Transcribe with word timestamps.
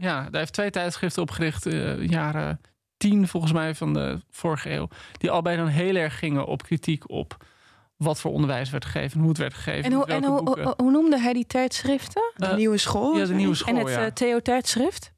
Ja, 0.00 0.22
daar 0.30 0.40
heeft 0.40 0.52
twee 0.52 0.70
tijdschriften 0.70 1.22
opgericht, 1.22 1.66
uh, 1.66 2.06
jaren 2.06 2.60
tien 2.96 3.28
volgens 3.28 3.52
mij 3.52 3.74
van 3.74 3.92
de 3.92 4.20
vorige 4.30 4.70
eeuw. 4.70 4.88
Die 5.18 5.30
allebei 5.30 5.56
dan 5.56 5.66
heel 5.66 5.94
erg 5.94 6.18
gingen 6.18 6.46
op 6.46 6.62
kritiek 6.62 7.10
op 7.10 7.44
wat 7.96 8.20
voor 8.20 8.32
onderwijs 8.32 8.70
werd 8.70 8.84
gegeven, 8.84 9.20
hoe 9.20 9.28
het 9.28 9.38
werd 9.38 9.54
gegeven. 9.54 9.84
En, 9.84 9.92
hoe, 9.92 10.06
en 10.06 10.24
hoe, 10.76 10.90
noemde 10.90 11.20
hij 11.20 11.32
die 11.32 11.46
tijdschriften? 11.46 12.32
De 12.36 12.46
uh, 12.46 12.54
nieuwe 12.54 12.78
school? 12.78 13.16
Ja, 13.16 13.24
de 13.24 13.34
nieuwe 13.34 13.54
school. 13.54 13.74
En 13.74 13.80
het 13.80 13.94
ja. 13.94 14.06
uh, 14.06 14.12
Theo 14.12 14.40
tijdschrift? 14.40 15.12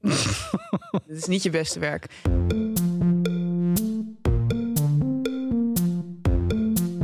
Dit 1.06 1.16
is 1.16 1.27
niet 1.27 1.42
je 1.42 1.50
beste 1.50 1.78
werk. 1.78 2.06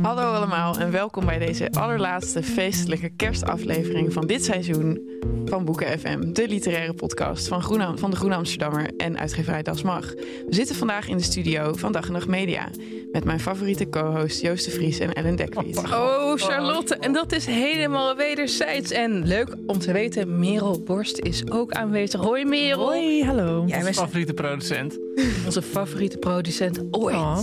Hallo 0.09 0.33
allemaal 0.33 0.77
en 0.77 0.91
welkom 0.91 1.25
bij 1.25 1.39
deze 1.39 1.71
allerlaatste 1.71 2.43
feestelijke 2.43 3.09
kerstaflevering 3.09 4.13
van 4.13 4.27
dit 4.27 4.43
seizoen 4.43 5.09
van 5.45 5.65
Boeken 5.65 5.99
FM, 5.99 6.33
de 6.33 6.47
literaire 6.47 6.93
podcast 6.93 7.47
van, 7.47 7.61
Groene, 7.61 7.97
van 7.97 8.09
de 8.09 8.15
Groene 8.15 8.35
Amsterdammer 8.35 8.91
en 8.97 9.19
uitgeverij 9.19 9.63
Das 9.63 9.81
Mag. 9.81 10.13
We 10.13 10.45
zitten 10.49 10.75
vandaag 10.75 11.07
in 11.07 11.17
de 11.17 11.23
studio 11.23 11.73
van 11.73 11.91
Dag 11.91 12.07
en 12.07 12.11
Nacht 12.11 12.27
Media 12.27 12.69
met 13.11 13.23
mijn 13.23 13.39
favoriete 13.39 13.89
co-host 13.89 14.41
Joost 14.41 14.65
de 14.65 14.71
Vries 14.71 14.99
en 14.99 15.13
Ellen 15.13 15.35
Dekvliet. 15.35 15.77
Oh, 15.77 16.33
Charlotte, 16.35 16.95
en 16.95 17.13
dat 17.13 17.31
is 17.31 17.45
helemaal 17.45 18.15
wederzijds. 18.15 18.91
En 18.91 19.27
leuk 19.27 19.55
om 19.67 19.79
te 19.79 19.91
weten, 19.91 20.39
Merel 20.39 20.83
Borst 20.83 21.19
is 21.19 21.51
ook 21.51 21.71
aanwezig. 21.71 22.21
Hoi 22.21 22.45
Merel. 22.45 22.85
Hoi, 22.85 23.23
hallo. 23.23 23.63
Jij 23.67 23.83
bent 23.83 23.95
favoriete 23.95 24.33
producent. 24.33 24.99
Onze 25.45 25.61
favoriete 25.61 26.17
producent 26.17 26.83
ooit. 26.91 27.15
Oh. 27.15 27.37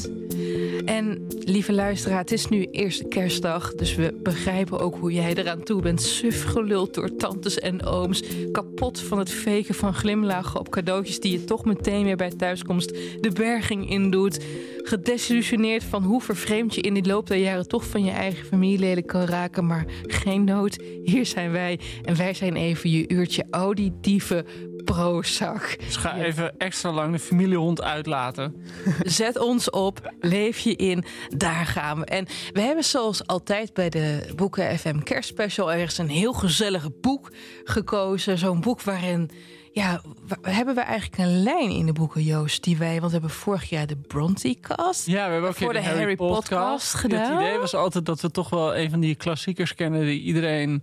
En 0.87 1.27
lieve 1.45 1.73
luisteraar, 1.73 2.19
het 2.19 2.33
is 2.33 2.49
nu 2.49 2.67
eerste 2.71 3.05
kerstdag, 3.09 3.75
dus 3.75 3.95
we 3.95 4.19
begrijpen 4.23 4.79
ook 4.79 4.97
hoe 4.97 5.13
jij 5.13 5.35
eraan 5.35 5.63
toe 5.63 5.83
bent. 5.83 6.03
Suf 6.03 6.45
geluld 6.45 6.95
door 6.95 7.17
tantes 7.17 7.59
en 7.59 7.85
ooms, 7.85 8.23
kapot 8.53 9.01
van 9.01 9.19
het 9.19 9.31
faken 9.31 9.75
van 9.75 9.95
glimlachen 9.95 10.61
op 10.61 10.71
cadeautjes 10.71 11.21
die 11.21 11.33
je 11.33 11.45
toch 11.45 11.65
meteen 11.65 12.05
weer 12.05 12.17
bij 12.17 12.31
thuiskomst 12.31 12.89
de 13.21 13.31
berging 13.35 13.91
indoet. 13.91 14.45
Gedesillusioneerd 14.83 15.85
van 15.85 16.03
hoe 16.03 16.21
vervreemd 16.21 16.75
je 16.75 16.81
in 16.81 16.95
die 16.95 17.07
loop 17.07 17.27
der 17.27 17.39
jaren 17.39 17.69
toch 17.69 17.87
van 17.87 18.05
je 18.05 18.11
eigen 18.11 18.47
familieleden 18.47 19.05
kan 19.05 19.25
raken, 19.25 19.67
maar 19.67 19.85
geen 20.03 20.45
nood. 20.45 20.79
Hier 21.05 21.27
zijn 21.27 21.51
wij 21.51 21.81
en 22.05 22.17
wij 22.17 22.35
zijn 22.35 22.57
even 22.57 22.91
je 22.91 23.09
uurtje 23.09 23.47
auditieve 23.51 24.45
prozak. 24.93 25.77
Dus 25.79 25.97
ga 25.97 26.17
even 26.17 26.59
extra 26.59 26.93
lang 26.93 27.13
de 27.13 27.19
familiehond 27.19 27.83
uitlaten. 27.83 28.65
Zet 29.03 29.39
ons 29.39 29.71
op, 29.71 30.13
leef 30.21 30.59
je 30.59 30.77
in, 30.77 31.05
daar 31.29 31.67
gaan 31.67 31.99
we. 31.99 32.05
En 32.05 32.27
we 32.53 32.61
hebben 32.61 32.85
zoals 32.85 33.27
altijd 33.27 33.75
bij 33.75 33.89
de 33.89 34.33
Boeken 34.37 34.79
FM 34.79 34.99
Kerstspecial 34.99 35.73
ergens 35.73 35.99
een 35.99 36.09
heel 36.09 36.33
gezellig 36.33 37.01
boek 37.01 37.33
gekozen. 37.65 38.39
Zo'n 38.39 38.61
boek 38.61 38.83
waarin 38.83 39.31
ja, 39.77 40.01
hebben 40.43 40.75
we 40.75 40.81
eigenlijk 40.81 41.19
een 41.19 41.43
lijn 41.43 41.71
in 41.71 41.87
de 41.87 41.93
boeken, 41.93 42.23
Joost, 42.23 42.65
die 42.65 42.77
wij, 42.77 43.01
want 43.01 43.13
we 43.13 43.19
hebben 43.19 43.31
vorig 43.31 43.69
jaar 43.69 43.87
de 43.87 43.97
Bronte-cast. 43.97 45.07
Ja, 45.07 45.27
we 45.27 45.33
hebben 45.33 45.51
ook 45.51 45.57
voor 45.57 45.73
de, 45.73 45.79
de 45.79 45.85
Harry, 45.85 45.99
Harry 45.99 46.17
Podcast 46.17 46.95
gedaan. 46.95 47.33
Het 47.33 47.43
idee 47.43 47.59
was 47.59 47.75
altijd 47.75 48.07
dat 48.07 48.21
we 48.21 48.31
toch 48.31 48.51
wel 48.51 48.77
een 48.77 48.91
van 48.91 49.01
die 49.01 49.15
klassiekers 49.15 49.75
kennen 49.75 50.01
die 50.01 50.21
iedereen 50.21 50.83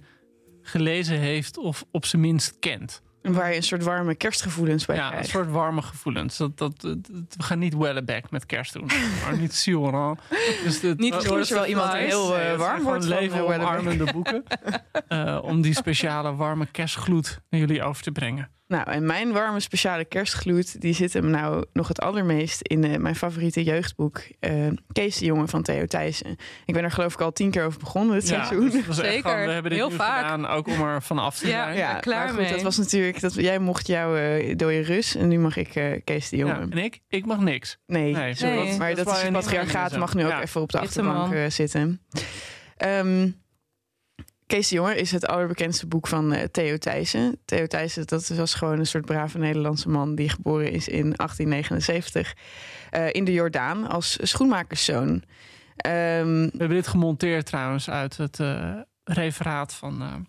gelezen 0.62 1.20
heeft 1.20 1.58
of 1.58 1.86
op 1.92 2.06
zijn 2.06 2.22
minst 2.22 2.60
kent. 2.60 3.02
Waar 3.24 3.50
je 3.50 3.56
een 3.56 3.64
soort 3.64 3.84
warme 3.84 4.16
kerstgevoelens 4.16 4.86
bij 4.86 4.96
ja, 4.96 5.08
krijgt. 5.08 5.26
een 5.26 5.32
soort 5.32 5.52
warme 5.52 5.82
gevoelens. 5.82 6.38
Dat, 6.38 6.58
dat, 6.58 6.82
dat, 6.82 6.98
we 7.38 7.44
gaan 7.44 7.60
niet 7.60 7.76
Welleback 7.76 8.32
met 8.32 8.46
kerst 8.46 8.74
doen. 8.74 8.86
maar 9.24 9.38
niet 9.44 9.54
Sioran. 9.54 10.20
Dus 10.64 10.82
niet 10.82 11.14
misschien 11.14 11.56
wel 11.56 11.66
iemand 11.66 11.94
heel 11.94 12.40
uh, 12.40 12.56
warm 12.56 12.84
wordt 12.84 13.06
van 13.06 13.14
leven 13.14 13.48
omarmende 13.48 14.12
boeken. 14.12 14.44
uh, 15.10 15.40
om 15.52 15.62
die 15.62 15.74
speciale 15.74 16.36
warme 16.36 16.66
kerstgloed 16.66 17.42
naar 17.50 17.60
jullie 17.60 17.84
over 17.84 18.04
te 18.04 18.12
brengen. 18.12 18.50
Nou, 18.74 18.92
en 18.92 19.06
mijn 19.06 19.32
warme 19.32 19.60
speciale 19.60 20.06
kerstgloed, 20.06 20.82
die 20.82 20.94
zit 20.94 21.14
hem 21.14 21.30
nou 21.30 21.66
nog 21.74 21.88
het 21.88 22.02
allermeest 22.02 22.62
in 22.62 22.86
uh, 22.86 22.98
mijn 22.98 23.16
favoriete 23.16 23.64
jeugdboek. 23.64 24.22
Uh, 24.40 24.68
Kees 24.92 25.18
de 25.18 25.26
Jonge 25.26 25.48
van 25.48 25.62
Theo 25.64 25.86
Thijssen. 25.86 26.38
Ik 26.66 26.74
ben 26.74 26.84
er 26.84 26.92
geloof 26.92 27.14
ik 27.14 27.22
al 27.22 27.32
tien 27.32 27.52
keer 27.52 27.66
over 27.66 27.80
begonnen 27.80 28.16
dit 28.16 28.30
ja, 28.30 28.46
seizoen. 28.46 28.70
Dus 28.70 28.96
Zeker, 28.96 29.32
gewoon, 29.32 29.46
we 29.46 29.52
hebben 29.52 29.72
dit 29.72 29.80
heel 29.80 29.92
vaak. 29.92 30.22
gedaan, 30.22 30.48
ook 30.48 30.68
om 30.68 30.82
er 30.82 31.02
van 31.02 31.20
af 31.20 31.38
te 31.38 31.48
ja, 31.48 31.64
zijn. 31.64 31.78
Ja, 31.78 31.94
klaar 31.94 32.30
goed, 32.30 32.38
mee. 32.38 32.52
dat 32.52 32.62
was 32.62 32.78
natuurlijk, 32.78 33.20
dat, 33.20 33.34
jij 33.34 33.60
mocht 33.60 33.88
jouw 33.88 34.18
uh, 34.18 34.56
dode 34.56 34.80
Rus 34.80 35.16
en 35.16 35.28
nu 35.28 35.40
mag 35.40 35.58
ik 35.58 35.76
uh, 35.76 36.00
Kees 36.04 36.30
de 36.30 36.38
Jonge. 36.38 36.54
Ja, 36.54 36.68
en 36.70 36.78
ik? 36.78 37.00
Ik 37.08 37.26
mag 37.26 37.40
niks. 37.40 37.78
Nee, 37.86 38.14
nee 38.14 38.36
sorry. 38.36 38.56
nee. 38.56 38.78
maar 38.78 38.96
dat, 38.96 39.06
dat 39.06 39.16
is 39.18 39.24
is 39.24 39.30
patriarchaat 39.30 39.98
mag 39.98 40.16
nu 40.16 40.24
ook 40.24 40.30
ja. 40.30 40.42
even 40.42 40.62
op 40.62 40.72
de 40.72 40.80
achterbank 40.80 41.52
zitten. 41.52 42.02
Um, 42.78 43.43
Kees 44.54 44.70
de 44.70 44.96
is 44.96 45.12
het 45.12 45.28
allerbekendste 45.28 45.88
boek 45.88 46.08
van 46.08 46.34
uh, 46.34 46.44
Theo 46.44 46.78
Thijssen. 46.78 47.38
Theo 47.46 47.68
Thijssen, 47.68 48.08
dat 48.08 48.28
was 48.28 48.54
gewoon 48.54 48.80
een 48.80 48.86
soort 48.86 49.06
brave 49.06 49.38
Nederlandse 49.38 49.90
man... 49.90 50.16
die 50.16 50.30
geboren 50.30 50.72
is 50.72 50.88
in 50.88 51.14
1879 51.16 52.36
uh, 52.92 53.14
in 53.14 53.24
de 53.24 53.34
Jordaan 53.34 53.88
als 53.88 54.18
schoenmakerszoon. 54.22 55.10
Um, 55.10 55.24
We 55.76 56.58
hebben 56.58 56.70
dit 56.70 56.88
gemonteerd 56.88 57.46
trouwens 57.46 57.90
uit 57.90 58.18
het 58.18 58.40
uh, 58.40 58.80
referaat 59.04 59.74
van 59.74 60.26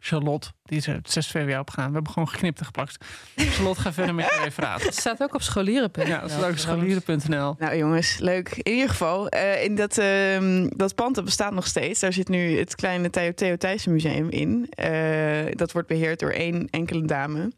Charlotte. 0.00 0.48
Die 0.62 0.78
is 0.78 0.86
er 0.86 0.94
het 0.94 1.10
6 1.10 1.26
VWO 1.30 1.58
opgegaan. 1.58 1.88
We 1.88 1.94
hebben 1.94 2.12
gewoon 2.12 2.28
geknipt 2.28 2.58
en 2.58 2.64
geplakt. 2.64 3.04
Charlotte, 3.36 3.80
ga 3.80 3.92
verder 3.92 4.14
met 4.14 4.24
je 4.24 4.40
referaat. 4.44 4.82
Het 4.82 4.96
staat 4.96 5.22
ook 5.22 5.34
op 5.34 5.42
scholieren.nl. 5.42 6.06
Ja, 6.06 6.20
het 6.20 6.30
staat 6.30 6.44
ook 6.44 6.50
op 6.50 6.58
scholieren.nl. 6.58 7.54
Nou 7.58 7.76
jongens, 7.76 8.18
leuk. 8.18 8.48
In 8.56 8.72
ieder 8.72 8.88
geval, 8.88 9.34
uh, 9.34 9.64
in 9.64 9.74
dat, 9.74 9.98
uh, 9.98 10.66
dat 10.76 10.94
pand 10.94 11.14
dat 11.14 11.24
bestaat 11.24 11.52
nog 11.52 11.66
steeds. 11.66 12.00
Daar 12.00 12.12
zit 12.12 12.28
nu 12.28 12.58
het 12.58 12.74
kleine 12.74 13.10
Theo, 13.10 13.32
Theo 13.34 13.56
Thijssen 13.56 13.92
Museum 13.92 14.30
in. 14.30 14.72
Uh, 14.84 15.52
dat 15.52 15.72
wordt 15.72 15.88
beheerd 15.88 16.20
door 16.20 16.32
één 16.32 16.68
enkele 16.70 17.04
dame. 17.04 17.52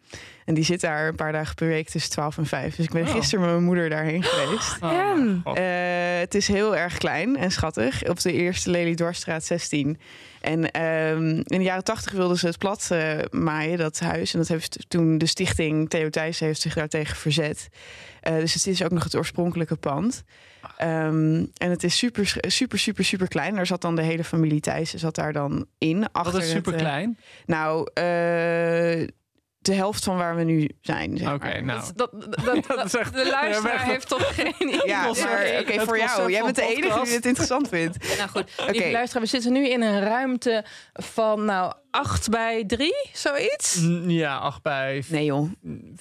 En 0.45 0.55
die 0.55 0.65
zit 0.65 0.81
daar 0.81 1.09
een 1.09 1.15
paar 1.15 1.33
dagen 1.33 1.55
per 1.55 1.67
week 1.69 1.89
tussen 1.89 2.11
12 2.11 2.39
en 2.39 2.47
5. 2.47 2.77
Dus 2.77 2.85
ik 2.85 2.93
ben 2.93 3.07
Oh. 3.07 3.13
gisteren 3.13 3.41
met 3.45 3.51
mijn 3.55 3.65
moeder 3.65 3.89
daarheen 3.91 4.23
geweest. 4.23 4.77
Oh, 4.83 4.93
En? 4.93 5.41
God. 5.45 5.59
Uh, 5.59 5.65
het 6.19 6.35
is 6.35 6.49
heel 6.49 6.77
erg 6.77 6.99
klein 6.99 7.37
en 7.37 7.51
schattig. 7.51 8.09
Op 8.09 8.21
de 8.21 8.33
eerste 8.33 8.71
Lely 8.71 8.95
Dwarsstraat 8.95 9.45
16. 9.45 9.99
En 10.41 10.83
um, 10.83 11.29
in 11.37 11.59
de 11.59 11.63
jaren 11.63 11.85
80 11.85 12.13
wilden 12.13 12.37
ze 12.37 12.47
het 12.47 12.59
plat 12.59 12.89
uh, 12.93 13.19
maaien, 13.31 13.79
dat 13.79 14.01
huis. 14.01 14.33
En 14.33 14.39
dat 14.39 14.49
heeft 14.49 14.85
toen 14.89 15.19
de 15.19 15.27
stichting 15.27 15.91
Theo 15.91 16.11
Thijs 16.11 16.41
heeft 16.41 16.61
zich 16.61 16.75
daartegen 16.75 17.17
verzet. 17.17 17.69
Uh, 18.29 18.37
dus 18.37 18.55
het 18.55 18.67
is 18.67 18.83
ook 18.85 18.91
nog 18.91 19.05
het 19.05 19.17
oorspronkelijke 19.17 19.77
pand. 19.77 20.23
Um, 20.83 21.51
en 21.57 21.71
het 21.71 21.85
is 21.85 21.97
super, 21.99 22.37
super, 22.41 22.79
super, 22.79 23.05
super 23.05 23.29
klein. 23.29 23.55
Daar 23.55 23.67
zat 23.67 23.81
dan 23.81 23.97
de 23.97 24.03
hele 24.03 24.25
familie 24.25 24.61
Thijs 24.61 24.95
zat 24.95 25.15
daar 25.15 25.33
dan 25.33 25.67
in. 25.79 26.09
Wat 26.13 26.35
is 26.35 26.51
super 26.51 26.73
klein? 26.73 27.19
Nou, 27.47 27.89
uh, 28.01 29.07
de 29.63 29.75
helft 29.75 30.05
van 30.05 30.17
waar 30.17 30.37
we 30.37 30.43
nu 30.43 30.71
zijn. 30.81 31.21
Oké, 31.21 31.33
okay, 31.33 31.61
nou. 31.61 31.83
Dat, 31.95 32.11
dat, 32.13 32.45
dat, 32.45 32.67
dat 32.77 32.85
is 32.85 32.95
echt, 32.95 33.15
de 33.15 33.31
luisteraar 33.31 33.87
ja, 33.87 33.93
heeft 33.93 34.09
toch 34.09 34.35
geen 34.35 34.55
idee. 34.59 34.87
Ja, 34.87 35.11
oké, 35.11 35.21
okay, 35.61 35.81
voor 35.81 35.99
jou. 35.99 36.31
Jij 36.31 36.43
bent 36.43 36.57
de 36.57 36.77
enige 36.77 37.03
die 37.03 37.15
het 37.15 37.27
interessant 37.27 37.69
vindt. 37.69 38.17
Nou 38.17 38.29
goed, 38.29 38.45
okay. 38.69 38.93
luisteraar, 38.93 39.23
we 39.23 39.29
zitten 39.29 39.53
nu 39.53 39.69
in 39.69 39.83
een 39.83 40.01
ruimte 40.01 40.65
van 40.93 41.45
nou 41.45 41.73
8 41.93 42.31
bij 42.31 42.65
3, 42.67 42.95
zoiets? 43.13 43.81
Ja, 44.07 44.37
8 44.39 44.63
bij 44.63 45.03
Nee 45.09 45.25
joh. 45.25 45.51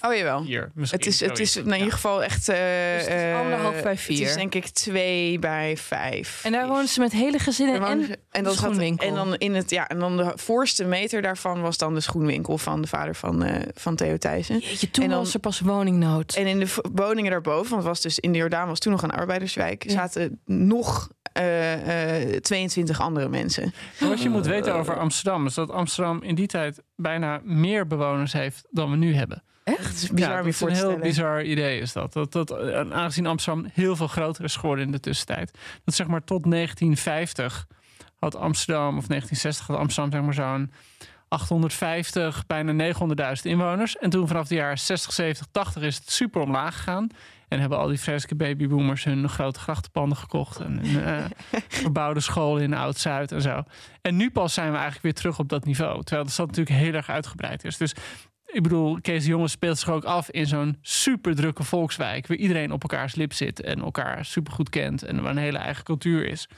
Oh 0.00 0.14
jawel. 0.14 0.44
4. 0.44 0.70
Misschien. 0.74 0.98
Het 0.98 1.08
is, 1.08 1.20
het 1.20 1.38
is 1.38 1.56
in 1.56 1.66
Ja. 1.68 1.76
ieder 1.76 1.92
geval 1.92 2.22
echt... 2.22 2.48
eh, 2.48 2.56
Dus 2.56 3.04
het 3.04 3.14
is 3.14 3.22
eh, 3.22 3.38
anderhalf 3.40 3.82
bij 3.82 3.92
Het 3.92 4.00
vier. 4.00 4.26
is 4.26 4.34
denk 4.34 4.54
ik 4.54 4.66
twee 4.66 5.38
bij 5.38 5.76
vijf. 5.76 6.40
En 6.44 6.52
daar 6.52 6.68
wonen 6.68 6.88
ze 6.88 7.00
met 7.00 7.12
hele 7.12 7.38
gezinnen 7.38 7.84
en 7.86 8.04
ze- 8.04 8.18
en 8.30 8.44
dan 8.44 8.52
zat- 8.52 8.62
schoenwinkel. 8.62 9.08
En 9.08 9.14
dan 9.14 9.34
in 9.36 9.54
het 9.54 9.70
ja, 9.70 9.88
en 9.88 9.98
dan 9.98 10.16
de 10.16 10.32
voorste 10.34 10.84
meter 10.84 11.22
daarvan 11.22 11.60
was 11.60 11.78
dan 11.78 11.94
de 11.94 12.00
schoenwinkel 12.00 12.58
van 12.58 12.80
de 12.82 12.88
vader 12.88 13.14
van, 13.14 13.42
eh, 13.42 13.62
van 13.74 13.96
Theo 13.96 14.16
Thijssen. 14.16 14.58
Jeetje, 14.58 14.90
toen 14.90 15.04
en 15.04 15.10
dan- 15.10 15.18
was 15.18 15.34
er 15.34 15.40
pas 15.40 15.60
woningnood. 15.60 16.34
En 16.34 16.46
in 16.46 16.58
de 16.58 16.74
woningen 16.92 17.30
daarboven, 17.30 17.70
want 17.70 17.82
het 17.82 17.90
was 17.92 18.00
dus 18.00 18.18
in 18.18 18.32
de 18.32 18.38
Jordaan 18.38 18.68
was 18.68 18.78
toen 18.78 18.92
nog 18.92 19.02
een 19.02 19.10
arbeiderswijk, 19.10 19.84
Ja. 19.84 19.90
zaten 19.90 20.40
nog 20.46 21.08
eh, 21.32 22.34
eh, 22.34 22.40
22 22.40 23.00
andere 23.00 23.28
mensen. 23.28 23.74
Maar 24.00 24.08
wat 24.08 24.22
je 24.22 24.28
moet 24.28 24.46
Eh, 24.46 24.52
weten 24.52 24.74
over 24.74 24.98
Amsterdam 24.98 25.46
is 25.46 25.54
dat 25.54 25.70
Amsterdam 25.70 26.22
in 26.22 26.34
die 26.34 26.46
tijd 26.46 26.82
bijna 26.96 27.40
meer 27.44 27.86
bewoners 27.86 28.32
heeft 28.32 28.66
dan 28.70 28.90
we 28.90 28.96
nu 28.96 29.14
hebben. 29.14 29.42
Is 29.64 30.10
bizar 30.10 30.30
ja, 30.30 30.38
om 30.38 30.44
dat 30.44 30.46
is 30.46 30.60
een 30.60 30.66
te 30.66 30.72
heel 30.72 30.82
stellen. 30.82 31.00
bizar 31.00 31.44
idee 31.44 31.80
is 31.80 31.92
dat. 31.92 32.12
dat, 32.12 32.32
dat 32.32 32.50
en 32.50 32.94
aangezien 32.94 33.26
Amsterdam 33.26 33.66
heel 33.72 33.96
veel 33.96 34.06
groter 34.06 34.44
is 34.44 34.56
geworden 34.56 34.84
in 34.84 34.92
de 34.92 35.00
tussentijd. 35.00 35.58
Dat 35.84 35.94
zeg 35.94 36.06
maar 36.06 36.24
tot 36.24 36.50
1950 36.50 37.66
had 38.18 38.36
Amsterdam, 38.36 38.98
of 38.98 39.06
1960 39.06 39.66
had 39.66 39.76
Amsterdam 39.76 40.12
zeg 40.12 40.22
maar 40.22 40.34
zo'n 40.34 40.72
850, 41.28 42.46
bijna 42.46 42.94
900.000 42.94 43.42
inwoners. 43.42 43.96
En 43.96 44.10
toen 44.10 44.26
vanaf 44.26 44.48
de 44.48 44.54
jaren 44.54 44.78
60, 44.78 45.12
70, 45.12 45.46
80 45.50 45.82
is 45.82 45.96
het 45.96 46.10
super 46.10 46.40
omlaag 46.40 46.76
gegaan. 46.76 47.08
En 47.52 47.60
hebben 47.60 47.78
al 47.78 47.88
die 47.88 48.00
vreselijke 48.00 48.44
babyboomers 48.44 49.04
hun 49.04 49.28
grote 49.28 49.60
grachtenpanden 49.60 50.18
gekocht. 50.18 50.60
En 50.60 50.84
een 50.84 51.04
eh, 51.04 51.24
verbouwde 51.82 52.20
scholen 52.20 52.62
in 52.62 52.74
Oud-Zuid 52.74 53.32
en 53.32 53.42
zo. 53.42 53.62
En 54.00 54.16
nu 54.16 54.30
pas 54.30 54.54
zijn 54.54 54.66
we 54.66 54.72
eigenlijk 54.72 55.02
weer 55.02 55.14
terug 55.14 55.38
op 55.38 55.48
dat 55.48 55.64
niveau. 55.64 56.02
Terwijl 56.02 56.26
de 56.26 56.32
stad 56.32 56.46
natuurlijk 56.46 56.76
heel 56.76 56.92
erg 56.92 57.10
uitgebreid 57.10 57.64
is. 57.64 57.76
Dus 57.76 57.94
ik 58.46 58.62
bedoel, 58.62 59.00
Kees 59.00 59.22
de 59.22 59.28
Jonge 59.28 59.48
speelt 59.48 59.78
zich 59.78 59.90
ook 59.90 60.04
af 60.04 60.30
in 60.30 60.46
zo'n 60.46 60.78
super 60.80 61.34
drukke 61.34 61.62
volkswijk. 61.62 62.26
Waar 62.26 62.36
iedereen 62.36 62.72
op 62.72 62.82
elkaars 62.82 63.14
lip 63.14 63.32
zit 63.32 63.60
en 63.60 63.80
elkaar 63.80 64.24
super 64.24 64.52
goed 64.52 64.68
kent. 64.68 65.02
En 65.02 65.22
waar 65.22 65.30
een 65.30 65.36
hele 65.36 65.58
eigen 65.58 65.84
cultuur 65.84 66.26
is. 66.26 66.48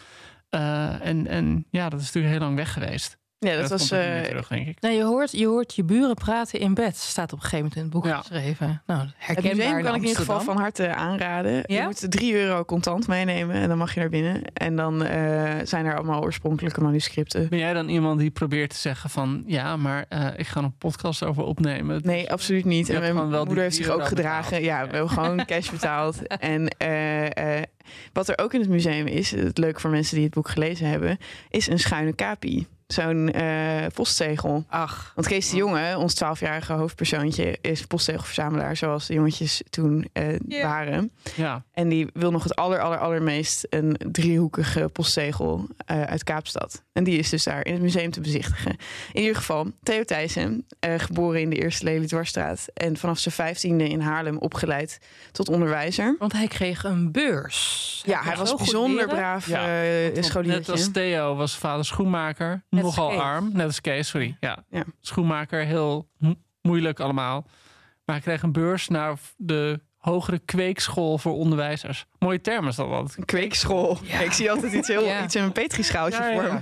Eh, 0.51 1.07
en, 1.07 1.27
en 1.27 1.67
ja, 1.71 1.89
dat 1.89 2.01
is 2.01 2.07
natuurlijk 2.07 2.35
heel 2.35 2.45
lang 2.45 2.57
weg 2.57 2.73
geweest. 2.73 3.19
Ja, 3.45 3.57
dat, 3.61 3.71
was. 3.71 3.91
eh, 3.91 4.21
terug, 4.21 4.49
denk 4.49 4.67
ik. 4.67 4.81
Nou, 4.81 4.95
je 4.95 5.03
hoort, 5.05 5.31
je 5.31 5.47
hoort 5.47 5.75
je 5.75 5.85
buren 5.85 6.15
praten 6.15 6.61
in 6.61 6.75
bed. 6.75 6.97
Staat 6.97 7.33
op 7.33 7.39
een 7.39 7.45
gegeven 7.45 7.59
moment 7.59 7.77
in 7.77 7.83
het 7.83 7.91
boek 7.91 8.05
Ja. 8.07 8.17
geschreven. 8.19 8.83
Nou, 8.87 9.01
het 9.01 9.11
herkenbaar 9.17 9.57
museum 9.57 9.77
in 9.79 9.85
kan 9.85 9.95
ik 9.95 10.01
in 10.03 10.07
ieder 10.09 10.21
geval 10.25 10.41
van 10.41 10.57
harte 10.57 10.95
aanraden. 10.95 11.63
Je 11.67 11.83
moet 11.85 12.11
3 12.11 12.35
euro 12.35 12.65
contant 12.65 13.07
meenemen 13.07 13.57
en 13.57 13.69
dan 13.69 13.79
mag 13.79 13.95
je 13.95 14.01
naar 14.01 14.09
binnen. 14.09 14.43
En 14.53 14.77
dan 14.77 15.05
eh, 15.05 15.53
zijn 15.65 15.87
er 15.87 15.97
allemaal 15.97 16.23
oorspronkelijke 16.23 16.81
manuscripten. 16.81 17.49
Ben 17.49 17.59
jij 17.59 17.73
dan 17.73 17.89
iemand 17.89 18.19
die 18.21 18.31
probeert 18.31 18.71
te 18.71 18.77
zeggen 18.79 19.11
van... 19.11 19.43
ja, 19.47 19.77
maar 19.77 20.05
eh, 20.09 20.27
ik 20.37 20.47
ga 20.47 20.61
een 20.63 20.77
podcast 20.79 21.23
over 21.25 21.43
opnemen? 21.43 22.01
Nee, 22.05 22.31
absoluut 22.33 22.65
niet. 22.65 22.87
Je 22.87 22.93
En 22.99 23.15
mijn 23.15 23.29
moeder 23.47 23.63
heeft 23.63 23.77
zich 23.77 23.89
ook 23.89 24.07
gedragen. 24.07 24.51
betaald. 24.51 24.65
Ja, 24.65 24.87
we 24.87 24.97
hebben 24.97 25.11
gewoon 25.19 25.45
cash 25.45 25.71
betaald. 25.71 26.27
En 26.27 26.69
eh, 26.69 27.57
eh, 27.59 27.63
wat 28.13 28.29
er 28.29 28.39
ook 28.39 28.55
in 28.55 28.61
het 28.61 28.69
museum 28.69 29.07
is, 29.07 29.31
het 29.31 29.59
leuk 29.59 29.81
voor 29.81 29.91
mensen 29.91 30.15
die 30.15 30.25
het 30.25 30.35
boek 30.35 30.49
gelezen 30.49 30.89
hebben, 30.89 31.19
is 31.51 31.67
een 31.69 31.79
schuine 31.79 32.13
kapi. 32.15 32.67
Zo'n 32.87 33.33
eh, 33.33 33.87
postzegel. 33.95 34.65
Ach, 34.69 35.13
Want 35.15 35.27
Kees 35.27 35.51
de 35.51 35.57
Jonge, 35.57 35.99
ons 35.99 36.15
12-jarige 36.25 36.73
hoofdpersoontje, 36.73 37.59
is 37.61 37.87
postzegelverzamelaar, 37.87 38.77
zoals 38.77 39.07
de 39.07 39.15
jongetjes 39.15 39.63
toen 39.71 40.09
eh, 40.13 40.63
waren. 40.63 41.11
Ja, 41.35 41.63
En 41.73 41.89
die 41.89 42.09
wil 42.13 42.31
nog 42.31 42.43
het 42.43 42.57
aller, 42.57 42.81
aller, 42.81 42.99
allermeest 42.99 43.67
een 43.71 43.97
driehoekige 44.13 44.89
postzegel 44.93 45.67
eh, 45.87 46.03
uit 46.03 46.25
Kaapstad. 46.25 46.83
En 46.93 47.05
die 47.05 47.19
is 47.19 47.31
dus 47.31 47.45
daar 47.45 47.67
in 47.67 47.73
het 47.73 47.83
museum 47.83 48.11
te 48.11 48.21
bezichtigen. 48.21 48.77
In 49.13 49.21
ieder 49.21 49.37
geval, 49.37 49.71
Theo 49.83 50.05
Thijssen, 50.05 50.67
eh, 50.81 50.95
geboren 50.97 51.41
in 51.41 51.51
de 51.51 51.57
Eerste 51.57 51.85
Lelydwarsstraat... 51.85 52.67
en 52.75 52.97
vanaf 52.97 53.19
zijn 53.19 53.35
vijftiende 53.35 53.89
in 53.89 54.01
Haarlem 54.01 54.39
opgeleid 54.39 54.99
tot 55.33 55.49
onderwijzer. 55.49 56.17
want 56.19 56.33
hij 56.33 56.47
kreeg 56.47 56.85
een 56.85 57.13
beurs. 57.13 58.03
Ja, 58.07 58.23
hij 58.23 58.37
was 58.37 58.55
bijzonder 58.55 59.07
braaf 59.07 59.47
Ja, 59.47 59.83
eh 59.83 60.23
scholiertje. 60.23 60.59
Net 60.59 60.69
als 60.69 60.91
Theo 60.93 61.35
was 61.35 61.57
vader 61.57 61.85
schoenmaker. 61.85 62.63
Nogal 62.83 63.09
Kees. 63.09 63.19
arm. 63.21 63.51
Net 63.53 63.67
als 63.67 63.81
Kees, 63.81 64.09
sorry. 64.09 64.37
Ja. 64.41 64.65
Ja. 64.71 64.85
Schoenmaker, 65.01 65.65
heel 65.65 66.09
mo- 66.19 66.35
moeilijk 66.63 67.01
allemaal. 67.01 67.47
Maar 68.05 68.17
hij 68.17 68.25
kreeg 68.25 68.43
een 68.43 68.53
beurs 68.53 68.89
naar 68.89 69.19
de 69.37 69.81
hogere 69.97 70.39
kweekschool 70.39 71.19
voor 71.19 71.33
onderwijzers. 71.35 72.07
Mooie 72.19 72.41
term 72.41 72.69
is 72.69 72.77
dat 72.77 72.89
wat. 72.89 73.15
Een 73.17 73.25
kweekschool. 73.25 73.99
Ja. 74.03 74.21
Ik 74.21 74.33
zie 74.33 74.51
altijd 74.51 74.73
iets, 74.73 74.89
heel, 74.89 75.05
Ja. 75.15 75.25
iets 75.25 75.35
in 75.35 75.43
een 75.43 75.53
petrischaaltje 75.53 76.23
voor 76.33 76.43
me. 76.53 76.59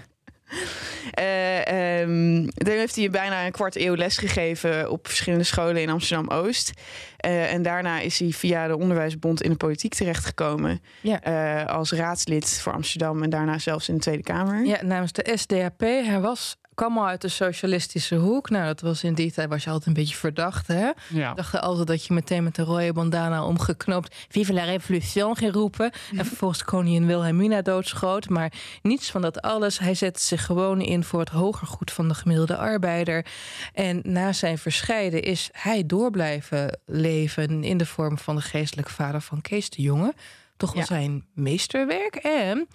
Eh, 1.12 2.00
ehm, 2.00 2.46
daar 2.54 2.76
heeft 2.76 2.96
hij 2.96 3.10
bijna 3.10 3.46
een 3.46 3.52
kwart 3.52 3.76
eeuw 3.76 3.94
lesgegeven 3.94 4.90
op 4.90 5.06
verschillende 5.06 5.44
scholen 5.44 5.82
in 5.82 5.90
Amsterdam-Oost. 5.90 6.72
Eh, 7.16 7.52
en 7.52 7.62
daarna 7.62 8.00
is 8.00 8.18
hij 8.18 8.30
via 8.30 8.66
de 8.66 8.76
Onderwijsbond 8.76 9.42
in 9.42 9.50
de 9.50 9.56
politiek 9.56 9.94
terechtgekomen. 9.94 10.82
Ja. 11.00 11.20
Eh, 11.20 11.74
als 11.74 11.92
raadslid 11.92 12.58
voor 12.60 12.72
Amsterdam 12.72 13.22
en 13.22 13.30
daarna 13.30 13.58
zelfs 13.58 13.88
in 13.88 13.94
de 13.94 14.00
Tweede 14.00 14.22
Kamer. 14.22 14.64
Ja, 14.64 14.82
namens 14.82 15.12
de 15.12 15.32
SDAP. 15.34 15.80
Hij 15.80 16.20
was, 16.20 16.56
kwam 16.74 16.98
al 16.98 17.06
uit 17.06 17.20
de 17.20 17.28
socialistische 17.28 18.14
hoek. 18.14 18.50
Nou, 18.50 18.64
dat 18.66 18.80
was 18.80 19.04
in 19.04 19.14
die 19.14 19.32
tijd 19.32 19.48
was 19.48 19.64
je 19.64 19.70
altijd 19.70 19.86
een 19.88 20.02
beetje 20.02 20.16
verdacht, 20.16 20.66
hè? 20.66 20.90
Ja. 21.08 21.34
dacht 21.34 21.60
altijd 21.60 21.86
dat 21.86 22.04
je 22.06 22.14
meteen 22.14 22.42
met 22.44 22.54
de 22.54 22.62
rode 22.62 22.92
bandana 22.92 23.44
omgeknoopt 23.44 24.16
Vive 24.28 24.52
la 24.52 24.64
Revolution 24.64 25.36
ging 25.36 25.52
roepen. 25.52 25.90
En 26.18 26.24
vervolgens 26.26 26.64
koningin 26.64 27.06
Wilhelmina 27.06 27.62
doodschoot. 27.62 28.28
Maar 28.28 28.52
niets 28.82 29.10
van 29.10 29.22
dat 29.22 29.40
alles. 29.42 29.78
Hij 29.78 29.94
zette 29.94 30.20
zich 30.20 30.44
gewoon 30.44 30.80
in 30.80 31.04
voor 31.04 31.20
het 31.20 31.28
hoger 31.28 31.66
goed 31.66 31.90
van 31.92 32.08
de 32.08 32.14
gemiddelde 32.14 32.56
arbeider. 32.56 33.26
En 33.72 34.00
na 34.02 34.32
zijn 34.32 34.58
verscheiden 34.58 35.22
is 35.22 35.48
hij 35.52 35.86
door 35.86 36.10
blijven 36.10 36.78
leven 36.86 37.64
in 37.64 37.76
de 37.76 37.86
vorm 37.86 38.18
van 38.18 38.36
de 38.36 38.42
geestelijke 38.42 38.92
vader 38.92 39.20
van 39.20 39.40
Kees 39.40 39.70
de 39.70 39.82
Jonge. 39.82 40.14
Toch 40.56 40.72
wel 40.72 40.80
Ja. 40.80 40.86
zijn 40.86 41.24
meesterwerk. 41.34 42.14
En 42.14 42.68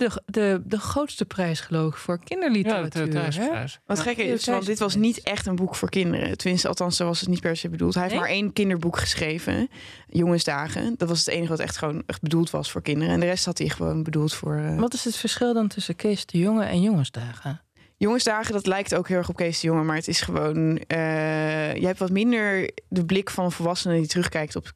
de, 0.00 0.22
de, 0.26 0.62
de 0.64 0.78
grootste 0.78 1.24
prijs 1.24 1.60
geloof 1.60 1.92
ik 1.92 1.98
voor 1.98 2.16
Ja, 2.18 2.24
kinderliteratuur. 2.24 3.10
de 3.10 3.18
hè? 3.18 3.22
thuisprijs. 3.30 3.80
Wat 3.86 3.96
Ja. 3.96 4.02
gek 4.02 4.16
is, 4.16 4.44
Ja, 4.44 4.52
want 4.52 4.66
dit 4.66 4.78
was 4.78 4.94
niet 4.94 5.20
echt 5.22 5.46
een 5.46 5.56
boek 5.56 5.74
voor 5.74 5.88
kinderen. 5.90 6.36
Tenminste, 6.36 6.68
althans, 6.68 6.96
zo 6.96 7.04
was 7.06 7.20
het 7.20 7.28
niet 7.28 7.40
per 7.40 7.56
se 7.56 7.68
bedoeld. 7.68 7.94
Hij 7.94 8.02
heeft 8.02 8.14
Nee? 8.14 8.24
maar 8.24 8.32
één 8.32 8.52
kinderboek 8.52 8.98
geschreven, 8.98 9.68
Jongensdagen. 10.08 10.94
Dat 10.96 11.08
was 11.08 11.18
het 11.18 11.28
enige 11.28 11.48
wat 11.50 11.58
echt 11.60 11.76
gewoon 11.76 12.02
echt 12.06 12.20
bedoeld 12.22 12.50
was 12.50 12.70
voor 12.70 12.82
kinderen. 12.82 13.14
En 13.14 13.20
de 13.20 13.26
rest 13.26 13.44
had 13.44 13.58
hij 13.58 13.68
gewoon 13.68 14.02
bedoeld 14.02 14.34
voor... 14.34 14.56
eh, 14.56 14.78
Wat 14.78 14.94
is 14.94 15.04
het 15.04 15.16
verschil 15.16 15.54
dan 15.54 15.68
tussen 15.68 15.96
Kees 15.96 16.26
de 16.26 16.38
Jonge 16.38 16.64
en 16.64 16.80
Jongensdagen? 16.82 17.60
Jongensdagen, 17.96 18.52
dat 18.52 18.66
lijkt 18.66 18.94
ook 18.94 19.08
heel 19.08 19.16
erg 19.18 19.28
op 19.28 19.36
Kees 19.36 19.60
de 19.60 19.66
Jonge, 19.66 19.82
maar 19.82 19.96
het 19.96 20.08
is 20.08 20.20
gewoon. 20.20 20.78
eh 20.86 21.74
je 21.76 21.86
hebt 21.86 21.98
wat 21.98 22.10
minder 22.10 22.70
de 22.88 23.04
blik 23.04 23.30
van 23.30 23.44
een 23.44 23.50
volwassene 23.50 23.94
die 23.98 24.06
terugkijkt 24.06 24.56
op 24.56 24.72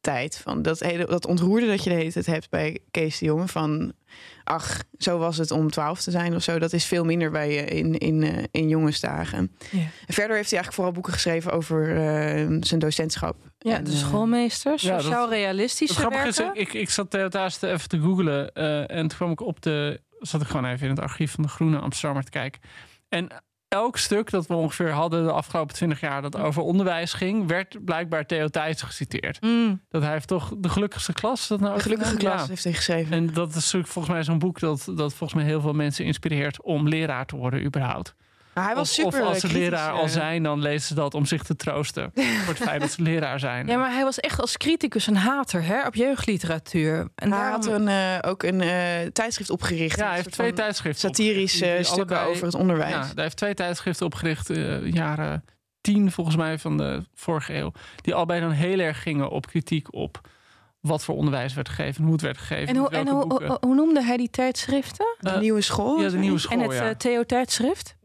kindertijd. 0.00 0.38
Van 0.42 0.62
dat, 0.62 0.80
hele, 0.80 1.06
dat 1.06 1.26
ontroerde 1.26 1.66
dat 1.66 1.84
je 1.84 1.90
de 1.90 1.96
hele 1.96 2.12
tijd 2.12 2.26
hebt 2.26 2.50
bij 2.50 2.78
Kees 2.90 3.18
de 3.18 3.24
Jonge. 3.24 3.48
Van 3.48 3.92
ach, 4.44 4.82
zo 4.98 5.18
was 5.18 5.36
het 5.36 5.50
om 5.50 5.70
twaalf 5.70 6.00
te 6.00 6.10
zijn 6.10 6.34
of 6.34 6.42
zo. 6.42 6.58
Dat 6.58 6.72
is 6.72 6.84
veel 6.84 7.04
minder 7.04 7.30
bij 7.30 7.52
je 7.52 7.64
in, 7.64 7.98
in, 7.98 8.22
eh, 8.22 8.44
in 8.50 8.68
jongensdagen. 8.68 9.56
Ja. 9.70 9.78
En 9.78 10.14
verder 10.14 10.36
heeft 10.36 10.50
hij 10.50 10.58
eigenlijk 10.60 10.72
vooral 10.72 10.92
boeken 10.92 11.12
geschreven 11.12 11.52
over 11.52 11.88
eh, 11.96 12.56
zijn 12.60 12.80
docentschap. 12.80 13.36
Ja, 13.58 13.76
En, 13.76 13.84
de 13.84 13.90
eh, 13.90 13.96
schoolmeester, 13.96 14.72
ja, 14.76 14.98
sociaal 15.00 15.22
Het 15.22 15.30
realistische 15.30 15.94
grappige 15.94 16.28
is, 16.28 16.36
werken. 16.36 16.60
ik, 16.60 16.72
ik 16.72 16.90
zat 16.90 17.10
thuis 17.30 17.62
even 17.62 17.88
te 17.88 18.00
googlen. 18.00 18.52
eh, 18.52 18.80
en 18.90 19.08
toen 19.08 19.18
kwam 19.18 19.30
ik 19.30 19.40
op 19.40 19.62
de... 19.62 20.00
Zat 20.20 20.40
ik 20.40 20.46
gewoon 20.46 20.64
even 20.64 20.84
in 20.84 20.90
het 20.90 21.00
archief 21.00 21.32
van 21.32 21.42
de 21.42 21.48
Groene 21.48 21.78
Amsterdammer 21.78 22.24
te 22.24 22.30
kijken. 22.30 22.60
En 23.08 23.28
elk 23.70 23.96
stuk 23.96 24.30
dat 24.30 24.46
we 24.46 24.54
ongeveer 24.54 24.90
hadden 24.90 25.24
de 25.24 25.32
afgelopen 25.32 25.74
twintig 25.74 26.00
jaar... 26.00 26.22
dat 26.22 26.36
over 26.36 26.62
onderwijs 26.62 27.12
ging, 27.12 27.46
werd 27.46 27.84
blijkbaar 27.84 28.26
Theo 28.26 28.48
Thijs 28.48 28.82
geciteerd. 28.82 29.40
Mm. 29.40 29.80
Dat 29.88 30.02
hij 30.02 30.12
heeft 30.12 30.28
toch 30.28 30.52
de 30.58 30.68
gelukkigste 30.68 31.12
klas... 31.12 31.48
Dat 31.48 31.60
nou 31.60 31.74
de 31.74 31.82
gelukkige 31.82 32.16
klas 32.16 32.48
heeft 32.48 32.64
hij 32.64 32.72
geschreven. 32.72 33.12
En 33.12 33.32
dat 33.32 33.54
is 33.54 33.70
volgens 33.70 34.08
mij 34.08 34.22
zo'n 34.22 34.38
boek 34.38 34.60
dat, 34.60 34.84
dat 34.84 35.14
volgens 35.14 35.34
mij 35.34 35.44
heel 35.44 35.60
veel 35.60 35.72
mensen 35.72 36.04
inspireert 36.04 36.62
om 36.62 36.88
leraar 36.88 37.26
te 37.26 37.36
worden 37.36 37.64
überhaupt. 37.64 38.14
Maar 38.54 38.64
hij 38.64 38.74
was 38.74 38.88
of, 38.88 38.94
super 39.04 39.20
of 39.22 39.26
als 39.28 39.40
ze 39.40 39.46
kritisch, 39.46 39.68
leraar 39.68 39.92
eh. 39.94 39.98
al 39.98 40.08
zijn, 40.08 40.42
dan 40.42 40.60
lezen 40.60 40.88
ze 40.88 40.94
dat 40.94 41.14
om 41.14 41.26
zich 41.26 41.42
te 41.42 41.56
troosten. 41.56 42.10
voor 42.44 42.54
het 42.54 42.62
feit 42.62 42.80
dat 42.80 42.90
ze 42.90 43.02
leraar 43.02 43.40
zijn. 43.40 43.66
Ja, 43.66 43.76
maar 43.78 43.92
hij 43.92 44.04
was 44.04 44.20
echt 44.20 44.40
als 44.40 44.56
criticus 44.56 45.06
een 45.06 45.16
hater 45.16 45.62
hè, 45.64 45.86
op 45.86 45.94
jeugdliteratuur. 45.94 46.98
En 46.98 47.10
Hij 47.14 47.28
daarom- 47.40 47.52
had 47.52 47.66
een, 47.66 47.88
eh, 47.88 48.18
ook 48.30 48.42
een 48.42 48.60
eh, 48.60 49.06
tijdschrift 49.12 49.50
opgericht. 49.50 49.98
Ja, 49.98 50.06
hij 50.06 50.14
heeft 50.16 50.30
twee 50.32 50.52
tijdschriften 50.52 51.08
Satirische 51.08 51.78
stukken 51.80 52.16
allebei- 52.16 52.26
over 52.28 52.44
het 52.44 52.54
onderwijs. 52.54 52.92
Ja, 52.92 53.00
hij 53.14 53.22
heeft 53.22 53.36
twee 53.36 53.54
tijdschriften 53.54 54.06
opgericht, 54.06 54.50
eh, 54.50 54.92
jaren 54.92 55.44
tien 55.80 56.12
volgens 56.12 56.36
mij 56.36 56.58
van 56.58 56.76
de 56.76 57.04
vorige 57.14 57.54
eeuw. 57.54 57.72
Die 58.02 58.14
allebei 58.14 58.40
dan 58.40 58.50
heel 58.50 58.78
erg 58.78 59.02
gingen 59.02 59.30
op 59.30 59.46
kritiek 59.46 59.94
op 59.94 60.20
wat 60.80 61.04
voor 61.04 61.14
onderwijs 61.16 61.54
werd 61.54 61.68
gegeven, 61.68 62.02
hoe 62.04 62.12
het 62.12 62.20
werd 62.22 62.38
gegeven. 62.38 62.68
en 62.68 62.76
hoe, 62.76 62.88
en 62.88 63.08
hoe, 63.08 63.26
boeken. 63.26 63.46
hoe, 63.48 63.56
hoe 63.60 63.74
noemde 63.74 64.02
hij 64.04 64.16
die 64.16 64.30
tijdschriften? 64.30 65.06
De 65.20 65.30
Eh, 65.30 65.38
nieuwe 65.40 65.60
school. 65.60 66.00
ja, 66.00 66.08
de 66.08 66.18
nieuwe 66.18 66.38
school. 66.38 66.58
en 66.58 66.64
het 66.68 66.72
ja. 66.72 66.88
eh, 66.88 66.94
Theo 66.96 67.24
tijdschrift? 67.24 67.96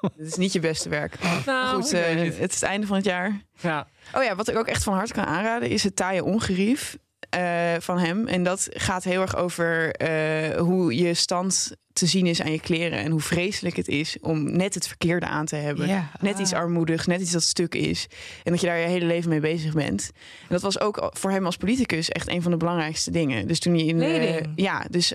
Het 0.00 0.12
is 0.32 0.34
niet 0.36 0.52
je 0.52 0.60
beste 0.60 0.88
werk. 0.88 1.18
Nou, 1.46 1.74
Goed, 1.82 1.92
eh, 1.92 2.02
het 2.16 2.34
is 2.38 2.60
het 2.60 2.62
einde 2.62 2.86
van 2.86 2.96
het 2.96 3.04
jaar. 3.04 3.40
ja. 3.60 3.86
Oh 4.14 4.22
ja, 4.22 4.34
wat 4.36 4.48
ik 4.48 4.56
ook 4.56 4.66
echt 4.66 4.82
van 4.82 4.94
harte 4.94 5.12
kan 5.12 5.24
aanraden 5.24 5.68
is 5.70 5.82
het 5.82 5.96
taaie 5.96 6.24
ongerief 6.24 6.98
eh, 7.30 7.74
van 7.80 7.98
hem. 7.98 8.26
En 8.26 8.42
dat 8.42 8.68
gaat 8.70 9.04
heel 9.04 9.20
erg 9.20 9.36
over 9.36 9.90
eh, 9.90 10.60
hoe 10.60 10.96
je 10.96 11.14
stand 11.14 11.70
te 11.92 12.06
zien 12.06 12.26
is 12.26 12.42
aan 12.42 12.52
je 12.52 12.60
kleren 12.60 12.98
en 12.98 13.10
hoe 13.10 13.20
vreselijk 13.20 13.76
het 13.76 13.88
is 13.88 14.16
om 14.20 14.56
net 14.56 14.74
het 14.74 14.86
verkeerde 14.86 15.26
aan 15.26 15.46
te 15.46 15.56
hebben. 15.56 15.88
Ja. 15.88 16.10
Net 16.20 16.38
iets 16.38 16.52
armoedigs, 16.52 17.06
net 17.06 17.20
iets 17.20 17.30
dat 17.30 17.42
stuk 17.42 17.74
is. 17.74 18.06
En 18.44 18.52
dat 18.52 18.60
je 18.60 18.66
daar 18.66 18.78
je 18.78 18.86
hele 18.86 19.06
leven 19.06 19.30
mee 19.30 19.40
bezig 19.40 19.72
bent. 19.72 20.10
En 20.40 20.48
dat 20.48 20.62
was 20.62 20.80
ook 20.80 21.10
voor 21.12 21.30
hem 21.30 21.46
als 21.46 21.56
politicus 21.56 22.08
echt 22.08 22.28
een 22.28 22.42
van 22.42 22.50
de 22.50 22.56
belangrijkste 22.56 23.10
dingen. 23.10 23.46
Dus 23.46 23.58
toen 23.58 23.74
hij 23.74 23.84
in. 23.84 23.96
Kleding. 23.96 24.52
ja, 24.56 24.84
dus 24.90 25.12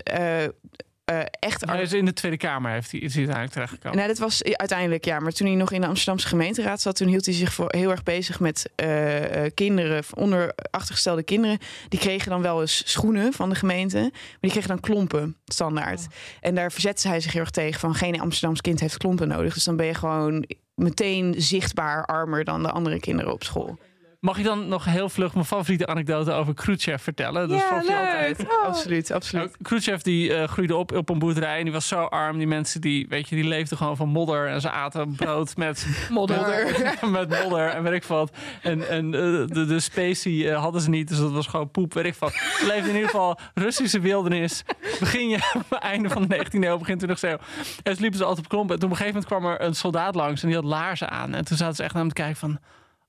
eh, 1.05 1.19
echt. 1.39 1.93
In 1.93 2.05
de 2.05 2.13
Tweede 2.13 2.37
Kamer 2.37 2.71
heeft 2.71 2.91
hij, 2.91 2.99
is 2.99 3.15
hij 3.15 3.23
uiteindelijk 3.23 3.53
terechtgekomen. 3.53 3.97
Nou, 3.97 4.09
dat 4.09 4.17
was 4.17 4.43
uiteindelijk 4.43 5.05
ja. 5.05 5.19
Maar 5.19 5.31
toen 5.31 5.47
hij 5.47 5.55
nog 5.55 5.71
in 5.71 5.81
de 5.81 5.87
Amsterdamse 5.87 6.27
gemeenteraad 6.27 6.81
zat, 6.81 6.95
toen 6.95 7.07
hield 7.07 7.25
hij 7.25 7.33
zich 7.33 7.53
voor 7.53 7.73
heel 7.75 7.91
erg 7.91 8.03
bezig 8.03 8.39
met 8.39 8.69
eh, 8.75 9.45
eh, 9.45 9.51
kinderen, 9.53 10.03
onder 10.13 10.53
achtergestelde 10.71 11.23
kinderen. 11.23 11.57
Die 11.89 11.99
kregen 11.99 12.29
dan 12.29 12.41
wel 12.41 12.61
eens 12.61 12.91
schoenen 12.91 13.33
van 13.33 13.49
de 13.49 13.55
gemeente, 13.55 13.99
maar 13.99 14.37
die 14.39 14.51
kregen 14.51 14.69
dan 14.69 14.79
klompen 14.79 15.35
standaard. 15.45 16.07
En 16.41 16.55
daar 16.55 16.71
verzette 16.71 17.07
hij 17.07 17.19
zich 17.19 17.31
heel 17.31 17.41
erg 17.41 17.49
tegen 17.49 17.79
van 17.79 17.95
geen 17.95 18.21
Amsterdams 18.21 18.61
kind 18.61 18.79
heeft 18.79 18.97
klompen 18.97 19.27
nodig. 19.27 19.53
Dus 19.53 19.63
dan 19.63 19.75
ben 19.75 19.85
je 19.85 19.93
gewoon 19.93 20.45
meteen 20.75 21.35
zichtbaar 21.37 22.05
armer 22.05 22.43
dan 22.43 22.63
de 22.63 22.71
andere 22.71 22.99
kinderen 22.99 23.33
op 23.33 23.43
school. 23.43 23.79
Mag 24.23 24.37
je 24.37 24.43
dan 24.43 24.67
nog 24.67 24.85
heel 24.85 25.09
vlug 25.09 25.33
mijn 25.33 25.45
favoriete 25.45 25.87
anekdote 25.87 26.31
over 26.31 26.53
Khrushchev 26.53 27.01
vertellen? 27.03 27.49
Dat 27.49 27.59
Ja, 27.59 27.67
vond 27.67 27.81
je 27.81 27.87
leuk. 27.91 27.97
altijd. 27.99 28.39
Oh. 28.39 28.65
Absoluut, 28.65 29.11
absoluut. 29.11 29.43
Nou, 29.45 29.55
Khrushchev 29.61 30.01
die 30.01 30.33
eh, 30.33 30.47
groeide 30.47 30.75
op 30.75 30.91
op 30.91 31.09
een 31.09 31.19
boerderij 31.19 31.57
en 31.57 31.63
die 31.63 31.73
was 31.73 31.87
zo 31.87 32.03
arm. 32.03 32.37
Die 32.37 32.47
mensen 32.47 32.81
die, 32.81 33.05
weet 33.09 33.29
je, 33.29 33.35
die 33.35 33.43
leefden 33.43 33.77
gewoon 33.77 33.97
van 33.97 34.09
modder 34.09 34.47
en 34.47 34.61
ze 34.61 34.69
aten 34.69 35.15
brood 35.15 35.57
met 35.57 35.87
Modder. 36.09 36.65
met, 37.01 37.11
met 37.29 37.41
modder 37.43 37.67
en 37.69 37.83
weet 37.83 37.93
ik 37.93 38.03
wat. 38.03 38.31
En, 38.61 38.89
en 38.89 39.05
eh, 39.13 39.21
de, 39.55 39.65
de 39.65 39.79
specie 39.79 40.49
eh, 40.49 40.59
hadden 40.61 40.81
ze 40.81 40.89
niet, 40.89 41.07
dus 41.07 41.17
dat 41.17 41.31
was 41.31 41.47
gewoon 41.47 41.71
poep, 41.71 41.93
weet 41.93 42.05
ik 42.05 42.15
wat. 42.15 42.33
Ze 42.33 42.65
leefden 42.67 42.89
in 42.89 42.95
ieder 42.95 43.09
geval 43.09 43.39
Russische 43.53 43.99
wildernis. 43.99 44.63
Begin 44.99 45.29
je, 45.29 45.39
einde 45.79 46.09
van 46.09 46.27
de 46.27 46.37
19e 46.45 46.59
eeuw, 46.59 46.77
begin 46.77 47.01
20e 47.01 47.19
eeuw. 47.21 47.37
En 47.83 47.95
ze 47.95 48.01
liepen 48.01 48.17
ze 48.19 48.25
altijd 48.25 48.45
op 48.45 48.51
klompen. 48.51 48.73
En 48.75 48.79
toen 48.81 48.89
op 48.91 48.95
een 48.99 49.03
gegeven 49.05 49.21
moment 49.29 49.41
kwam 49.41 49.53
er 49.53 49.67
een 49.67 49.75
soldaat 49.75 50.15
langs 50.15 50.41
en 50.41 50.47
die 50.47 50.57
had 50.57 50.65
laarzen 50.65 51.09
aan. 51.09 51.33
En 51.33 51.45
toen 51.45 51.57
zaten 51.57 51.75
ze 51.75 51.83
echt 51.83 51.93
naar 51.93 52.01
hem 52.03 52.11
te 52.13 52.21
kijken 52.21 52.37
van, 52.39 52.59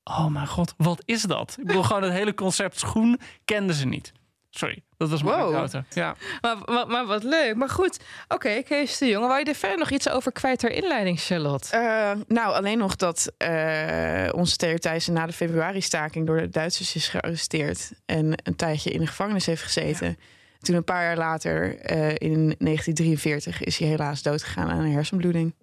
oh 0.05 0.27
mijn 0.27 0.47
god, 0.47 0.75
wat 0.77 1.03
is 1.05 1.23
dat? 1.23 1.57
Ik 1.59 1.67
bedoel, 1.67 1.83
gewoon 1.83 2.03
het 2.03 2.13
hele 2.13 2.35
concept 2.35 2.79
schoen 2.79 3.21
kenden 3.45 3.75
ze 3.75 3.87
niet. 3.87 4.13
Sorry, 4.57 4.83
dat 4.97 5.09
was 5.09 5.23
mijn 5.23 5.39
Wow. 5.39 5.69
Ja. 5.91 6.17
Maar, 6.41 6.57
maar, 6.65 6.87
maar 6.87 7.07
wat 7.07 7.23
leuk. 7.23 7.57
Maar 7.57 7.69
goed, 7.69 8.01
oké, 8.29 8.63
Kees 8.63 8.99
de 8.99 9.07
Jonge. 9.07 9.27
Wou 9.27 9.39
je 9.39 9.45
er 9.45 9.55
verder 9.55 9.79
nog 9.79 9.91
iets 9.91 10.09
over 10.09 10.33
kwijt 10.33 10.59
ter 10.59 10.71
inleiding, 10.71 11.21
Charlotte? 11.21 11.77
Eh, 11.77 12.11
nou, 12.29 12.55
alleen 12.55 12.79
nog 12.79 12.97
dat 12.97 13.33
eh, 13.37 14.29
onze 14.33 14.57
Theo 14.57 14.77
Thijssen 14.77 15.13
na 15.13 15.27
de 15.27 15.33
februari-staking 15.33 16.27
door 16.27 16.41
de 16.41 16.49
Duitsers 16.49 16.95
is 16.95 17.09
gearresteerd 17.09 17.93
en 18.07 18.33
een 18.43 18.57
tijdje 18.57 18.91
in 18.91 19.01
de 19.01 19.07
gevangenis 19.07 19.47
heeft 19.47 19.63
gezeten. 19.63 20.19
Toen 20.61 20.77
een 20.77 20.85
paar 20.85 21.03
jaar 21.03 21.17
later, 21.17 21.79
eh, 21.79 22.09
in 22.09 22.55
1943, 22.59 23.63
is 23.63 23.79
hij 23.79 23.89
helaas 23.89 24.23
doodgegaan 24.23 24.71
aan 24.71 24.79
een 24.79 24.93
hersenbloeding. 24.93 25.55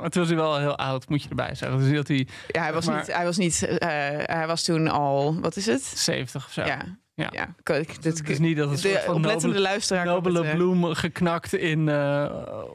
Maar 0.00 0.10
toen 0.10 0.20
was 0.22 0.30
hij 0.30 0.40
wel 0.40 0.58
heel 0.58 0.76
oud, 0.76 1.08
moet 1.08 1.22
je 1.22 1.28
erbij 1.28 1.54
zeggen. 1.54 1.78
Dus 1.78 1.92
dat 1.92 2.08
hij 2.08 2.26
Ja, 2.48 2.62
hij 2.62 2.72
was 2.72 2.86
Maar- 2.86 2.96
niet. 2.96 3.12
Hij 3.14 3.24
was 3.24 3.36
niet. 3.36 3.62
eh, 3.62 3.88
hij 4.22 4.44
was 4.46 4.62
toen 4.64 4.88
al. 4.88 5.40
Wat 5.40 5.56
is 5.56 5.66
het? 5.66 5.82
70 5.82 6.46
of 6.46 6.52
zo. 6.52 6.64
Ja. 6.64 6.78
Ja. 7.14 7.28
Ja. 7.30 7.74
Ik- 7.76 8.02
dit- 8.02 8.18
Het 8.18 8.28
is 8.28 8.38
niet 8.38 8.56
dat 8.56 8.70
het 8.70 8.82
de 8.82 9.02
van 9.04 9.14
oplettende 9.14 9.46
nobele, 9.46 9.60
luisteraar. 9.68 10.04
nobele 10.04 10.38
het, 10.38 10.48
eh, 10.48 10.54
bloem 10.54 10.84
geknakt 10.94 11.54
in, 11.54 11.88
eh, 11.88 12.30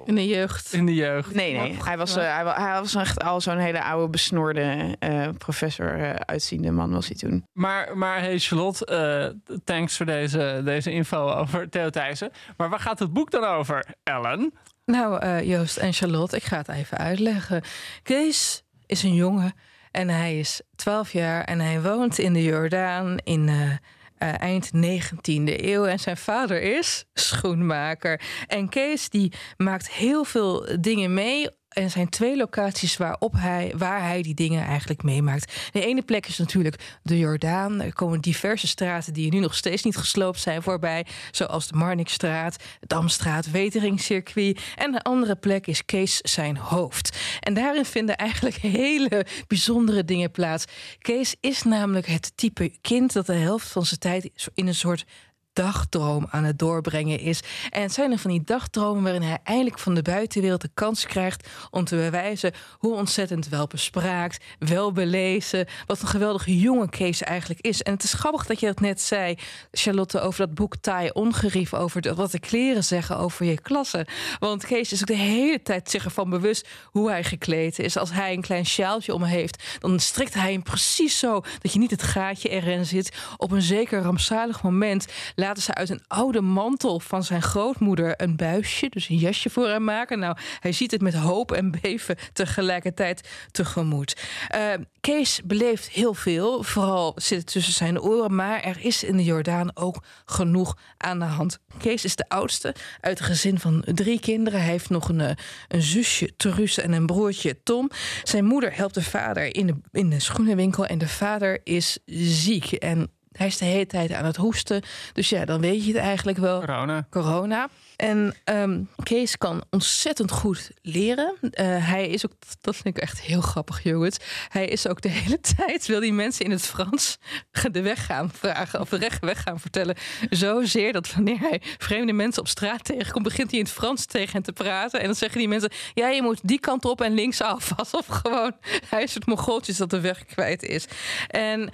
In 0.05 0.15
de 0.15 0.27
jeugd. 0.27 0.73
in 0.73 0.85
de 0.85 0.93
jeugd. 0.95 1.33
Nee, 1.35 1.57
nee. 1.57 1.77
Hij 1.83 1.97
was, 1.97 2.15
eh, 2.15 2.23
hij, 2.35 2.63
hij 2.63 2.79
was 2.79 2.95
echt 2.95 3.23
al 3.23 3.41
zo'n 3.41 3.57
hele 3.57 3.83
oude, 3.83 4.09
besnorde 4.09 4.95
eh, 4.99 5.27
professor 5.37 5.99
eh, 5.99 6.09
uitziende 6.15 6.71
man 6.71 6.91
was 6.91 7.07
hij 7.07 7.15
toen. 7.17 7.43
Maar, 7.53 7.97
maar 7.97 8.19
hey 8.19 8.39
Charlotte, 8.39 8.85
eh, 8.85 9.55
thanks 9.63 9.97
voor 9.97 10.05
deze, 10.05 10.61
deze 10.65 10.91
info 10.91 11.29
over 11.29 11.69
Theo 11.69 11.89
Thijssen. 11.89 12.31
Maar 12.57 12.69
waar 12.69 12.79
gaat 12.79 12.99
het 12.99 13.13
boek 13.13 13.31
dan 13.31 13.43
over, 13.43 13.85
Ellen? 14.03 14.53
Nou, 14.85 15.19
eh, 15.19 15.41
Joost 15.43 15.77
en 15.77 15.93
Charlotte, 15.93 16.35
ik 16.35 16.43
ga 16.43 16.57
het 16.57 16.67
even 16.67 16.97
uitleggen. 16.97 17.61
Kees 18.01 18.63
is 18.85 19.03
een 19.03 19.13
jongen 19.13 19.53
en 19.91 20.09
hij 20.09 20.39
is 20.39 20.61
12 20.75 21.11
jaar 21.11 21.43
en 21.43 21.59
hij 21.59 21.81
woont 21.81 22.17
in 22.17 22.33
de 22.33 22.43
Jordaan 22.43 23.17
in 23.17 23.49
eh, 23.49 23.71
eh, 24.17 24.41
eind 24.41 24.71
19e 24.75 25.63
eeuw. 25.65 25.85
En 25.85 25.99
zijn 25.99 26.17
vader 26.17 26.61
is 26.61 27.05
schoenmaker. 27.13 28.21
En 28.47 28.69
Kees 28.69 29.09
die 29.09 29.33
maakt 29.57 29.89
heel 29.89 30.23
veel 30.23 30.77
dingen 30.79 31.13
mee. 31.13 31.49
En 31.73 31.83
er 31.83 31.89
zijn 31.89 32.09
twee 32.09 32.37
locaties 32.37 32.97
waarop 32.97 33.33
hij, 33.37 33.73
waar 33.77 34.01
hij 34.01 34.21
die 34.21 34.33
dingen 34.33 34.65
eigenlijk 34.65 35.03
meemaakt. 35.03 35.69
De 35.71 35.85
ene 35.85 36.01
plek 36.01 36.27
is 36.27 36.37
natuurlijk 36.37 36.97
de 37.03 37.17
Jordaan. 37.17 37.81
Er 37.81 37.93
komen 37.93 38.21
diverse 38.21 38.67
straten 38.67 39.13
die 39.13 39.31
nu 39.31 39.39
nog 39.39 39.55
steeds 39.55 39.83
niet 39.83 39.97
gesloopt 39.97 40.39
zijn 40.39 40.61
voorbij. 40.63 41.05
Zoals 41.31 41.67
de 41.67 41.77
Marnixstraat, 41.77 42.55
de 42.79 42.87
Damstraat, 42.87 43.51
Weteringcircuit. 43.51 44.61
En 44.75 44.91
de 44.91 45.01
andere 45.03 45.35
plek 45.35 45.67
is 45.67 45.85
Kees 45.85 46.17
zijn 46.17 46.57
hoofd. 46.57 47.17
En 47.39 47.53
daarin 47.53 47.85
vinden 47.85 48.17
eigenlijk 48.17 48.55
hele 48.55 49.25
bijzondere 49.47 50.05
dingen 50.05 50.31
plaats. 50.31 50.65
Kees 50.99 51.35
is 51.39 51.63
namelijk 51.63 52.07
het 52.07 52.31
type 52.35 52.71
kind 52.81 53.13
dat 53.13 53.25
de 53.25 53.33
helft 53.33 53.67
van 53.67 53.85
zijn 53.85 53.99
tijd 53.99 54.49
in 54.53 54.67
een 54.67 54.75
soort 54.75 55.05
dagdroom 55.53 56.27
aan 56.29 56.43
het 56.43 56.60
doorbrengen 56.60 57.19
is. 57.19 57.39
En 57.69 57.81
het 57.81 57.93
zijn 57.93 58.12
er 58.12 58.17
van 58.17 58.31
die 58.31 58.43
dagdromen 58.43 59.03
waarin 59.03 59.22
hij 59.22 59.39
eindelijk 59.43 59.79
van 59.79 59.93
de 59.93 60.01
buitenwereld 60.01 60.62
de 60.62 60.69
kans 60.74 61.05
krijgt 61.05 61.48
om 61.72 61.83
te 61.83 61.95
bewijzen 61.95 62.51
hoe 62.77 62.93
ontzettend 62.93 63.50
welbespraakt, 63.50 64.43
welbelezen, 64.60 65.67
wat 65.86 66.01
een 66.01 66.07
geweldige 66.07 66.60
jonge 66.60 66.89
Kees 66.89 67.22
eigenlijk 67.22 67.62
is. 67.62 67.81
En 67.81 67.93
het 67.93 68.03
is 68.03 68.13
grappig 68.13 68.45
dat 68.45 68.60
je 68.60 68.65
dat 68.65 68.79
net 68.79 69.01
zei, 69.01 69.36
Charlotte, 69.72 70.19
over 70.19 70.39
dat 70.39 70.55
boek 70.55 70.75
Taai 70.75 71.10
Ongerief, 71.10 71.74
over 71.74 72.15
wat 72.15 72.31
de 72.31 72.39
kleren 72.39 72.83
zeggen 72.83 73.17
over 73.17 73.45
je 73.45 73.62
klasse. 73.62 74.07
Want 74.39 74.65
Kees 74.65 74.91
is 74.91 75.01
ook 75.01 75.07
de 75.07 75.13
hele 75.15 75.62
tijd 75.62 75.89
zich 75.89 76.05
ervan 76.05 76.29
bewust 76.29 76.67
hoe 76.86 77.10
hij 77.10 77.24
gekleed 77.24 77.79
is. 77.79 77.98
Als 77.98 78.12
hij 78.12 78.33
een 78.33 78.41
klein 78.41 78.65
sjaaltje 78.65 79.13
om 79.13 79.24
heeft, 79.24 79.63
dan 79.79 80.00
strikt 80.00 80.33
hij 80.33 80.51
hem 80.51 80.63
precies 80.63 81.19
zo 81.19 81.41
dat 81.62 81.74
je 81.74 81.79
niet 81.79 81.91
het 81.91 82.03
gaatje 82.03 82.50
erin 82.50 82.86
zit. 82.86 83.12
Op 83.38 83.51
een 83.51 83.62
zeker 83.62 84.01
rampzalig 84.01 84.63
moment 84.63 85.05
laten 85.43 85.63
ze 85.63 85.73
uit 85.73 85.89
een 85.89 86.03
oude 86.07 86.41
mantel 86.41 87.00
van 87.00 87.23
zijn 87.23 87.41
grootmoeder 87.41 88.21
een 88.21 88.35
buisje, 88.35 88.89
dus 88.89 89.09
een 89.09 89.17
jasje 89.17 89.50
voor 89.50 89.67
hem 89.67 89.83
maken. 89.83 90.19
Nou, 90.19 90.38
hij 90.59 90.71
ziet 90.71 90.91
het 90.91 91.01
met 91.01 91.13
hoop 91.13 91.51
en 91.51 91.71
beven 91.81 92.17
tegelijkertijd 92.33 93.29
tegemoet. 93.51 94.21
Eh, 94.47 94.73
Kees 95.00 95.41
beleeft 95.45 95.89
heel 95.89 96.13
veel, 96.13 96.63
vooral 96.63 97.12
zit 97.15 97.38
het 97.38 97.51
tussen 97.51 97.73
zijn 97.73 98.01
oren, 98.01 98.35
maar 98.35 98.62
er 98.62 98.77
is 98.79 99.03
in 99.03 99.17
de 99.17 99.23
Jordaan 99.23 99.75
ook 99.75 100.03
genoeg 100.25 100.77
aan 100.97 101.19
de 101.19 101.25
hand. 101.25 101.59
Kees 101.77 102.03
is 102.03 102.15
de 102.15 102.29
oudste 102.29 102.75
uit 103.01 103.19
een 103.19 103.25
gezin 103.25 103.59
van 103.59 103.83
drie 103.85 104.19
kinderen. 104.19 104.59
Hij 104.59 104.69
heeft 104.69 104.89
nog 104.89 105.09
een, 105.09 105.21
eh, 105.21 105.35
een 105.67 105.81
zusje, 105.81 106.35
Therese, 106.35 106.81
en 106.81 106.91
een 106.91 107.05
broertje, 107.05 107.63
Tom. 107.63 107.89
Zijn 108.23 108.45
moeder 108.45 108.75
helpt 108.75 108.93
de 108.93 109.03
vader 109.03 109.55
in 109.55 109.67
de, 109.67 109.75
in 109.91 110.09
de 110.09 110.19
schoenenwinkel 110.19 110.85
en 110.85 110.97
de 110.97 111.07
vader 111.07 111.59
is 111.63 111.97
ziek. 112.05 112.71
En 112.71 113.12
hij 113.33 113.47
is 113.47 113.57
de 113.57 113.65
hele 113.65 113.87
tijd 113.87 114.11
aan 114.11 114.25
het 114.25 114.35
hoesten. 114.35 114.81
Dus 115.13 115.29
ja, 115.29 115.45
dan 115.45 115.61
weet 115.61 115.85
je 115.85 115.93
het 115.93 116.01
eigenlijk 116.01 116.37
wel 116.37 116.59
Corona. 116.59 117.07
corona. 117.09 117.69
En 117.95 118.35
ehm, 118.43 118.81
Kees 119.03 119.37
kan 119.37 119.63
ontzettend 119.69 120.31
goed 120.31 120.71
leren. 120.81 121.35
Eh, 121.41 121.65
hij 121.87 122.07
is 122.07 122.25
ook, 122.25 122.31
dat 122.61 122.75
vind 122.75 122.97
ik 122.97 123.03
echt 123.03 123.21
heel 123.21 123.41
grappig, 123.41 123.83
jongens. 123.83 124.17
Hij 124.49 124.67
is 124.67 124.87
ook 124.87 125.01
de 125.01 125.09
hele 125.21 125.39
tijd, 125.39 125.85
wil 125.85 125.99
die 125.99 126.13
mensen 126.13 126.45
in 126.45 126.51
het 126.51 126.61
Frans 126.61 127.17
de 127.71 127.81
weg 127.81 128.05
gaan 128.05 128.31
vragen 128.33 128.79
of 128.79 128.89
de 128.89 128.97
rechte 128.97 129.25
weg 129.25 129.41
gaan 129.41 129.59
vertellen. 129.59 129.95
Zozeer 130.29 130.93
dat 130.93 131.13
wanneer 131.13 131.39
hij 131.39 131.61
vreemde 131.77 132.13
mensen 132.13 132.41
op 132.41 132.47
straat 132.47 132.83
tegenkomt, 132.83 133.23
begint 133.23 133.49
hij 133.49 133.59
in 133.59 133.65
het 133.65 133.73
Frans 133.73 134.05
tegen 134.05 134.31
hen 134.31 134.43
te 134.43 134.53
praten. 134.53 134.99
En 134.99 135.05
dan 135.05 135.15
zeggen 135.15 135.39
die 135.39 135.47
mensen, 135.47 135.71
ja, 135.93 136.07
je 136.07 136.21
moet 136.21 136.39
die 136.43 136.59
kant 136.59 136.85
op 136.85 137.01
en 137.01 137.13
linksaf. 137.13 137.73
Alsof 137.79 138.05
gewoon 138.07 138.51
hij 138.89 139.03
is 139.03 139.13
het 139.13 139.25
mogoltjes 139.25 139.77
dat 139.77 139.89
de 139.89 139.99
weg 139.99 140.25
kwijt 140.25 140.63
is. 140.63 140.85
En 141.27 141.71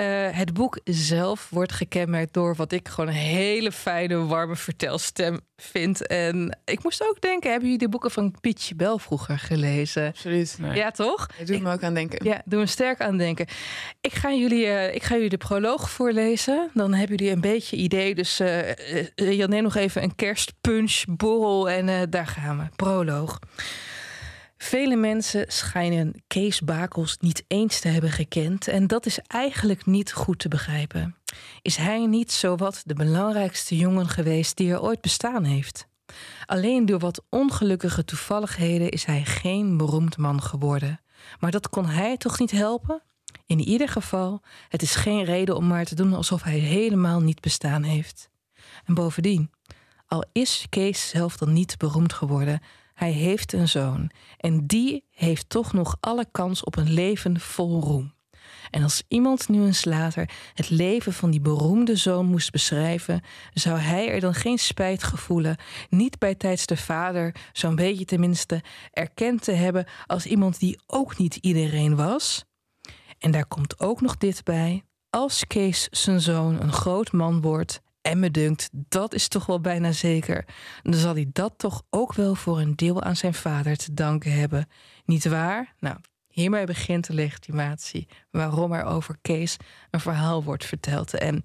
eh, 0.00 0.36
het 0.36 0.52
boek 0.52 0.80
zelf 0.84 1.48
wordt 1.50 1.72
gekenmerkt 1.72 2.34
door 2.34 2.56
wat 2.56 2.72
ik 2.72 2.88
gewoon 2.88 3.10
een 3.10 3.16
hele 3.16 3.72
fijne, 3.72 4.26
warme 4.26 4.56
vertelstem 4.56 5.40
vind. 5.56 6.06
En 6.06 6.58
ik 6.64 6.82
moest 6.82 7.02
ook 7.08 7.20
denken, 7.20 7.50
hebben 7.50 7.68
jullie 7.68 7.84
de 7.84 7.90
boeken 7.90 8.10
van 8.10 8.34
Pietje 8.40 8.74
Bel 8.74 8.98
vroeger 8.98 9.38
gelezen? 9.38 10.08
Absoluut. 10.08 10.56
Nee. 10.60 10.76
Ja, 10.76 10.90
toch? 10.90 11.28
Het 11.36 11.46
doet 11.46 11.62
me 11.62 11.72
ook 11.72 11.82
aan 11.82 11.94
denken. 11.94 12.24
Ja, 12.24 12.42
doe 12.44 12.60
me 12.60 12.66
sterk 12.66 13.00
aan 13.00 13.16
denken. 13.16 13.46
Ik 14.00 14.12
ga 14.14 14.32
jullie, 14.32 14.66
eh, 14.66 14.94
ik 14.94 15.02
ga 15.02 15.14
jullie 15.14 15.28
de 15.28 15.36
proloog 15.36 15.90
voorlezen. 15.90 16.70
Dan 16.74 16.94
hebben 16.94 17.16
jullie 17.16 17.32
een 17.32 17.40
beetje 17.40 17.76
idee. 17.76 18.14
Dus 18.14 18.40
eh 18.40 18.70
eh, 19.14 19.32
Jan, 19.32 19.50
neem 19.50 19.62
nog 19.62 19.74
even 19.74 20.02
een 20.02 20.14
kerstpunch, 20.14 21.04
borrel 21.08 21.70
en 21.70 21.88
eh, 21.88 22.00
daar 22.10 22.26
gaan 22.26 22.58
we. 22.58 22.64
Proloog. 22.76 23.38
Vele 24.62 24.96
mensen 24.96 25.44
schijnen 25.48 26.22
Kees 26.26 26.60
Bakels 26.60 27.16
niet 27.20 27.44
eens 27.46 27.80
te 27.80 27.88
hebben 27.88 28.10
gekend. 28.10 28.68
En 28.68 28.86
dat 28.86 29.06
is 29.06 29.18
eigenlijk 29.26 29.86
niet 29.86 30.12
goed 30.12 30.38
te 30.38 30.48
begrijpen. 30.48 31.16
Is 31.62 31.76
hij 31.76 32.06
niet 32.06 32.32
zowat 32.32 32.82
de 32.84 32.94
belangrijkste 32.94 33.76
jongen 33.76 34.08
geweest 34.08 34.56
die 34.56 34.72
er 34.72 34.82
ooit 34.82 35.00
bestaan 35.00 35.44
heeft? 35.44 35.86
Alleen 36.46 36.86
door 36.86 36.98
wat 36.98 37.24
ongelukkige 37.28 38.04
toevalligheden 38.04 38.90
is 38.90 39.04
hij 39.04 39.24
geen 39.24 39.76
beroemd 39.76 40.16
man 40.16 40.42
geworden. 40.42 41.00
Maar 41.38 41.50
dat 41.50 41.68
kon 41.68 41.86
hij 41.86 42.16
toch 42.16 42.38
niet 42.38 42.50
helpen? 42.50 43.02
In 43.46 43.60
ieder 43.60 43.88
geval, 43.88 44.42
het 44.68 44.82
is 44.82 44.94
geen 44.94 45.24
reden 45.24 45.56
om 45.56 45.66
maar 45.66 45.84
te 45.84 45.94
doen 45.94 46.14
alsof 46.14 46.42
hij 46.42 46.58
helemaal 46.58 47.20
niet 47.20 47.40
bestaan 47.40 47.82
heeft. 47.82 48.30
En 48.84 48.94
bovendien, 48.94 49.50
Al 50.06 50.24
is 50.32 50.66
Kees 50.68 51.08
zelf 51.08 51.36
dan 51.36 51.52
niet 51.52 51.78
beroemd 51.78 52.12
geworden, 52.12 52.60
hij 53.00 53.10
heeft 53.10 53.52
een 53.52 53.68
zoon. 53.68 54.10
En 54.36 54.66
die 54.66 55.04
heeft 55.10 55.48
toch 55.48 55.72
nog 55.72 55.96
alle 56.00 56.26
kans 56.30 56.64
op 56.64 56.76
een 56.76 56.92
leven 56.92 57.40
vol 57.40 57.80
roem. 57.80 58.14
En 58.70 58.82
als 58.82 59.02
iemand 59.08 59.48
nu 59.48 59.64
eens 59.64 59.84
later 59.84 60.30
het 60.54 60.70
leven 60.70 61.12
van 61.12 61.30
die 61.30 61.40
beroemde 61.40 61.96
zoon 61.96 62.26
moest 62.26 62.50
beschrijven, 62.50 63.22
zou 63.52 63.78
hij 63.78 64.10
er 64.10 64.20
dan 64.20 64.34
geen 64.34 64.58
spijt 64.58 65.02
gevoelen, 65.02 65.56
niet 65.88 66.18
bij 66.18 66.34
tijds 66.34 66.66
de 66.66 66.76
vader, 66.76 67.34
zo'n 67.52 67.74
beetje 67.74 68.04
tenminste, 68.04 68.62
erkend 68.90 69.42
te 69.42 69.52
hebben 69.52 69.86
als 70.06 70.26
iemand 70.26 70.58
die 70.58 70.80
ook 70.86 71.18
niet 71.18 71.36
iedereen 71.36 71.96
was? 71.96 72.44
En 73.18 73.30
daar 73.30 73.46
komt 73.46 73.80
ook 73.80 74.00
nog 74.00 74.16
dit 74.16 74.44
bij. 74.44 74.82
Als 75.10 75.46
Kees 75.46 75.88
zijn 75.90 76.20
zoon 76.20 76.60
een 76.60 76.72
groot 76.72 77.12
man 77.12 77.40
wordt, 77.40 77.80
en 78.10 78.18
me 78.18 78.30
dunkt, 78.30 78.68
dat 78.72 79.14
is 79.14 79.28
toch 79.28 79.46
wel 79.46 79.60
bijna 79.60 79.92
zeker, 79.92 80.44
dan 80.82 80.94
zal 80.94 81.14
hij 81.14 81.26
dat 81.32 81.54
toch 81.56 81.82
ook 81.90 82.14
wel 82.14 82.34
voor 82.34 82.60
een 82.60 82.76
deel 82.76 83.02
aan 83.02 83.16
zijn 83.16 83.34
vader 83.34 83.76
te 83.76 83.94
danken 83.94 84.32
hebben. 84.32 84.68
Niet 85.04 85.24
waar? 85.24 85.74
Nou, 85.78 85.96
Hiermee 86.30 86.66
begint 86.66 87.06
de 87.06 87.14
legitimatie 87.14 88.08
waarom 88.30 88.72
er 88.72 88.84
over 88.84 89.16
Kees 89.22 89.56
een 89.90 90.00
verhaal 90.00 90.44
wordt 90.44 90.64
verteld. 90.64 91.14
En 91.14 91.44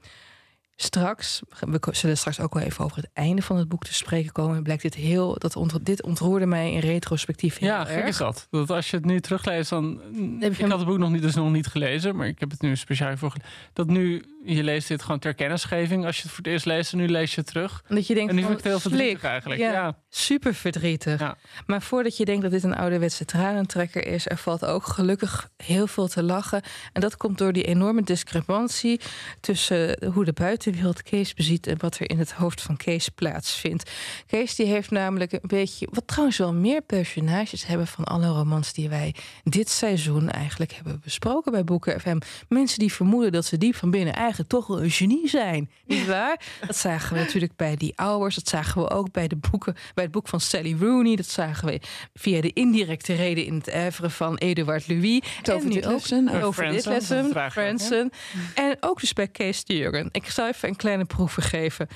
straks, 0.75 1.41
we 1.59 1.79
zullen 1.91 2.17
straks 2.17 2.39
ook 2.39 2.53
wel 2.53 2.63
even 2.63 2.83
over 2.83 2.97
het 2.97 3.09
einde 3.13 3.41
van 3.41 3.57
het 3.57 3.67
boek 3.67 3.83
te 3.83 3.93
spreken 3.93 4.31
komen. 4.31 4.63
Blijkt 4.63 4.81
dit 4.81 4.95
heel, 4.95 5.37
dat 5.39 5.79
dit 5.81 6.03
ontroerde 6.03 6.45
mij 6.45 6.71
in 6.71 6.79
retrospectief 6.79 7.57
heel 7.57 7.69
ja, 7.69 7.87
erg. 7.87 8.07
is 8.07 8.17
dat. 8.17 8.47
Dat 8.49 8.69
als 8.69 8.89
je 8.89 8.97
het 8.97 9.05
nu 9.05 9.19
terugleest, 9.19 9.69
dan. 9.69 10.01
ik 10.39 10.59
had 10.59 10.77
het 10.79 10.87
boek 10.87 10.97
nog 10.97 11.11
niet, 11.11 11.21
dus 11.21 11.35
nog 11.35 11.51
niet 11.51 11.67
gelezen, 11.67 12.15
maar 12.15 12.27
ik 12.27 12.39
heb 12.39 12.51
het 12.51 12.61
nu 12.61 12.75
speciaal 12.75 13.17
voor. 13.17 13.33
Dat 13.73 13.87
nu 13.87 14.23
je 14.45 14.63
leest 14.63 14.87
dit 14.87 15.01
gewoon 15.01 15.19
ter 15.19 15.33
kennisgeving. 15.33 16.05
Als 16.05 16.15
je 16.15 16.21
het 16.21 16.31
voor 16.31 16.43
het 16.43 16.53
eerst 16.53 16.65
leest 16.65 16.91
en 16.91 16.97
nu 16.97 17.07
lees 17.07 17.35
je 17.35 17.41
het 17.41 17.49
terug. 17.49 17.83
Dat 17.87 18.07
je 18.07 18.13
denkt, 18.13 18.29
en 18.29 18.35
nu 18.35 18.41
vind 18.41 18.57
ik 18.57 18.63
het 18.63 18.71
heel 18.71 18.79
verdrietig 18.79 19.23
eigenlijk. 19.23 19.61
Ja, 19.61 19.97
super 20.09 20.53
verdrietig. 20.53 21.35
Maar 21.65 21.81
voordat 21.81 22.17
je 22.17 22.25
denkt 22.25 22.41
dat 22.41 22.51
dit 22.51 22.63
een 22.63 22.75
ouderwetse 22.75 23.25
tranentrekker 23.25 24.07
is, 24.07 24.29
er 24.29 24.37
valt 24.37 24.65
ook 24.65 24.85
gelukkig 24.85 25.49
heel 25.57 25.87
veel 25.87 26.07
te 26.07 26.23
lachen. 26.23 26.61
En 26.93 27.01
dat 27.01 27.17
komt 27.17 27.37
door 27.37 27.53
die 27.53 27.63
enorme 27.63 28.01
discrepantie 28.01 29.01
tussen 29.39 30.11
hoe 30.13 30.25
de 30.25 30.33
buitenwereld 30.65 31.03
Kees 31.03 31.33
beziet 31.33 31.67
en 31.67 31.75
wat 31.79 31.99
er 31.99 32.09
in 32.09 32.19
het 32.19 32.31
hoofd 32.31 32.61
van 32.61 32.77
Kees 32.77 33.09
plaatsvindt. 33.09 33.91
Kees 34.27 34.55
die 34.55 34.65
heeft 34.65 34.91
namelijk 34.91 35.31
een 35.31 35.39
beetje, 35.41 35.87
wat 35.91 36.07
trouwens 36.07 36.37
wel 36.37 36.53
meer 36.53 36.81
personages 36.81 37.65
hebben 37.65 37.87
van 37.87 38.03
alle 38.03 38.27
romans 38.27 38.73
die 38.73 38.89
wij 38.89 39.15
dit 39.43 39.69
seizoen 39.69 40.29
eigenlijk 40.29 40.73
hebben 40.73 40.99
besproken 41.03 41.51
bij 41.51 41.63
Boeken 41.63 41.99
FM. 41.99 42.19
Mensen 42.49 42.79
die 42.79 42.93
vermoeden 42.93 43.31
dat 43.31 43.45
ze 43.45 43.57
diep 43.57 43.75
van 43.75 43.91
binnen 43.91 44.13
eigenlijk 44.13 44.49
toch 44.49 44.67
wel 44.67 44.83
een 44.83 44.91
genie 44.91 45.29
zijn. 45.29 45.69
Niet 45.85 46.05
waar? 46.05 46.41
Dat 46.67 46.77
zagen 46.77 47.13
we 47.13 47.19
natuurlijk 47.19 47.55
bij 47.55 47.75
die 47.75 47.93
Hours. 47.95 48.35
Dat 48.35 48.47
zagen 48.47 48.81
we 48.81 48.89
ook 48.89 49.11
bij, 49.11 49.27
de 49.27 49.35
boeken, 49.35 49.75
bij 49.93 50.03
het 50.03 50.13
boek 50.13 50.27
van 50.27 50.39
Sally 50.39 50.75
Rooney. 50.79 51.15
Dat 51.15 51.27
zagen 51.27 51.67
we 51.67 51.79
via 52.13 52.41
de 52.41 52.53
indirecte 52.53 53.13
reden 53.13 53.45
in 53.45 53.53
het 53.53 53.75
oeuvre 53.75 54.09
van 54.09 54.37
Eduard 54.37 54.87
Louis. 54.87 55.21
Over 55.51 55.69
dit 55.69 55.85
lessen. 55.85 56.43
Over 56.43 56.69
dit 56.69 56.85
lessen. 56.85 57.51
Franson. 57.51 58.11
En 58.55 58.77
ook 58.79 58.99
dus 58.99 59.13
bij 59.13 59.27
Kees 59.27 59.63
de 59.63 59.77
Jurgen. 59.77 60.09
Ik 60.11 60.29
zal 60.29 60.47
even 60.47 60.54
een 60.63 60.75
kleine 60.75 61.05
proef 61.05 61.35
geven. 61.39 61.87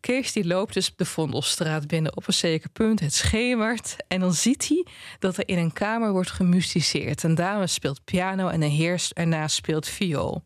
Kees 0.00 0.32
die 0.32 0.46
loopt 0.46 0.74
dus 0.74 0.92
de 0.96 1.04
Vondelstraat 1.04 1.86
binnen 1.86 2.16
op 2.16 2.26
een 2.26 2.32
zeker 2.32 2.70
punt. 2.70 3.00
Het 3.00 3.14
schemert. 3.14 3.96
En 4.08 4.20
dan 4.20 4.32
ziet 4.32 4.68
hij 4.68 4.86
dat 5.18 5.36
er 5.36 5.48
in 5.48 5.58
een 5.58 5.72
kamer 5.72 6.12
wordt 6.12 6.30
gemusticeerd. 6.30 7.22
Een 7.22 7.34
dame 7.34 7.66
speelt 7.66 8.04
piano 8.04 8.48
en 8.48 8.62
een 8.62 8.70
heer 8.70 9.08
ernaast 9.12 9.56
speelt 9.56 9.88
viool. 9.88 10.44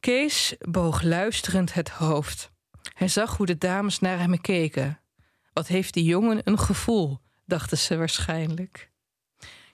Kees 0.00 0.54
boog 0.58 1.02
luisterend 1.02 1.74
het 1.74 1.88
hoofd. 1.88 2.50
Hij 2.94 3.08
zag 3.08 3.36
hoe 3.36 3.46
de 3.46 3.58
dames 3.58 3.98
naar 3.98 4.18
hem 4.18 4.40
keken. 4.40 5.00
Wat 5.52 5.66
heeft 5.66 5.94
die 5.94 6.04
jongen 6.04 6.40
een 6.44 6.58
gevoel, 6.58 7.18
dachten 7.46 7.78
ze 7.78 7.96
waarschijnlijk. 7.96 8.90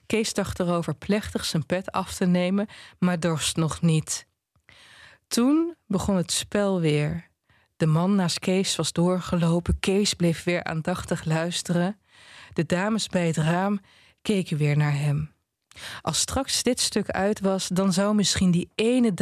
Kees 0.05 0.33
dacht 0.33 0.59
erover 0.59 0.95
plechtig 0.95 1.45
zijn 1.45 1.65
pet 1.65 1.91
af 1.91 2.13
te 2.13 2.25
nemen, 2.25 2.67
maar 2.99 3.19
dorst 3.19 3.55
nog 3.55 3.81
niet. 3.81 4.27
Toen 5.27 5.75
begon 5.85 6.15
het 6.15 6.31
spel 6.31 6.79
weer. 6.79 7.27
De 7.75 7.85
man 7.85 8.15
naast 8.15 8.39
Kees 8.39 8.75
was 8.75 8.91
doorgelopen. 8.91 9.79
Kees 9.79 10.13
bleef 10.13 10.43
weer 10.43 10.63
aandachtig 10.63 11.25
luisteren. 11.25 11.99
De 12.53 12.65
dames 12.65 13.07
bij 13.07 13.27
het 13.27 13.37
raam 13.37 13.79
keken 14.21 14.57
weer 14.57 14.77
naar 14.77 14.97
hem. 14.97 15.35
Als 16.01 16.19
straks 16.19 16.63
dit 16.63 16.79
stuk 16.79 17.09
uit 17.09 17.39
was, 17.39 17.67
dan 17.67 17.93
zou 17.93 18.15
misschien 18.15 18.51
die 18.51 18.71
ene 18.75 19.13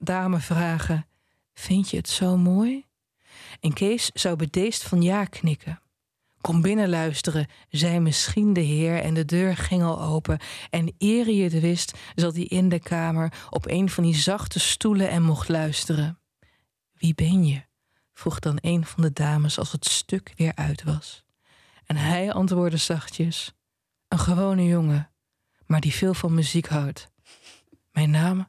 dame 0.00 0.38
vragen: 0.38 1.06
Vind 1.54 1.90
je 1.90 1.96
het 1.96 2.08
zo 2.08 2.36
mooi? 2.36 2.84
En 3.60 3.72
Kees 3.72 4.10
zou 4.14 4.36
bedeesd 4.36 4.82
van 4.82 5.02
ja 5.02 5.24
knikken. 5.24 5.80
Kom 6.46 6.62
binnen 6.62 6.88
luisteren, 6.88 7.46
zei 7.68 8.00
misschien 8.00 8.52
de 8.52 8.60
heer 8.60 9.00
en 9.00 9.14
de 9.14 9.24
deur 9.24 9.56
ging 9.56 9.82
al 9.82 10.02
open. 10.02 10.38
En 10.70 10.94
eer 10.98 11.30
je 11.30 11.42
het 11.42 11.60
wist, 11.60 11.98
zat 12.14 12.34
hij 12.34 12.44
in 12.44 12.68
de 12.68 12.78
kamer 12.78 13.46
op 13.50 13.66
een 13.66 13.90
van 13.90 14.04
die 14.04 14.14
zachte 14.14 14.58
stoelen 14.58 15.08
en 15.08 15.22
mocht 15.22 15.48
luisteren. 15.48 16.18
Wie 16.92 17.14
ben 17.14 17.46
je? 17.46 17.62
vroeg 18.12 18.38
dan 18.38 18.58
een 18.60 18.86
van 18.86 19.02
de 19.02 19.12
dames 19.12 19.58
als 19.58 19.72
het 19.72 19.84
stuk 19.84 20.32
weer 20.36 20.52
uit 20.54 20.82
was. 20.82 21.24
En 21.84 21.96
hij 21.96 22.32
antwoordde 22.32 22.76
zachtjes: 22.76 23.52
Een 24.08 24.18
gewone 24.18 24.64
jongen 24.64 25.10
maar 25.66 25.80
die 25.80 25.94
veel 25.94 26.14
van 26.14 26.34
muziek 26.34 26.66
houdt. 26.66 27.10
Mijn 27.92 28.10
naam 28.10 28.48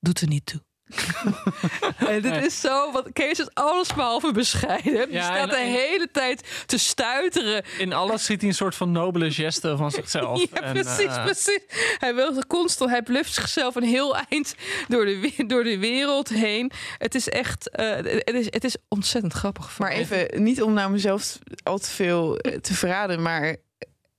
doet 0.00 0.20
er 0.20 0.28
niet 0.28 0.46
toe. 0.46 0.60
en 2.08 2.22
dit 2.22 2.44
is 2.44 2.60
zo, 2.60 2.92
want 2.92 3.12
Kees 3.12 3.38
is 3.38 3.48
alles 3.54 3.94
behalve 3.94 4.32
bescheiden. 4.32 5.10
Die 5.10 5.22
staat 5.22 5.50
de 5.50 5.56
hele 5.56 6.08
tijd 6.12 6.64
te 6.66 6.78
stuiteren. 6.78 7.64
In 7.78 7.92
alles 7.92 8.24
ziet 8.24 8.40
hij 8.40 8.48
een 8.48 8.54
soort 8.54 8.74
van 8.74 8.92
nobele 8.92 9.30
geste 9.30 9.76
van 9.76 9.90
zichzelf. 9.90 10.46
ja, 10.52 10.72
precies, 10.72 11.04
uh... 11.04 11.24
precies. 11.24 11.60
Hij 11.98 12.14
wil 12.14 12.42
constant, 12.46 12.90
hij 12.90 13.02
bluft 13.02 13.34
zichzelf 13.34 13.74
een 13.74 13.82
heel 13.82 14.16
eind 14.16 14.54
door 14.88 15.04
de, 15.04 15.44
door 15.46 15.64
de 15.64 15.78
wereld 15.78 16.28
heen. 16.28 16.70
Het 16.98 17.14
is 17.14 17.28
echt, 17.28 17.70
uh, 17.80 17.90
het, 17.96 18.34
is, 18.34 18.46
het 18.50 18.64
is 18.64 18.76
ontzettend 18.88 19.32
grappig. 19.32 19.78
Maar 19.78 19.90
even, 19.90 20.42
niet 20.42 20.62
om 20.62 20.72
nou 20.72 20.90
mezelf 20.90 21.38
al 21.62 21.78
te 21.78 21.90
veel 21.90 22.36
eh, 22.36 22.58
te 22.58 22.74
verraden, 22.74 23.22
maar 23.22 23.56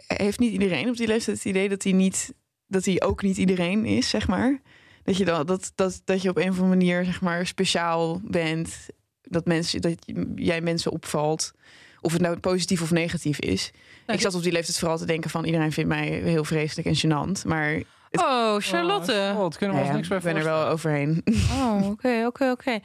heeft 0.08 0.40
niet 0.40 0.52
iedereen 0.52 0.90
op 0.90 0.98
die 0.98 1.08
leeftijd 1.08 1.38
het 1.38 1.46
idee 1.46 1.70
dat 1.70 1.84
hij 1.84 1.92
niet 1.92 2.34
dat 2.68 2.86
hij 2.86 3.02
ook 3.02 3.22
niet 3.22 3.38
iedereen 3.38 3.86
is, 3.86 4.10
zeg 4.10 4.28
maar. 4.28 4.62
Dat 5.06 5.18
je 5.18 5.26
dan 5.26 5.46
dat, 5.46 5.72
dat, 5.76 6.02
dat 6.06 6.22
je 6.22 6.30
op 6.30 6.38
een 6.38 6.50
of 6.50 6.60
andere 6.60 6.68
manier 6.68 7.06
zeg 7.06 7.22
maar 7.22 7.48
speciaal 7.48 8.22
bent. 8.24 8.88
Dat 9.22 9.46
mensen 9.46 9.82
dat 9.82 9.96
jij 10.36 10.62
mensen 10.62 10.92
opvalt. 10.92 11.54
Of 12.02 12.12
het 12.12 12.22
nou 12.22 12.38
positief 12.38 12.82
of 12.82 12.92
negatief 12.92 13.40
is. 13.40 13.72
ik 14.08 14.22
zat 14.22 14.36
op 14.36 14.44
die 14.44 14.52
leeftijd 14.52 14.80
vooral 14.80 14.98
te 14.98 15.06
denken 15.06 15.30
van 15.30 15.46
iedereen 15.46 15.72
vindt 15.72 15.90
mij 15.90 16.08
heel 16.08 16.44
vreselijk 16.44 16.88
en 16.88 16.96
gênant. 16.96 17.48
Maar 17.48 17.82
Oh, 18.12 18.56
Charlotte. 18.60 19.34
Oh, 19.38 19.50
kunnen 19.50 19.78
we 19.78 19.84
ons 19.84 19.94
niks 19.94 20.08
bij 20.08 20.18
Ik 20.18 20.24
ben 20.24 20.36
er 20.36 20.44
wel 20.44 20.68
overheen. 20.68 21.24
Oh, 21.52 21.88
oké, 21.92 22.24
oké, 22.26 22.52
oké. 22.52 22.80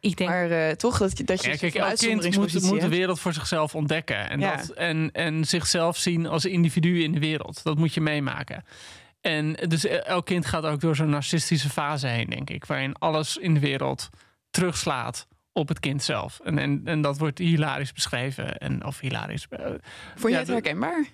Ik 0.00 0.16
denk... 0.16 0.30
Maar 0.30 0.50
uh, 0.50 0.70
toch 0.70 0.98
dat 0.98 1.18
je 1.18 1.24
dat 1.24 1.44
je 1.44 1.50
ja, 1.50 1.56
kijk, 1.56 1.74
elk 1.74 1.96
kind 1.96 2.36
moet, 2.36 2.62
moet, 2.62 2.80
de 2.80 2.88
wereld 2.88 3.20
voor 3.20 3.32
zichzelf 3.32 3.74
ontdekken 3.74 4.30
en, 4.30 4.40
ja. 4.40 4.56
dat, 4.56 4.68
en, 4.68 5.10
en 5.12 5.44
zichzelf 5.44 5.96
zien 5.96 6.26
als 6.26 6.44
individu 6.44 7.02
in 7.02 7.12
de 7.12 7.20
wereld. 7.20 7.62
Dat 7.62 7.78
moet 7.78 7.94
je 7.94 8.00
meemaken. 8.00 8.64
En 9.20 9.52
dus 9.52 9.84
elk 9.86 10.26
kind 10.26 10.46
gaat 10.46 10.64
ook 10.64 10.80
door 10.80 10.96
zo'n 10.96 11.10
narcistische 11.10 11.68
fase 11.68 12.06
heen, 12.06 12.26
denk 12.26 12.50
ik, 12.50 12.64
waarin 12.64 12.94
alles 12.98 13.36
in 13.36 13.54
de 13.54 13.60
wereld 13.60 14.08
terugslaat 14.50 15.26
op 15.52 15.68
het 15.68 15.80
kind 15.80 16.02
zelf. 16.02 16.40
En, 16.44 16.58
en, 16.58 16.80
en 16.84 17.00
dat 17.00 17.18
wordt 17.18 17.38
hilarisch 17.38 17.92
beschreven. 17.92 18.58
En, 18.58 18.84
of 18.84 19.00
hilarisch. 19.00 19.46
Uh, 19.50 19.66
Vond 20.14 20.32
je 20.32 20.38
het 20.38 20.48
herkenbaar? 20.48 21.04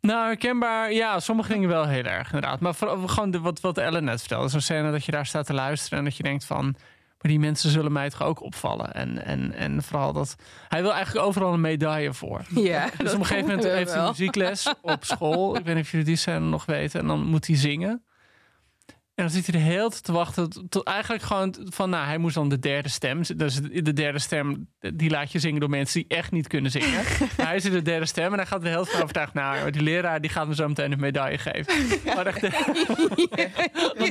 Nou, 0.00 0.26
herkenbaar, 0.26 0.92
ja, 0.92 1.20
sommige 1.20 1.52
dingen 1.52 1.68
wel 1.68 1.86
heel 1.86 2.04
erg, 2.04 2.32
inderdaad. 2.32 2.60
Maar 2.60 2.74
voor, 2.74 3.08
gewoon 3.08 3.30
de, 3.30 3.40
wat, 3.40 3.60
wat 3.60 3.78
Ellen 3.78 4.04
net 4.04 4.20
vertelde. 4.20 4.48
Zo'n 4.48 4.60
scène 4.60 4.90
dat 4.90 5.04
je 5.04 5.12
daar 5.12 5.26
staat 5.26 5.46
te 5.46 5.54
luisteren 5.54 5.98
en 5.98 6.04
dat 6.04 6.16
je 6.16 6.22
denkt 6.22 6.44
van... 6.44 6.76
Maar 7.22 7.30
die 7.30 7.40
mensen 7.40 7.70
zullen 7.70 7.92
mij 7.92 8.10
toch 8.10 8.22
ook 8.22 8.42
opvallen. 8.42 8.92
En, 8.92 9.24
en, 9.24 9.52
en 9.52 9.82
vooral 9.82 10.12
dat. 10.12 10.36
Hij 10.68 10.82
wil 10.82 10.92
eigenlijk 10.92 11.26
overal 11.26 11.52
een 11.52 11.60
medaille 11.60 12.12
voor. 12.12 12.40
Ja, 12.54 12.88
dus 12.98 13.12
op 13.12 13.18
een 13.18 13.26
gegeven 13.26 13.48
moment 13.48 13.68
heeft 13.68 13.94
hij 13.94 14.06
muziekles 14.06 14.74
op 14.82 15.04
school. 15.04 15.56
Ik 15.56 15.64
weet 15.64 15.74
niet 15.74 15.84
of 15.84 15.90
jullie 15.90 16.06
die 16.06 16.16
scène 16.16 16.38
nog 16.38 16.64
weten. 16.64 17.00
En 17.00 17.06
dan 17.06 17.26
moet 17.26 17.46
hij 17.46 17.56
zingen. 17.56 18.02
En 19.22 19.28
dan 19.28 19.36
zit 19.36 19.52
hij 19.52 19.60
de 19.60 19.68
hele 19.70 19.88
tijd 19.88 20.04
te 20.04 20.12
wachten. 20.12 20.68
Tot 20.68 20.86
eigenlijk 20.86 21.22
gewoon 21.22 21.56
van, 21.64 21.90
nou, 21.90 22.06
hij 22.06 22.18
moest 22.18 22.34
dan 22.34 22.48
de 22.48 22.58
derde 22.58 22.88
stem. 22.88 23.22
Dus 23.36 23.60
de 23.72 23.92
derde 23.92 24.18
stem, 24.18 24.68
die 24.94 25.10
laat 25.10 25.32
je 25.32 25.38
zingen 25.38 25.60
door 25.60 25.70
mensen 25.70 26.00
die 26.00 26.18
echt 26.18 26.30
niet 26.30 26.46
kunnen 26.46 26.70
zingen. 26.70 27.00
hij 27.36 27.56
is 27.56 27.64
in 27.64 27.72
de 27.72 27.82
derde 27.82 28.06
stem 28.06 28.32
en 28.32 28.38
hij 28.38 28.46
gaat 28.46 28.62
de 28.62 28.68
hele 28.68 28.84
tijd 28.84 29.02
overtuigd. 29.02 29.34
Nou, 29.34 29.70
die 29.70 29.82
leraar 29.82 30.20
die 30.20 30.30
gaat 30.30 30.48
me 30.48 30.54
zo 30.54 30.68
meteen 30.68 30.92
een 30.92 31.00
medaille 31.00 31.38
geven. 31.38 31.74
Maar 32.14 32.26
echt 32.26 32.40
de, 32.40 32.50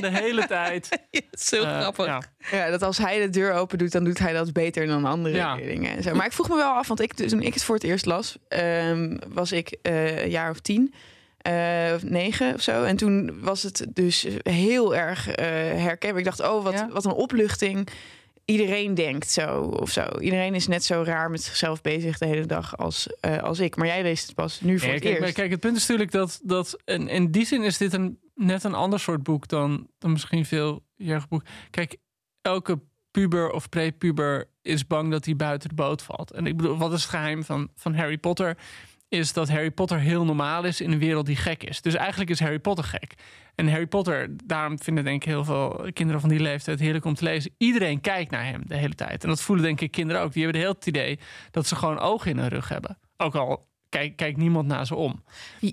de 0.00 0.10
hele 0.10 0.46
tijd. 0.46 0.88
Ja, 1.10 1.20
zo 1.32 1.62
uh, 1.62 1.80
grappig. 1.80 2.06
Ja. 2.06 2.22
ja. 2.50 2.70
dat 2.70 2.82
als 2.82 2.98
hij 2.98 3.20
de 3.20 3.30
deur 3.30 3.52
open 3.52 3.78
doet, 3.78 3.92
dan 3.92 4.04
doet 4.04 4.18
hij 4.18 4.32
dat 4.32 4.52
beter 4.52 4.86
dan 4.86 5.04
andere 5.04 5.36
ja. 5.36 5.56
dingen. 5.56 6.02
Zo. 6.02 6.14
Maar 6.14 6.26
ik 6.26 6.32
vroeg 6.32 6.48
me 6.48 6.56
wel 6.56 6.72
af, 6.72 6.88
want 6.88 7.00
ik, 7.00 7.12
toen 7.12 7.42
ik 7.42 7.54
het 7.54 7.64
voor 7.64 7.74
het 7.74 7.84
eerst 7.84 8.06
las, 8.06 8.36
um, 8.48 9.18
was 9.28 9.52
ik 9.52 9.76
uh, 9.82 10.22
een 10.22 10.30
jaar 10.30 10.50
of 10.50 10.60
tien. 10.60 10.94
Uh, 11.48 11.94
negen 12.02 12.54
of 12.54 12.60
zo. 12.62 12.84
En 12.84 12.96
toen 12.96 13.40
was 13.40 13.62
het 13.62 13.86
dus 13.88 14.26
heel 14.42 14.96
erg 14.96 15.28
uh, 15.28 15.34
herkenbaar. 15.84 16.18
Ik 16.18 16.24
dacht, 16.24 16.40
oh, 16.40 16.64
wat, 16.64 16.72
ja. 16.72 16.88
wat 16.88 17.04
een 17.04 17.12
opluchting. 17.12 17.88
iedereen 18.44 18.94
denkt 18.94 19.30
zo 19.30 19.60
of 19.60 19.90
zo. 19.90 20.06
Iedereen 20.20 20.54
is 20.54 20.66
net 20.66 20.84
zo 20.84 21.02
raar 21.06 21.30
met 21.30 21.42
zichzelf 21.42 21.80
bezig 21.80 22.18
de 22.18 22.26
hele 22.26 22.46
dag 22.46 22.76
als, 22.76 23.06
eh, 23.20 23.42
als 23.42 23.58
ik. 23.58 23.76
Maar 23.76 23.86
jij 23.86 24.02
leest 24.02 24.26
het 24.26 24.34
pas 24.34 24.60
nu 24.60 24.78
voor 24.78 24.86
Nee, 24.86 24.94
het 24.94 25.04
kijk, 25.04 25.14
maar 25.14 25.22
eerst. 25.22 25.38
kijk, 25.38 25.50
het 25.50 25.60
punt 25.60 25.76
is 25.76 25.86
natuurlijk 25.86 26.10
dat, 26.10 26.40
dat 26.42 26.78
en 26.84 27.08
in 27.08 27.30
die 27.30 27.46
zin 27.46 27.62
is 27.62 27.78
dit 27.78 27.92
een, 27.92 28.18
net 28.34 28.64
een 28.64 28.74
ander 28.74 29.00
soort 29.00 29.22
boek 29.22 29.48
dan, 29.48 29.86
dan 29.98 30.12
misschien 30.12 30.44
veel 30.44 30.82
jeugdboek. 30.96 31.42
Kijk, 31.70 31.96
elke 32.42 32.80
puber 33.10 33.50
of 33.50 33.68
prepuber 33.68 34.48
is 34.62 34.86
bang 34.86 35.10
dat 35.10 35.24
hij 35.24 35.36
buiten 35.36 35.68
de 35.68 35.74
boot 35.74 36.02
valt. 36.02 36.30
En 36.30 36.46
ik 36.46 36.56
bedoel, 36.56 36.76
wat 36.76 36.92
is 36.92 37.02
het 37.02 37.10
geheim 37.10 37.44
van, 37.44 37.68
van 37.74 37.94
Harry 37.94 38.18
Potter? 38.18 38.56
Is 39.12 39.32
dat 39.32 39.48
Harry 39.48 39.70
Potter 39.70 39.98
heel 39.98 40.24
normaal 40.24 40.64
is 40.64 40.80
in 40.80 40.92
een 40.92 40.98
wereld 40.98 41.26
die 41.26 41.36
gek 41.36 41.64
is. 41.64 41.80
Dus 41.80 41.94
eigenlijk 41.94 42.30
is 42.30 42.40
Harry 42.40 42.58
Potter 42.58 42.84
gek. 42.84 43.14
En 43.54 43.68
Harry 43.68 43.86
Potter, 43.86 44.36
daarom 44.44 44.78
vinden 44.78 45.04
denk 45.04 45.22
ik 45.22 45.28
heel 45.28 45.44
veel 45.44 45.90
kinderen 45.92 46.20
van 46.20 46.30
die 46.30 46.40
leeftijd 46.40 46.80
heerlijk 46.80 47.04
om 47.04 47.14
te 47.14 47.24
lezen. 47.24 47.54
Iedereen 47.58 48.00
kijkt 48.00 48.30
naar 48.30 48.44
hem 48.44 48.62
de 48.66 48.76
hele 48.76 48.94
tijd. 48.94 49.22
En 49.22 49.28
dat 49.28 49.42
voelen 49.42 49.64
denk 49.64 49.80
ik 49.80 49.90
kinderen 49.90 50.22
ook. 50.22 50.32
Die 50.32 50.42
hebben 50.42 50.60
hele 50.60 50.74
tijd 50.74 50.84
het 50.84 50.94
idee 50.96 51.18
dat 51.50 51.66
ze 51.66 51.76
gewoon 51.76 51.98
ogen 51.98 52.30
in 52.30 52.38
hun 52.38 52.48
rug 52.48 52.68
hebben. 52.68 52.98
Ook 53.16 53.34
al 53.34 53.68
kijkt 53.88 54.16
kijkt 54.16 54.38
niemand 54.38 54.66
naar 54.66 54.86
ze 54.86 54.94
om. 54.94 55.24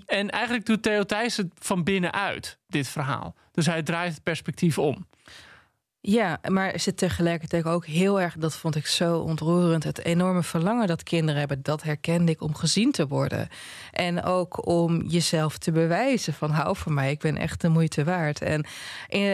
En 0.06 0.30
eigenlijk 0.30 0.66
doet 0.66 0.82
Theo 0.82 1.04
Thijs 1.04 1.36
het 1.36 1.52
van 1.58 1.84
binnenuit, 1.84 2.58
dit 2.66 2.88
verhaal. 2.88 3.34
Dus 3.52 3.66
hij 3.66 3.82
draait 3.82 4.14
het 4.14 4.22
perspectief 4.22 4.78
om. 4.78 5.06
Ja, 6.02 6.38
maar 6.48 6.72
er 6.72 6.80
zit 6.80 6.96
tegelijkertijd 6.96 7.64
ook 7.64 7.86
heel 7.86 8.20
erg, 8.20 8.34
dat 8.38 8.54
vond 8.54 8.76
ik 8.76 8.86
zo 8.86 9.18
ontroerend, 9.18 9.84
het 9.84 10.04
enorme 10.04 10.42
verlangen 10.42 10.86
dat 10.86 11.02
kinderen 11.02 11.38
hebben. 11.40 11.62
Dat 11.62 11.82
herkende 11.82 12.32
ik 12.32 12.40
om 12.40 12.54
gezien 12.54 12.92
te 12.92 13.06
worden. 13.06 13.48
En 13.90 14.22
ook 14.22 14.66
om 14.66 15.02
jezelf 15.02 15.58
te 15.58 15.72
bewijzen 15.72 16.32
van 16.32 16.50
hou 16.50 16.76
van 16.76 16.94
mij, 16.94 17.10
ik 17.10 17.18
ben 17.18 17.36
echt 17.36 17.60
de 17.60 17.68
moeite 17.68 18.04
waard. 18.04 18.42
En 18.42 18.66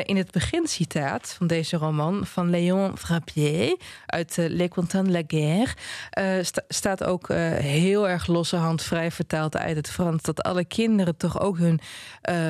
in, 0.05 0.17
het 0.17 0.31
begincitaat 0.31 1.35
van 1.39 1.47
deze 1.47 1.77
roman 1.77 2.27
van 2.27 2.51
Léon 2.51 2.99
Frappier 2.99 3.77
uit 4.07 4.37
uh, 4.37 4.49
Les 4.49 4.69
Contents 4.69 5.11
de 5.11 5.17
la 5.17 5.23
Guerre 5.27 6.45
sta, 6.45 6.63
staat 6.69 7.05
ook 7.05 7.29
uh, 7.29 7.37
heel 7.53 8.09
erg 8.09 8.27
losse 8.27 8.57
hand 8.57 8.83
vrij 8.83 9.11
vertaald 9.11 9.57
uit 9.57 9.77
het 9.77 9.91
Frans 9.91 10.23
dat 10.23 10.43
alle 10.43 10.65
kinderen 10.65 11.17
toch 11.17 11.41
ook 11.41 11.59
hun 11.59 11.81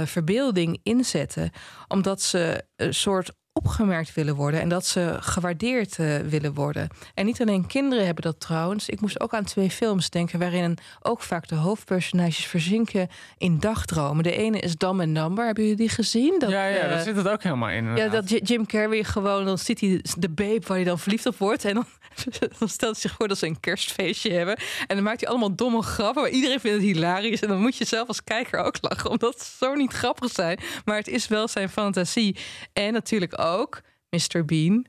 verbeelding 0.04 0.80
inzetten, 0.82 1.50
omdat 1.88 2.22
ze 2.22 2.64
een 2.76 2.94
soort 2.94 3.32
opgemerkt 3.56 4.14
willen 4.14 4.34
worden 4.34 4.60
en 4.60 4.68
dat 4.68 4.86
ze 4.86 5.16
gewaardeerd 5.20 5.98
uh, 5.98 6.16
willen 6.16 6.54
worden. 6.54 6.88
En 7.14 7.26
niet 7.26 7.40
alleen 7.40 7.66
kinderen 7.66 8.04
hebben 8.04 8.22
dat 8.22 8.40
trouwens. 8.40 8.88
Ik 8.88 9.00
moest 9.00 9.20
ook 9.20 9.34
aan 9.34 9.44
twee 9.44 9.70
films 9.70 10.10
denken 10.10 10.38
waarin 10.38 10.78
ook 11.02 11.22
vaak 11.22 11.48
de 11.48 11.54
hoofdpersonages 11.54 12.46
verzinken 12.46 13.08
in 13.38 13.58
dagdromen. 13.60 14.22
De 14.22 14.36
ene 14.36 14.58
is 14.58 14.76
Dumb 14.76 15.00
and 15.00 15.10
Number. 15.10 15.44
Hebben 15.44 15.62
jullie 15.62 15.78
die 15.78 15.88
gezien? 15.88 16.34
Dat, 16.38 16.50
ja, 16.50 16.66
ja, 16.66 16.84
uh, 16.84 16.90
daar 16.90 17.02
zit 17.02 17.16
het 17.16 17.28
ook 17.28 17.42
helemaal 17.42 17.68
in. 17.68 17.96
Ja, 17.96 18.08
dat 18.08 18.48
Jim 18.48 18.66
Carrey 18.66 19.04
gewoon, 19.04 19.44
dan 19.44 19.58
ziet 19.58 19.80
hij 19.80 20.00
de 20.18 20.28
babe 20.28 20.62
waar 20.66 20.76
hij 20.76 20.86
dan 20.86 20.98
verliefd 20.98 21.26
op 21.26 21.38
wordt 21.38 21.64
en 21.64 21.74
dan, 21.74 21.86
dan 22.58 22.68
stelt 22.68 22.92
hij 22.92 23.00
zich 23.00 23.14
voor 23.14 23.28
dat 23.28 23.38
ze 23.38 23.46
een 23.46 23.60
kerstfeestje 23.60 24.32
hebben 24.32 24.56
en 24.86 24.96
dan 24.96 25.04
maakt 25.04 25.20
hij 25.20 25.28
allemaal 25.28 25.54
domme 25.54 25.82
grappen, 25.82 26.22
maar 26.22 26.30
iedereen 26.30 26.60
vindt 26.60 26.76
het 26.76 26.86
hilarisch 26.86 27.40
en 27.40 27.48
dan 27.48 27.60
moet 27.60 27.76
je 27.76 27.84
zelf 27.84 28.08
als 28.08 28.24
kijker 28.24 28.58
ook 28.58 28.76
lachen, 28.80 29.10
omdat 29.10 29.40
ze 29.40 29.50
zo 29.58 29.74
niet 29.74 29.92
grappig 29.92 30.32
zijn. 30.32 30.58
Maar 30.84 30.96
het 30.96 31.08
is 31.08 31.28
wel 31.28 31.48
zijn 31.48 31.68
fantasie. 31.68 32.36
En 32.72 32.92
natuurlijk 32.92 33.32
ook 33.40 33.45
Mr. 34.10 34.44
Bean. 34.44 34.86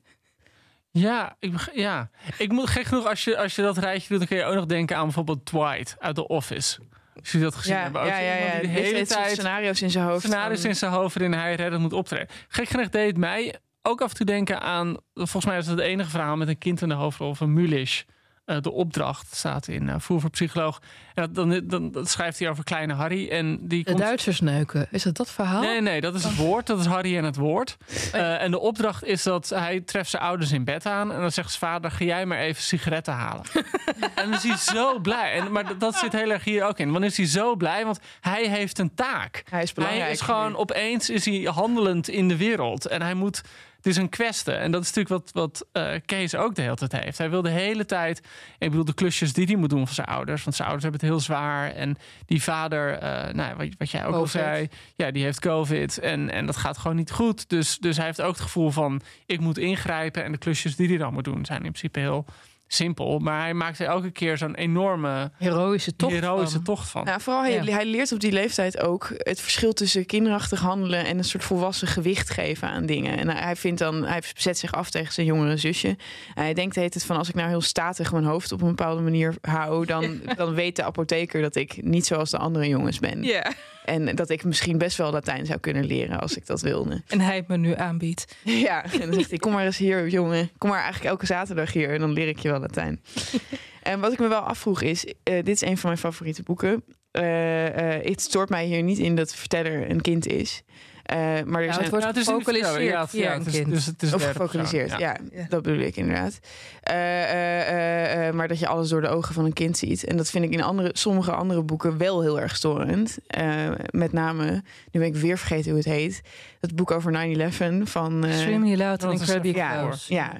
Ja, 0.91 1.35
ik, 1.39 1.71
ja. 1.73 2.09
ik 2.37 2.51
moet 2.51 2.69
gek 2.69 2.85
genoeg, 2.85 3.05
als 3.05 3.23
je, 3.23 3.37
als 3.37 3.55
je 3.55 3.61
dat 3.61 3.77
rijtje 3.77 4.07
doet, 4.07 4.17
dan 4.17 4.27
kun 4.27 4.37
je 4.37 4.43
ook 4.43 4.55
nog 4.55 4.65
denken 4.65 4.97
aan 4.97 5.03
bijvoorbeeld 5.03 5.45
Dwight 5.45 5.95
uit 5.99 6.15
The 6.15 6.27
Office. 6.27 6.79
Als 7.19 7.31
je 7.31 7.39
dat 7.39 7.55
gezien 7.55 7.75
ja. 7.75 7.87
Ook 7.87 7.93
ja, 7.93 8.17
ja, 8.17 8.35
ja. 8.35 8.51
Die 8.51 8.61
de 8.61 8.67
hele 8.67 9.05
tijd 9.05 9.31
scenario's 9.31 9.81
in 9.81 9.89
zijn 9.89 10.05
hoofd. 10.05 10.21
Scenario's 10.21 10.63
in 10.63 10.75
zijn 10.75 10.91
hoofd 10.91 11.13
waarin 11.13 11.39
hij 11.39 11.55
redden 11.55 11.81
moet 11.81 11.93
optreden. 11.93 12.27
Gek 12.47 12.69
genoeg 12.69 12.89
deed 12.89 13.17
mij 13.17 13.55
ook 13.81 14.01
af 14.01 14.09
en 14.09 14.15
toe 14.15 14.25
denken 14.25 14.61
aan. 14.61 14.97
Volgens 15.13 15.45
mij 15.45 15.57
is 15.57 15.67
het 15.67 15.77
het 15.77 15.87
enige 15.87 16.09
verhaal 16.09 16.35
met 16.35 16.47
een 16.47 16.57
kind 16.57 16.81
in 16.81 16.89
de 16.89 16.95
hoofdrol 16.95 17.33
van 17.33 17.53
Mulish. 17.53 18.03
Uh, 18.47 18.57
de 18.61 18.71
opdracht 18.71 19.35
staat 19.35 19.67
in 19.67 19.87
uh, 19.87 19.95
Voer 19.97 20.21
voor 20.21 20.29
Psycholoog. 20.29 20.81
En 21.13 21.33
dan, 21.33 21.49
dan, 21.49 21.67
dan, 21.67 21.91
dan, 21.91 22.05
schrijft 22.05 22.39
hij 22.39 22.49
over 22.49 22.63
kleine 22.63 22.93
Harry. 22.93 23.29
En 23.29 23.67
die 23.67 23.83
de 23.83 23.89
komt... 23.89 24.03
Duitsers 24.03 24.39
neuken. 24.39 24.87
Is 24.91 25.03
dat 25.03 25.15
dat 25.15 25.31
verhaal? 25.31 25.61
Nee, 25.61 25.81
nee, 25.81 26.01
dat 26.01 26.15
is 26.15 26.23
het 26.23 26.35
woord. 26.35 26.67
Dat 26.67 26.79
is 26.79 26.85
Harry 26.85 27.17
en 27.17 27.23
het 27.23 27.35
woord. 27.35 27.77
Uh, 28.15 28.41
en 28.41 28.51
de 28.51 28.59
opdracht 28.59 29.03
is 29.03 29.23
dat 29.23 29.49
hij 29.49 29.81
treft 29.81 30.09
zijn 30.09 30.23
ouders 30.23 30.51
in 30.51 30.63
bed 30.63 30.85
aan. 30.85 31.13
En 31.13 31.21
dan 31.21 31.31
zegt 31.31 31.51
zijn 31.51 31.71
vader, 31.71 31.91
ga 31.91 32.05
jij 32.05 32.25
maar 32.25 32.37
even 32.37 32.63
sigaretten 32.63 33.13
halen. 33.13 33.45
en 34.15 34.29
dan 34.29 34.33
is 34.33 34.43
hij 34.43 34.57
zo 34.57 34.99
blij. 34.99 35.31
En, 35.31 35.51
maar 35.51 35.77
dat 35.77 35.95
zit 35.95 36.11
heel 36.11 36.31
erg 36.31 36.43
hier 36.43 36.65
ook 36.65 36.79
in. 36.79 36.91
Want 36.91 37.03
is 37.03 37.17
hij 37.17 37.25
zo 37.25 37.55
blij, 37.55 37.85
want 37.85 37.99
hij 38.21 38.49
heeft 38.49 38.79
een 38.79 38.95
taak. 38.95 39.43
Hij 39.49 39.63
is 39.63 39.73
belangrijk. 39.73 40.03
Hij 40.03 40.13
is 40.13 40.21
gewoon, 40.21 40.55
opeens 40.55 41.09
is 41.09 41.25
hij 41.25 41.41
handelend 41.53 42.07
in 42.07 42.27
de 42.27 42.37
wereld. 42.37 42.85
En 42.85 43.01
hij 43.01 43.13
moet... 43.13 43.41
Het 43.77 43.85
is 43.85 43.97
een 43.97 44.09
kwestie. 44.09 44.53
En 44.53 44.71
dat 44.71 44.81
is 44.81 44.93
natuurlijk 44.93 45.33
wat, 45.33 45.33
wat 45.33 45.83
uh, 45.83 45.99
Kees 46.05 46.35
ook 46.35 46.55
de 46.55 46.61
hele 46.61 46.75
tijd 46.75 47.03
heeft. 47.03 47.17
Hij 47.17 47.29
wil 47.29 47.41
de 47.41 47.49
hele 47.49 47.85
tijd... 47.85 48.21
Ik 48.57 48.69
bedoel, 48.69 48.85
de 48.85 48.93
klusjes 48.93 49.33
die 49.33 49.45
hij 49.45 49.55
moet 49.55 49.69
doen 49.69 49.85
voor 49.85 49.95
zijn 49.95 50.07
ouders. 50.07 50.43
Want 50.43 50.55
zijn 50.55 50.67
ouders 50.67 50.89
hebben 50.89 51.01
het 51.01 51.09
heel 51.09 51.25
zwaar. 51.25 51.71
En 51.71 51.97
die 52.25 52.43
vader, 52.43 53.03
uh, 53.03 53.33
nou, 53.33 53.55
wat, 53.55 53.67
wat 53.77 53.91
jij 53.91 54.05
ook 54.05 54.15
al 54.15 54.27
zei... 54.27 54.67
Ja, 54.95 55.11
die 55.11 55.23
heeft 55.23 55.39
covid. 55.39 55.97
En, 55.97 56.29
en 56.29 56.45
dat 56.45 56.57
gaat 56.57 56.77
gewoon 56.77 56.97
niet 56.97 57.11
goed. 57.11 57.49
Dus, 57.49 57.77
dus 57.77 57.97
hij 57.97 58.05
heeft 58.05 58.21
ook 58.21 58.33
het 58.33 58.41
gevoel 58.41 58.69
van... 58.69 59.01
Ik 59.25 59.39
moet 59.39 59.57
ingrijpen. 59.57 60.23
En 60.23 60.31
de 60.31 60.37
klusjes 60.37 60.75
die 60.75 60.87
hij 60.87 60.97
dan 60.97 61.13
moet 61.13 61.23
doen... 61.23 61.45
zijn 61.45 61.63
in 61.63 61.71
principe 61.71 61.99
heel 61.99 62.25
simpel. 62.67 63.19
Maar 63.19 63.41
hij 63.41 63.53
maakt 63.53 63.79
er 63.79 63.85
elke 63.87 64.11
keer 64.11 64.37
zo'n 64.37 64.55
enorme... 64.55 65.31
Heroïsche 65.37 65.95
tocht 65.95 66.13
heroïsche 66.13 66.55
van. 66.55 66.63
tocht 66.63 66.89
van. 66.89 67.05
Nou, 67.05 67.21
vooral 67.21 67.41
hij, 67.41 67.53
Ja. 67.53 67.63
hij 67.63 67.85
leert 67.85 68.11
op 68.11 68.19
die 68.19 68.31
leeftijd 68.31 68.79
ook 68.79 69.13
het 69.17 69.41
verschil 69.41 69.73
tussen 69.73 70.05
kinderachtig 70.05 70.59
handelen 70.59 71.05
en 71.05 71.17
een 71.17 71.23
soort 71.23 71.43
volwassen 71.43 71.87
gewicht 71.87 72.29
geven 72.29 72.67
aan 72.69 72.85
dingen. 72.85 73.17
En 73.17 73.29
hij 73.29 73.55
vindt 73.55 73.79
dan, 73.79 74.03
hij 74.05 74.21
zet 74.35 74.57
zich 74.57 74.71
af 74.71 74.89
tegen 74.89 75.13
zijn 75.13 75.25
jongere 75.25 75.57
zusje. 75.57 75.87
En 75.87 76.43
hij 76.43 76.53
denkt 76.53 76.73
de 76.73 76.79
hele 76.79 76.91
tijd 76.91 77.05
van 77.05 77.17
als 77.17 77.29
ik 77.29 77.35
nou 77.35 77.49
heel 77.49 77.61
statig 77.61 78.11
mijn 78.11 78.25
hoofd 78.25 78.51
op 78.51 78.61
een 78.61 78.67
bepaalde 78.67 79.01
manier 79.01 79.35
hou, 79.41 79.85
dan, 79.85 80.19
dan 80.37 80.53
weet 80.53 80.75
de 80.75 80.83
apotheker 80.83 81.41
dat 81.41 81.55
ik 81.55 81.83
niet 81.83 82.05
zoals 82.05 82.29
de 82.29 82.37
andere 82.37 82.67
jongens 82.67 82.99
ben. 82.99 83.23
Ja. 83.23 83.51
En 83.87 84.15
dat 84.15 84.29
ik 84.29 84.43
misschien 84.43 84.77
best 84.77 84.97
wel 84.97 85.11
Latijn 85.11 85.45
zou 85.45 85.59
kunnen 85.59 85.85
leren 85.85 86.19
als 86.19 86.37
ik 86.37 86.45
dat 86.45 86.61
wilde. 86.61 87.01
En 87.07 87.19
hij 87.19 87.35
het 87.35 87.47
me 87.47 87.57
nu 87.57 87.75
aanbiedt. 87.75 88.35
Ja, 88.67 88.83
en 88.83 88.99
dan 88.99 89.13
zegt 89.13 89.29
hij, 89.29 89.37
kom 89.37 89.51
maar 89.51 89.65
eens 89.65 89.77
hier, 89.77 90.07
jongen. 90.07 90.49
Kom 90.57 90.69
maar 90.69 90.81
eigenlijk 90.81 91.09
elke 91.09 91.25
zaterdag 91.25 91.73
hier 91.73 91.89
en 91.89 91.99
dan 91.99 92.11
leer 92.11 92.27
ik 92.27 92.39
je 92.39 92.49
wel 92.49 92.59
Latijn. 92.59 93.01
en 93.81 93.99
wat 93.99 94.13
ik 94.13 94.19
me 94.19 94.27
wel 94.27 94.39
afvroeg 94.39 94.81
is, 94.81 95.05
eh, 95.23 95.35
dit 95.35 95.47
is 95.47 95.61
een 95.61 95.77
van 95.77 95.89
mijn 95.89 96.01
favoriete 96.01 96.43
boeken. 96.43 96.83
Eh, 97.11 97.95
eh, 97.95 98.05
het 98.05 98.21
stoort 98.21 98.49
mij 98.49 98.65
hier 98.65 98.83
niet 98.83 98.97
in 98.97 99.15
dat 99.15 99.29
de 99.29 99.37
verteller 99.37 99.89
een 99.89 100.01
kind 100.01 100.27
is. 100.27 100.63
Eh, 101.07 101.17
maar 101.45 101.61
er 101.63 101.73
zijn 101.73 101.83
het 101.83 101.89
wordt 101.89 102.03
Ja, 102.03 102.07
het 102.11 102.17
is 102.17 102.27
in 102.27 102.33
de 102.33 102.43
gefocaliseerd. 102.43 103.11
Ja, 103.11 103.33
het 103.37 103.47
is-. 103.47 103.63
Dus 103.65 103.85
het 103.85 104.01
is 104.03 104.13
of 104.13 104.23
gefocaliseerd, 104.27 104.89
ja. 104.89 104.97
Ja. 104.99 105.45
Dat 105.49 105.61
bedoel 105.61 105.79
ik 105.79 105.95
inderdaad. 105.95 106.39
Eh, 106.83 108.27
eh, 108.27 108.33
maar 108.33 108.47
dat 108.47 108.59
je 108.59 108.67
alles 108.67 108.89
door 108.89 109.01
de 109.01 109.07
ogen 109.07 109.33
van 109.33 109.45
een 109.45 109.53
kind 109.53 109.77
ziet. 109.77 110.03
En 110.03 110.17
dat 110.17 110.29
vind 110.29 110.43
ik 110.45 110.51
in 110.51 110.63
andere, 110.63 110.89
sommige 110.93 111.31
andere 111.31 111.63
boeken 111.63 111.97
wel 111.97 112.21
heel 112.21 112.39
erg 112.39 112.55
storend. 112.55 113.17
Eh, 113.27 113.69
met 113.91 114.11
name, 114.11 114.63
nu 114.91 114.99
ben 114.99 115.09
ik 115.09 115.15
weer 115.15 115.37
vergeten 115.37 115.69
hoe 115.69 115.79
het 115.79 115.89
heet. 115.89 116.21
Het 116.59 116.75
boek 116.75 116.91
over 116.91 117.11
9-11 117.11 117.89
van... 117.89 118.23
eh, 118.25 118.31
Extremely 118.31 118.75
loud 118.77 119.03
and 119.03 119.13
is 119.13 119.19
incredibly 119.19 119.55
ja, 119.55 119.79
close. 119.81 120.13
ja. 120.13 120.31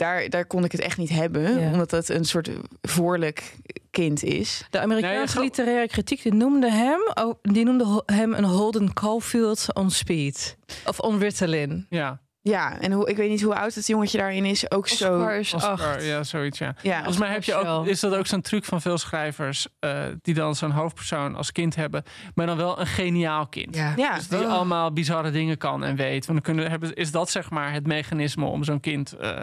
Daar, 0.00 0.28
daar 0.28 0.44
kon 0.46 0.64
ik 0.64 0.72
het 0.72 0.80
echt 0.80 0.98
niet 0.98 1.08
hebben. 1.10 1.60
Ja. 1.60 1.70
Omdat 1.72 1.90
dat 1.90 2.08
een 2.08 2.24
soort 2.24 2.50
voorlijk 2.82 3.56
kind 3.90 4.22
is. 4.22 4.66
De 4.70 4.80
Amerikaanse 4.80 5.36
Nee, 5.36 5.44
literaire 5.44 5.88
kritiek 5.88 6.22
die 6.22 6.34
noemde 6.34 6.70
hem, 6.70 7.00
oh, 7.14 7.34
die 7.42 7.64
noemde 7.64 8.02
hem 8.06 8.34
een 8.34 8.44
Holden 8.44 8.92
Caulfield 8.92 9.66
on 9.74 9.90
speed. 9.90 10.56
Of 10.86 10.98
on 10.98 11.18
Ritalin. 11.18 11.86
Ja, 11.90 12.20
Ja, 12.42 12.80
en 12.80 12.92
hoe, 12.92 13.08
ik 13.08 13.16
weet 13.16 13.28
niet 13.30 13.42
hoe 13.42 13.54
oud 13.54 13.74
het 13.74 13.86
jongetje 13.86 14.18
daarin 14.18 14.44
is. 14.44 14.70
Ook 14.70 14.88
zo... 14.88 15.26
Is 15.26 15.54
Oscar, 15.54 15.70
acht. 15.70 16.04
ja, 16.04 16.22
zoiets, 16.22 16.58
ja. 16.58 16.74
Ja, 16.82 16.96
Volgens 16.96 17.18
mij 17.18 17.30
heb 17.32 17.44
je 17.44 17.54
ook, 17.54 17.86
is 17.86 18.00
dat 18.00 18.14
ook 18.14 18.26
zo'n 18.26 18.40
truc 18.40 18.64
van 18.64 18.80
veel 18.80 18.98
schrijvers... 18.98 19.66
eh, 19.78 20.02
die 20.22 20.34
dan 20.34 20.54
zo'n 20.54 20.70
hoofdpersoon 20.70 21.36
als 21.36 21.52
kind 21.52 21.74
hebben... 21.76 22.02
maar 22.34 22.46
dan 22.46 22.56
wel 22.56 22.80
een 22.80 22.86
geniaal 22.86 23.46
kind. 23.46 23.76
Ja. 23.76 23.92
ja. 23.96 24.14
Dus 24.14 24.28
die 24.28 24.38
Oh. 24.38 24.52
allemaal 24.52 24.92
bizarre 24.92 25.30
dingen 25.30 25.56
kan 25.58 25.84
en 25.84 25.96
weet. 25.96 26.26
Want 26.26 26.44
dan 26.44 26.54
kunnen, 26.54 26.70
hebben, 26.70 26.94
is 26.94 27.10
dat 27.10 27.30
zeg 27.30 27.50
maar 27.50 27.72
het 27.72 27.86
mechanisme 27.86 28.44
om 28.44 28.64
zo'n 28.64 28.80
kind 28.80 29.12
eh, 29.12 29.38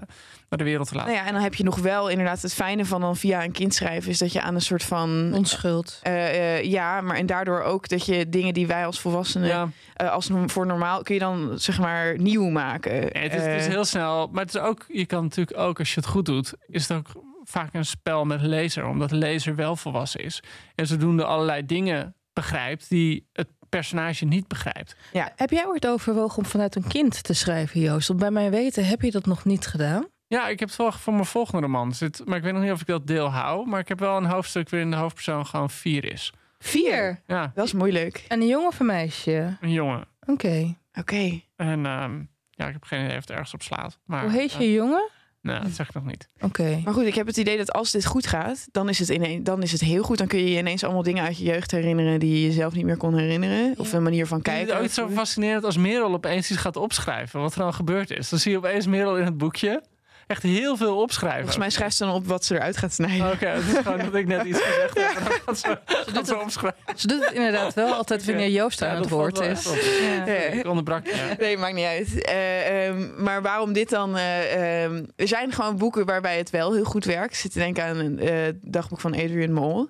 naar 0.49 0.59
de 0.59 0.65
wereld 0.65 0.87
te 0.87 0.95
laten. 0.95 1.11
Nou 1.11 1.23
ja, 1.23 1.27
en 1.27 1.33
dan 1.33 1.43
heb 1.43 1.55
je 1.55 1.63
nog 1.63 1.77
wel 1.77 2.09
inderdaad 2.09 2.41
het 2.41 2.53
fijne 2.53 2.85
van 2.85 3.01
dan 3.01 3.17
via 3.17 3.43
een 3.43 3.51
kind 3.51 3.73
schrijven... 3.73 4.11
is 4.11 4.17
dat 4.17 4.31
je 4.31 4.41
aan 4.41 4.55
een 4.55 4.61
soort 4.61 4.83
van... 4.83 5.33
Onschuld. 5.33 5.99
eh, 6.03 6.57
eh, 6.57 6.63
ja, 6.63 7.01
maar 7.01 7.15
en 7.15 7.25
daardoor 7.25 7.61
ook 7.61 7.87
dat 7.87 8.05
je 8.05 8.29
dingen 8.29 8.53
die 8.53 8.67
wij 8.67 8.85
als 8.85 8.99
volwassenen... 8.99 9.47
Ja, 9.47 9.69
eh, 9.93 10.11
als 10.11 10.29
voor 10.45 10.65
normaal 10.65 11.03
kun 11.03 11.13
je 11.13 11.19
dan 11.19 11.59
zeg 11.59 11.79
maar 11.79 12.19
nieuw 12.19 12.49
maken. 12.49 12.93
het, 12.93 13.33
is, 13.33 13.41
het 13.41 13.61
is 13.61 13.67
heel 13.67 13.85
snel. 13.85 14.29
Maar 14.31 14.43
het 14.43 14.55
is 14.55 14.61
ook, 14.61 14.85
je 14.87 15.05
kan 15.05 15.23
natuurlijk 15.23 15.57
ook, 15.57 15.79
als 15.79 15.93
je 15.93 15.99
het 15.99 16.09
goed 16.09 16.25
doet... 16.25 16.53
is 16.67 16.87
het 16.87 16.97
ook 16.97 17.23
vaak 17.43 17.73
een 17.73 17.85
spel 17.85 18.25
met 18.25 18.39
de 18.39 18.47
lezer. 18.47 18.85
Omdat 18.85 19.09
de 19.09 19.15
lezer 19.15 19.55
wel 19.55 19.75
volwassen 19.75 20.23
is. 20.23 20.43
En 20.75 20.87
zodoende 20.87 21.25
allerlei 21.25 21.65
dingen 21.65 22.15
begrijpt... 22.33 22.89
die 22.89 23.27
het 23.33 23.47
personage 23.69 24.25
niet 24.25 24.47
begrijpt. 24.47 24.95
Heb 25.35 25.49
jij 25.49 25.67
ooit 25.67 25.87
overwogen 25.87 26.37
om 26.37 26.45
vanuit 26.45 26.75
een 26.75 26.87
kind 26.87 27.23
te 27.23 27.33
schrijven, 27.33 27.79
Joost? 27.79 28.07
Want 28.07 28.19
bij 28.19 28.31
mijn 28.31 28.51
weten 28.51 28.85
heb 28.85 29.01
je 29.01 29.11
dat 29.11 29.25
nog 29.25 29.45
niet 29.45 29.67
gedaan. 29.67 30.07
Ja, 30.27 30.47
ik 30.47 30.59
heb 30.59 30.67
het 30.69 30.77
wel 30.77 30.91
voor 30.91 31.13
mijn 31.13 31.25
volgende 31.25 31.61
roman. 31.61 31.93
Zit, 31.93 32.21
maar 32.25 32.37
ik 32.37 32.43
weet 32.43 32.53
nog 32.53 32.61
niet 32.61 32.71
of 32.71 32.81
ik 32.81 32.87
dat 32.87 33.07
deel 33.07 33.27
hou. 33.31 33.67
Maar 33.67 33.79
ik 33.79 33.87
heb 33.87 33.99
wel 33.99 34.17
een 34.17 34.25
hoofdstuk 34.25 34.69
waarin 34.69 34.91
de 34.91 34.97
hoofdpersoon 34.97 35.45
gewoon 35.45 35.69
vier 35.69 36.11
is. 36.11 36.33
Vier. 36.59 37.21
Ja, 37.27 37.51
Dat 37.55 37.65
is 37.65 37.73
moeilijk. 37.73 38.25
En 38.27 38.41
een 38.41 38.47
jongen 38.47 38.67
of 38.67 38.79
een 38.79 38.85
meisje? 38.85 39.57
een 39.61 39.71
jongen. 39.71 40.05
Oké. 40.25 40.75
Oké. 40.99 41.41
En 41.55 41.85
ehm, 41.85 42.19
ja, 42.51 42.65
ik 42.67 42.73
heb 42.73 42.83
geen 42.83 43.03
idee 43.03 43.15
of 43.17 43.21
het 43.21 43.29
ergens 43.31 43.53
op 43.53 43.61
slaat. 43.61 43.99
Maar, 44.05 44.21
Hoe 44.21 44.31
heet 44.31 44.53
eh, 44.53 44.59
je 44.59 44.73
jongen? 44.73 45.09
Nou, 45.41 45.61
dat 45.63 45.71
zeg 45.71 45.87
ik 45.87 45.93
nog 45.93 46.05
niet. 46.05 46.27
Oké. 46.39 46.81
Maar 46.83 46.93
goed, 46.93 47.05
ik 47.05 47.15
heb 47.15 47.27
het 47.27 47.37
idee 47.37 47.57
dat 47.57 47.73
als 47.73 47.91
dit 47.91 48.05
goed 48.05 48.27
gaat, 48.27 48.67
dan 48.71 48.89
is 48.89 48.99
het, 48.99 49.09
ineen, 49.09 49.43
dan 49.43 49.63
is 49.63 49.71
het 49.71 49.81
heel 49.81 50.03
goed. 50.03 50.17
Dan 50.17 50.27
kun 50.27 50.39
je 50.39 50.51
je 50.51 50.57
ineens 50.57 50.83
allemaal 50.83 51.03
dingen 51.03 51.23
uit 51.23 51.37
je 51.37 51.43
jeugd 51.43 51.71
herinneren 51.71 52.19
die 52.19 52.33
je 52.39 52.45
jezelf 52.47 52.73
niet 52.73 52.85
meer 52.85 52.97
kon 52.97 53.17
herinneren. 53.17 53.73
Of 53.77 53.93
een 53.93 54.03
manier 54.03 54.27
van 54.27 54.41
Kijk, 54.41 54.57
het 54.59 54.67
kijken. 54.67 54.85
is 54.85 54.99
ook 54.99 55.09
zo 55.09 55.15
fascinerend 55.15 55.63
als 55.63 55.77
Merel 55.77 56.13
opeens 56.13 56.51
iets 56.51 56.59
gaat 56.59 56.75
opschrijven. 56.75 57.39
Wat 57.39 57.53
er 57.53 57.59
dan 57.59 57.73
gebeurd 57.73 58.11
is. 58.11 58.29
Dan 58.29 58.39
zie 58.39 58.51
je 58.51 58.57
opeens 58.57 58.87
Merel 58.87 59.17
in 59.17 59.25
het 59.25 59.37
boekje 59.37 59.83
echt 60.27 60.43
heel 60.43 60.77
veel 60.77 61.01
opschrijven. 61.01 61.37
Volgens 61.39 61.57
mij 61.57 61.69
schrijft 61.69 61.95
ze 61.95 62.05
dan 62.05 62.13
op 62.13 62.27
wat 62.27 62.45
ze 62.45 62.55
eruit 62.55 62.77
gaat 62.77 62.93
snijden. 62.93 63.31
Oké, 63.31 63.45
het 63.47 63.63
is 63.67 63.77
gewoon 63.83 63.97
dat 63.97 64.15
ik 64.15 64.27
net 64.27 64.45
iets 64.45 64.59
gezegd 64.61 64.97
heb. 64.97 65.17
En 65.17 65.23
dan 65.23 65.33
gaat 65.45 65.57
ze, 65.59 65.79
gaat 65.85 66.27
ze 66.27 66.39
opschrijven. 66.39 66.79
Ze 66.95 67.07
doet 67.07 67.25
het 67.25 67.33
inderdaad 67.33 67.73
wel 67.73 67.93
altijd 67.93 68.25
wanneer 68.25 68.49
Joost 68.49 68.81
aan 68.81 68.93
Ja, 68.93 68.99
het 68.99 69.09
woord 69.09 69.39
is. 69.39 69.67
Ja. 70.01 70.25
Ik 70.25 70.65
onderbrak. 70.67 71.05
Nee, 71.39 71.57
maakt 71.57 71.73
niet 71.73 71.85
uit. 71.85 72.21
Eh, 72.21 72.87
ehm, 72.87 73.23
maar 73.23 73.41
waarom 73.41 73.73
dit 73.73 73.89
dan? 73.89 74.17
eh, 74.17 74.83
ehm, 74.83 75.03
er 75.15 75.27
zijn 75.27 75.51
gewoon 75.51 75.77
boeken 75.77 76.05
waarbij 76.05 76.37
het 76.37 76.49
wel 76.49 76.73
heel 76.73 76.83
goed 76.83 77.05
werkt. 77.05 77.33
Ik 77.33 77.39
zit 77.39 77.51
te 77.51 77.59
denken 77.59 77.83
aan 77.83 77.97
een 77.97 78.19
eh, 78.19 78.33
dagboek 78.61 78.99
van 78.99 79.13
Adrian 79.13 79.51
Mol. 79.53 79.87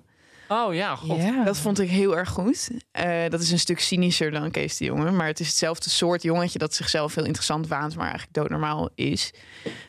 Oh 0.48 0.74
ja, 0.74 0.96
god. 0.96 1.22
Ja. 1.22 1.44
Dat 1.44 1.58
vond 1.58 1.80
ik 1.80 1.88
heel 1.88 2.16
erg 2.16 2.28
goed. 2.28 2.70
Eh, 2.90 3.28
dat 3.28 3.40
is 3.40 3.50
een 3.50 3.58
stuk 3.58 3.80
cynischer 3.80 4.30
dan 4.30 4.50
Kees 4.50 4.76
de 4.76 4.84
Jonge. 4.84 5.10
Maar 5.10 5.26
het 5.26 5.40
is 5.40 5.46
hetzelfde 5.46 5.90
soort 5.90 6.22
jongetje 6.22 6.58
dat 6.58 6.74
zichzelf 6.74 7.14
heel 7.14 7.24
interessant 7.24 7.66
waant, 7.68 7.94
maar 7.94 8.04
eigenlijk 8.08 8.34
doodnormaal 8.34 8.88
is. 8.94 9.32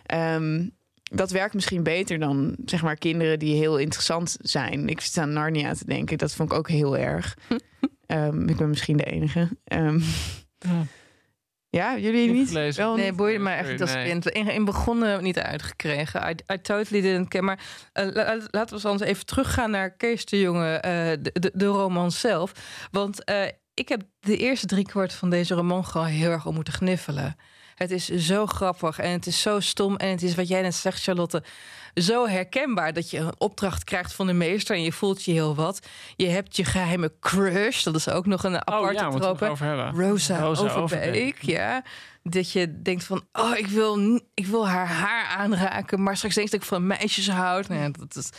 Ehm, 0.05 0.67
dat 1.03 1.31
werkt 1.31 1.53
misschien 1.53 1.83
beter 1.83 2.19
dan 2.19 2.55
zeg 2.65 2.81
maar 2.81 2.95
kinderen 2.95 3.39
die 3.39 3.55
heel 3.55 3.77
interessant 3.77 4.37
zijn. 4.41 4.87
Ik 4.89 5.01
zit 5.01 5.17
aan 5.17 5.33
Narnia 5.33 5.73
te 5.73 5.85
denken. 5.85 6.17
Dat 6.17 6.33
vond 6.33 6.51
ik 6.51 6.57
ook 6.57 6.69
heel 6.69 6.97
erg. 6.97 7.37
Ehm, 8.05 8.47
ik 8.49 8.55
ben 8.57 8.69
misschien 8.69 8.97
de 8.97 9.03
enige. 9.03 9.49
Ehm, 9.63 9.99
Ja. 10.59 10.85
Ja, 11.69 11.97
jullie 11.97 12.27
Niet 12.27 12.37
niet? 12.37 12.47
gelezen. 12.47 12.83
Wel 12.83 12.95
Nee, 12.95 13.13
boeide 13.13 13.39
me 13.39 13.49
echt 13.51 13.81
als 13.81 13.93
Nee. 13.93 14.05
kind. 14.09 14.29
In, 14.29 14.47
in 14.47 14.65
begonnen 14.65 15.23
niet 15.23 15.39
uitgekregen. 15.39 16.29
I, 16.29 16.53
I 16.53 16.61
totally 16.61 17.01
didn't 17.01 17.27
care. 17.27 17.43
Maar 17.43 17.59
eh, 17.93 18.05
la- 18.05 18.11
la- 18.35 18.47
laten 18.51 18.81
we 18.81 18.89
eens 18.89 19.01
even 19.01 19.25
teruggaan 19.25 19.71
naar 19.71 19.89
Kees 19.91 20.25
de 20.25 20.39
Jonge, 20.39 20.73
eh, 20.75 20.91
de, 21.21 21.29
de, 21.39 21.51
de 21.53 21.65
roman 21.65 22.11
zelf. 22.11 22.51
Want 22.91 23.23
eh, 23.23 23.41
ik 23.73 23.89
heb 23.89 24.01
de 24.19 24.37
eerste 24.37 24.65
drie 24.65 24.85
kwart 24.85 25.13
van 25.13 25.29
deze 25.29 25.53
roman 25.55 25.85
gewoon 25.85 26.07
heel 26.07 26.31
erg 26.31 26.45
om 26.45 26.55
moeten 26.55 26.73
gniffelen. 26.73 27.35
Het 27.75 27.91
is 27.91 28.07
zo 28.07 28.45
grappig 28.45 28.99
en 28.99 29.11
het 29.11 29.27
is 29.27 29.41
zo 29.41 29.59
stom. 29.59 29.95
En 29.95 30.09
het 30.09 30.21
is 30.23 30.35
wat 30.35 30.47
jij 30.47 30.61
net 30.61 30.75
zegt, 30.75 31.03
Charlotte, 31.03 31.43
zo 32.01 32.27
herkenbaar 32.27 32.93
dat 32.93 33.09
je 33.09 33.17
een 33.17 33.33
opdracht 33.37 33.83
krijgt 33.83 34.13
van 34.13 34.27
de 34.27 34.33
meester 34.33 34.75
en 34.75 34.83
je 34.83 34.91
voelt 34.91 35.23
je 35.23 35.31
heel 35.31 35.55
wat. 35.55 35.87
Je 36.15 36.27
hebt 36.27 36.55
je 36.55 36.63
geheime 36.63 37.11
crush, 37.19 37.83
dat 37.83 37.95
is 37.95 38.09
ook 38.09 38.25
nog 38.25 38.43
een 38.43 38.53
Oh 38.53 38.59
aparte 38.59 38.93
ja, 38.93 39.11
we 39.11 39.19
trope. 39.19 39.45
Rosa, 39.93 40.39
Rosa 40.39 40.61
Overbeek, 40.61 40.77
Overbeek. 40.77 41.41
ja. 41.41 41.83
Dat 42.23 42.51
je 42.51 42.81
denkt 42.81 43.03
van, 43.03 43.23
oh, 43.31 43.57
ik 43.57 43.67
wil, 43.67 44.21
ik 44.33 44.45
wil 44.45 44.67
haar 44.67 44.87
haar 44.87 45.25
aanraken, 45.37 46.03
maar 46.03 46.15
straks 46.17 46.35
denk 46.35 46.45
ik 46.47 46.53
dat 46.53 46.61
ik 46.61 46.67
van 46.67 46.87
meisjes 46.87 47.29
houd. 47.29 47.67
Nou 47.67 47.81
ja, 47.81 47.89
dat 47.89 48.15
is, 48.15 48.29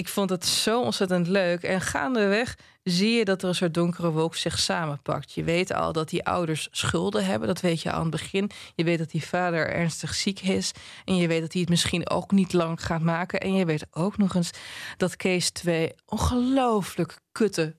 ik 0.00 0.08
vond 0.08 0.30
het 0.30 0.46
zo 0.46 0.82
ontzettend 0.82 1.26
leuk. 1.26 1.62
En 1.62 1.80
gaandeweg 1.80 2.56
zie 2.82 3.10
je 3.10 3.24
dat 3.24 3.42
er 3.42 3.48
een 3.48 3.54
soort 3.54 3.74
donkere 3.74 4.10
wolk 4.10 4.36
zich 4.36 4.58
samenpakt. 4.58 5.32
Je 5.32 5.44
weet 5.44 5.72
al 5.72 5.92
dat 5.92 6.08
die 6.08 6.24
ouders 6.24 6.68
schulden 6.70 7.24
hebben. 7.24 7.48
Dat 7.48 7.60
weet 7.60 7.82
je 7.82 7.90
aan 7.90 8.00
het 8.00 8.10
begin. 8.10 8.50
Je 8.74 8.84
weet 8.84 8.98
dat 8.98 9.10
die 9.10 9.24
vader 9.24 9.70
ernstig 9.70 10.14
ziek 10.14 10.40
is. 10.40 10.72
En 11.04 11.16
je 11.16 11.28
weet 11.28 11.40
dat 11.40 11.52
hij 11.52 11.60
het 11.60 11.70
misschien 11.70 12.10
ook 12.10 12.30
niet 12.30 12.52
lang 12.52 12.84
gaat 12.84 13.00
maken. 13.00 13.40
En 13.40 13.54
je 13.54 13.64
weet 13.64 13.86
ook 13.90 14.16
nog 14.16 14.34
eens 14.34 14.50
dat 14.96 15.16
Kees 15.16 15.50
twee 15.50 15.94
ongelooflijk 16.06 17.18
kutte 17.32 17.76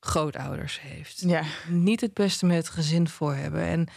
grootouders 0.00 0.80
heeft 0.80 1.20
Ja, 1.20 1.42
niet 1.68 2.00
het 2.00 2.14
beste 2.14 2.46
met 2.46 2.56
het 2.56 2.68
gezin 2.68 3.08
voor 3.08 3.34
hebben. 3.34 3.60
En 3.60 3.80
op 3.80 3.88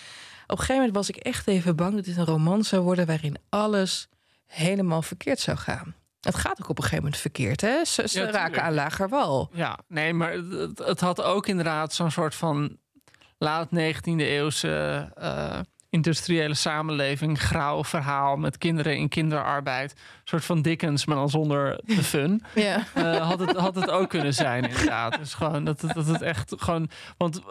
een 0.48 0.58
gegeven 0.58 0.76
moment 0.76 0.96
was 0.96 1.10
ik 1.10 1.16
echt 1.16 1.48
even 1.48 1.76
bang 1.76 1.96
dat 1.96 2.06
dit 2.06 2.18
een 2.18 2.26
roman 2.26 2.64
zou 2.64 2.84
worden 2.84 3.06
waarin 3.06 3.38
alles 3.50 4.08
helemaal 4.46 5.02
verkeerd 5.02 5.40
zou 5.40 5.58
gaan. 5.58 5.96
Het 6.24 6.36
gaat 6.36 6.62
ook 6.62 6.70
op 6.70 6.78
een 6.78 6.84
gegeven 6.84 7.04
moment 7.04 7.22
verkeerd, 7.22 7.62
hè? 7.62 7.86
Ze, 7.86 8.08
ze 8.08 8.20
Ja, 8.22 8.32
raken 8.32 8.64
aan 8.64 8.74
lager 8.74 9.10
wal. 9.10 9.50
Ja, 9.54 9.80
nee, 9.88 10.14
maar 10.14 10.32
het, 10.32 10.80
het 10.80 11.00
had 11.00 11.22
ook 11.22 11.48
inderdaad 11.48 11.94
zo'n 11.94 12.12
soort 12.12 12.36
van 12.36 12.78
laat 13.38 13.68
19e 13.68 14.02
eeuwse 14.18 15.10
eh, 15.16 15.60
industriële 15.90 16.54
samenleving, 16.54 17.42
grauw 17.42 17.84
verhaal 17.84 18.36
met 18.38 18.58
kinderen 18.58 18.98
in 18.98 19.10
kinderarbeid. 19.10 19.92
Een 19.92 19.98
soort 20.24 20.46
van 20.46 20.62
Dickens, 20.62 21.06
maar 21.06 21.16
dan 21.16 21.30
zonder 21.30 21.80
de 21.86 22.04
fun. 22.14 22.44
Ja. 22.56 22.84
Eh, 22.94 23.28
had, 23.30 23.40
het, 23.40 23.56
had 23.58 23.76
het 23.76 23.90
ook 23.90 24.10
kunnen 24.10 24.34
zijn, 24.34 24.64
inderdaad. 24.70 25.18
Dus 25.18 25.34
gewoon 25.34 25.64
dat, 25.64 25.82
het- 25.82 25.94
dat 25.94 26.06
het 26.08 26.22
echt 26.22 26.54
gewoon. 26.58 26.90
Want 27.18 27.42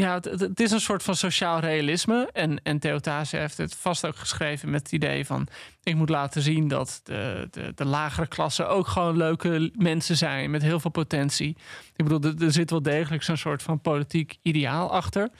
ja, 0.00 0.14
het, 0.14 0.60
is 0.60 0.70
een 0.70 0.80
soort 0.80 1.02
van 1.02 1.16
sociaal 1.16 1.58
realisme. 1.58 2.28
En, 2.32 2.62
en 2.62 2.78
Theo 2.78 2.98
Thase 2.98 3.36
heeft 3.36 3.56
het 3.56 3.74
vast 3.74 4.06
ook 4.06 4.16
geschreven 4.16 4.70
met 4.70 4.82
het 4.82 4.92
idee 4.92 5.26
van... 5.26 5.48
ik 5.82 5.94
moet 5.94 6.08
laten 6.08 6.42
zien 6.42 6.68
dat 6.68 7.00
de, 7.04 7.48
de, 7.50 7.72
de 7.74 7.84
lagere 7.84 8.26
klassen 8.26 8.68
ook 8.68 8.86
gewoon 8.86 9.16
leuke 9.16 9.70
mensen 9.74 10.16
zijn... 10.16 10.50
met 10.50 10.62
heel 10.62 10.80
veel 10.80 10.90
potentie. 10.90 11.56
Ik 11.96 12.04
bedoel, 12.04 12.30
er, 12.30 12.44
er 12.44 12.52
zit 12.52 12.70
wel 12.70 12.82
degelijk 12.82 13.22
zo'n 13.22 13.36
soort 13.36 13.62
van 13.62 13.80
politiek 13.80 14.38
ideaal 14.42 14.92
achter. 14.92 15.30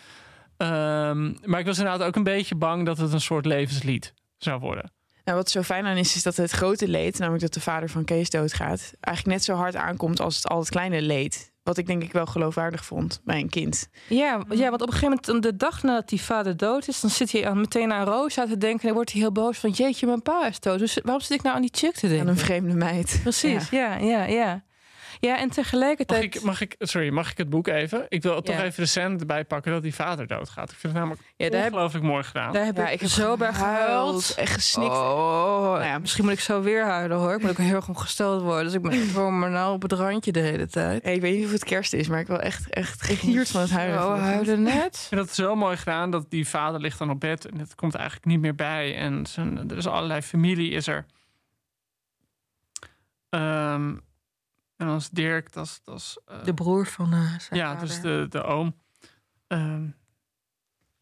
Ehm, 0.56 1.32
maar 1.44 1.60
ik 1.60 1.66
was 1.66 1.78
inderdaad 1.78 2.06
ook 2.06 2.16
een 2.16 2.22
beetje 2.22 2.54
bang 2.54 2.86
dat 2.86 2.98
het 2.98 3.12
een 3.12 3.20
soort 3.20 3.46
levenslied 3.46 4.14
zou 4.38 4.60
worden. 4.60 4.92
Nou, 5.24 5.38
wat 5.38 5.50
zo 5.50 5.62
fijn 5.62 5.86
aan 5.86 5.96
is, 5.96 6.16
is 6.16 6.22
dat 6.22 6.36
het 6.36 6.50
grote 6.50 6.88
leed, 6.88 7.18
namelijk 7.18 7.42
dat 7.42 7.54
de 7.54 7.60
vader 7.60 7.88
van 7.88 8.04
Kees 8.04 8.30
doodgaat, 8.30 8.92
eigenlijk 9.00 9.36
net 9.36 9.44
zo 9.44 9.54
hard 9.54 9.76
aankomt 9.76 10.20
als 10.20 10.36
het, 10.36 10.46
al 10.48 10.58
het 10.58 10.68
kleine 10.68 11.02
leed. 11.02 11.49
Wat 11.62 11.76
ik 11.78 11.86
denk 11.86 12.02
ik 12.02 12.12
wel 12.12 12.26
geloofwaardig 12.26 12.84
vond 12.84 13.20
bij 13.24 13.40
een 13.40 13.48
kind. 13.48 13.88
Ja, 14.08 14.44
ja, 14.48 14.68
want 14.70 14.82
op 14.82 14.88
een 14.88 14.94
gegeven 14.94 15.20
moment, 15.26 15.42
de 15.42 15.56
dag 15.56 15.82
nadat 15.82 16.08
die 16.08 16.20
vader 16.20 16.56
dood 16.56 16.88
is, 16.88 17.00
dan 17.00 17.10
zit 17.10 17.32
hij 17.32 17.48
aan, 17.48 17.60
meteen 17.60 17.92
aan 17.92 18.06
Rosa 18.06 18.46
te 18.46 18.56
denken. 18.58 18.80
En 18.80 18.86
dan 18.86 18.94
wordt 18.94 19.12
hij 19.12 19.20
heel 19.20 19.32
boos 19.32 19.58
van: 19.58 19.70
Jeetje, 19.70 20.06
mijn 20.06 20.22
pa 20.22 20.46
is 20.46 20.60
dood. 20.60 20.78
Dus 20.78 20.98
waarom 21.02 21.20
zit 21.22 21.30
ik 21.38 21.42
nou 21.42 21.54
aan 21.56 21.62
die 21.62 21.70
chick 21.74 21.94
te 21.94 22.06
Aan 22.06 22.12
denken? 22.12 22.28
een 22.28 22.36
vreemde 22.36 22.74
meid. 22.74 23.20
Precies, 23.22 23.70
ja, 23.70 23.96
ja, 23.96 24.24
ja. 24.24 24.24
Ja, 24.24 24.62
en 25.20 25.46
Mag 25.46 25.54
tegelijkertijd. 25.54 26.22
ik, 26.22 26.42
mag 26.42 26.60
ik, 26.60 26.74
sorry, 26.78 27.10
mag 27.10 27.30
ik 27.30 27.38
het 27.38 27.48
boek 27.50 27.68
even? 27.68 28.06
Ik 28.08 28.22
wil 28.22 28.42
toch 28.42 28.54
Ja. 28.56 28.62
even 28.64 28.82
de 28.82 28.88
scène 28.88 29.18
erbij 29.18 29.44
pakken 29.44 29.72
dat 29.72 29.82
die 29.82 29.94
vader 29.94 30.26
doodgaat. 30.26 30.70
Ik 30.70 30.76
vind 30.76 30.92
het 30.92 31.02
namelijk 31.02 31.22
ja, 31.36 31.48
daar 31.50 31.62
heb, 31.62 31.72
ongelooflijk 31.72 32.04
mooi 32.04 32.22
gedaan. 32.22 32.52
daar 32.52 32.64
heb 32.64 32.76
Ja, 32.76 32.86
ik, 32.86 32.92
ik 32.92 33.00
heb 33.00 33.08
zo 33.08 33.36
bij 33.36 33.52
gehuild. 33.52 34.34
en 34.36 34.46
gesnikt. 34.46 34.90
Oh, 34.90 35.62
Nou 35.72 35.84
ja, 35.84 35.98
misschien 35.98 36.24
moet 36.24 36.32
ik 36.32 36.40
zo 36.40 36.60
weer 36.62 36.84
huilen 36.84 37.16
hoor. 37.18 37.34
Ik 37.34 37.40
moet 37.40 37.50
ook 37.50 37.56
heel 37.56 37.74
erg 37.74 37.88
ongesteld 37.88 38.42
worden. 38.42 38.64
Dus 38.64 38.74
ik 38.74 38.82
ben 38.82 39.06
voor 39.06 39.32
me 39.32 39.48
nou 39.48 39.74
op 39.74 39.82
het 39.82 39.92
randje 39.92 40.32
de 40.32 40.40
hele 40.40 40.66
tijd. 40.66 41.02
Hey, 41.02 41.14
ik 41.14 41.20
weet 41.20 41.36
niet 41.36 41.44
of 41.46 41.52
het 41.52 41.64
kerst 41.64 41.92
is, 41.92 42.08
maar 42.08 42.20
ik 42.20 42.26
wil 42.26 42.40
echt, 42.40 42.70
echt 42.70 43.02
gegierd 43.02 43.48
van 43.50 43.60
het 43.60 43.70
huilen. 43.70 44.04
Oh, 44.04 44.18
huilen 44.22 44.62
net. 44.62 44.94
Ik 44.94 45.06
vind 45.08 45.20
dat 45.20 45.34
zo 45.34 45.54
mooi 45.56 45.76
gedaan 45.76 46.10
dat 46.10 46.30
die 46.30 46.48
vader 46.48 46.80
ligt 46.80 46.98
dan 46.98 47.10
op 47.10 47.20
bed 47.20 47.46
en 47.46 47.58
het 47.58 47.74
komt 47.74 47.94
eigenlijk 47.94 48.26
niet 48.26 48.40
meer 48.40 48.54
bij. 48.54 48.96
En 48.96 49.26
zijn, 49.26 49.70
er 49.70 49.76
is 49.76 49.86
allerlei 49.86 50.22
familie 50.22 50.70
is 50.70 50.86
er. 50.86 51.06
Ehm, 53.30 53.94
en 54.80 54.86
dan 54.86 54.96
is 54.96 55.10
Dirk, 55.10 55.52
dat 55.52 55.66
is... 55.66 55.80
Dat 55.84 55.96
is 55.96 56.18
eh, 56.26 56.44
De 56.44 56.54
broer 56.54 56.86
van 56.86 57.12
eh 57.12 57.38
zijn 57.38 57.60
ja, 57.60 57.72
vader. 57.72 57.88
dus 57.88 58.00
de, 58.00 58.26
de 58.28 58.42
oom. 58.42 58.76
Ehm, 59.46 59.88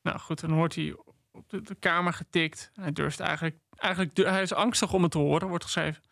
nou 0.02 0.18
goed, 0.18 0.40
dan 0.40 0.52
wordt 0.52 0.74
hij 0.74 0.96
op 1.30 1.48
de, 1.48 1.62
de 1.62 1.74
kamer 1.74 2.12
getikt. 2.12 2.70
En 2.74 2.82
hij 2.82 2.92
durft 2.92 3.20
eigenlijk... 3.20 3.56
eigenlijk 3.76 4.16
hij 4.16 4.42
is 4.42 4.52
angstig 4.52 4.92
om 4.92 5.02
het 5.02 5.10
te 5.10 5.18
horen, 5.18 5.48
wordt 5.48 5.64
geschreven. 5.64 6.02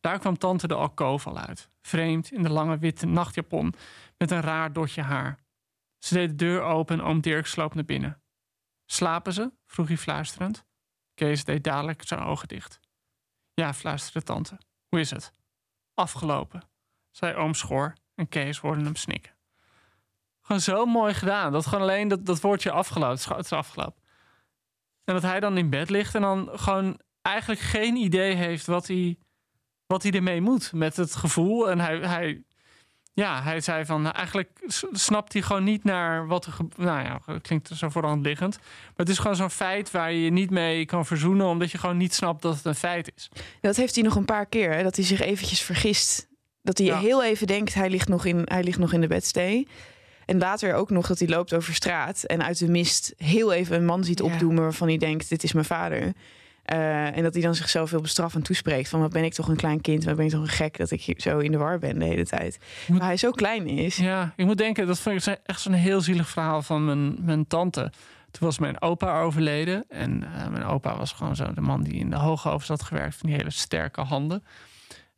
Daar 0.00 0.18
kwam 0.18 0.38
tante 0.38 0.66
de 0.66 0.74
alkoof 0.74 1.26
al 1.26 1.38
uit. 1.38 1.70
Vreemd, 1.82 2.32
in 2.32 2.42
de 2.42 2.50
lange 2.50 2.78
witte 2.78 3.06
nachtjapon... 3.06 3.74
met 4.18 4.30
een 4.30 4.40
raar 4.40 4.72
dotje 4.72 5.02
haar. 5.02 5.38
Ze 5.98 6.14
deed 6.14 6.28
de 6.28 6.34
deur 6.34 6.62
open 6.62 6.98
en 6.98 7.04
oom 7.04 7.20
Dirk 7.20 7.46
sloop 7.46 7.74
naar 7.74 7.84
binnen. 7.84 8.22
Slapen 8.86 9.32
ze? 9.32 9.52
vroeg 9.66 9.88
hij 9.88 9.96
fluisterend. 9.96 10.64
Kees 11.14 11.44
deed 11.44 11.64
dadelijk 11.64 12.06
zijn 12.06 12.20
ogen 12.20 12.48
dicht. 12.48 12.80
Ja, 13.54 13.74
fluisterde 13.74 14.26
tante. 14.26 14.58
Hoe 14.88 15.00
is 15.00 15.10
het? 15.10 15.32
Afgelopen, 15.94 16.69
zei 17.20 17.34
oom 17.34 17.54
Schoor 17.54 17.94
en 18.14 18.28
Kees 18.28 18.58
hoorde 18.58 18.82
hem 18.84 18.96
snikken. 18.96 19.32
Gewoon 20.42 20.60
zo 20.60 20.86
mooi 20.86 21.14
gedaan. 21.14 21.52
Dat 21.52 21.66
gewoon 21.66 21.82
alleen 21.84 22.08
dat, 22.08 22.26
dat 22.26 22.40
woordje 22.40 22.70
afgelopen. 22.70 23.10
Het 23.10 23.18
is, 23.18 23.24
het 23.26 23.44
is 23.44 23.52
afgelopen. 23.52 24.02
En 25.04 25.14
dat 25.14 25.22
hij 25.22 25.40
dan 25.40 25.56
in 25.58 25.70
bed 25.70 25.90
ligt 25.90 26.14
en 26.14 26.20
dan 26.22 26.48
gewoon 26.52 27.00
eigenlijk 27.22 27.60
geen 27.60 27.96
idee 27.96 28.34
heeft 28.34 28.66
wat 28.66 28.86
hij, 28.86 29.18
wat 29.86 30.02
hij 30.02 30.12
ermee 30.12 30.40
moet 30.40 30.72
met 30.72 30.96
het 30.96 31.14
gevoel. 31.14 31.70
En 31.70 31.80
hij, 31.80 31.98
hij, 31.98 32.42
ja, 33.12 33.42
hij 33.42 33.60
zei 33.60 33.84
van 33.84 34.12
eigenlijk 34.12 34.50
snapt 34.92 35.32
hij 35.32 35.42
gewoon 35.42 35.64
niet 35.64 35.84
naar 35.84 36.26
wat 36.26 36.46
er. 36.46 36.52
ge- 36.52 36.68
Nou 36.76 37.02
ja, 37.04 37.20
dat 37.26 37.42
klinkt 37.42 37.68
zo 37.74 37.88
voor 37.88 38.02
de 38.02 38.08
hand 38.08 38.26
liggend. 38.26 38.56
Maar 38.58 38.92
het 38.96 39.08
is 39.08 39.18
gewoon 39.18 39.36
zo'n 39.36 39.50
feit 39.50 39.90
waar 39.90 40.12
je 40.12 40.20
je 40.24 40.30
niet 40.30 40.50
mee 40.50 40.84
kan 40.84 41.06
verzoenen, 41.06 41.46
omdat 41.46 41.70
je 41.70 41.78
gewoon 41.78 41.96
niet 41.96 42.14
snapt 42.14 42.42
dat 42.42 42.54
het 42.56 42.64
een 42.64 42.74
feit 42.74 43.12
is. 43.14 43.28
Dat 43.60 43.76
heeft 43.76 43.94
hij 43.94 44.04
nog 44.04 44.16
een 44.16 44.24
paar 44.24 44.46
keer, 44.46 44.72
hè, 44.74 44.82
dat 44.82 44.96
hij 44.96 45.04
zich 45.04 45.20
eventjes 45.20 45.60
vergist. 45.62 46.28
Dat 46.62 46.78
hij 46.78 46.86
Ja. 46.86 46.98
heel 46.98 47.24
even 47.24 47.46
denkt, 47.46 47.74
hij 47.74 47.90
ligt, 47.90 48.08
nog 48.08 48.24
in, 48.24 48.42
hij 48.44 48.62
ligt 48.62 48.78
nog 48.78 48.92
in 48.92 49.00
de 49.00 49.06
bedstee. 49.06 49.68
En 50.26 50.38
later 50.38 50.74
ook 50.74 50.90
nog 50.90 51.06
dat 51.06 51.18
hij 51.18 51.28
loopt 51.28 51.54
over 51.54 51.74
straat 51.74 52.22
en 52.22 52.42
uit 52.44 52.58
de 52.58 52.68
mist 52.68 53.14
heel 53.16 53.52
even 53.52 53.76
een 53.76 53.84
man 53.84 54.04
ziet 54.04 54.22
opdoemen 54.22 54.62
waarvan 54.62 54.88
hij 54.88 54.96
denkt, 54.96 55.28
dit 55.28 55.42
is 55.42 55.52
mijn 55.52 55.64
vader. 55.64 56.12
Eh, 56.62 57.16
en 57.16 57.22
dat 57.22 57.32
hij 57.32 57.42
dan 57.42 57.54
zichzelf 57.54 57.90
heel 57.90 58.00
bestraffend 58.00 58.44
toespreekt 58.44 58.88
van 58.88 59.00
wat 59.00 59.12
ben 59.12 59.24
ik 59.24 59.32
toch 59.34 59.48
een 59.48 59.56
klein 59.56 59.80
kind, 59.80 60.04
wat 60.04 60.16
ben 60.16 60.24
ik 60.24 60.30
toch 60.30 60.40
een 60.42 60.48
gek 60.48 60.76
dat 60.76 60.90
ik 60.90 61.14
zo 61.16 61.38
in 61.38 61.52
de 61.52 61.58
war 61.58 61.78
ben 61.78 61.98
de 61.98 62.04
hele 62.04 62.24
tijd. 62.26 62.58
moet- 62.86 62.98
Maar 62.98 63.06
hij 63.06 63.16
zo 63.16 63.30
klein 63.30 63.66
is. 63.68 63.96
Ja, 63.96 64.32
ik 64.36 64.44
moet 64.44 64.58
denken, 64.58 64.86
dat 64.86 64.98
vond 65.00 65.26
ik 65.26 65.38
echt 65.46 65.60
zo'n 65.60 65.72
heel 65.72 66.00
zielig 66.00 66.28
verhaal 66.28 66.62
van 66.62 66.84
mijn, 66.84 67.24
mijn 67.24 67.46
tante. 67.46 67.92
Toen 68.30 68.46
was 68.48 68.58
mijn 68.58 68.82
opa 68.82 69.20
overleden. 69.20 69.84
En 69.88 70.24
eh, 70.34 70.48
mijn 70.48 70.64
opa 70.64 70.96
was 70.96 71.12
gewoon 71.12 71.36
zo 71.36 71.52
de 71.52 71.60
man 71.60 71.82
die 71.82 71.94
in 71.94 72.10
de 72.10 72.16
hoogoven 72.16 72.66
zat 72.66 72.82
gewerkt. 72.82 73.14
Van 73.16 73.28
die 73.28 73.38
hele 73.38 73.50
sterke 73.50 74.00
handen. 74.00 74.44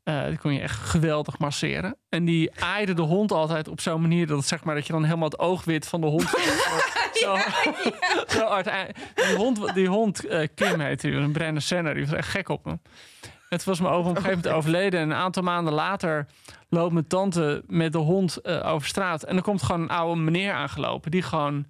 Eh, 0.02 0.26
die 0.26 0.38
kon 0.38 0.52
je 0.52 0.60
echt 0.60 0.78
geweldig 0.78 1.38
masseren. 1.38 1.96
En 2.08 2.24
die 2.24 2.60
aaide 2.60 2.94
de 2.94 3.02
hond 3.02 3.32
altijd 3.32 3.68
op 3.68 3.80
zo'n 3.80 4.00
manier 4.00 4.26
dat, 4.26 4.46
zeg 4.46 4.64
maar, 4.64 4.74
dat 4.74 4.86
je 4.86 4.92
dan 4.92 5.04
helemaal 5.04 5.28
het 5.28 5.38
oogwit 5.38 5.88
van 5.88 6.00
de 6.00 6.06
hond. 6.06 6.28
zo, 7.12 7.36
zo 8.26 8.62
die 9.14 9.36
hond, 9.36 9.74
die 9.74 9.88
hond 9.88 10.26
eh, 10.26 10.48
Kim 10.54 10.80
heette 10.80 11.10
die, 11.10 11.16
een 11.16 11.32
Brenda 11.32 11.60
Senner, 11.60 11.94
die 11.94 12.06
was 12.06 12.14
echt 12.14 12.28
gek 12.28 12.48
op 12.48 12.64
me. 12.64 12.78
Het 13.48 13.64
was 13.64 13.80
mijn 13.80 13.94
opa 13.94 14.08
op 14.08 14.16
een 14.16 14.22
gegeven 14.22 14.42
moment 14.42 14.54
overleden. 14.54 15.00
En 15.00 15.10
een 15.10 15.16
aantal 15.16 15.42
maanden 15.42 15.72
later 15.72 16.26
loopt 16.68 16.92
mijn 16.92 17.06
tante 17.06 17.62
met 17.66 17.92
de 17.92 17.98
hond 17.98 18.36
eh, 18.36 18.72
over 18.72 18.88
straat. 18.88 19.22
En 19.22 19.36
er 19.36 19.42
komt 19.42 19.62
gewoon 19.62 19.80
een 19.80 19.88
oude 19.88 20.20
meneer 20.20 20.52
aangelopen. 20.52 21.10
Die 21.10 21.22
gewoon 21.22 21.66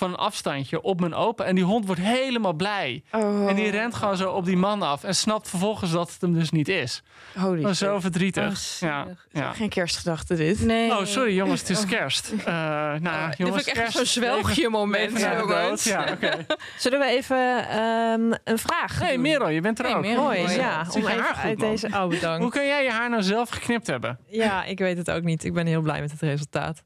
van 0.00 0.10
een 0.10 0.16
afstandje 0.16 0.82
op 0.82 1.00
mijn 1.00 1.14
opa. 1.14 1.44
En 1.44 1.54
die 1.54 1.64
hond 1.64 1.86
wordt 1.86 2.00
helemaal 2.00 2.52
blij. 2.52 3.02
Oh. 3.12 3.48
En 3.48 3.56
die 3.56 3.70
rent 3.70 3.94
gewoon 3.94 4.16
zo 4.16 4.30
op 4.30 4.44
die 4.44 4.56
man 4.56 4.82
af. 4.82 5.04
En 5.04 5.14
snapt 5.14 5.48
vervolgens 5.48 5.90
dat 5.90 6.10
het 6.12 6.20
hem 6.20 6.34
dus 6.34 6.50
niet 6.50 6.68
is. 6.68 7.02
Holy 7.38 7.62
Dat 7.62 7.76
zo 7.76 7.92
shit. 7.92 8.00
verdrietig. 8.00 8.52
Oh, 8.52 8.88
ja, 8.88 9.06
ja. 9.32 9.52
Geen 9.52 9.68
kerstgedachte 9.68 10.34
dit. 10.34 10.60
Nee. 10.64 10.90
Oh, 10.90 11.04
sorry 11.04 11.34
jongens, 11.34 11.60
het 11.60 11.70
is 11.70 11.84
kerst. 11.84 12.32
Eh 12.38 12.44
nou, 12.46 13.00
ja, 13.02 13.28
Dit 13.28 13.36
jongens, 13.38 13.64
vind 13.64 13.76
ik 13.76 13.82
echt 13.82 13.92
kerst, 13.92 13.96
zo'n 13.96 14.22
zwelgje 14.22 14.68
moment. 14.68 15.20
Ja, 15.20 15.42
oké. 15.42 15.76
Zullen 16.78 16.98
we 16.98 17.06
even 17.06 17.68
ehm, 17.68 18.32
een 18.44 18.58
vraag 18.58 18.98
Hey 18.98 19.12
doen? 19.12 19.20
Merel, 19.20 19.48
je 19.48 19.60
bent 19.60 19.78
er 19.78 19.84
Hey, 19.84 19.94
ook. 19.94 20.00
Merel. 20.00 20.22
Mooi, 20.22 20.38
ja. 20.38 20.86
Om 20.90 21.00
even 21.06 21.20
haar 21.22 21.34
goed, 21.34 21.44
uit 21.44 21.58
man? 21.58 21.70
deze... 21.70 21.86
Oh, 21.86 22.06
bedankt. 22.06 22.42
Hoe 22.42 22.50
kun 22.50 22.66
jij 22.66 22.84
je 22.84 22.90
haar 22.90 23.10
nou 23.10 23.22
zelf 23.22 23.48
geknipt 23.48 23.86
hebben? 23.86 24.18
Ja, 24.28 24.64
ik 24.64 24.78
weet 24.78 24.96
het 24.96 25.10
ook 25.10 25.22
niet. 25.22 25.44
Ik 25.44 25.52
ben 25.52 25.66
heel 25.66 25.80
blij 25.80 26.00
met 26.00 26.10
het 26.10 26.20
resultaat. 26.20 26.82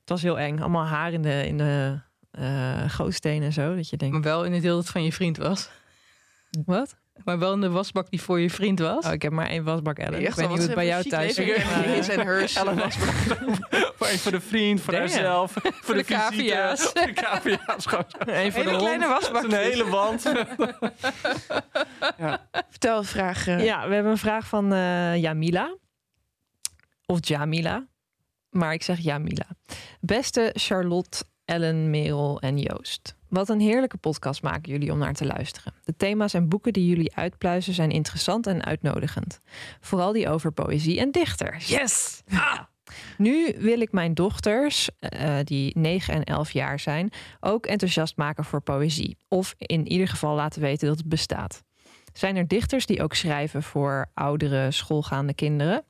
Het 0.00 0.08
was 0.16 0.22
heel 0.22 0.38
eng. 0.38 0.58
Allemaal 0.60 0.86
haar 0.86 1.12
in 1.12 1.22
de, 1.22 1.46
in 1.46 1.58
de 1.58 1.98
eh 2.38 2.90
gootstenen 2.90 3.42
en 3.42 3.52
zo. 3.52 3.76
Dat 3.76 3.88
je 3.88 3.96
denkt, 3.96 4.14
Maar 4.14 4.22
wel 4.24 4.44
in 4.44 4.52
het 4.52 4.62
deel 4.62 4.76
dat 4.76 4.86
van 4.86 5.04
je 5.04 5.12
vriend 5.12 5.36
was. 5.36 5.68
wat? 6.64 6.96
Maar 7.24 7.38
wel 7.38 7.52
in 7.52 7.60
de 7.60 7.70
wasbak 7.70 8.10
die 8.10 8.20
voor 8.22 8.40
je 8.40 8.50
vriend 8.50 8.78
was. 8.78 9.04
Oh, 9.06 9.12
ik 9.12 9.22
heb 9.22 9.32
maar 9.32 9.46
één 9.46 9.64
wasbak, 9.64 9.98
Ellen. 9.98 10.20
Ik 10.20 10.34
weet 10.34 10.48
niet 10.48 10.58
hoe 10.58 10.66
het 10.66 10.74
bij 10.74 10.86
jou 10.86 11.02
thuis 11.04 11.38
is. 11.38 11.48
eh, 11.56 11.64
His 11.80 12.08
en 12.08 12.20
hers. 12.20 12.52
Voor 13.96 14.06
één 14.06 14.18
voor 14.18 14.32
de 14.32 14.40
vriend, 14.40 14.80
voor 14.80 14.94
haarzelf, 14.94 15.52
voor 15.52 15.62
de, 15.62 15.68
de 15.68 15.82
Voor 15.82 15.94
de 15.94 16.04
voor 18.50 18.64
hond. 18.64 18.78
kleine 18.82 19.06
wasbak. 19.08 19.42
Een 19.42 19.52
hele 19.52 19.88
wand. 19.88 20.22
Vertel 22.70 23.02
vragen. 23.04 23.62
Ja, 23.64 23.88
we 23.88 23.94
hebben 23.94 24.12
een 24.12 24.18
vraag 24.18 24.46
van 24.46 24.72
eh, 24.72 25.16
Jamila. 25.16 25.76
Of 27.06 27.18
Jamila. 27.20 27.86
Maar 28.50 28.72
ik 28.72 28.82
zeg 28.82 28.98
Jamila. 28.98 29.46
Beste 30.00 30.50
Charlotte, 30.54 31.24
Ellen, 31.48 31.90
Merel 31.90 32.40
en 32.40 32.58
Joost. 32.58 33.14
Wat 33.28 33.48
een 33.48 33.60
heerlijke 33.60 33.96
podcast 33.96 34.42
maken 34.42 34.72
jullie 34.72 34.92
om 34.92 34.98
naar 34.98 35.14
te 35.14 35.26
luisteren. 35.26 35.74
De 35.84 35.96
thema's 35.96 36.34
en 36.34 36.48
boeken 36.48 36.72
die 36.72 36.88
jullie 36.88 37.14
uitpluizen 37.14 37.74
zijn 37.74 37.90
interessant 37.90 38.46
en 38.46 38.64
uitnodigend. 38.64 39.40
Vooral 39.80 40.12
die 40.12 40.28
over 40.28 40.52
poëzie 40.52 41.00
en 41.00 41.10
dichters. 41.10 41.68
Yes! 41.68 42.22
Nu 43.18 43.54
wil 43.58 43.80
ik 43.80 43.92
mijn 43.92 44.14
dochters, 44.14 44.88
eh, 44.98 45.38
die 45.44 45.78
9 45.78 46.14
en 46.14 46.24
11 46.24 46.50
jaar 46.50 46.80
zijn, 46.80 47.10
ook 47.40 47.66
enthousiast 47.66 48.16
maken 48.16 48.44
voor 48.44 48.60
poëzie. 48.60 49.16
Of 49.28 49.54
in 49.58 49.88
ieder 49.88 50.08
geval 50.08 50.34
laten 50.34 50.60
weten 50.60 50.88
dat 50.88 50.98
het 50.98 51.08
bestaat. 51.08 51.62
Zijn 52.18 52.36
er 52.36 52.48
dichters 52.48 52.86
die 52.86 53.02
ook 53.02 53.14
schrijven 53.14 53.62
voor 53.62 54.06
oudere 54.14 54.70
schoolgaande 54.70 55.34
kinderen? 55.34 55.84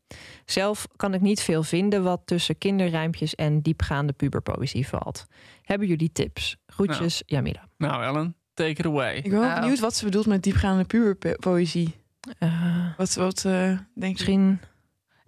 Zelf 0.44 0.86
kan 0.96 1.14
ik 1.14 1.20
niet 1.20 1.40
veel 1.40 1.62
vinden 1.62 2.02
wat 2.02 2.20
tussen 2.24 2.58
kinderrijmpjes 2.58 3.34
en 3.34 3.60
diepgaande 3.60 4.12
puberpoëzie 4.12 4.88
valt. 4.88 5.26
Hebben 5.62 5.88
jullie 5.88 6.12
tips? 6.12 6.56
Groetjes, 6.66 7.22
Jamila. 7.26 7.68
Nou 7.76 8.02
Ellen, 8.04 8.36
take 8.54 8.70
it 8.70 8.86
away. 8.86 9.16
Ik 9.16 9.22
ben 9.22 9.32
wel 9.32 9.40
Nou. 9.48 9.60
benieuwd 9.60 9.78
wat 9.78 9.94
ze 9.94 10.04
bedoelt 10.04 10.26
met 10.26 10.42
diepgaande 10.42 10.84
puberpoëzie. 10.84 11.94
Eh, 12.38 12.86
Wat, 12.96 13.14
wat 13.14 13.44
eh, 13.44 13.52
denk 13.52 13.78
je? 13.94 14.08
misschien 14.08 14.60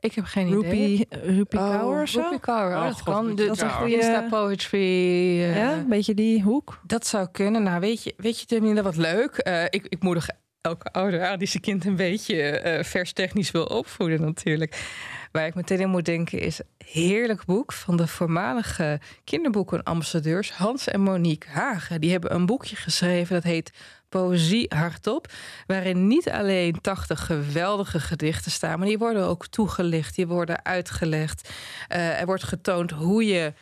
Ik 0.01 0.15
heb 0.15 0.25
geen 0.25 0.47
idee. 0.59 0.97
Rupi, 0.97 1.05
Rupi 1.37 1.57
Oh, 1.57 1.71
Kaur 1.71 2.03
of 2.03 2.09
zo? 2.09 2.21
Rupi 2.21 2.39
Kaur, 2.39 2.71
oh, 2.77 2.79
Oh, 2.79 2.85
dat 2.87 3.03
kan. 3.03 3.35
De, 3.37 3.47
Dat 3.47 3.57
is 3.57 3.63
een 3.63 3.71
goede... 3.71 3.95
Insta 3.95 4.27
poetry. 4.31 4.79
eh, 4.79 5.57
Ja, 5.57 5.73
een 5.73 5.89
beetje 5.89 6.15
die 6.15 6.43
hoek. 6.43 6.81
Dat 6.87 7.07
zou 7.07 7.29
kunnen. 7.33 7.63
Nou, 7.63 7.81
weet 7.81 8.03
je, 8.03 8.15
weet 8.17 8.41
je 8.41 8.45
Jamila, 8.47 8.83
wat 8.83 8.97
leuk. 8.97 9.37
Eh, 9.37 9.65
ik, 9.65 9.87
ik 9.89 10.03
moedig 10.03 10.29
elke 10.61 10.93
ouder 10.93 11.39
die 11.39 11.49
zijn 11.49 11.63
kind 11.63 11.85
een 11.85 11.97
beetje 11.97 12.43
eh 12.43 12.85
vers 12.85 13.13
technisch 13.13 13.51
wil 13.51 13.65
opvoeden 13.65 14.21
natuurlijk. 14.21 14.99
Waar 15.33 15.47
ik 15.47 15.55
meteen 15.55 15.83
aan 15.83 15.91
moet 15.91 16.05
denken 16.05 16.39
is 16.39 16.61
heerlijk 16.85 17.45
boek 17.45 17.73
van 17.73 17.97
de 17.97 18.07
voormalige 18.07 19.01
kinderboekenambassadeurs 19.25 20.53
Hans 20.53 20.89
en 20.89 21.01
Monique 21.01 21.51
Hagen. 21.51 22.01
Die 22.01 22.11
hebben 22.11 22.35
een 22.35 22.47
boekje 22.47 22.77
geschreven 22.77 23.35
dat 23.35 23.43
heet 23.43 23.73
Poëzie 24.09 24.67
hardop. 24.75 25.33
Waarin 25.67 26.07
niet 26.07 26.31
alleen 26.31 26.81
80 26.81 27.27
geweldige 27.27 28.01
gedichten 28.01 28.51
staan, 28.51 28.79
maar 28.79 28.89
die 28.89 28.99
worden 28.99 29.25
ook 29.25 29.47
toegelicht, 29.47 30.15
die 30.15 30.27
worden 30.27 30.65
uitgelegd. 30.65 31.51
Eh, 31.89 32.21
er 32.21 32.27
wordt 32.27 32.45
getoond 32.45 32.91
hoe 32.91 33.25
je 33.25 33.53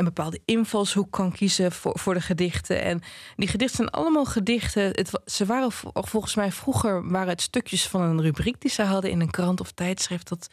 een 0.00 0.14
bepaalde 0.14 0.40
invalshoek 0.44 1.10
kan 1.10 1.32
kiezen 1.32 1.72
voor, 1.72 1.98
voor 1.98 2.14
de 2.14 2.20
gedichten. 2.20 2.82
En 2.82 3.02
die 3.36 3.48
gedichten 3.48 3.76
zijn 3.76 3.90
allemaal 3.90 4.24
gedichten. 4.24 4.82
Het, 4.82 5.20
ze 5.24 5.46
waren 5.46 5.72
volgens 5.94 6.34
mij 6.34 6.52
vroeger 6.52 7.08
waren 7.08 7.28
het 7.28 7.40
stukjes 7.40 7.88
van 7.88 8.00
een 8.00 8.22
rubriek 8.22 8.60
die 8.60 8.70
ze 8.70 8.82
hadden 8.82 9.10
in 9.10 9.20
een 9.20 9.30
krant 9.30 9.60
of 9.60 9.70
tijdschrift. 9.70 10.28
Dat, 10.28 10.48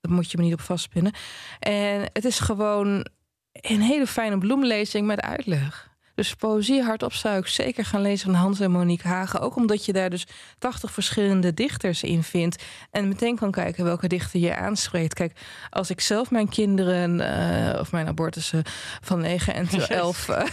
dat 0.00 0.10
moet 0.10 0.30
je 0.30 0.36
me 0.36 0.44
niet 0.44 0.52
op 0.52 0.60
vastpinnen. 0.60 1.12
En 1.58 2.10
het 2.12 2.24
is 2.24 2.38
gewoon 2.38 3.06
een 3.52 3.80
hele 3.80 4.06
fijne 4.06 4.38
bloemlezing 4.38 5.06
met 5.06 5.20
uitleg. 5.20 5.92
Dus 6.14 6.34
poëzie 6.34 6.82
hardop 6.82 7.12
zou 7.12 7.38
ik 7.38 7.46
zeker 7.46 7.84
gaan 7.84 8.02
lezen 8.02 8.30
van 8.30 8.40
Hans 8.40 8.60
en 8.60 8.70
Monique 8.70 9.08
Hagen. 9.08 9.40
Ook 9.40 9.56
omdat 9.56 9.84
je 9.84 9.92
daar 9.92 10.10
dus 10.10 10.26
80 10.58 10.92
verschillende 10.92 11.54
dichters 11.54 12.02
in 12.02 12.22
vindt. 12.22 12.62
En 12.90 13.08
meteen 13.08 13.36
kan 13.36 13.50
kijken 13.50 13.84
welke 13.84 14.08
dichter 14.08 14.40
je 14.40 14.56
aanspreekt. 14.56 15.14
Kijk, 15.14 15.32
als 15.70 15.90
ik 15.90 16.00
zelf 16.00 16.30
mijn 16.30 16.48
kinderen 16.48 17.20
eh, 17.20 17.80
of 17.80 17.92
mijn 17.92 18.06
abortussen 18.06 18.62
van 19.00 19.20
9 19.20 19.54
en 19.54 19.68
11. 19.88 20.28
eh, 20.28 20.44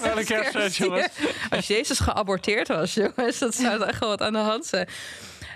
Voor 0.00 0.14
de 0.14 0.24
kerstfeest. 0.24 0.76
Jongens. 0.76 1.08
als 1.50 1.66
Jezus 1.66 1.98
geaborteerd 1.98 2.68
was, 2.68 2.94
jongens, 3.16 3.38
dat 3.38 3.54
zou 3.54 3.82
echt 3.82 4.00
wel 4.00 4.08
wat 4.08 4.22
aan 4.22 4.32
de 4.32 4.38
hand 4.38 4.66
zijn. 4.66 4.88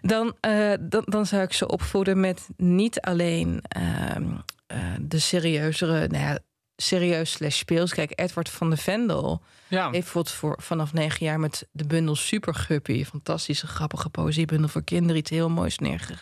Dan, 0.00 0.36
eh, 0.40 0.72
dan, 0.80 1.02
dan 1.04 1.26
zou 1.26 1.42
ik 1.42 1.52
ze 1.52 1.68
opvoeden 1.68 2.20
met 2.20 2.48
niet 2.56 3.00
alleen 3.00 3.62
ehm, 3.68 4.24
eh, 4.66 4.78
de 5.00 5.18
serieuzere, 5.18 6.08
nou 6.08 6.24
ja, 6.24 6.38
serieus 6.82 7.30
slash 7.30 7.56
speels. 7.58 7.92
Kijk, 7.94 8.12
Edward 8.14 8.48
van 8.48 8.70
de 8.70 8.76
Vendel 8.76 9.42
Ja, 9.68 9.80
heeft 9.80 9.92
bijvoorbeeld 9.92 10.34
voor, 10.34 10.56
vanaf 10.62 10.92
negen 10.92 11.26
jaar 11.26 11.40
met 11.40 11.68
de 11.72 11.86
bundel 11.86 12.16
Super 12.16 12.54
Guppy, 12.54 13.04
fantastische 13.04 13.66
grappige 13.66 14.08
poëziebundel 14.08 14.68
voor 14.68 14.84
kinderen, 14.84 15.16
iets 15.16 15.30
heel 15.30 15.48
moois 15.50 15.78
neerge- 15.78 16.14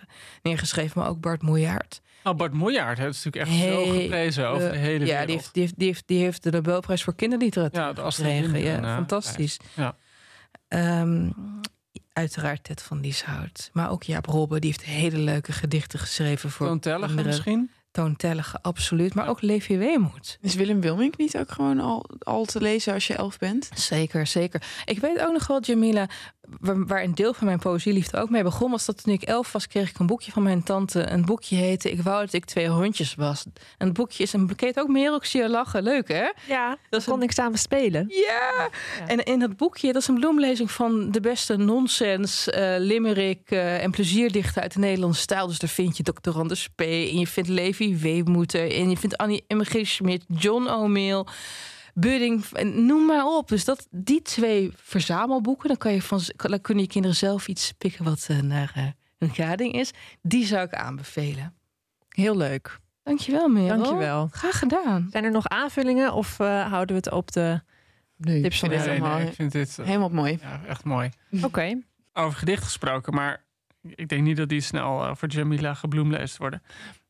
neergeschreven. 0.42 1.01
Maar 1.01 1.09
ook 1.09 1.21
Bart 1.21 1.42
Moejaert. 1.42 2.01
oh, 2.25 2.35
Bart 2.37 2.53
Moejaert 2.53 2.99
heeft 2.99 3.25
natuurlijk 3.25 3.53
echt 3.61 3.62
zo 3.73 3.85
geprezen 4.01 4.49
over 4.49 4.71
de 4.71 4.77
hele 4.79 5.07
ja, 5.07 5.25
wereld. 5.25 5.27
die 5.27 5.37
heeft, 5.37 5.53
die, 5.55 5.62
heeft, 5.62 5.75
die, 5.79 5.87
heeft, 5.87 6.03
die 6.07 6.19
heeft 6.23 6.42
de 6.42 6.51
Nobelprijs 6.51 7.03
voor 7.03 7.14
kinderliteratuur 7.14 7.81
Ja, 7.81 8.11
gekregen. 8.11 8.59
Ja, 8.61 8.77
eh, 8.83 8.95
fantastisch. 8.95 9.57
Ja. 9.75 9.97
Ehm, 10.69 11.31
uiteraard 12.12 12.64
Ted 12.64 12.83
van 12.83 13.01
Lieshout. 13.01 13.71
Maar 13.73 13.90
ook 13.90 14.03
Jaap 14.03 14.27
Robbe, 14.27 14.59
die 14.61 14.71
heeft 14.71 14.85
hele 14.85 15.19
leuke 15.19 15.53
gedichten 15.53 15.99
geschreven 15.99 16.51
voor 16.51 16.66
kinderen. 16.81 17.27
misschien? 17.27 17.71
Toontellige, 17.97 18.59
absoluut. 18.63 19.15
Maar 19.15 19.29
ook 19.29 19.41
Levi 19.41 19.79
Weemoed. 19.79 20.39
Is 20.41 20.55
Willem 20.55 20.81
Wilmink 20.81 21.17
niet 21.17 21.37
ook 21.37 21.51
gewoon 21.51 21.81
al, 21.81 22.07
al 22.19 22.45
te 22.45 22.61
lezen 22.61 22.93
als 22.93 23.07
je 23.07 23.15
elf 23.15 23.39
bent? 23.39 23.71
Zeker, 23.75 24.27
zeker. 24.27 24.63
Ik 24.85 24.99
weet 24.99 25.21
ook 25.21 25.33
nog 25.33 25.47
wel, 25.47 25.61
Jamila, 25.61 26.09
waar, 26.61 27.03
een 27.03 27.15
deel 27.15 27.35
van 27.35 27.47
mijn 27.47 27.59
poëzieliefde 27.59 28.17
ook 28.17 28.31
mee 28.31 28.43
begon, 28.43 28.71
was 28.71 28.85
dat 28.85 29.03
toen 29.03 29.13
ik 29.13 29.23
elf 29.23 29.53
was, 29.53 29.69
kreeg 29.69 29.91
ik 29.91 29.99
een 29.99 30.07
boekje 30.07 30.33
van 30.33 30.43
mijn 30.43 30.63
tante. 30.63 31.11
Een 31.11 31.25
boekje 31.25 31.57
heette 31.57 31.91
Ik 31.91 32.03
wou 32.03 32.25
dat 32.25 32.33
ik 32.33 32.45
twee 32.45 32.69
hondjes 32.69 33.15
was. 33.15 33.45
En 33.79 33.87
het 33.87 33.97
boekje 33.97 34.23
is 34.23 34.33
een 34.33 34.47
boeket 34.47 34.79
ook 34.81 34.89
meer, 34.89 35.15
ik 35.15 35.25
zie 35.25 35.43
je 35.43 35.49
lachen. 35.49 35.83
Leuk, 35.83 36.09
hè? 36.09 36.33
Ja, 36.47 36.77
Dat 36.91 37.05
kon 37.05 37.23
ik 37.23 37.33
samen 37.33 37.59
spelen. 37.59 38.05
Ja! 38.09 38.69
En 39.07 39.25
in 39.25 39.39
dat 39.39 39.57
boekje, 39.57 39.93
dat 39.93 40.03
is 40.03 40.09
een 40.09 40.15
bloemlezing 40.21 40.71
van 40.71 41.11
de 41.11 41.21
beste 41.21 41.57
nonsens, 41.57 42.49
eh 42.51 42.75
limerick 42.79 43.51
eh, 43.51 43.83
en 43.83 43.91
plezierdichten 43.91 44.63
uit 44.63 44.73
de 44.73 44.79
Nederlandse 44.79 45.21
stijl. 45.21 45.47
Dus 45.47 45.59
daar 45.59 45.71
vind 45.71 45.97
je 45.97 46.03
Dr. 46.03 46.39
Anders 46.39 46.69
P. 46.75 46.81
En 46.81 47.19
je 47.19 47.27
vindt 47.27 47.49
Levi 47.49 47.97
Weemoeter. 47.97 48.73
En 48.73 48.91
je 48.91 48.97
vindt 48.97 49.17
Annie 49.17 49.45
M. 49.49 49.61
G. 49.63 49.87
Schmidt, 49.87 50.25
John 50.29 50.69
O'Mail, 50.69 51.27
Budding. 51.99 52.45
en 52.45 52.87
Noem 52.87 53.07
maar 53.07 53.25
op. 53.25 53.49
Dus 53.49 53.65
dat, 53.65 53.87
die 53.91 54.23
twee 54.23 54.73
verzamelboeken, 54.77 55.69
dan, 55.69 55.77
kan 55.77 55.92
je 55.92 56.03
van, 56.03 56.21
dan 56.37 56.61
kunnen 56.61 56.85
je 56.85 56.90
kinderen 56.90 57.17
zelf 57.17 57.49
iets 57.49 57.73
pikken 57.73 58.05
wat 58.05 58.27
eh, 58.31 58.40
naar 58.40 58.73
eh, 58.75 58.85
hun 59.19 59.31
gading 59.31 59.73
is. 59.73 59.90
Die 60.23 60.47
zou 60.47 60.67
ik 60.67 60.75
aanbevelen. 60.75 61.55
Heel 62.09 62.37
leuk. 62.37 62.79
Dankjewel, 63.03 63.49
Merel. 63.49 63.77
Dankjewel. 63.77 64.29
Graag 64.33 64.59
gedaan. 64.59 65.09
Zijn 65.11 65.25
er 65.25 65.31
nog 65.31 65.49
aanvullingen 65.49 66.13
of 66.13 66.40
eh, 66.40 66.71
houden 66.71 66.97
we 66.97 67.03
het 67.05 67.13
op 67.13 67.33
de 67.33 67.61
Nee, 68.17 68.42
tips 68.42 68.59
van 68.59 68.69
vind 68.69 68.83
de 68.83 68.88
het 68.90 69.01
Nee, 69.01 69.03
helemaal, 69.03 69.19
nee, 69.19 69.29
ik 69.29 69.35
vind 69.35 69.53
dit 69.53 69.77
helemaal 69.83 70.09
mooi. 70.09 70.38
ja, 70.40 70.61
echt 70.67 70.85
mooi. 70.85 71.11
Oké. 71.42 71.83
Over 72.13 72.38
gedicht 72.38 72.63
gesproken, 72.63 73.15
maar 73.15 73.44
ik 73.83 74.09
denk 74.09 74.23
niet 74.23 74.37
dat 74.37 74.49
die 74.49 74.61
snel 74.61 75.17
voor 75.17 75.29
Jamila 75.29 75.75
gebloemleest 75.75 76.37
worden. 76.37 76.63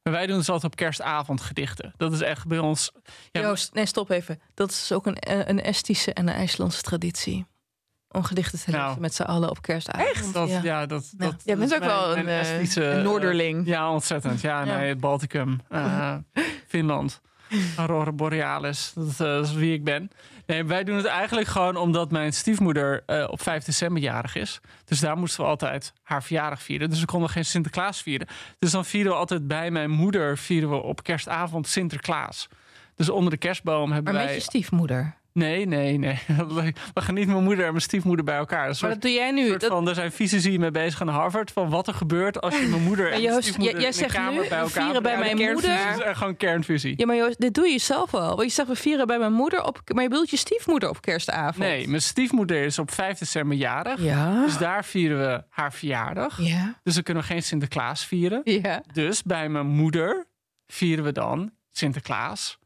Maar 0.07 0.15
wij 0.15 0.27
doen 0.27 0.37
dus 0.37 0.49
altijd 0.49 0.73
op 0.73 0.79
kerstavond 0.79 1.41
gedichten. 1.41 1.93
Dat 1.97 2.13
is 2.13 2.21
echt 2.21 2.47
bij 2.47 2.59
ons. 2.59 2.93
Ja, 3.31 3.41
Joost, 3.41 3.75
nee, 3.75 3.87
stop 3.87 4.11
even. 4.11 4.41
Dat 4.55 4.71
is 4.71 4.93
ook 4.93 5.07
een, 5.07 5.17
een 5.51 5.63
Estische 5.63 6.13
en 6.13 6.29
een 6.29 6.35
IJslandse 6.35 6.83
traditie. 6.83 7.47
Om 8.11 8.23
gedichten 8.23 8.59
te 8.59 8.65
lezen 8.71 8.85
Nou. 8.87 9.01
met 9.01 9.15
z'n 9.15 9.23
allen 9.23 9.51
op 9.51 9.63
kerstavond. 9.63 10.09
Echt? 10.09 10.33
dat, 10.33 10.49
Ja. 10.49 10.61
ja. 10.63 10.87
dat, 10.87 11.13
Ja. 11.19 11.27
dat, 11.27 11.43
Jij 11.45 11.57
bent 11.57 11.75
ook 11.75 11.85
wel 11.85 12.17
een, 12.17 12.25
mijn 12.25 12.45
eh, 12.45 12.51
Estische, 12.59 12.85
een 12.85 12.99
eh, 12.99 13.05
Noorderling. 13.05 13.67
ja, 13.67 13.91
ontzettend. 13.93 14.41
Ja, 14.41 14.65
Ja. 14.65 14.77
nee, 14.77 14.89
het 14.89 15.01
Balticum, 15.01 15.61
eh, 15.69 16.15
Finland, 16.69 17.21
Aurora 17.77 18.13
Borealis. 18.13 18.93
Dat, 18.95 19.09
eh, 19.09 19.17
dat 19.19 19.45
is 19.47 19.53
wie 19.53 19.73
ik 19.73 19.85
ben. 19.85 20.11
Nee, 20.47 20.65
wij 20.65 20.85
doen 20.85 20.97
het 20.97 21.07
eigenlijk 21.07 21.49
gewoon 21.49 21.77
omdat 21.77 22.11
mijn 22.11 22.33
stiefmoeder 22.33 23.03
eh, 23.07 23.27
op 23.31 23.43
5 23.43 23.65
december 23.65 24.03
jarig 24.03 24.35
is. 24.35 24.61
Dus 24.85 25.01
daar 25.01 25.17
moesten 25.17 25.45
we 25.45 25.51
altijd 25.51 25.93
haar 26.03 26.23
verjaardag 26.23 26.63
vieren. 26.63 26.91
Dus 26.91 27.01
we 27.01 27.07
konden 27.07 27.31
geen 27.31 27.45
Sinterklaas 27.45 28.03
vieren. 28.03 28.27
Dus 28.59 28.71
dan 28.71 28.85
vieren 28.85 29.13
we 29.13 29.19
altijd 29.19 29.47
bij 29.47 29.71
mijn 29.71 29.91
moeder 29.91 30.39
vieren 30.39 30.71
we 30.71 30.77
op 30.77 31.03
kerstavond 31.03 31.69
Sinterklaas. 31.69 32.49
Dus 32.95 33.09
onder 33.09 33.31
de 33.31 33.37
kerstboom 33.37 33.93
hebben 33.93 34.13
Maar 34.13 34.23
wij... 34.23 34.33
met 34.33 34.43
je 34.43 34.49
stiefmoeder. 34.49 35.17
Nee, 35.37 35.67
nee, 35.67 35.99
nee. 35.99 36.19
We 36.95 37.01
gaan 37.01 37.15
niet 37.15 37.27
mijn 37.27 37.43
moeder 37.45 37.65
en 37.65 37.71
mijn 37.71 37.83
stiefmoeder 37.83 38.25
bij 38.25 38.37
elkaar. 38.37 38.77
Maar 38.81 38.91
dat 38.91 39.01
doe 39.03 39.11
jij 39.11 39.31
nu. 39.31 39.47
soort 39.49 39.61
Dat, 39.61 39.71
van, 39.71 39.89
er 39.89 39.95
zijn 39.95 40.13
fysici 40.13 40.59
mee 40.59 40.71
bezig 40.71 41.01
aan 41.01 41.09
Harvard. 41.09 41.51
Van 41.51 41.71
wat 41.71 41.87
er 41.89 41.95
gebeurt 41.95 42.41
als 42.41 42.59
je 42.59 42.67
mijn 42.67 42.83
moeder 42.83 43.13
en 43.13 43.21
Joost, 43.21 43.43
stiefmoeder 43.43 43.77
jij- 43.81 43.87
in 43.87 43.95
zegt 43.95 44.13
kamer 44.15 44.33
nu, 44.33 44.39
bij 44.39 44.49
we 44.49 44.55
elkaar 44.55 44.83
vieren 44.85 45.03
bij 45.03 45.19
mijn 45.19 45.37
moeder. 45.37 46.17
gewoon 46.17 46.37
kernfusie. 46.37 46.95
ja, 46.97 47.07
maar 47.07 47.17
Joost, 47.17 47.41
dit 47.41 47.55
doe 47.55 47.67
je 47.69 47.79
zelf 47.79 48.15
al. 48.15 48.29
Want 48.37 48.43
je 48.49 48.55
zegt, 48.55 48.69
we 48.69 48.77
vieren 48.77 49.07
bij 49.07 49.19
mijn 49.19 49.33
moeder 49.33 49.65
op... 49.65 49.81
Maar 49.95 50.03
je 50.03 50.09
bedoelt 50.09 50.31
je 50.31 50.37
stiefmoeder 50.37 50.89
op 50.89 51.01
kerstavond? 51.01 51.57
Nee, 51.57 51.89
mijn 51.89 52.03
stiefmoeder 52.03 52.65
is 52.65 52.79
op 52.79 52.91
5 52.91 53.19
december 53.19 53.57
jarig. 53.57 54.01
Ja. 54.03 54.45
Dus 54.45 54.59
daar 54.59 54.85
vieren 54.85 55.19
we 55.19 55.43
haar 55.49 55.73
verjaardag. 55.73 56.41
Ja. 56.43 56.79
Dus 56.83 56.95
we 56.97 57.03
kunnen 57.03 57.23
geen 57.25 57.43
Sinterklaas 57.43 58.05
vieren. 58.07 58.41
Ja. 58.45 58.83
Dus 58.93 59.23
bij 59.23 59.49
mijn 59.49 59.67
moeder 59.67 60.27
vieren 60.67 61.05
we 61.05 61.13
dan 61.13 61.51
Sinterklaas 61.73 62.59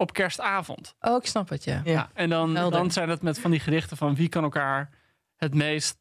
op 0.00 0.12
kerstavond. 0.12 0.94
Oh, 1.00 1.16
ik 1.16 1.26
snap 1.26 1.48
het, 1.48 1.64
ja. 1.64 1.80
Ja. 1.84 2.10
En 2.14 2.28
dan, 2.30 2.54
Helder. 2.56 2.78
dan 2.78 2.90
zijn 2.90 3.08
het 3.08 3.22
met 3.22 3.38
van 3.38 3.50
die 3.50 3.60
gerichten 3.60 3.96
van 3.96 4.14
wie 4.14 4.28
kan 4.28 4.42
elkaar 4.42 4.90
het 5.36 5.54
meest 5.54 5.98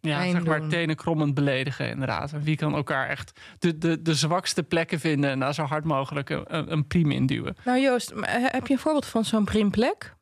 ja, 0.00 0.30
zeg 0.30 0.44
maar, 0.44 0.68
tenenkrommend 0.68 1.34
beledigen, 1.34 1.88
inderdaad. 1.88 2.32
En 2.32 2.42
wie 2.42 2.56
kan 2.56 2.74
elkaar 2.74 3.08
echt 3.08 3.40
de, 3.58 3.78
de, 3.78 4.02
de 4.02 4.14
zwakste 4.14 4.62
plekken 4.62 5.00
vinden 5.00 5.30
en 5.30 5.38
daar 5.38 5.54
zo 5.54 5.62
hard 5.62 5.84
mogelijk 5.84 6.30
een, 6.30 6.72
een, 6.72 6.86
priem 6.86 7.10
induwen. 7.10 7.56
Nou 7.64 7.80
Joost, 7.80 8.12
heb 8.26 8.66
je 8.66 8.72
een 8.72 8.78
voorbeeld 8.80 9.06
van 9.06 9.24
zo'n 9.24 9.44
priemplek? 9.44 10.14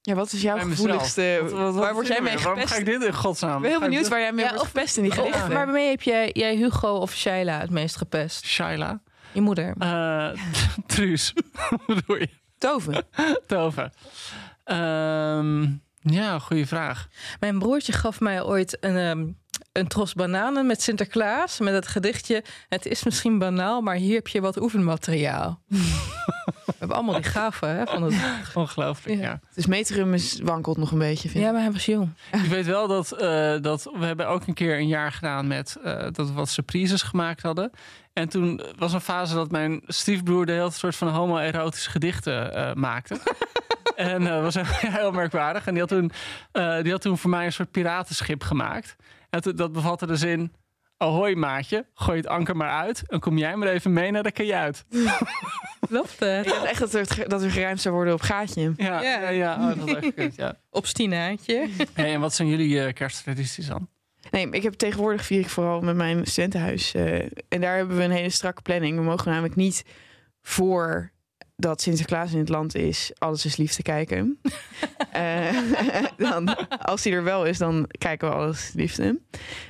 Ja, 0.00 0.14
wat 0.14 0.32
is 0.32 0.42
jouw 0.42 0.54
Bij 0.56 0.64
gevoeligste... 0.64 1.38
Wat- 1.42 1.50
wat- 1.52 1.60
wat 1.60 1.74
waar 1.74 1.94
word 1.94 2.06
jij 2.06 2.20
mee 2.20 2.34
weer? 2.34 2.42
Waarom 2.42 2.54
gepest? 2.62 2.74
ga 2.74 2.80
ik 2.80 2.86
dit 2.86 3.02
in 3.08 3.14
godsnaam? 3.14 3.56
Ik 3.56 3.60
ben 3.62 3.70
heel 3.70 3.80
benieuwd 3.80 4.00
dit- 4.02 4.10
waar 4.10 4.20
jij 4.20 4.32
mee 4.32 4.44
Ja, 4.44 4.48
wordt 4.50 4.62
of- 4.64 4.68
gepest 4.70 4.96
in 4.96 5.02
die 5.02 5.12
Of, 5.12 5.18
gedichten. 5.18 5.48
waarmee 5.52 5.88
heb 5.88 6.02
jij, 6.02 6.30
jij 6.32 6.56
Hugo 6.56 6.88
of 6.96 7.12
Shaila 7.14 7.58
het 7.60 7.70
meest 7.70 7.96
gepest? 7.96 8.46
Shaila. 8.46 9.00
Je 9.32 9.40
moeder. 9.40 9.74
Eh 9.78 10.28
Truus. 10.86 11.32
Wat 11.70 11.86
bedoel 11.86 12.16
je? 12.16 12.28
Toven. 12.58 13.06
Toven. 13.46 13.92
Ehm, 14.64 15.66
ja, 16.00 16.38
goede 16.38 16.66
vraag. 16.66 17.08
Mijn 17.40 17.58
broertje 17.58 17.92
gaf 17.92 18.20
mij 18.20 18.42
ooit 18.42 18.76
een, 18.80 18.96
ehm, 18.96 19.26
een 19.72 19.88
tros 19.88 20.14
bananen 20.14 20.66
met 20.66 20.82
Sinterklaas. 20.82 21.58
Met 21.58 21.74
het 21.74 21.88
gedichtje: 21.88 22.44
Het 22.68 22.86
is 22.86 23.04
misschien 23.04 23.38
banaal, 23.38 23.80
maar 23.80 23.96
hier 23.96 24.14
heb 24.14 24.28
je 24.28 24.40
wat 24.40 24.60
oefenmateriaal. 24.60 25.60
We 26.88 26.94
hebben 26.94 27.12
allemaal 27.12 27.32
die 27.32 27.40
gaven 27.40 27.76
hè, 27.76 27.86
van 27.86 28.02
het. 28.02 28.14
Ongelooflijk, 28.54 29.18
Ja. 29.18 29.24
ja. 29.24 29.40
Dus 29.54 29.66
metrum 29.66 30.14
is 30.14 30.40
wankelt 30.42 30.76
nog 30.76 30.90
een 30.90 30.98
beetje, 30.98 31.28
vind 31.28 31.44
Ja, 31.44 31.50
maar 31.52 31.60
hij 31.60 31.72
was 31.72 31.86
jong. 31.86 32.10
Ik 32.32 32.40
weet 32.40 32.66
wel 32.66 32.88
dat, 32.88 33.12
eh, 33.12 33.54
dat 33.60 33.90
we 33.98 34.04
hebben 34.04 34.28
ook 34.28 34.46
een 34.46 34.54
keer 34.54 34.78
een 34.78 34.88
jaar 34.88 35.12
gedaan 35.12 35.46
met 35.46 35.76
eh, 35.82 36.02
dat 36.12 36.26
we 36.26 36.32
wat 36.32 36.48
surprises 36.48 37.02
gemaakt 37.02 37.42
hadden. 37.42 37.70
En 38.12 38.28
toen 38.28 38.60
was 38.78 38.92
een 38.92 39.00
fase 39.00 39.34
dat 39.34 39.50
mijn 39.50 39.82
stiefbroer 39.86 40.46
de 40.46 40.52
hele 40.52 40.70
soort 40.70 40.96
van 40.96 41.08
homoerotische 41.08 41.90
gedichten 41.90 42.54
eh, 42.54 42.74
maakte. 42.74 43.20
en 43.96 44.24
dat 44.24 44.42
was 44.42 44.56
echt 44.56 44.80
heel 44.98 45.12
merkwaardig. 45.12 45.66
En 45.66 45.72
die 45.72 45.80
had, 45.80 45.90
toen, 45.90 46.10
eh, 46.52 46.82
die 46.82 46.92
had 46.92 47.00
toen 47.00 47.18
voor 47.18 47.30
mij 47.30 47.44
een 47.44 47.52
soort 47.52 47.70
piratenschip 47.70 48.42
gemaakt. 48.42 48.96
En 49.30 49.40
dat 49.56 49.72
bevatte 49.72 50.06
de 50.06 50.16
zin... 50.16 50.52
Ahoy 50.98 51.34
maatje, 51.34 51.86
gooi 51.94 52.16
het 52.18 52.26
anker 52.26 52.56
maar 52.56 52.70
uit 52.70 53.02
en 53.06 53.20
kom 53.20 53.38
jij 53.38 53.56
maar 53.56 53.68
even 53.68 53.92
mee 53.92 54.10
naar 54.10 54.22
de 54.22 54.32
kajuit. 54.32 54.84
Klopt. 55.88 56.22
eh, 56.22 56.38
Ik 56.38 56.44
dacht 56.48 56.64
echt 56.64 56.78
dat 56.80 56.94
er, 56.94 57.28
dat 57.28 57.42
er 57.42 57.50
geruimd 57.50 57.80
zou 57.80 57.94
worden 57.94 58.14
op 58.14 58.20
gaatje. 58.20 58.72
Ja, 58.76 59.00
Ja. 59.02 59.20
ja, 59.20 59.28
ja. 59.28 59.54
Oh, 59.70 59.78
dat 59.78 59.88
is 59.88 59.94
echt 59.94 60.14
kut, 60.14 60.34
ja. 60.36 60.56
Op 60.70 60.86
Stinaatje. 60.86 61.68
Hey, 61.92 62.14
en 62.14 62.20
wat 62.20 62.34
zijn 62.34 62.48
jullie 62.48 62.82
eh, 62.84 62.92
kersttradities 62.92 63.66
dan? 63.66 63.88
Nee, 64.30 64.50
ik 64.50 64.62
heb 64.62 64.72
tegenwoordig 64.72 65.24
vier 65.24 65.40
ik 65.40 65.48
vooral 65.48 65.80
met 65.80 65.96
mijn 65.96 66.26
studentenhuis. 66.26 66.94
eh, 66.94 67.20
en 67.48 67.60
daar 67.60 67.76
hebben 67.76 67.96
we 67.96 68.02
een 68.02 68.10
hele 68.10 68.30
strakke 68.30 68.62
planning. 68.62 68.96
We 68.96 69.02
mogen 69.02 69.30
namelijk 69.30 69.56
niet 69.56 69.84
voor 70.42 71.10
dat 71.60 71.80
Sinterklaas 71.80 72.32
in 72.32 72.38
het 72.38 72.48
land 72.48 72.74
is, 72.74 73.12
alles 73.18 73.44
is 73.44 73.56
lief 73.56 73.72
te 73.74 73.82
kijken. 73.82 74.38
Eh, 75.12 75.56
dan, 76.30 76.56
als 76.78 77.04
hij 77.04 77.12
er 77.12 77.24
wel 77.24 77.44
is, 77.44 77.58
dan 77.58 77.88
kijken 77.98 78.28
we 78.28 78.34
alles 78.34 78.72
liefde. 78.74 79.20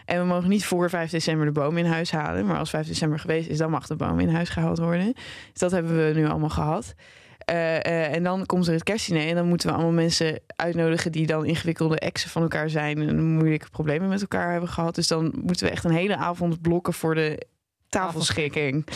En 0.05 0.21
we 0.21 0.27
mogen 0.27 0.49
niet 0.49 0.65
voor 0.65 0.91
5 0.91 1.11
december 1.11 1.47
de 1.47 1.53
boom 1.53 1.77
in 1.77 1.85
huis 1.85 2.11
halen. 2.11 2.47
Maar 2.47 2.59
als 2.59 2.71
5 2.71 2.87
december 2.87 3.19
geweest 3.19 3.49
is, 3.49 3.59
dan 3.59 3.71
mag 3.71 3.87
de 3.87 3.97
boom 3.97 4.21
in 4.21 4.29
huis 4.29 4.49
gehaald 4.49 4.79
worden. 4.79 5.13
Dus 5.53 5.61
dat 5.61 5.71
hebben 5.71 6.07
we 6.07 6.13
nu 6.15 6.27
allemaal 6.27 6.49
gehad. 6.49 6.95
Eh, 7.39 7.77
eh, 7.77 8.15
en 8.15 8.23
dan 8.23 8.47
komt 8.47 8.67
er 8.67 8.73
het 8.73 8.83
kerstdiner. 8.83 9.27
En 9.27 9.35
dan 9.35 9.49
moeten 9.49 9.69
we 9.69 9.75
allemaal 9.75 9.93
mensen 9.93 10.41
uitnodigen 10.47 11.13
die 11.13 11.27
dan 11.27 11.45
ingewikkelde 11.45 11.99
exen 11.99 12.31
van 12.31 12.43
elkaar 12.43 12.71
zijn. 12.71 13.09
En 13.09 13.23
moeilijke 13.23 13.71
problemen 13.71 14.09
met 14.09 14.21
elkaar 14.21 14.51
hebben 14.51 14.69
gehad. 14.69 14.95
Dus 14.95 15.09
dan 15.09 15.33
moeten 15.43 15.67
we 15.67 15.73
echt 15.73 15.85
een 15.85 15.91
hele 15.91 16.17
avond 16.17 16.61
blokken 16.61 16.93
voor 16.93 17.15
de 17.15 17.47
tafelschikking. 17.89 18.87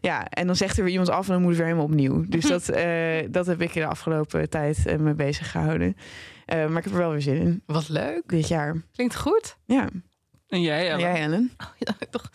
Ja, 0.00 0.26
en 0.28 0.46
dan 0.46 0.56
zegt 0.56 0.76
er 0.76 0.82
weer 0.82 0.92
iemand 0.92 1.10
af 1.10 1.26
en 1.26 1.32
dan 1.32 1.40
moet 1.40 1.50
het 1.50 1.58
weer 1.58 1.66
helemaal 1.68 1.88
opnieuw. 1.88 2.24
Dus 2.28 2.44
dat, 2.54 2.68
eh, 2.68 3.18
dat 3.30 3.46
heb 3.46 3.60
ik 3.62 3.74
in 3.74 3.80
de 3.82 3.88
afgelopen 3.88 4.50
tijd 4.50 4.86
eh, 4.86 4.96
mee 4.98 5.14
bezig 5.14 5.50
gehouden. 5.50 5.96
Eh, 6.44 6.58
maar 6.66 6.78
ik 6.78 6.84
heb 6.84 6.92
er 6.92 6.98
wel 6.98 7.10
weer 7.10 7.22
zin 7.22 7.36
in 7.36 7.62
Wat 7.66 7.88
leuk. 7.88 8.22
dit 8.26 8.48
jaar. 8.48 8.76
Klinkt 8.92 9.16
goed. 9.16 9.56
Ja, 9.64 9.88
En 10.48 10.60
jij, 10.60 10.90
en 10.90 10.92
Ellen? 10.92 11.00
jij 11.00 11.22
Ellen? 11.22 11.52
Ja, 11.78 11.94
toch. 12.10 12.30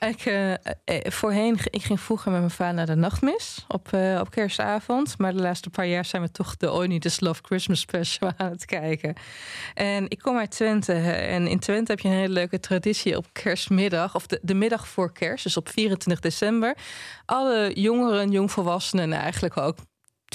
Ik, 0.00 0.24
eh, 0.24 0.52
eh, 0.52 0.58
voorheen, 1.10 1.58
ik 1.70 1.82
ging 1.82 2.00
vroeger 2.00 2.30
met 2.30 2.40
mijn 2.40 2.52
vader 2.52 2.74
naar 2.74 2.86
de 2.86 2.94
nachtmis 2.94 3.64
op, 3.68 3.92
eh, 3.92 4.18
op 4.20 4.30
kerstavond. 4.30 5.18
Maar 5.18 5.32
de 5.32 5.40
laatste 5.40 5.70
paar 5.70 5.86
jaar 5.86 6.04
zijn 6.04 6.22
we 6.22 6.30
toch 6.30 6.56
de 6.56 6.72
Only 6.72 6.98
This 6.98 7.20
Love 7.20 7.42
Christmas 7.44 7.80
Special 7.80 8.32
aan 8.36 8.50
het 8.50 8.64
kijken. 8.64 9.14
En 9.74 10.04
ik 10.08 10.18
kom 10.18 10.36
uit 10.36 10.50
Twente. 10.50 10.92
En 10.92 11.46
in 11.46 11.58
Twente 11.58 11.90
heb 11.90 12.00
je 12.00 12.08
een 12.08 12.14
hele 12.14 12.32
leuke 12.32 12.60
traditie 12.60 13.16
op 13.16 13.26
kerstmiddag. 13.32 14.14
Of 14.14 14.26
de, 14.26 14.38
de 14.42 14.54
middag 14.54 14.88
voor 14.88 15.12
kerst, 15.12 15.44
dus 15.44 15.56
op 15.56 15.68
24 15.68 16.20
december. 16.20 16.76
Alle 17.26 17.70
jongeren, 17.74 18.30
jongvolwassenen 18.30 19.12
en 19.12 19.20
eigenlijk 19.20 19.56
ook 19.56 19.76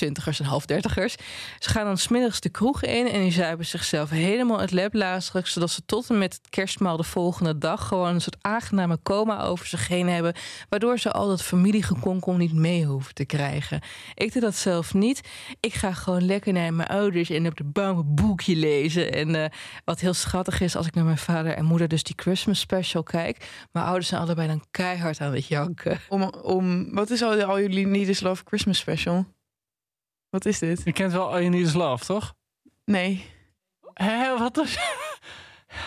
twintigers 0.01 0.39
en 0.39 0.45
halfdertigers. 0.45 1.15
Ze 1.59 1.69
gaan 1.69 1.85
dan 1.85 1.97
smiddags 1.97 2.39
de 2.39 2.49
kroeg 2.49 2.83
in 2.83 3.07
en 3.07 3.21
die 3.21 3.31
zuipen 3.31 3.65
zichzelf 3.65 4.09
helemaal 4.09 4.59
het 4.59 4.71
leblazig, 4.71 5.47
zodat 5.47 5.69
ze 5.69 5.85
tot 5.85 6.09
en 6.09 6.17
met 6.17 6.33
het 6.33 6.49
kerstmaal 6.49 6.97
de 6.97 7.03
volgende 7.03 7.57
dag 7.57 7.87
gewoon 7.87 8.13
een 8.13 8.21
soort 8.21 8.37
aangename 8.41 8.99
coma 9.03 9.41
over 9.41 9.65
zich 9.65 9.87
heen 9.87 10.07
hebben, 10.07 10.33
waardoor 10.69 10.99
ze 10.99 11.11
al 11.11 11.27
dat 11.27 11.43
familiegekonkel 11.43 12.35
niet 12.35 12.53
mee 12.53 12.85
hoeven 12.85 13.13
te 13.13 13.25
krijgen. 13.25 13.81
Ik 14.15 14.33
doe 14.33 14.41
dat 14.41 14.55
zelf 14.55 14.93
niet. 14.93 15.21
Ik 15.59 15.73
ga 15.73 15.93
gewoon 15.93 16.25
lekker 16.25 16.53
naar 16.53 16.73
mijn 16.73 16.89
ouders 16.89 17.29
en 17.29 17.47
op 17.47 17.57
de 17.57 17.63
bank 17.63 17.97
een 17.97 18.15
boekje 18.15 18.55
lezen. 18.55 19.11
En 19.11 19.35
eh, 19.35 19.49
wat 19.85 19.99
heel 19.99 20.13
schattig 20.13 20.61
is, 20.61 20.75
als 20.75 20.87
ik 20.87 20.93
naar 20.95 21.05
mijn 21.05 21.17
vader 21.17 21.53
en 21.53 21.65
moeder 21.65 21.87
dus 21.87 22.03
die 22.03 22.15
Christmas 22.17 22.59
special 22.59 23.03
kijk, 23.03 23.49
mijn 23.71 23.85
ouders 23.85 24.07
zijn 24.07 24.21
allebei 24.21 24.47
dan 24.47 24.63
keihard 24.71 25.21
aan 25.21 25.33
het 25.33 25.47
janken. 25.47 25.99
Om, 26.09 26.23
om, 26.23 26.93
wat 26.93 27.09
is 27.09 27.21
al, 27.21 27.59
jullie 27.59 27.87
Need 27.87 28.21
Love 28.21 28.43
Christmas 28.45 28.77
special? 28.77 29.25
Wat 30.31 30.45
is 30.45 30.59
dit? 30.59 30.81
Je 30.83 30.91
kent 30.91 31.11
wel 31.11 31.31
All 31.31 31.39
You 31.39 31.49
Need 31.49 31.65
Is 31.65 31.73
Love, 31.73 32.05
toch? 32.05 32.33
Nee. 32.85 33.25
Hé, 33.93 34.37
wat 34.37 34.57
is... 34.57 34.77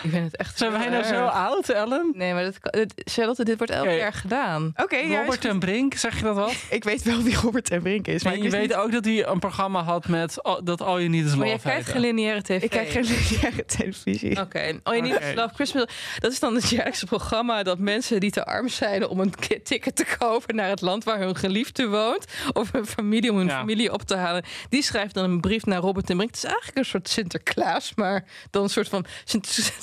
Ik 0.03 0.09
vind 0.09 0.23
het 0.25 0.35
echt 0.37 0.57
Zijn 0.57 0.71
wij 0.71 0.89
nou 0.89 1.03
zo 1.03 1.25
oud, 1.25 1.69
Ellen? 1.69 2.11
Nee, 2.13 2.33
maar 2.33 2.43
dat, 2.43 2.73
dit, 2.73 2.93
Charlotte, 3.11 3.43
dit 3.43 3.57
wordt 3.57 3.73
elk 3.73 3.85
jaar 3.89 4.13
gedaan. 4.13 4.73
Oké, 4.75 4.95
ja, 4.97 5.19
Robert 5.19 5.43
is 5.43 5.49
en 5.49 5.59
Brink, 5.59 5.93
zeg 5.93 6.17
je 6.17 6.23
dat 6.23 6.35
wat? 6.35 6.53
ik 6.69 6.83
weet 6.83 7.03
wel 7.03 7.21
wie 7.21 7.35
Robert 7.35 7.69
en 7.69 7.81
Brink 7.81 8.07
is. 8.07 8.23
Maar 8.23 8.33
En 8.33 8.41
je 8.43 8.49
weet 8.49 8.61
niet- 8.61 8.73
ook 8.75 8.91
dat 8.91 9.05
hij 9.05 9.25
een 9.27 9.39
programma 9.39 9.83
had 9.83 10.07
met 10.07 10.43
al- 10.43 10.63
dat 10.63 10.81
All 10.81 10.97
You 10.97 11.07
Need 11.07 11.19
Is 11.23 11.25
Love 11.25 11.37
Maar 11.37 11.47
jij 11.47 11.57
kijkt 11.57 11.87
geen 11.89 12.01
lineaire 12.01 12.41
tv. 12.41 12.63
Ik 12.63 12.69
kijk 12.69 12.89
geen 12.89 13.03
lineaire 13.03 13.65
televisie. 13.65 14.39
Oké, 14.41 14.79
oh 14.83 14.95
je 14.95 15.01
niet 15.01 15.15
Oké. 15.15 15.31
Love 15.35 15.53
Christmas. 15.53 15.85
Dat 16.19 16.31
is 16.31 16.39
dan 16.39 16.55
het 16.55 16.69
jaarlijkse 16.69 17.05
programma 17.05 17.63
dat 17.63 17.79
mensen 17.79 18.19
die 18.19 18.31
te 18.31 18.45
arm 18.45 18.67
zijn 18.69 19.07
om 19.07 19.19
een 19.19 19.33
ticket 19.63 19.95
te 19.95 20.05
kopen 20.17 20.55
naar 20.55 20.69
het 20.69 20.81
land 20.81 21.03
waar 21.03 21.19
hun 21.19 21.35
geliefde 21.35 21.87
woont, 21.87 22.25
of 22.53 22.71
hun 22.71 22.85
familie 22.85 23.31
om 23.31 23.37
hun 23.37 23.47
Ja. 23.47 23.57
familie 23.59 23.91
op 23.93 24.01
te 24.01 24.15
halen, 24.15 24.43
die 24.69 24.81
schrijft 24.83 25.13
dan 25.13 25.23
een 25.23 25.41
brief 25.41 25.65
naar 25.65 25.79
Robert 25.79 26.09
en 26.09 26.15
Brink. 26.15 26.29
Het 26.33 26.43
is 26.43 26.49
eigenlijk 26.49 26.77
een 26.77 26.85
soort 26.85 27.09
Sinterklaas, 27.09 27.91
maar 27.95 28.25
dan 28.49 28.63
een 28.63 28.69
soort 28.69 28.89
van 28.89 29.05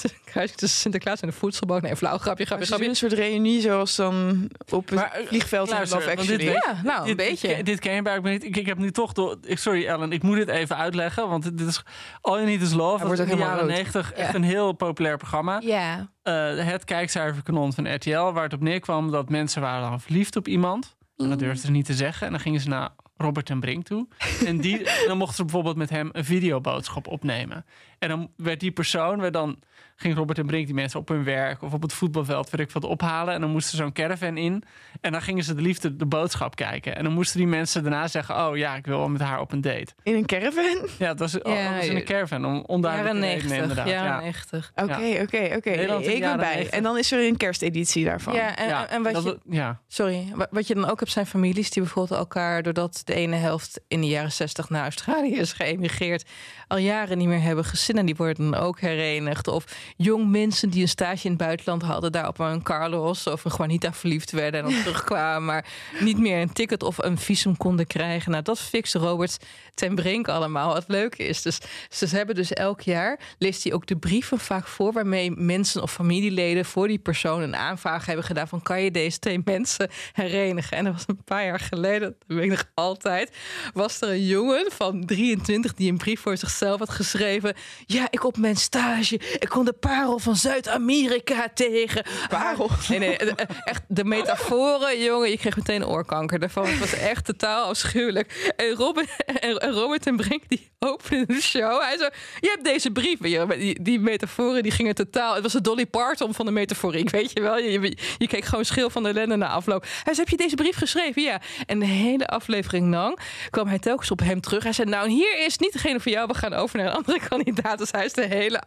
tussen 0.33 0.69
Sinterklaas 0.69 1.21
en 1.21 1.29
de 1.29 1.35
voedselbank. 1.35 1.83
Nee, 1.83 1.97
flauw 1.97 2.19
grapje, 2.19 2.45
grapje, 2.45 2.67
grapje. 2.67 2.89
een 2.89 2.97
soort 2.97 3.13
reunie 3.13 3.61
zoals 3.61 3.97
dan 3.97 4.49
op 4.71 4.85
het 4.89 4.95
Maar, 4.95 5.13
eh, 5.13 5.27
vliegveld 5.27 5.71
in 5.71 5.77
Love 5.77 5.89
want 5.91 6.03
dit 6.05 6.19
Actually? 6.19 6.45
weet- 6.45 6.65
Ja, 6.65 6.81
nou, 6.83 7.01
een 7.01 7.07
dit, 7.07 7.17
beetje. 7.17 7.57
Dit, 7.57 7.67
dit 7.67 7.79
ken 7.81 7.95
je 7.95 8.03
blijkbaar 8.03 8.33
niet. 8.33 8.45
Ik, 8.45 8.57
ik 8.57 8.67
heb 8.67 8.79
nu 8.79 8.91
toch 8.91 9.13
door. 9.13 9.37
Ik, 9.43 9.59
sorry 9.59 9.87
Ellen, 9.87 10.13
ik 10.13 10.23
moet 10.23 10.37
dit 10.37 10.49
even 10.49 10.77
uitleggen. 10.77 11.29
Want 11.29 11.59
dit 11.59 11.69
is 11.69 11.83
All 12.21 12.35
You 12.35 12.47
Need 12.47 12.61
Is 12.63 12.73
Love. 12.73 13.05
Dat 13.09 13.19
in 13.19 13.25
de 13.25 13.31
helemaal 13.31 13.49
jaren. 13.49 13.67
90 13.67 14.13
echt 14.13 14.35
een 14.35 14.43
heel 14.43 14.73
populair 14.73 15.17
programma. 15.17 15.61
Ja. 15.65 16.11
Eh, 16.23 16.57
het 16.57 16.85
kijkcijferkanon 16.85 17.73
van 17.73 17.95
RTL. 17.95 18.33
Waar 18.33 18.43
het 18.45 18.53
op 18.53 18.61
neerkwam 18.61 19.11
dat 19.11 19.29
mensen 19.29 19.61
waren 19.63 19.91
dan 19.91 20.01
verliefd 20.01 20.37
op 20.37 20.49
iemand. 20.49 20.97
En 21.17 21.29
dat 21.29 21.39
durfden 21.39 21.61
ze 21.65 21.71
niet 21.71 21.85
te 21.87 21.95
zeggen. 21.95 22.27
En 22.27 22.33
dan 22.33 22.41
gingen 22.41 22.61
ze 22.61 22.69
naar 22.69 22.89
Robert 23.17 23.51
en 23.51 23.61
Brink 23.61 23.85
toe. 23.87 24.07
En 24.47 24.59
die, 24.61 24.83
dan 25.09 25.17
mochten 25.17 25.37
ze 25.37 25.43
bijvoorbeeld 25.43 25.77
met 25.77 25.91
hem 25.91 26.09
een 26.13 26.25
videoboodschap 26.25 27.07
opnemen. 27.07 27.65
En 27.99 28.09
dan 28.09 28.31
werd 28.37 28.61
die 28.61 28.71
persoon, 28.71 29.21
werd 29.21 29.33
dan 29.33 29.59
ging 30.03 30.15
Robert 30.17 30.39
en 30.39 30.47
Brink 30.47 30.67
die 30.67 30.75
mensen 30.75 31.01
op 31.01 31.09
hun 31.09 31.25
werk 31.25 31.63
of 31.63 31.73
op 31.73 31.83
het 31.83 31.93
voetbalveld, 31.93 32.51
weet 32.51 32.61
ik 32.61 32.71
wat, 32.71 32.85
ophalen. 32.85 33.35
En 33.35 33.41
dan 33.41 33.51
moesten 33.51 33.71
ze 33.77 33.83
zo'n 33.83 33.93
caravan 33.93 34.37
in. 34.37 34.63
En 35.01 35.13
dan 35.13 35.23
gingen 35.23 35.45
ze 35.45 35.55
de 35.55 35.63
liefde 35.63 35.97
de 35.97 36.07
boodschap 36.07 36.57
kijken. 36.57 36.97
En 36.97 37.05
dan 37.05 37.13
moesten 37.13 37.39
die 37.39 37.47
mensen 37.47 37.83
daarna 37.83 38.09
zeggen: 38.09 38.47
Oh 38.49 38.57
ja, 38.57 38.75
ik 38.77 38.87
wil 38.87 38.99
wel 38.99 39.09
met 39.09 39.21
haar 39.21 39.41
op 39.41 39.53
een 39.53 39.61
date. 39.61 39.87
In 40.03 40.15
een 40.15 40.27
caravan? 40.27 40.89
Ja, 40.99 41.07
dat 41.15 41.19
was, 41.19 41.39
oh, 41.43 41.55
Ja, 41.55 41.65
dat 41.69 41.77
was 41.77 41.87
in 41.87 41.97
een 41.97 42.05
caravan. 42.05 42.45
Om 42.45 42.63
onduidelijke 42.67 43.19
Jaren 43.19 43.33
redenen 43.39 43.59
90. 43.59 43.61
inderdaad. 43.63 43.89
Jaren 43.89 44.11
ja. 44.13 44.21
90. 44.21 44.73
Oké, 44.75 44.93
oké, 45.23 45.57
oké. 45.57 45.71
Ik 45.71 46.21
ben 46.21 46.37
bij. 46.37 46.55
90. 46.55 46.69
En 46.71 46.83
dan 46.83 46.99
is 46.99 47.13
er 47.13 47.27
een 47.27 47.37
kersteditie 47.37 48.05
daarvan. 48.05 48.35
Ja, 48.35 48.57
en, 48.57 48.69
Ja, 48.69 48.89
en 48.89 49.03
wat 49.03 49.13
dat 49.13 49.25
je, 49.25 49.39
ja. 49.49 49.81
sorry, 49.89 50.27
wa- 50.35 50.47
wat 50.51 50.67
je 50.67 50.75
dan 50.75 50.91
ook 50.91 50.99
hebt 51.01 51.13
zijn 51.13 51.27
families 51.27 51.71
die 51.71 51.83
bijvoorbeeld 51.83 52.19
elkaar, 52.19 52.63
doordat 52.63 53.03
de 53.05 53.15
ene 53.15 53.37
helft 53.37 53.81
in 53.89 54.01
de 54.01 54.07
jaren 54.07 54.33
60 54.33 54.69
naar 54.71 54.83
Australië 54.83 55.35
is 55.37 55.53
geëmigreerd, 55.53 56.25
al 56.69 56.79
jaren 56.79 57.19
niet 57.19 57.29
meer 57.29 57.43
hebben 57.43 57.65
gezien 57.65 57.99
en 57.99 58.07
die 58.07 58.17
worden 58.17 58.51
dan 58.51 58.61
ook 58.61 58.81
herenigd. 58.81 59.49
Of 59.49 59.65
jong 59.97 60.31
mensen 60.31 60.71
die 60.71 60.83
een 60.83 60.89
stage 60.89 61.25
in 61.25 61.31
het 61.31 61.41
buitenland 61.41 61.83
hadden, 61.83 62.13
daar 62.13 62.29
op 62.29 62.39
een 62.39 62.63
Carlos 62.63 63.27
of 63.27 63.45
een 63.45 63.53
Juanita 63.57 63.93
verliefd 63.93 64.31
werden 64.31 64.65
en 64.65 64.71
dan 64.71 64.83
terugkwamen, 64.83 65.45
maar 65.45 65.67
niet 66.01 66.19
meer 66.19 66.41
een 66.41 66.53
ticket 66.53 66.83
of 66.83 66.99
een 66.99 67.19
visum 67.19 67.57
konden 67.57 67.87
krijgen. 67.87 68.31
Nou, 68.31 68.43
dat 68.43 68.61
fixt 68.61 68.95
Robert 68.95 69.39
ten 69.75 69.95
Brink 69.95 70.29
allemaal. 70.29 70.73
Wat 70.73 70.85
leuk 70.89 71.17
is. 71.17 71.43
Dus 71.43 71.59
ze 71.91 72.07
hebben 72.07 72.35
dus 72.35 72.53
elk 72.53 72.81
jaar, 72.81 73.21
leest 73.39 73.65
hij 73.65 73.73
ook 73.73 73.87
de 73.87 73.97
brieven 73.97 74.39
vaak 74.39 74.67
voor... 74.67 74.93
waarmee 74.93 75.31
mensen 75.31 75.83
of 75.83 75.93
familieleden 75.93 76.65
voor 76.65 76.89
die 76.89 76.99
persoon 76.99 77.43
een 77.43 77.57
aanvraag 77.57 78.07
hebben 78.07 78.25
gedaan... 78.25 78.49
van 78.49 78.63
kan 78.63 78.83
je 78.83 78.91
deze 78.91 79.19
twee 79.19 79.41
mensen 79.45 79.91
herenigen? 80.13 80.77
En 80.77 80.85
dat 80.85 80.93
was 80.93 81.05
een 81.07 81.25
paar 81.25 81.45
jaar 81.45 81.61
geleden, 81.61 82.01
dat 82.01 82.37
weet 82.37 82.45
ik 82.45 82.51
nog 82.51 82.65
altijd... 82.75 83.37
was 83.75 84.01
er 84.01 84.09
een 84.09 84.27
jongen 84.27 84.71
van 84.71 85.05
23 85.05 85.75
die 85.75 85.91
een 85.91 85.99
brief 85.99 86.21
voor 86.21 86.37
zichzelf 86.37 86.79
had 86.79 86.91
geschreven... 86.91 87.55
ja, 87.87 88.07
ik 88.11 88.25
op 88.25 88.37
mijn 88.37 88.57
stage, 88.57 89.15
ik 89.15 89.49
kom 89.49 89.65
de 89.65 89.73
parel 89.89 90.19
van 90.19 90.37
Zuid-Amerika 90.37 91.49
tegen. 91.55 92.05
Parel? 92.29 92.71
Nee, 92.89 92.99
nee, 92.99 93.17
eh, 93.17 93.47
echt 93.65 93.83
de 93.89 94.05
metaforen, 94.05 95.03
jongen. 95.03 95.31
Je 95.31 95.39
kreeg 95.39 95.57
meteen 95.57 95.87
oorkanker 95.87 96.39
daarvan. 96.39 96.67
Het 96.67 96.79
was 96.79 96.93
echt 96.95 97.25
totaal 97.25 97.65
afschuwelijk. 97.65 98.53
En 98.57 98.71
Robin 98.71 99.07
en, 99.41 99.71
Robert 99.71 100.07
en 100.07 100.17
Brink 100.17 100.43
die 100.49 100.71
openden 100.79 101.27
de 101.27 101.41
show. 101.41 101.81
Hij 101.81 101.97
zo, 101.99 102.09
je 102.41 102.49
hebt 102.49 102.65
deze 102.65 102.91
brief. 102.91 103.19
Die, 103.19 103.83
die 103.83 104.01
metaforen 104.01 104.63
die 104.63 104.73
gingen 104.73 104.95
totaal... 104.95 105.35
Het 105.35 105.43
was 105.43 105.53
de 105.53 105.61
Dolly 105.61 105.87
Parton 105.87 106.35
van 106.35 106.47
de 106.47 106.53
metaforiek, 106.53 107.11
weet 107.11 107.31
je 107.35 107.41
wel. 107.41 107.59
Je, 107.59 107.81
je, 107.81 107.97
je 108.19 108.27
keek 108.27 108.45
gewoon 108.45 108.65
schil 108.65 108.91
van 108.91 109.03
de 109.03 109.09
ellende 109.09 109.37
na 109.37 109.49
afloop. 109.49 109.83
Hij 109.83 110.15
zei, 110.15 110.17
heb 110.17 110.29
je 110.29 110.37
deze 110.37 110.55
brief 110.55 110.77
geschreven? 110.77 111.23
Ja. 111.23 111.41
En 111.67 111.79
de 111.79 111.87
hele 111.87 112.27
aflevering 112.27 112.91
lang 112.91 113.19
kwam 113.51 113.67
hij 113.67 113.79
telkens 113.79 114.11
op 114.11 114.21
hem 114.21 114.41
terug. 114.41 114.63
Hij 114.63 114.73
zei, 114.73 114.89
nou, 114.91 115.09
hier 115.09 115.45
is 115.47 115.59
niet 115.59 115.73
degene 115.73 116.01
voor 116.01 116.13
jou. 116.13 116.27
We 116.27 116.35
gaan 116.35 116.55
over 116.55 116.79
naar 116.79 116.87
een 116.87 116.97
andere 116.97 117.21
kandidaat. 117.29 117.79
Dus 117.79 117.91
hij 117.91 118.05
is 118.05 118.13
de 118.13 118.27
hele 118.27 118.63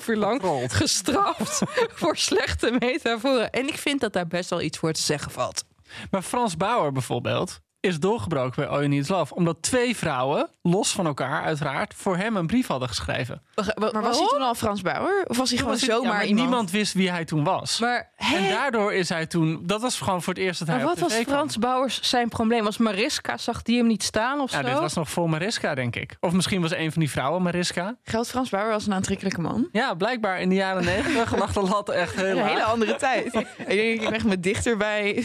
2,5 0.00 0.06
uur 0.06 0.16
lang 0.16 0.25
gestraft 0.68 1.62
voor 2.00 2.16
slechte 2.16 2.76
metaforen. 2.78 3.50
En 3.50 3.68
ik 3.68 3.78
vind 3.78 4.00
dat 4.00 4.12
daar 4.12 4.26
best 4.26 4.50
wel 4.50 4.60
iets 4.60 4.78
voor 4.78 4.92
te 4.92 5.02
zeggen 5.02 5.30
valt. 5.30 5.64
Maar 6.10 6.22
Frans 6.22 6.56
Bauer 6.56 6.92
bijvoorbeeld 6.92 7.60
is 7.80 7.98
doorgebroken 8.00 8.54
bij 8.56 8.66
All 8.66 8.76
You 8.76 8.88
Need 8.88 9.08
Love. 9.08 9.34
Omdat 9.34 9.56
twee 9.62 9.96
vrouwen, 9.96 10.48
los 10.62 10.92
van 10.92 11.06
elkaar 11.06 11.42
uiteraard, 11.44 11.94
voor 11.96 12.16
hem 12.16 12.36
een 12.36 12.46
brief 12.46 12.66
hadden 12.66 12.88
geschreven. 12.88 13.42
Maar 13.74 14.02
was 14.02 14.18
hij 14.18 14.26
toen 14.28 14.40
al 14.42 14.54
Frans 14.54 14.82
Bauer? 14.82 15.24
Of 15.26 15.36
was 15.36 15.48
hij 15.48 15.58
gewoon 15.58 15.72
Was 15.72 15.82
ja, 15.82 15.94
zomaar 15.94 16.12
maar 16.12 16.24
iemand? 16.24 16.46
niemand 16.48 16.70
wist 16.70 16.92
wie 16.92 17.10
hij 17.10 17.24
toen 17.24 17.44
was. 17.44 17.78
Maar, 17.80 18.10
en 18.16 18.48
daardoor 18.48 18.92
is 18.94 19.08
hij 19.08 19.26
toen... 19.26 19.60
Dat 19.62 19.80
was 19.80 20.00
gewoon 20.00 20.22
voor 20.22 20.34
het 20.34 20.42
eerst 20.42 20.58
dat 20.58 20.68
hij 20.68 20.76
maar 20.76 20.86
op 20.86 20.92
wat 20.92 21.02
was 21.02 21.12
tv 21.12 21.22
kwam. 21.24 21.34
Frans 21.36 21.58
Bauers 21.58 22.00
zijn 22.02 22.28
probleem? 22.28 22.64
Was 22.64 22.76
Mariska, 22.78 23.36
zag 23.36 23.62
die 23.62 23.78
hem 23.78 23.86
niet 23.86 24.02
staan 24.02 24.40
of 24.40 24.50
Ja, 24.52 24.60
zo? 24.60 24.68
dit 24.68 24.78
was 24.78 24.94
nog 24.94 25.10
voor 25.10 25.30
Mariska, 25.30 25.74
denk 25.74 25.96
ik. 25.96 26.16
Of 26.20 26.32
misschien 26.32 26.60
was 26.60 26.72
een 26.74 26.92
van 26.92 27.00
die 27.00 27.10
vrouwen 27.10 27.42
Mariska. 27.42 27.96
Geldt 28.04 28.28
Frans 28.28 28.50
Bauer 28.50 28.72
als 28.72 28.86
een 28.86 28.94
aantrekkelijke 28.94 29.40
man? 29.40 29.68
Ja, 29.72 29.94
blijkbaar 29.94 30.40
in 30.40 30.48
de 30.48 30.54
jaren 30.54 30.84
negentig 30.84 31.36
lag 31.36 31.52
de 31.52 31.60
lat 31.62 31.88
echt 31.88 32.14
heel 32.14 32.38
Een 32.38 32.46
hele 32.46 32.64
andere 32.64 32.96
tijd. 32.96 33.34
ik 33.34 33.66
denk 33.66 34.00
dat 34.00 34.08
ik 34.08 34.14
echt 34.14 34.24
me 34.24 34.40
dichter 34.40 34.76
bij 34.76 35.24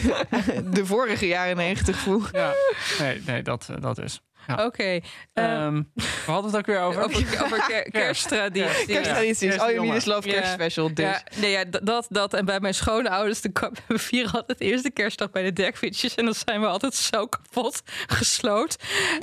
de 0.70 0.86
vorige 0.86 1.26
jaren 1.26 1.56
negentig 1.56 1.96
voel. 1.96 2.22
Ja, 2.32 2.51
nee, 3.00 3.22
nee 3.26 3.42
dat, 3.42 3.68
eh, 3.70 3.76
dat 3.80 3.98
is. 3.98 4.20
Oké. 4.58 4.82
eh, 4.82 5.00
Ehm, 5.32 5.82
we 5.94 6.02
hadden 6.26 6.50
het 6.50 6.56
ook 6.60 6.66
weer 6.66 6.80
over. 6.80 7.02
over, 7.04 7.42
over 7.44 7.64
ker- 7.68 7.90
kersttraditie. 7.90 8.86
Kersttradities. 8.86 9.54
Ja. 9.54 9.60
All 9.62 9.72
You 9.72 9.86
Need 9.86 9.96
Is 9.96 10.04
Love 10.04 10.28
Ja. 10.28 10.34
kerstspecial. 10.34 10.94
Dus. 10.94 11.04
Ja, 11.04 11.22
nee, 11.36 11.50
ja, 11.50 11.64
dat, 11.64 12.06
dat. 12.08 12.34
En 12.34 12.44
bij 12.44 12.60
mijn 12.60 12.74
schoonouders, 12.74 13.40
de, 13.40 13.50
we 13.88 13.98
vieren 13.98 14.32
altijd 14.32 14.58
de 14.58 14.64
eerste 14.64 14.90
kerstdag 14.90 15.30
bij 15.30 15.42
de 15.42 15.52
dekfietsjes. 15.52 16.14
En 16.14 16.24
dan 16.24 16.34
zijn 16.34 16.60
we 16.60 16.66
altijd 16.66 16.94
zo 16.94 17.26
kapot 17.26 17.82
gesloot. 18.06 18.76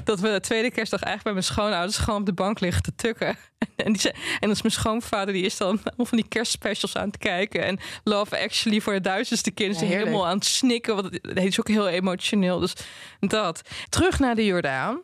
Dat 0.04 0.20
we 0.20 0.32
de 0.32 0.40
tweede 0.40 0.72
kerstdag 0.72 1.02
eigenlijk 1.04 1.24
bij 1.24 1.34
mijn 1.34 1.56
schoonouders 1.56 1.98
gewoon 1.98 2.20
op 2.20 2.26
de 2.26 2.34
bank 2.34 2.60
liggen 2.60 2.84
te 2.84 2.96
tukken. 2.96 3.38
En, 3.76 3.93
die, 3.93 4.12
en 4.12 4.20
dan 4.39 4.49
is 4.49 4.62
mijn 4.62 4.74
schoonvader, 4.74 5.34
die 5.34 5.45
is 5.45 5.57
dan 5.57 5.68
allemaal 5.68 6.05
van 6.05 6.18
die 6.18 6.28
kerstspecials 6.28 6.95
aan 6.95 7.07
het 7.07 7.18
kijken. 7.18 7.66
En 7.66 7.80
Love 8.03 8.43
Actually 8.43 8.82
voor 8.82 8.93
de 8.93 9.01
duizendste 9.01 9.51
keer. 9.51 9.70
is 9.70 9.80
Ja, 9.80 9.86
helemaal 9.86 10.28
aan 10.28 10.36
het 10.36 10.45
snikken. 10.45 10.95
Want 10.95 11.14
het, 11.14 11.26
het 11.34 11.43
is 11.43 11.60
ook 11.60 11.68
heel 11.68 11.88
emotioneel. 11.88 12.60
Dus 12.60 12.74
dat. 13.20 13.62
Terug 13.89 14.20
naar 14.20 14.36
de 14.36 14.45
Jordaan. 14.45 15.01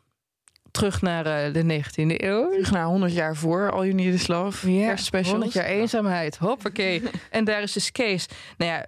Terug 0.72 1.02
naar 1.02 1.26
eh, 1.26 1.54
de 1.54 1.84
19e 1.84 2.24
eeuw. 2.24 2.50
Terug 2.50 2.72
naar 2.72 2.86
100 2.86 3.14
jaar 3.14 3.36
voor 3.36 3.72
All 3.72 3.82
You 3.82 3.94
Need 3.94 4.14
Is 4.14 4.28
Love. 4.28 4.74
Ja, 4.74 4.88
kerstspecials. 4.88 5.32
100 5.32 5.54
jaar 5.54 5.66
eenzaamheid. 5.66 6.38
Hoppakee. 6.38 7.02
en 7.30 7.46
daar 7.46 7.62
is 7.62 7.72
dus 7.72 7.92
Kees. 7.92 8.26
Nou 8.58 8.72
ja, 8.72 8.86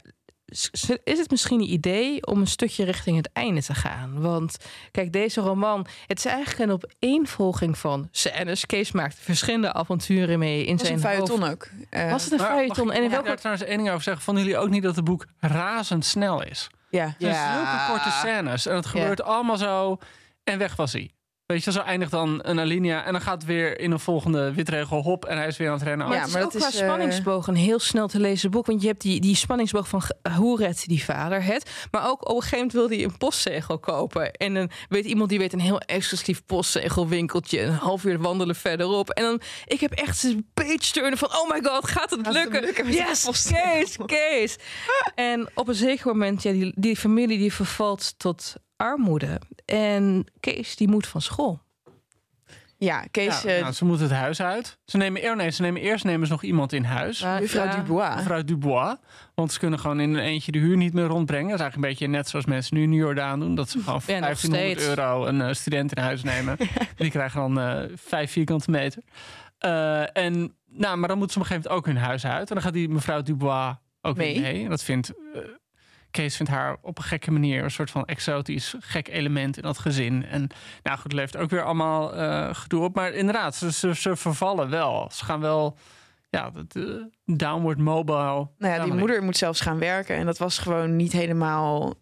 is 1.03 1.17
het 1.17 1.29
misschien 1.29 1.59
een 1.59 1.71
idee 1.71 2.25
om 2.25 2.39
een 2.39 2.47
stukje 2.47 2.83
richting 2.83 3.17
het 3.17 3.29
einde 3.33 3.63
te 3.63 3.73
gaan? 3.73 4.21
Want 4.21 4.57
kijk, 4.91 5.13
deze 5.13 5.41
roman, 5.41 5.87
het 6.05 6.17
is 6.17 6.25
eigenlijk 6.25 6.69
een 6.69 6.71
opeenvolging 6.71 7.77
van 7.77 8.07
scènes. 8.11 8.65
Kees 8.65 8.91
maakt 8.91 9.15
verschillende 9.19 9.73
avonturen 9.73 10.39
mee 10.39 10.65
in 10.65 10.77
was 10.77 10.81
zijn 10.81 10.93
een 10.93 11.03
feuilleton 11.03 11.39
hoofd. 11.39 11.51
ook. 11.51 11.69
Was 12.09 12.23
het 12.23 12.33
een 12.33 12.39
feuilleton? 12.39 12.91
En 12.91 13.03
in 13.03 13.09
welke... 13.09 13.27
daar 13.27 13.37
trouwens 13.37 13.67
één 13.67 13.77
ding 13.77 13.89
over 13.89 14.03
zeggen? 14.03 14.23
Vonden 14.23 14.43
jullie 14.43 14.59
ook 14.59 14.69
niet 14.69 14.83
dat 14.83 14.95
het 14.95 15.05
boek 15.05 15.25
razendsnel 15.39 16.43
is? 16.43 16.67
ja. 16.89 17.05
Het 17.05 17.15
zijn 17.17 17.53
zulke 17.53 17.85
korte 17.87 18.09
scènes. 18.11 18.65
En 18.65 18.75
het 18.75 18.85
gebeurt 18.85 19.21
allemaal 19.21 19.57
zo. 19.57 19.97
En 20.43 20.57
weg 20.57 20.75
was 20.75 20.93
hij. 20.93 21.11
Weet 21.47 21.63
je, 21.63 21.71
zo 21.71 21.79
eindigt 21.79 22.11
dan 22.11 22.39
een 22.43 22.59
alinea. 22.59 23.03
En 23.05 23.11
dan 23.11 23.21
gaat 23.21 23.33
het 23.33 23.45
weer 23.45 23.79
in 23.79 23.91
een 23.91 23.99
volgende 23.99 24.53
witregel 24.53 25.01
hop. 25.01 25.25
En 25.25 25.37
hij 25.37 25.47
is 25.47 25.57
weer 25.57 25.67
aan 25.67 25.73
het 25.73 25.83
rennen. 25.83 26.07
Maar 26.07 26.15
Ja, 26.15 26.21
het 26.21 26.29
is 26.29 26.35
maar 26.35 26.43
ook 26.43 26.51
dat 26.51 26.61
qua 26.61 26.69
is, 26.71 26.79
eh, 26.79 26.85
spanningsboog 26.87 27.47
een 27.47 27.55
heel 27.55 27.79
snel 27.79 28.07
te 28.07 28.19
lezen 28.19 28.51
boek. 28.51 28.65
Want 28.65 28.81
je 28.81 28.87
hebt 28.87 29.01
die, 29.01 29.19
die 29.21 29.35
spanningsboog 29.35 29.87
van 29.87 30.01
hoe 30.35 30.57
redt 30.57 30.87
die 30.87 31.03
vader 31.03 31.43
het. 31.43 31.69
Maar 31.91 32.07
ook 32.09 32.29
op 32.29 32.35
een 32.35 32.41
gegeven 32.41 32.57
moment 32.57 32.73
wil 32.73 32.89
hij 32.89 33.03
een 33.03 33.17
postzegel 33.17 33.79
kopen. 33.79 34.31
En 34.31 34.53
dan 34.53 34.69
weet 34.89 35.05
iemand 35.05 35.29
die 35.29 35.39
weet 35.39 35.53
een 35.53 35.59
heel 35.59 35.79
exclusief 35.79 36.45
postzegelwinkeltje. 36.45 37.61
Een 37.61 37.73
half 37.73 38.03
uur 38.03 38.19
wandelen 38.19 38.55
verderop. 38.55 39.09
En 39.09 39.23
dan, 39.23 39.41
ik 39.65 39.79
heb 39.79 39.91
echt 39.91 40.23
een 40.23 40.49
page 40.53 40.91
turnen 40.91 41.17
van... 41.17 41.29
oh 41.29 41.49
my 41.49 41.59
god, 41.63 41.87
gaat 41.87 42.09
het 42.09 42.19
Gaat 42.23 42.33
het 42.33 42.43
lukken? 42.43 42.61
lukken 42.61 42.91
yes? 42.91 43.49
Kees, 43.51 43.97
Kees. 44.05 44.55
en 45.15 45.49
op 45.53 45.67
een 45.67 45.75
zeker 45.75 46.07
moment, 46.07 46.43
ja, 46.43 46.51
die, 46.51 46.73
die 46.75 46.95
familie 46.97 47.37
die 47.37 47.53
vervalt 47.53 48.13
tot 48.19 48.55
armoede. 48.77 49.39
En 49.65 50.25
Kees, 50.39 50.75
die 50.75 50.87
moet 50.87 51.07
van 51.07 51.21
school. 51.21 51.59
ja, 52.77 53.03
Kees, 53.11 53.41
Ja, 53.41 53.49
eh, 53.55 53.61
nou, 53.61 53.73
ze 53.73 53.85
moeten 53.85 54.05
het 54.07 54.15
huis 54.15 54.41
uit. 54.41 54.77
Ze 54.85 54.97
nemen, 54.97 55.23
eer- 55.23 55.35
nee, 55.35 55.49
ze 55.49 55.61
nemen 55.61 55.81
eerst 55.81 56.03
nemen 56.05 56.27
ze 56.27 56.31
nog 56.33 56.43
iemand 56.43 56.73
in 56.73 56.83
huis. 56.83 57.21
mevrouw 57.21 57.63
Ja. 57.65 57.75
Dubois. 57.75 58.15
Mevrouw 58.15 58.43
Dubois. 58.43 58.95
Want 59.35 59.51
ze 59.51 59.59
kunnen 59.59 59.79
gewoon 59.79 59.99
in 59.99 60.13
een 60.13 60.23
eentje 60.23 60.51
de 60.51 60.59
huur 60.59 60.77
niet 60.77 60.93
meer 60.93 61.05
rondbrengen. 61.05 61.49
Dat 61.49 61.55
is 61.59 61.61
eigenlijk 61.61 61.75
een 61.91 61.97
beetje 61.97 62.17
net 62.17 62.29
zoals 62.29 62.45
mensen 62.45 62.75
nu 62.77 62.83
in 62.83 62.93
Jordaan 62.93 63.39
doen. 63.39 63.55
Dat 63.55 63.69
ze 63.69 63.79
gewoon 63.83 64.01
voor 64.01 64.13
Ja, 64.13 64.19
nog 64.19 64.27
1500 64.39 64.81
steeds. 64.81 64.97
euro 64.99 65.25
een 65.25 65.41
eh, 65.41 65.53
student 65.53 65.95
in 65.95 66.03
huis 66.03 66.23
nemen. 66.23 66.57
Die 66.97 67.09
krijgen 67.11 67.39
dan 67.39 67.59
eh 67.59 67.83
vijf 67.95 68.31
vierkante 68.31 68.71
meter. 68.71 69.03
Eh, 69.57 70.17
en, 70.17 70.55
nou, 70.65 70.97
maar 70.97 71.07
dan 71.07 71.17
moeten 71.17 71.33
ze 71.35 71.39
op 71.39 71.45
een 71.45 71.51
gegeven 71.51 71.69
moment 71.69 71.69
ook 71.69 71.85
hun 71.85 71.97
huis 71.97 72.25
uit. 72.25 72.47
En 72.49 72.55
dan 72.55 72.63
gaat 72.63 72.73
die 72.73 72.89
mevrouw 72.89 73.21
Dubois 73.21 73.75
ook 74.01 74.17
Mee. 74.17 74.39
mee. 74.41 74.53
mee. 74.53 74.63
En 74.63 74.69
dat 74.69 74.83
vindt... 74.83 75.11
Kees 76.11 76.35
vindt 76.35 76.51
haar 76.51 76.77
op 76.81 76.97
een 76.97 77.03
gekke 77.03 77.31
manier 77.31 77.63
een 77.63 77.71
soort 77.71 77.91
van 77.91 78.05
exotisch, 78.05 78.75
gek 78.79 79.07
element 79.07 79.57
in 79.57 79.63
dat 79.63 79.77
gezin. 79.77 80.25
En 80.25 80.47
nou 80.83 80.95
goed, 80.95 81.03
het 81.03 81.13
levert 81.13 81.37
ook 81.37 81.49
weer 81.49 81.63
allemaal 81.63 82.13
eh, 82.13 82.49
gedoe 82.55 82.83
op. 82.83 82.95
Maar 82.95 83.13
inderdaad, 83.13 83.55
ze, 83.55 83.71
ze, 83.71 83.95
ze 83.95 84.15
vervallen 84.15 84.69
wel. 84.69 85.09
Ze 85.13 85.25
gaan 85.25 85.39
wel, 85.39 85.77
ja, 86.29 86.49
dat, 86.49 86.75
eh, 86.75 86.83
downward 87.25 87.77
mobile. 87.77 88.47
Nou 88.57 88.73
ja, 88.73 88.83
die 88.83 88.93
moeder 88.93 89.23
moet 89.23 89.37
zelfs 89.37 89.61
gaan 89.61 89.79
werken. 89.79 90.15
En 90.15 90.25
dat 90.25 90.37
was 90.37 90.57
gewoon 90.57 90.95
niet 90.95 91.11
helemaal 91.11 91.93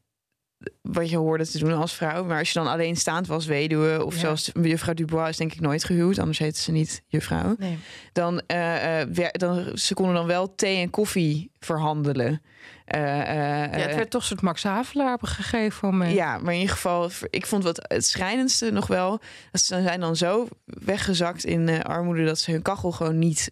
wat 0.82 1.10
je 1.10 1.18
hoorde 1.18 1.48
te 1.48 1.58
doen 1.60 1.74
als 1.74 1.94
vrouw. 1.94 2.24
Maar 2.24 2.40
als 2.40 2.52
je 2.52 2.60
dan 2.60 2.68
alleenstaand 2.72 3.28
was, 3.28 3.46
weduwe... 3.46 4.06
of 4.06 4.14
Ja. 4.14 4.20
zelfs 4.20 4.52
juffrouw 4.62 4.94
Dubois 4.94 5.30
is 5.30 5.38
denk 5.38 5.54
ik 5.54 5.60
nooit 5.60 5.84
gehuwd... 5.84 6.20
anders 6.20 6.38
heette 6.38 6.60
ze 6.62 6.72
niet 6.72 7.02
juffrouw. 7.08 7.56
Nee. 7.58 7.78
Dan, 8.14 8.42
wer- 8.48 9.32
dan 9.38 9.72
ze 9.78 9.94
konden 9.94 10.16
dan 10.16 10.28
wel 10.28 10.56
thee 10.56 10.78
en 10.82 10.90
koffie 10.90 11.52
verhandelen. 11.60 12.42
Eh, 12.86 13.22
eh, 13.22 13.72
Ja, 13.72 13.78
het 13.80 13.96
werd 13.96 14.10
toch 14.10 14.22
een 14.22 14.28
soort 14.28 14.42
Max 14.42 14.64
Havelaar 14.64 15.18
gegeven 15.22 15.72
voor 15.72 15.94
me. 15.96 16.08
ja, 16.14 16.38
maar 16.38 16.54
in 16.54 16.60
ieder 16.60 16.76
geval, 16.76 17.10
ik 17.30 17.46
vond 17.46 17.64
wat 17.64 17.86
het 17.88 18.06
schrijnendste 18.06 18.72
nog 18.72 18.88
wel. 18.88 19.20
Dat 19.52 19.62
ze 19.62 19.82
zijn 19.82 20.00
dan 20.00 20.16
zo 20.16 20.48
weggezakt 20.66 21.44
in 21.46 21.84
armoede 21.84 22.26
dat 22.26 22.40
ze 22.40 22.52
hun 22.52 22.62
kachel 22.62 22.92
gewoon 22.92 23.20
niet 23.20 23.52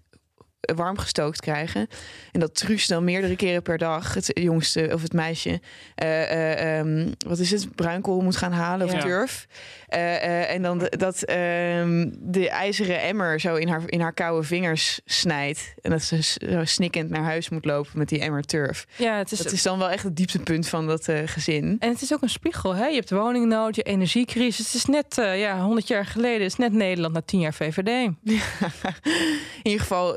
warm 0.75 0.97
gestookt 0.97 1.41
krijgen. 1.41 1.87
En 2.31 2.39
dat 2.39 2.55
Truus 2.55 2.87
dan 2.87 3.03
meerdere 3.03 3.35
keren 3.35 3.61
per 3.61 3.77
dag, 3.77 4.13
het 4.13 4.31
jongste 4.33 4.89
of 4.93 5.01
het 5.01 5.13
meisje, 5.13 5.61
eh, 5.95 6.31
eh, 6.31 6.79
ehm, 6.79 7.11
wat 7.27 7.39
is 7.39 7.51
het, 7.51 7.75
bruinkool 7.75 8.21
moet 8.21 8.37
gaan 8.37 8.51
halen 8.51 8.87
of 8.87 8.93
Ja. 8.93 8.99
turf. 8.99 9.47
Eh, 9.93 10.15
eh, 10.23 10.49
en 10.55 10.61
dan 10.61 10.77
de- 10.77 10.97
dat 10.97 11.23
ehm, 11.23 12.09
de 12.19 12.49
ijzeren 12.49 13.01
emmer 13.01 13.39
zo 13.39 13.55
in 13.55 13.67
haar, 13.67 13.81
in 13.85 14.01
haar 14.01 14.13
koude 14.13 14.47
vingers 14.47 14.99
snijdt. 15.05 15.73
En 15.81 15.91
dat 15.91 16.01
ze 16.01 16.21
zo 16.21 16.65
snikkend 16.65 17.09
naar 17.09 17.23
huis 17.23 17.49
moet 17.49 17.65
lopen 17.65 17.91
met 17.97 18.09
die 18.09 18.19
emmer 18.19 18.41
turf. 18.43 18.85
Ja, 18.95 19.17
het 19.17 19.31
is, 19.31 19.37
Dat 19.39 19.51
is 19.51 19.63
dan 19.63 19.77
wel 19.77 19.89
echt 19.89 20.03
het 20.03 20.15
dieptepunt 20.15 20.67
van 20.67 20.87
dat 20.87 21.07
eh, 21.07 21.19
gezin. 21.25 21.75
En 21.79 21.89
het 21.89 22.01
is 22.01 22.13
ook 22.13 22.21
een 22.21 22.29
spiegel. 22.29 22.75
Hè? 22.75 22.85
Je 22.85 22.95
hebt 22.95 23.09
woningnood, 23.11 23.75
je 23.75 23.83
energiecrisis. 23.83 24.65
Het 24.65 24.75
is 24.75 24.85
net 24.85 25.15
ja, 25.15 25.61
100 25.63 25.87
jaar 25.87 26.05
geleden. 26.05 26.41
Het 26.41 26.51
is 26.51 26.57
net 26.57 26.73
Nederland 26.73 27.13
na 27.13 27.21
10 27.21 27.39
jaar 27.39 27.53
VVD. 27.53 27.87
In 28.23 29.71
ieder 29.71 29.79
geval, 29.81 30.13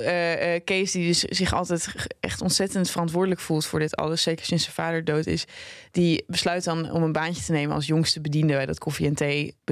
Kees, 0.64 0.92
die 0.92 1.06
dus 1.06 1.20
zich 1.20 1.54
altijd 1.54 1.94
echt 2.20 2.40
ontzettend 2.42 2.90
verantwoordelijk 2.90 3.40
voelt 3.40 3.66
voor 3.66 3.78
dit 3.78 3.96
alles, 3.96 4.22
zeker 4.22 4.44
sinds 4.44 4.62
zijn 4.62 4.74
vader 4.74 5.04
dood 5.04 5.26
is, 5.26 5.44
die 5.90 6.24
besluit 6.26 6.64
dan 6.64 6.90
om 6.90 7.02
een 7.02 7.12
baantje 7.12 7.42
te 7.42 7.52
nemen 7.52 7.74
als 7.74 7.86
jongste 7.86 8.20
bediende 8.20 8.52
bij 8.52 8.66
dat 8.66 8.78
koffie- 8.78 9.06
en 9.06 9.14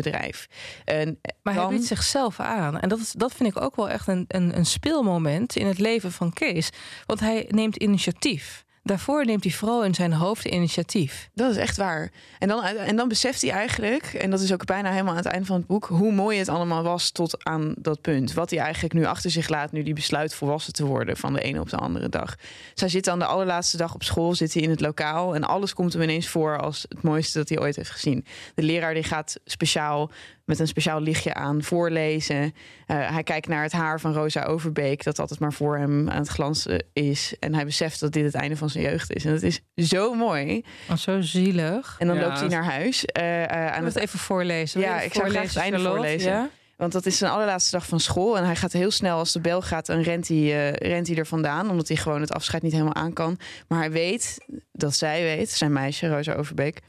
theebedrijf. 0.03 0.47
En 0.85 1.19
Maar 1.43 1.55
hij 1.55 1.63
dan- 1.63 1.73
biedt 1.73 1.85
zichzelf 1.87 2.41
aan. 2.41 2.81
En 2.81 2.89
dat, 2.89 2.99
is, 2.99 3.13
dat 3.13 3.35
vind 3.35 3.57
ik 3.57 3.63
ook 3.63 3.77
wel 3.77 3.89
echt 3.91 4.09
een, 4.09 4.25
een, 4.29 4.57
een 4.57 4.67
speelmoment 4.67 5.57
in 5.57 5.67
het 5.67 5.79
leven 5.79 6.13
van 6.13 6.33
Kees. 6.33 6.71
Want 7.07 7.21
hij 7.21 7.45
neemt 7.49 7.77
initiatief. 7.77 8.64
Daarvoor 8.85 9.25
neemt 9.25 9.45
hij 9.45 9.53
vooral 9.53 9.85
in 9.85 9.95
zijn 9.95 10.13
hoofd 10.13 10.45
initiatief. 10.45 11.31
Dat 11.35 11.51
is 11.51 11.57
echt 11.57 11.77
waar. 11.77 12.11
En 12.39 12.49
dan, 12.49 12.65
en 12.65 12.97
dan 12.97 13.09
beseft 13.09 13.41
hij 13.43 13.51
eigenlijk, 13.51 14.05
en 14.05 14.31
dat 14.31 14.41
is 14.41 14.53
ook 14.53 14.65
bijna 14.65 14.91
helemaal 14.91 15.11
aan 15.11 15.17
het 15.17 15.27
einde 15.27 15.47
van 15.47 15.57
het 15.57 15.67
boek, 15.67 15.85
hoe 15.85 16.13
mooi 16.13 16.39
het 16.39 16.49
allemaal 16.49 16.83
was 16.83 17.11
tot 17.11 17.45
aan 17.45 17.75
dat 17.79 18.01
punt. 18.01 18.33
Wat 18.33 18.51
hij 18.51 18.59
eigenlijk 18.59 18.95
nu 18.95 19.05
achter 19.05 19.31
zich 19.31 19.49
laat, 19.49 19.73
nu 19.73 19.83
die 19.83 19.95
besluit 19.95 20.35
volwassen 20.35 20.73
te 20.73 20.85
worden 20.85 21.17
van 21.17 21.33
de 21.33 21.41
ene 21.41 21.61
op 21.61 21.71
de 21.71 21.77
andere 21.77 22.09
dag. 22.09 22.35
Zij 22.75 22.89
zit 22.89 23.05
dan 23.05 23.19
de 23.19 23.25
allerlaatste 23.25 23.77
dag 23.77 23.95
op 23.95 24.03
school, 24.03 24.35
zit 24.35 24.55
hij 24.55 24.63
in 24.63 24.71
het 24.71 24.81
lokaal 24.81 25.35
en 25.35 25.45
alles 25.45 25.75
komt 25.75 25.93
hem 25.93 26.03
ineens 26.03 26.29
voor 26.29 26.59
als 26.59 26.87
het 26.89 27.03
mooiste 27.03 27.39
dat 27.39 27.49
hij 27.49 27.59
ooit 27.59 27.77
heeft 27.77 27.91
gezien. 27.91 28.27
De 28.55 28.63
leraar 28.63 28.95
die 28.95 29.03
gaat 29.03 29.41
speciaal 29.45 30.11
met 30.45 30.59
een 30.59 30.67
speciaal 30.69 31.01
lichtje 31.01 31.35
aan 31.35 31.63
voorlezen. 31.63 32.55
Eh, 32.87 33.11
hij 33.11 33.23
kijkt 33.23 33.49
naar 33.49 33.63
het 33.63 33.73
haar 33.73 34.01
van 34.01 34.13
Rosa 34.13 34.43
Overbeek, 34.45 35.05
dat 35.05 35.19
altijd 35.19 35.41
maar 35.41 35.53
voor 35.53 35.79
hem 35.79 36.11
aan 36.11 36.19
het 36.19 36.29
glanzen 36.29 36.85
is. 36.93 37.35
En 37.39 37.55
hij 37.55 37.65
beseft 37.65 38.01
dat 38.01 38.13
dit 38.13 38.25
het 38.25 38.35
einde 38.35 38.57
van 38.57 38.71
zijn 38.71 38.85
jeugd 38.85 39.13
is. 39.15 39.25
En 39.25 39.33
dat 39.33 39.43
is 39.43 39.61
zo 39.77 40.15
mooi. 40.15 40.65
Oh, 40.91 40.97
zo 40.97 41.21
zielig. 41.21 41.97
En 41.99 42.07
dan 42.07 42.17
Ja, 42.17 42.23
loopt 42.27 42.39
hij 42.41 42.49
naar 42.49 42.65
huis. 42.65 43.05
eh, 43.05 43.43
eh, 43.45 43.51
aan 43.75 43.85
het, 43.85 43.95
het 43.95 44.03
even 44.03 44.19
voorlezen. 44.19 44.81
Ja, 44.81 44.95
even 44.95 45.07
ik 45.07 45.15
zou 45.15 45.29
graag 45.31 45.43
het 45.43 45.57
einde 45.57 45.77
Charlotte? 45.77 45.99
voorlezen. 46.03 46.33
Ja? 46.33 46.49
want 46.77 46.93
dat 46.93 47.07
is 47.07 47.19
zijn 47.19 47.31
allerlaatste 47.31 47.71
dag 47.77 47.87
van 47.87 48.01
school. 48.01 48.37
En 48.39 48.45
hij 48.45 48.57
gaat 48.57 48.73
heel 48.73 48.91
snel, 48.91 49.19
als 49.19 49.33
de 49.33 49.41
bel 49.41 49.63
gaat, 49.63 49.87
dan 49.87 50.01
rent 50.01 50.29
hij, 50.29 50.37
eh, 50.73 50.89
rent 50.91 51.07
hij 51.07 51.17
er 51.17 51.27
vandaan. 51.27 51.71
Omdat 51.71 51.89
hij 51.89 51.97
gewoon 51.97 52.21
het 52.21 52.33
afscheid 52.33 52.63
niet 52.63 52.73
helemaal 52.73 52.95
aan 52.95 53.13
kan. 53.13 53.39
Maar 53.69 53.79
hij 53.79 53.91
weet, 53.91 54.39
dat 54.73 54.95
zij 54.95 55.23
weet, 55.23 55.51
zijn 55.51 55.73
meisje, 55.73 56.09
Rosa 56.09 56.35
Overbeek... 56.35 56.81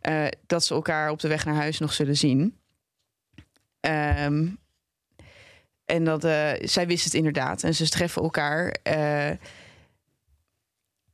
eh, 0.00 0.24
dat 0.46 0.64
ze 0.64 0.74
elkaar 0.74 1.10
op 1.10 1.20
de 1.20 1.28
weg 1.28 1.44
naar 1.44 1.54
huis 1.54 1.78
nog 1.78 1.92
zullen 1.92 2.16
zien. 2.16 2.58
Ehm, 3.84 4.46
en 5.84 6.04
dat, 6.04 6.24
eh, 6.24 6.52
zij 6.60 6.86
wist 6.86 7.04
het 7.04 7.14
inderdaad. 7.14 7.62
En 7.62 7.74
ze 7.74 7.88
treffen 7.88 8.22
elkaar... 8.22 8.76
eh, 8.82 9.28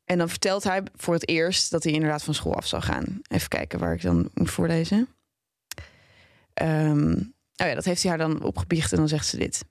en 0.04 0.18
dan 0.18 0.28
vertelt 0.28 0.64
hij 0.64 0.82
voor 0.94 1.14
het 1.14 1.28
eerst 1.28 1.70
dat 1.70 1.84
hij 1.84 1.92
inderdaad 1.92 2.22
van 2.22 2.34
school 2.34 2.54
af 2.54 2.66
zal 2.66 2.80
gaan. 2.80 3.20
Even 3.28 3.48
kijken 3.48 3.78
waar 3.78 3.94
ik 3.94 4.02
dan 4.02 4.30
moet 4.34 4.50
voorlezen. 4.50 5.08
Ehm, 6.54 7.12
oh 7.56 7.66
ja, 7.66 7.74
dat 7.74 7.84
heeft 7.84 8.02
hij 8.02 8.10
haar 8.10 8.20
dan 8.20 8.42
opgebiecht 8.42 8.92
en 8.92 8.98
dan 8.98 9.08
zegt 9.08 9.26
ze 9.26 9.36
dit. 9.36 9.64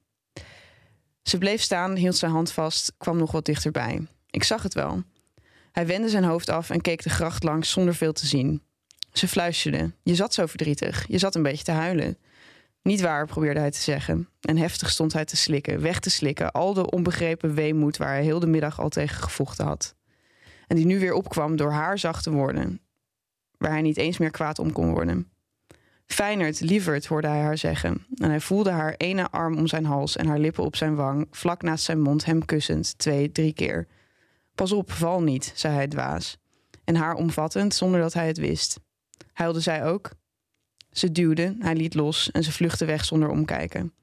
Ze 1.21 1.37
bleef 1.37 1.61
staan, 1.61 1.95
hield 1.95 2.17
zijn 2.17 2.31
hand 2.31 2.51
vast, 2.51 2.93
kwam 2.97 3.17
nog 3.17 3.31
wat 3.31 3.45
dichterbij. 3.45 4.07
Ik 4.29 4.43
zag 4.43 4.63
het 4.63 4.73
wel. 4.73 5.03
Hij 5.71 5.87
wendde 5.87 6.09
zijn 6.09 6.23
hoofd 6.23 6.49
af 6.49 6.69
en 6.69 6.81
keek 6.81 7.03
de 7.03 7.09
gracht 7.09 7.43
langs 7.43 7.71
zonder 7.71 7.95
veel 7.95 8.13
te 8.13 8.25
zien. 8.27 8.61
Ze 9.13 9.27
fluisterde. 9.27 9.91
Je 10.03 10.15
zat 10.15 10.33
zo 10.33 10.45
verdrietig. 10.45 11.05
Je 11.07 11.17
zat 11.17 11.35
een 11.35 11.43
beetje 11.43 11.63
te 11.63 11.71
huilen. 11.71 12.17
Niet 12.81 13.01
waar, 13.01 13.25
probeerde 13.25 13.59
hij 13.59 13.71
te 13.71 13.81
zeggen. 13.81 14.29
En 14.41 14.57
heftig 14.57 14.89
stond 14.89 15.13
hij 15.13 15.25
te 15.25 15.37
slikken, 15.37 15.81
weg 15.81 15.99
te 15.99 16.09
slikken. 16.09 16.51
Al 16.51 16.73
de 16.73 16.91
onbegrepen 16.91 17.53
weemoed 17.53 17.97
waar 17.97 18.13
hij 18.13 18.23
heel 18.23 18.39
de 18.39 18.47
middag 18.47 18.79
al 18.79 18.89
tegen 18.89 19.23
gevochten 19.23 19.65
had. 19.65 19.95
En 20.67 20.75
die 20.75 20.85
nu 20.85 20.99
weer 20.99 21.13
opkwam 21.13 21.55
door 21.55 21.71
haar 21.71 21.99
zachte 21.99 22.31
woorden. 22.31 22.81
Waar 23.57 23.71
hij 23.71 23.81
niet 23.81 23.97
eens 23.97 24.17
meer 24.17 24.31
kwaad 24.31 24.59
om 24.59 24.71
kon 24.71 24.91
worden. 24.91 25.31
Fijnerd, 26.05 26.59
lieverd, 26.59 27.05
hoorde 27.05 27.27
hij 27.27 27.41
haar 27.41 27.57
zeggen. 27.57 28.05
En 28.15 28.29
hij 28.29 28.39
voelde 28.39 28.69
haar 28.69 28.93
ene 28.97 29.29
arm 29.29 29.57
om 29.57 29.67
zijn 29.67 29.85
hals 29.85 30.15
en 30.15 30.27
haar 30.27 30.39
lippen 30.39 30.63
op 30.63 30.75
zijn 30.75 30.95
wang, 30.95 31.27
vlak 31.31 31.61
naast 31.61 31.83
zijn 31.83 32.01
mond, 32.01 32.25
hem 32.25 32.45
kussend, 32.45 32.97
twee, 32.97 33.31
drie 33.31 33.53
keer. 33.53 33.87
Pas 34.55 34.71
op, 34.71 34.91
val 34.91 35.21
niet, 35.21 35.51
zei 35.55 35.73
hij 35.73 35.87
dwaas. 35.87 36.37
En 36.83 36.95
haar 36.95 37.13
omvattend, 37.13 37.73
zonder 37.73 37.99
dat 37.99 38.13
hij 38.13 38.27
het 38.27 38.37
wist. 38.37 38.79
Huilde 39.33 39.59
zij 39.59 39.85
ook? 39.85 40.11
Ze 40.99 41.11
duwde, 41.11 41.55
hij 41.59 41.75
liet 41.75 41.93
los 41.93 42.31
en 42.31 42.43
ze 42.43 42.51
vluchtte 42.51 42.85
weg 42.85 43.05
zonder 43.05 43.29
omkijken. 43.29 43.93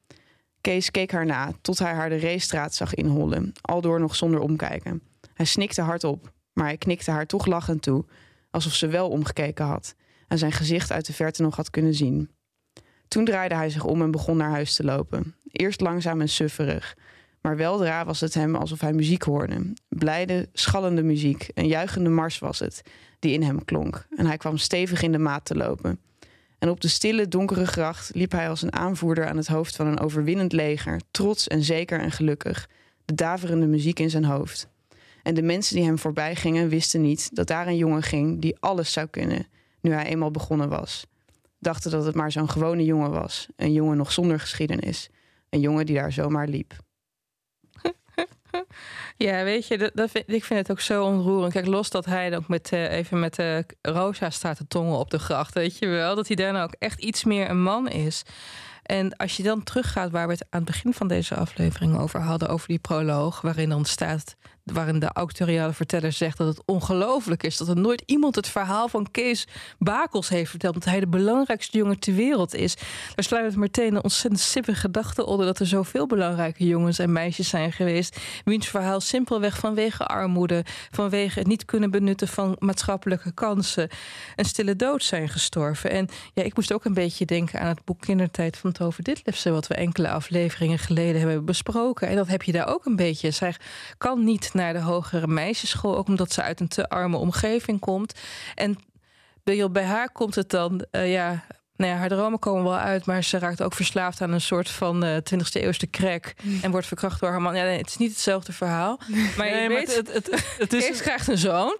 Kees 0.60 0.90
keek 0.90 1.12
haar 1.12 1.26
na, 1.26 1.52
tot 1.60 1.78
hij 1.78 1.92
haar 1.92 2.08
de 2.08 2.16
reestraat 2.16 2.74
zag 2.74 2.94
inhollen, 2.94 3.52
aldoor 3.60 4.00
nog 4.00 4.16
zonder 4.16 4.40
omkijken. 4.40 5.02
Hij 5.34 5.46
snikte 5.46 5.82
hardop, 5.82 6.32
maar 6.52 6.66
hij 6.66 6.76
knikte 6.76 7.10
haar 7.10 7.26
toch 7.26 7.46
lachend 7.46 7.82
toe, 7.82 8.04
alsof 8.50 8.72
ze 8.72 8.86
wel 8.86 9.08
omgekeken 9.08 9.64
had 9.64 9.94
en 10.28 10.38
zijn 10.38 10.52
gezicht 10.52 10.92
uit 10.92 11.06
de 11.06 11.12
verte 11.12 11.42
nog 11.42 11.56
had 11.56 11.70
kunnen 11.70 11.94
zien. 11.94 12.30
Toen 13.08 13.24
draaide 13.24 13.54
hij 13.54 13.70
zich 13.70 13.84
om 13.84 14.02
en 14.02 14.10
begon 14.10 14.36
naar 14.36 14.50
huis 14.50 14.74
te 14.74 14.84
lopen. 14.84 15.34
Eerst 15.52 15.80
langzaam 15.80 16.20
en 16.20 16.28
sufferig, 16.28 16.96
maar 17.40 17.56
weldra 17.56 18.04
was 18.04 18.20
het 18.20 18.34
hem 18.34 18.54
alsof 18.54 18.80
hij 18.80 18.92
muziek 18.92 19.22
hoorde. 19.22 19.72
Blijde, 19.88 20.48
schallende 20.52 21.02
muziek, 21.02 21.50
een 21.54 21.68
juichende 21.68 22.10
mars 22.10 22.38
was 22.38 22.58
het, 22.58 22.82
die 23.18 23.32
in 23.32 23.42
hem 23.42 23.64
klonk. 23.64 24.06
En 24.16 24.26
hij 24.26 24.36
kwam 24.36 24.56
stevig 24.56 25.02
in 25.02 25.12
de 25.12 25.18
maat 25.18 25.44
te 25.44 25.54
lopen. 25.54 26.00
En 26.66 26.72
op 26.72 26.80
de 26.80 26.88
stille, 26.88 27.28
donkere 27.28 27.66
gracht 27.66 28.10
liep 28.14 28.32
hij 28.32 28.48
als 28.48 28.62
een 28.62 28.72
aanvoerder 28.72 29.28
aan 29.28 29.36
het 29.36 29.46
hoofd 29.46 29.76
van 29.76 29.86
een 29.86 30.00
overwinnend 30.00 30.52
leger, 30.52 31.00
trots 31.10 31.48
en 31.48 31.62
zeker 31.62 32.00
en 32.00 32.10
gelukkig, 32.10 32.68
de 33.04 33.14
daverende 33.14 33.66
muziek 33.66 33.98
in 33.98 34.10
zijn 34.10 34.24
hoofd. 34.24 34.68
En 35.22 35.34
de 35.34 35.42
mensen 35.42 35.76
die 35.76 35.84
hem 35.84 35.98
voorbij 35.98 36.36
gingen 36.36 36.68
wisten 36.68 37.00
niet 37.00 37.34
dat 37.34 37.46
daar 37.46 37.66
een 37.66 37.76
jongen 37.76 38.02
ging 38.02 38.40
die 38.40 38.56
alles 38.60 38.92
zou 38.92 39.06
kunnen, 39.06 39.46
nu 39.80 39.92
hij 39.92 40.06
eenmaal 40.06 40.30
begonnen 40.30 40.68
was. 40.68 41.06
Dachten 41.58 41.90
dat 41.90 42.04
het 42.04 42.14
maar 42.14 42.32
zo'n 42.32 42.50
gewone 42.50 42.84
jongen 42.84 43.10
was, 43.10 43.48
een 43.56 43.72
jongen 43.72 43.96
nog 43.96 44.12
zonder 44.12 44.40
geschiedenis, 44.40 45.10
een 45.50 45.60
jongen 45.60 45.86
die 45.86 45.96
daar 45.96 46.12
zomaar 46.12 46.48
liep. 46.48 46.74
Ja, 49.16 49.44
weet 49.44 49.66
je, 49.66 49.78
dat, 49.78 49.90
dat 49.94 50.10
vind, 50.10 50.24
ik 50.28 50.44
vind 50.44 50.58
het 50.58 50.70
ook 50.70 50.80
zo 50.80 51.04
ontroerend. 51.04 51.52
Kijk, 51.52 51.66
los 51.66 51.90
dat 51.90 52.04
hij 52.04 52.30
dan 52.30 52.38
ook 52.38 52.48
met, 52.48 52.72
eh, 52.72 52.92
even 52.92 53.18
met 53.18 53.34
de 53.34 53.64
Rosa 53.82 54.30
staat 54.30 54.56
te 54.56 54.66
tongen 54.66 54.98
op 54.98 55.10
de 55.10 55.18
gracht, 55.18 55.54
weet 55.54 55.78
je 55.78 55.86
wel. 55.86 56.14
Dat 56.14 56.26
hij 56.26 56.36
daarna 56.36 56.62
ook 56.62 56.74
echt 56.78 57.00
iets 57.00 57.24
meer 57.24 57.50
een 57.50 57.62
man 57.62 57.88
is. 57.88 58.22
En 58.82 59.16
als 59.16 59.36
je 59.36 59.42
dan 59.42 59.62
teruggaat 59.62 60.10
waar 60.10 60.26
we 60.26 60.32
het 60.32 60.46
aan 60.50 60.60
het 60.60 60.70
begin 60.70 60.92
van 60.92 61.08
deze 61.08 61.34
aflevering 61.34 61.98
over 61.98 62.20
hadden, 62.20 62.48
over 62.48 62.68
die 62.68 62.78
proloog, 62.78 63.40
waarin 63.40 63.68
dan 63.68 63.84
staat, 63.84 64.36
waarin 64.72 64.98
de 64.98 65.10
autoriale 65.12 65.72
verteller 65.72 66.12
zegt 66.12 66.38
dat 66.38 66.46
het 66.46 66.62
ongelooflijk 66.64 67.42
is 67.42 67.56
dat 67.56 67.68
er 67.68 67.76
nooit 67.76 68.02
iemand 68.06 68.34
het 68.34 68.48
verhaal 68.48 68.88
van 68.88 69.10
Kees 69.10 69.46
Bakels 69.78 70.28
heeft 70.28 70.50
verteld, 70.50 70.74
dat 70.74 70.84
hij 70.84 71.00
de 71.00 71.06
belangrijkste 71.06 71.78
jongen 71.78 71.98
ter 71.98 72.14
wereld 72.14 72.54
is. 72.54 72.74
Daar 73.14 73.24
sluit 73.24 73.44
het 73.44 73.56
meteen 73.56 73.94
een 73.94 74.02
ontzettend 74.02 74.42
sippige 74.42 74.80
gedachte 74.80 75.26
onder 75.26 75.46
dat 75.46 75.58
er 75.58 75.66
zoveel 75.66 76.06
belangrijke 76.06 76.66
jongens 76.66 76.98
en 76.98 77.12
meisjes 77.12 77.48
zijn 77.48 77.72
geweest, 77.72 78.20
wiens 78.44 78.68
verhaal 78.68 79.00
simpelweg 79.00 79.58
vanwege 79.58 80.06
armoede, 80.06 80.64
vanwege 80.90 81.38
het 81.38 81.48
niet 81.48 81.64
kunnen 81.64 81.90
benutten 81.90 82.28
van 82.28 82.56
maatschappelijke 82.58 83.32
kansen, 83.32 83.88
een 84.36 84.44
stille 84.44 84.76
dood 84.76 85.04
zijn 85.04 85.28
gestorven. 85.28 85.90
En 85.90 86.08
ja, 86.34 86.42
ik 86.42 86.56
moest 86.56 86.72
ook 86.72 86.84
een 86.84 86.94
beetje 86.94 87.24
denken 87.24 87.60
aan 87.60 87.68
het 87.68 87.84
boek 87.84 88.00
Kindertijd 88.00 88.56
van 88.56 88.72
Tove 88.72 89.02
Ditlevsen, 89.02 89.52
wat 89.52 89.66
we 89.66 89.74
enkele 89.74 90.08
afleveringen 90.08 90.78
geleden 90.78 91.20
hebben 91.20 91.44
besproken. 91.44 92.08
En 92.08 92.16
dat 92.16 92.28
heb 92.28 92.42
je 92.42 92.52
daar 92.52 92.68
ook 92.68 92.84
een 92.84 92.96
beetje. 92.96 93.30
Zij 93.30 93.54
kan 93.98 94.24
niet 94.24 94.54
naar 94.56 94.72
de 94.72 94.80
hogere 94.80 95.26
meisjesschool, 95.26 95.96
ook 95.96 96.06
omdat 96.06 96.32
ze 96.32 96.42
uit 96.42 96.60
een 96.60 96.68
te 96.68 96.88
arme 96.88 97.16
omgeving 97.16 97.80
komt. 97.80 98.14
En 98.54 98.78
bij 99.70 99.84
haar 99.84 100.12
komt 100.12 100.34
het 100.34 100.50
dan, 100.50 100.84
eh, 100.90 101.12
ja, 101.12 101.44
Nou 101.76 101.92
ja, 101.92 101.98
haar 101.98 102.08
dromen 102.08 102.38
komen 102.38 102.64
wel 102.64 102.76
uit, 102.76 103.06
maar 103.06 103.24
ze 103.24 103.38
raakt 103.38 103.62
ook 103.62 103.74
verslaafd 103.74 104.20
aan 104.20 104.32
een 104.32 104.40
soort 104.40 104.70
van 104.70 105.04
uh, 105.04 105.16
20e 105.16 105.60
eeuwse 105.60 105.90
crack. 105.90 106.34
En 106.62 106.70
wordt 106.70 106.86
verkracht 106.86 107.20
door 107.20 107.30
haar 107.30 107.42
man. 107.42 107.56
Ja, 107.56 107.62
nee, 107.62 107.78
het 107.78 107.88
is 107.88 107.96
niet 107.96 108.10
hetzelfde 108.10 108.52
verhaal. 108.52 109.00
Maar 109.36 109.62
je 109.62 109.68
weet, 109.68 109.96
het, 109.96 110.12
het, 110.12 110.30
het, 110.30 110.56
het 110.58 110.72
is, 110.72 110.86
Kees 110.86 111.00
krijgt 111.00 111.28
een 111.28 111.38
zoon. 111.38 111.78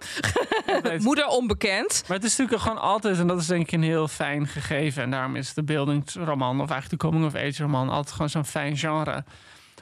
Moeder 0.99 1.27
onbekend. 1.27 2.05
Maar 2.07 2.17
het 2.17 2.27
is 2.27 2.37
natuurlijk 2.37 2.63
gewoon 2.63 2.83
altijd, 2.83 3.19
en 3.19 3.27
dat 3.27 3.41
is 3.41 3.47
denk 3.47 3.63
ik 3.63 3.73
een 3.73 3.83
heel 3.83 4.09
fijn 4.09 4.47
gegeven. 4.47 5.03
En 5.03 5.11
daarom 5.11 5.37
is 5.37 5.55
de 5.55 5.63
beeldingsroman, 5.63 6.61
of 6.61 6.71
eigenlijk 6.71 7.03
de 7.03 7.09
coming-of-age 7.09 7.63
roman, 7.63 7.89
altijd 7.89 8.13
gewoon 8.13 8.31
zo'n 8.31 8.45
fijn 8.45 8.77
genre. 8.77 9.25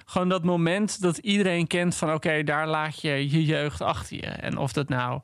Gewoon 0.05 0.29
dat 0.29 0.45
moment 0.45 1.01
dat 1.01 1.19
iedereen 1.19 1.67
kent 1.67 1.95
van 1.95 2.13
oké, 2.13 2.43
daar 2.43 2.67
laat 2.69 3.01
je 3.01 3.31
je 3.31 3.45
jeugd 3.45 3.81
achter 3.81 4.17
je. 4.17 4.27
En 4.27 4.57
of 4.57 4.73
dat 4.73 4.89
nou, 4.89 5.21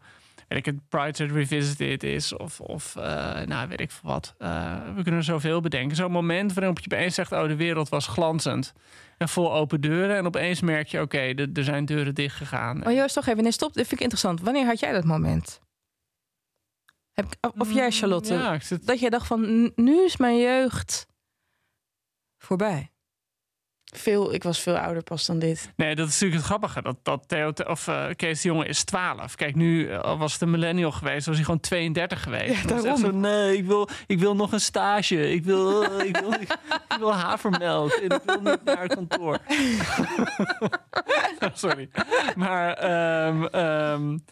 weet 0.48 0.58
ik 0.58 0.64
het, 0.66 0.88
Pride 0.88 1.24
Revisited 1.26 2.02
is, 2.02 2.36
of, 2.36 2.60
of 2.60 2.96
eh, 2.96 3.40
nou 3.40 3.68
weet 3.68 3.80
ik 3.80 3.90
veel 3.90 4.10
wat. 4.10 4.34
Eh, 4.38 4.94
we 4.94 5.02
kunnen 5.02 5.24
zoveel 5.24 5.60
bedenken. 5.60 5.96
Zo'n 5.96 6.12
moment 6.12 6.52
waarop 6.52 6.78
je 6.78 6.84
opeens 6.94 7.14
zegt, 7.14 7.32
oh 7.32 7.46
de 7.46 7.56
wereld 7.56 7.88
was 7.88 8.06
glanzend. 8.06 8.72
En 9.18 9.28
vol 9.28 9.52
open 9.54 9.80
deuren. 9.80 10.16
En 10.16 10.26
opeens 10.26 10.60
merk 10.60 10.88
je, 10.88 11.00
oké, 11.00 11.18
er- 11.18 11.50
er 11.54 11.64
zijn 11.64 11.84
deuren 11.84 12.14
dichtgegaan. 12.14 12.86
Oh 12.86 12.92
Joost, 12.92 13.14
toch 13.14 13.26
even. 13.26 13.42
Nee, 13.42 13.52
stop. 13.52 13.72
Dit 13.72 13.82
vind 13.86 13.92
ik 14.00 14.00
interessant. 14.00 14.40
Wanneer 14.40 14.66
had 14.66 14.80
jij 14.80 14.92
dat 14.92 15.04
moment? 15.04 15.60
Heb 17.12 17.24
ik, 17.32 17.60
of- 17.60 17.72
jij, 17.72 17.90
Charlotte? 17.90 18.34
Ja, 18.34 18.52
ik 18.54 18.62
zit, 18.62 18.86
Dat 18.86 19.00
jij 19.00 19.10
dacht 19.10 19.26
van, 19.26 19.62
"N- 19.62 19.72
nu 19.76 20.04
is 20.04 20.16
mijn 20.16 20.38
jeugd 20.38 21.06
voorbij. 22.38 22.90
Veel, 23.92 24.34
ik 24.34 24.42
was 24.42 24.60
veel 24.60 24.78
ouder 24.78 25.02
pas 25.02 25.26
dan 25.26 25.38
dit. 25.38 25.70
Nee, 25.76 25.94
dat 25.94 26.06
is 26.06 26.12
natuurlijk 26.12 26.40
het 26.40 26.50
grappige. 26.50 26.82
Dat, 26.82 26.96
dat 27.02 27.28
Theo, 27.28 27.52
of 27.66 27.86
uh, 27.86 28.06
Kees 28.16 28.40
de 28.42 28.48
Jonge 28.48 28.66
is 28.66 28.84
12. 28.84 29.34
Kijk, 29.34 29.54
nu 29.54 29.88
uh, 29.88 30.18
was 30.18 30.32
het 30.32 30.42
een 30.42 30.50
millennial 30.50 30.92
geweest, 30.92 31.26
was 31.26 31.34
hij 31.34 31.44
gewoon 31.44 31.60
32 31.60 32.22
geweest. 32.22 32.68
Ja, 32.68 32.80
zegt 32.80 32.98
Zo, 32.98 33.10
nee, 33.10 33.56
ik 33.56 33.64
wil, 33.64 33.88
ik 34.06 34.18
wil 34.18 34.36
nog 34.36 34.52
een 34.52 34.60
stage. 34.60 35.32
Ik 35.32 35.44
wil, 35.44 35.82
uh, 35.82 36.04
ik 36.06 36.16
wil, 36.16 36.32
ik, 36.32 36.52
ik 36.88 36.96
wil 36.98 37.14
havermelk. 37.14 37.90
En 37.90 38.10
ik 38.10 38.22
wil 38.24 38.40
niet 38.40 38.64
naar 38.64 38.82
het 38.82 38.94
kantoor. 38.94 39.38
Sorry. 41.52 41.88
Maar, 42.36 42.84
um, 43.26 43.54
um, 43.54 44.24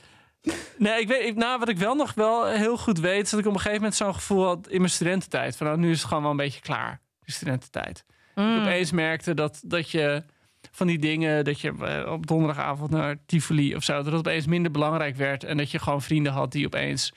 nee, 0.76 1.00
ik 1.00 1.09
weet, 1.09 1.24
ik, 1.24 1.36
nou, 1.36 1.59
wat 1.59 1.68
ik 1.68 1.78
wel 1.78 1.94
nog 1.94 2.14
wel 2.14 2.46
heel 2.46 2.76
goed 2.76 2.98
weet, 2.98 3.24
is 3.24 3.30
dat 3.30 3.40
ik 3.40 3.46
op 3.46 3.52
een 3.52 3.61
gegeven 3.61 3.80
moment 3.80 3.96
zo'n 3.96 4.14
gevoel 4.14 4.44
had 4.44 4.68
in 4.68 4.78
mijn 4.78 4.92
studententijd. 4.92 5.56
Van 5.56 5.66
nou, 5.66 5.78
nu 5.78 5.90
is 5.90 5.98
het 5.98 6.09
gewoon 6.09 6.22
wel 6.22 6.30
een 6.30 6.36
beetje 6.36 6.61
klaar, 6.61 7.00
die 7.24 7.34
studententijd. 7.34 8.04
Mm. 8.39 8.55
Ik 8.55 8.61
opeens 8.61 8.91
merkte 8.91 9.34
dat, 9.34 9.61
dat 9.64 9.91
je 9.91 10.22
van 10.70 10.86
die 10.86 10.99
dingen, 10.99 11.45
dat 11.45 11.61
je 11.61 11.72
uh, 11.80 12.12
op 12.12 12.26
donderdagavond 12.26 12.91
naar 12.91 13.16
Tivoli 13.26 13.76
of 13.76 13.82
zo, 13.84 13.95
dat 13.95 14.07
het 14.07 14.14
opeens 14.14 14.47
minder 14.47 14.70
belangrijk 14.70 15.16
werd. 15.16 15.45
En 15.45 15.57
dat 15.57 15.70
je 15.70 15.78
gewoon 15.78 16.03
vrienden 16.03 16.32
had 16.32 16.53
die 16.53 16.66
opeens 16.66 17.12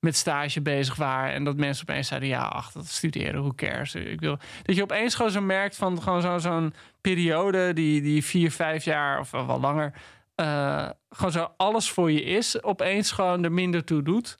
met 0.00 0.16
stage 0.16 0.62
bezig 0.62 0.96
waren. 0.96 1.32
En 1.34 1.44
dat 1.44 1.56
mensen 1.56 1.88
opeens 1.88 2.08
zeiden, 2.08 2.28
ja, 2.28 2.42
ach, 2.42 2.72
dat 2.72 2.86
studeren, 2.86 3.40
hoe 3.40 3.54
cares. 3.54 3.94
Ik 3.94 4.20
wil, 4.20 4.38
dat 4.62 4.76
je 4.76 4.82
opeens 4.82 5.14
gewoon 5.14 5.30
zo 5.30 5.40
merkt 5.40 5.76
van 5.76 6.02
gewoon 6.02 6.22
zo'n 6.22 6.40
zo'n 6.40 6.74
periode 7.00 7.72
die, 7.72 8.02
die 8.02 8.24
vier, 8.24 8.50
vijf 8.50 8.84
jaar 8.84 9.20
of 9.20 9.30
wel 9.30 9.60
langer, 9.60 9.92
uh, 10.36 10.88
gewoon 11.10 11.32
zo 11.32 11.52
alles 11.56 11.90
voor 11.90 12.12
je 12.12 12.22
is, 12.22 12.62
opeens 12.62 13.10
gewoon 13.10 13.44
er 13.44 13.52
minder 13.52 13.84
toe 13.84 14.02
doet. 14.02 14.36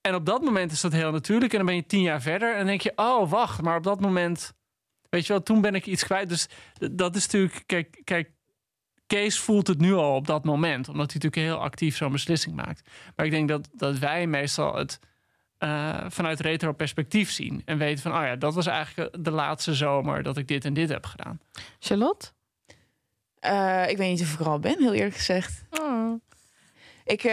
En 0.00 0.14
op 0.14 0.26
dat 0.26 0.42
moment 0.42 0.72
is 0.72 0.80
dat 0.80 0.92
heel 0.92 1.10
natuurlijk. 1.10 1.52
En 1.52 1.58
dan 1.58 1.66
ben 1.66 1.76
je 1.76 1.86
tien 1.86 2.02
jaar 2.02 2.22
verder 2.22 2.50
en 2.50 2.56
dan 2.56 2.66
denk 2.66 2.80
je, 2.80 2.92
oh, 2.96 3.30
wacht, 3.30 3.62
maar 3.62 3.76
op 3.76 3.82
dat 3.82 4.00
moment 4.00 4.52
Weet 5.12 5.26
je 5.26 5.32
wel, 5.32 5.42
toen 5.42 5.60
ben 5.60 5.74
ik 5.74 5.86
iets 5.86 6.04
kwijt. 6.04 6.28
Dus 6.28 6.48
dat 6.92 7.16
is 7.16 7.22
natuurlijk, 7.22 7.62
kijk, 7.66 8.00
kijk, 8.04 8.30
Kees 9.06 9.38
voelt 9.38 9.66
het 9.66 9.78
nu 9.78 9.94
al 9.94 10.14
op 10.14 10.26
dat 10.26 10.44
moment, 10.44 10.88
omdat 10.88 11.12
hij 11.12 11.20
natuurlijk 11.20 11.52
heel 11.52 11.64
actief 11.64 11.96
zo'n 11.96 12.12
beslissing 12.12 12.56
maakt. 12.56 12.90
Maar 13.16 13.26
ik 13.26 13.32
denk 13.32 13.48
dat, 13.48 13.68
dat 13.72 13.98
wij 13.98 14.26
meestal 14.26 14.76
het 14.76 14.98
uh, 15.58 16.04
vanuit 16.08 16.40
retro 16.40 16.72
perspectief 16.72 17.30
zien 17.30 17.62
en 17.64 17.78
weten 17.78 18.02
van, 18.02 18.12
oh 18.12 18.22
ja, 18.22 18.36
dat 18.36 18.54
was 18.54 18.66
eigenlijk 18.66 19.24
de 19.24 19.30
laatste 19.30 19.74
zomer 19.74 20.22
dat 20.22 20.36
ik 20.36 20.48
dit 20.48 20.64
en 20.64 20.74
dit 20.74 20.88
heb 20.88 21.06
gedaan. 21.06 21.40
Charlotte? 21.78 22.30
Uh, 23.40 23.88
ik 23.88 23.96
weet 23.96 24.10
niet 24.10 24.22
of 24.22 24.32
ik 24.32 24.40
er 24.40 24.48
al 24.48 24.58
ben, 24.58 24.78
heel 24.78 24.92
eerlijk 24.92 25.16
gezegd. 25.16 25.64
Oh. 25.70 26.20
Ik. 27.04 27.24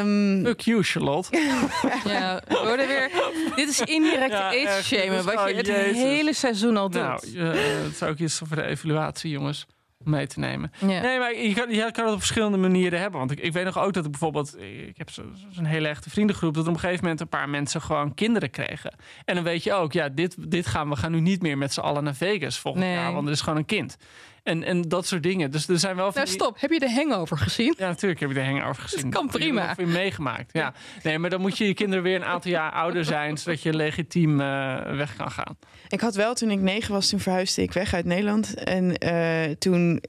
Um... 0.00 0.44
Fuck 0.44 0.60
you, 0.60 0.82
Charlotte. 0.82 1.38
ja, 2.04 2.42
we 2.48 2.62
worden 2.64 2.86
weer. 2.86 3.10
Dit 3.56 3.68
is 3.68 3.80
indirect 3.80 4.32
ja, 4.32 4.48
age 4.48 4.82
shamen, 4.82 5.24
wat 5.24 5.48
je 5.48 5.54
het 5.54 5.66
Jezus. 5.66 5.96
hele 5.96 6.34
seizoen 6.34 6.76
al 6.76 6.90
doet. 6.90 7.02
Nou, 7.02 7.26
uh, 7.34 7.52
het 7.84 7.96
zou 7.96 8.10
ook 8.10 8.18
iets 8.18 8.38
voor 8.38 8.56
de 8.56 8.64
evaluatie, 8.64 9.30
jongens. 9.30 9.66
Om 10.04 10.10
mee 10.10 10.26
te 10.26 10.38
nemen. 10.38 10.72
Ja. 10.78 10.86
Nee, 10.86 11.18
maar 11.18 11.34
je 11.34 11.54
kan, 11.54 11.70
je 11.70 11.90
kan 11.92 12.04
het 12.04 12.14
op 12.14 12.18
verschillende 12.18 12.56
manieren 12.56 13.00
hebben. 13.00 13.18
Want 13.18 13.30
ik, 13.30 13.40
ik 13.40 13.52
weet 13.52 13.64
nog 13.64 13.78
ook 13.78 13.92
dat 13.92 14.04
ik 14.04 14.10
bijvoorbeeld. 14.10 14.56
Ik 14.88 14.98
heb 14.98 15.10
zo'n 15.10 15.34
zo 15.52 15.64
hele 15.64 15.88
echte 15.88 16.10
vriendengroep. 16.10 16.54
Dat 16.54 16.66
op 16.66 16.74
een 16.74 16.80
gegeven 16.80 17.02
moment 17.02 17.20
een 17.20 17.28
paar 17.28 17.48
mensen 17.48 17.80
gewoon 17.80 18.14
kinderen 18.14 18.50
kregen. 18.50 18.94
En 19.24 19.34
dan 19.34 19.44
weet 19.44 19.62
je 19.62 19.72
ook, 19.72 19.92
ja, 19.92 20.08
dit, 20.08 20.36
dit 20.50 20.66
gaan 20.66 20.88
we 20.88 20.96
gaan 20.96 21.12
nu 21.12 21.20
niet 21.20 21.42
meer 21.42 21.58
met 21.58 21.72
z'n 21.72 21.80
allen 21.80 22.04
naar 22.04 22.14
Vegas 22.14 22.58
volgend 22.58 22.84
nee. 22.84 22.94
jaar. 22.94 23.12
Want 23.12 23.26
er 23.26 23.32
is 23.32 23.40
gewoon 23.40 23.58
een 23.58 23.64
kind. 23.64 23.96
En, 24.42 24.62
en 24.62 24.82
dat 24.82 25.06
soort 25.06 25.22
dingen. 25.22 25.50
Dus 25.50 25.68
er 25.68 25.78
zijn 25.78 25.96
wel. 25.96 26.10
Nou, 26.14 26.24
die... 26.24 26.34
stop. 26.34 26.60
Heb 26.60 26.70
je 26.70 26.78
de 26.78 26.92
hangover 26.92 27.38
gezien? 27.38 27.74
Ja, 27.78 27.86
natuurlijk 27.86 28.20
heb 28.20 28.28
je 28.28 28.34
de 28.34 28.44
hangover 28.44 28.82
gezien. 28.82 29.10
Dat 29.10 29.20
kan 29.20 29.28
prima. 29.28 29.66
Heb 29.66 29.78
je 29.78 29.86
meegemaakt. 29.86 30.52
Ja. 30.52 30.74
Nee, 31.02 31.18
maar 31.18 31.30
dan 31.30 31.40
moet 31.40 31.58
je 31.58 31.66
je 31.66 31.74
kinderen 31.74 32.04
weer 32.04 32.16
een 32.16 32.24
aantal 32.24 32.50
jaar 32.50 32.72
ouder 32.72 33.04
zijn. 33.04 33.38
zodat 33.38 33.62
je 33.62 33.74
legitiem 33.74 34.40
uh, 34.40 34.96
weg 34.96 35.16
kan 35.16 35.30
gaan. 35.30 35.58
Ik 35.88 36.00
had 36.00 36.14
wel, 36.14 36.34
toen 36.34 36.50
ik 36.50 36.60
negen 36.60 36.92
was, 36.92 37.08
toen 37.08 37.20
verhuisde 37.20 37.62
ik 37.62 37.72
weg 37.72 37.94
uit 37.94 38.04
Nederland. 38.04 38.54
En 38.54 39.04
uh, 39.04 39.54
toen 39.58 40.02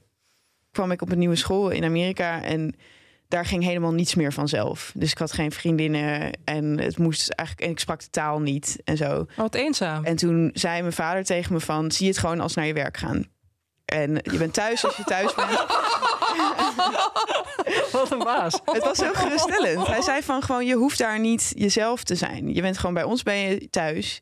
kwam 0.70 0.90
ik 0.90 1.02
op 1.02 1.12
een 1.12 1.18
nieuwe 1.18 1.36
school 1.36 1.70
in 1.70 1.84
Amerika. 1.84 2.42
En 2.42 2.74
daar 3.28 3.46
ging 3.46 3.62
helemaal 3.62 3.92
niets 3.92 4.14
meer 4.14 4.32
vanzelf. 4.32 4.92
Dus 4.94 5.10
ik 5.10 5.18
had 5.18 5.32
geen 5.32 5.52
vriendinnen 5.52 6.38
en 6.44 6.78
het 6.78 6.98
moest 6.98 7.28
eigenlijk. 7.28 7.68
En 7.68 7.74
ik 7.74 7.80
sprak 7.80 8.00
de 8.00 8.10
taal 8.10 8.40
niet 8.40 8.80
en 8.84 8.96
zo. 8.96 9.26
Wat 9.36 9.54
eenzaam. 9.54 10.04
En 10.04 10.16
toen 10.16 10.50
zei 10.52 10.80
mijn 10.80 10.92
vader 10.92 11.24
tegen 11.24 11.52
me 11.52 11.60
van: 11.60 11.92
zie 11.92 12.08
het 12.08 12.18
gewoon 12.18 12.40
als 12.40 12.54
naar 12.54 12.66
je 12.66 12.72
werk 12.72 12.96
gaan. 12.96 13.32
En 13.84 14.18
je 14.22 14.38
bent 14.38 14.54
thuis 14.54 14.84
als 14.84 14.96
je 14.96 15.04
thuis 15.04 15.34
bent. 15.34 15.50
Wat 17.92 18.10
een 18.10 18.18
baas. 18.18 18.60
Het 18.64 18.84
was 18.84 18.98
heel 18.98 19.14
geruststellend. 19.14 19.86
Hij 19.86 20.02
zei 20.02 20.22
van 20.22 20.42
gewoon, 20.42 20.66
je 20.66 20.74
hoeft 20.74 20.98
daar 20.98 21.20
niet 21.20 21.52
jezelf 21.56 22.04
te 22.04 22.14
zijn. 22.14 22.54
Je 22.54 22.60
bent 22.60 22.78
gewoon 22.78 22.94
bij 22.94 23.02
ons 23.02 23.22
ben 23.22 23.36
je 23.36 23.70
thuis. 23.70 24.20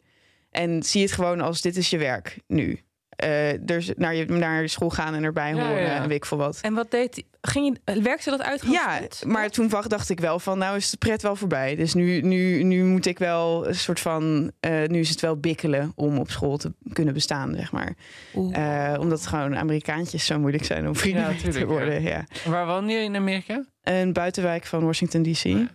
En 0.51 0.83
zie 0.83 1.03
het 1.03 1.13
gewoon 1.13 1.41
als 1.41 1.61
dit 1.61 1.77
is 1.77 1.91
je 1.91 1.99
werk 1.99 2.39
nu. 2.47 2.81
Uh, 3.25 3.59
dus 3.61 3.91
naar, 3.97 4.15
je, 4.15 4.25
naar 4.25 4.69
school 4.69 4.91
gaan 4.91 5.15
en 5.15 5.25
erbij 5.25 5.53
horen 5.53 5.71
ja, 5.71 5.79
ja. 5.79 6.03
en 6.03 6.09
weet 6.09 6.17
ik 6.17 6.25
veel 6.25 6.39
wat. 6.39 6.59
En 6.63 6.75
wat 6.75 6.91
deed 6.91 7.25
ging 7.43 7.79
je, 7.85 8.01
werkte 8.01 8.31
dat 8.31 8.43
uit? 8.43 8.63
Ja, 8.67 9.01
maar 9.27 9.51
toen 9.51 9.71
dacht 9.89 10.11
ik 10.11 10.21
wel 10.21 10.39
van, 10.39 10.59
nou 10.59 10.77
is 10.77 10.91
de 10.91 10.97
pret 10.97 11.23
wel 11.23 11.37
voorbij. 11.37 11.77
Dus 11.77 11.95
nu, 11.95 12.21
nu, 12.21 12.63
nu 12.63 12.85
moet 12.85 13.07
ik 13.07 13.19
wel 13.19 13.69
een 13.69 13.75
soort 13.75 14.01
van, 14.01 14.53
uh, 14.61 14.87
nu 14.87 14.99
is 14.99 15.09
het 15.09 15.21
wel 15.21 15.37
bikkelen 15.37 15.93
om 15.95 16.19
op 16.19 16.31
school 16.31 16.57
te 16.57 16.73
kunnen 16.93 17.15
bestaan, 17.15 17.55
zeg 17.55 17.73
maar. 17.73 17.95
Uh, 18.35 18.95
omdat 19.01 19.27
gewoon 19.27 19.57
Amerikaantjes 19.57 20.27
zo 20.27 20.39
moeilijk 20.39 20.65
zijn 20.65 20.89
om 20.89 20.97
vrienden 20.97 21.37
ja, 21.43 21.51
te 21.51 21.67
worden. 21.67 22.03
Ja. 22.03 22.25
Waar 22.45 22.67
woon 22.67 22.89
je 22.89 22.99
in 22.99 23.17
Amerika? 23.17 23.65
Een 23.83 24.13
buitenwijk 24.13 24.67
van 24.67 24.85
Washington 24.85 25.23
D.C. 25.23 25.71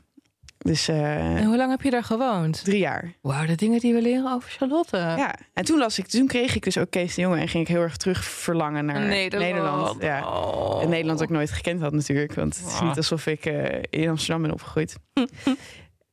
Dus, 0.57 0.89
uh, 0.89 1.37
en 1.37 1.45
hoe 1.45 1.57
lang 1.57 1.69
heb 1.69 1.81
je 1.81 1.89
daar 1.89 2.03
gewoond? 2.03 2.63
Drie 2.63 2.79
jaar. 2.79 3.13
Wauw, 3.21 3.45
de 3.45 3.55
dingen 3.55 3.79
die 3.79 3.93
we 3.93 4.01
leren 4.01 4.31
over 4.31 4.49
Charlotte. 4.49 4.97
Ja, 4.97 5.35
en 5.53 5.65
toen 5.65 5.77
las 5.77 5.99
ik, 5.99 6.07
toen 6.07 6.27
kreeg 6.27 6.55
ik 6.55 6.63
dus 6.63 6.77
ook 6.77 6.89
Kees 6.89 7.15
de 7.15 7.21
Jonge 7.21 7.39
en 7.39 7.47
ging 7.47 7.63
ik 7.63 7.69
heel 7.69 7.81
erg 7.81 7.97
terug 7.97 8.23
verlangen 8.23 8.85
naar 8.85 8.99
Nederland. 8.99 9.51
Nederland. 9.51 10.01
Ja. 10.01 10.27
Oh. 10.27 10.83
En 10.83 10.89
Nederland 10.89 11.21
ook 11.21 11.29
nooit 11.29 11.51
gekend 11.51 11.81
had 11.81 11.93
natuurlijk, 11.93 12.33
want 12.33 12.57
het 12.57 12.67
is 12.67 12.81
niet 12.81 12.97
alsof 12.97 13.27
ik 13.27 13.45
uh, 13.45 13.65
in 13.89 14.09
Amsterdam 14.09 14.41
ben 14.41 14.51
opgegroeid. 14.51 14.95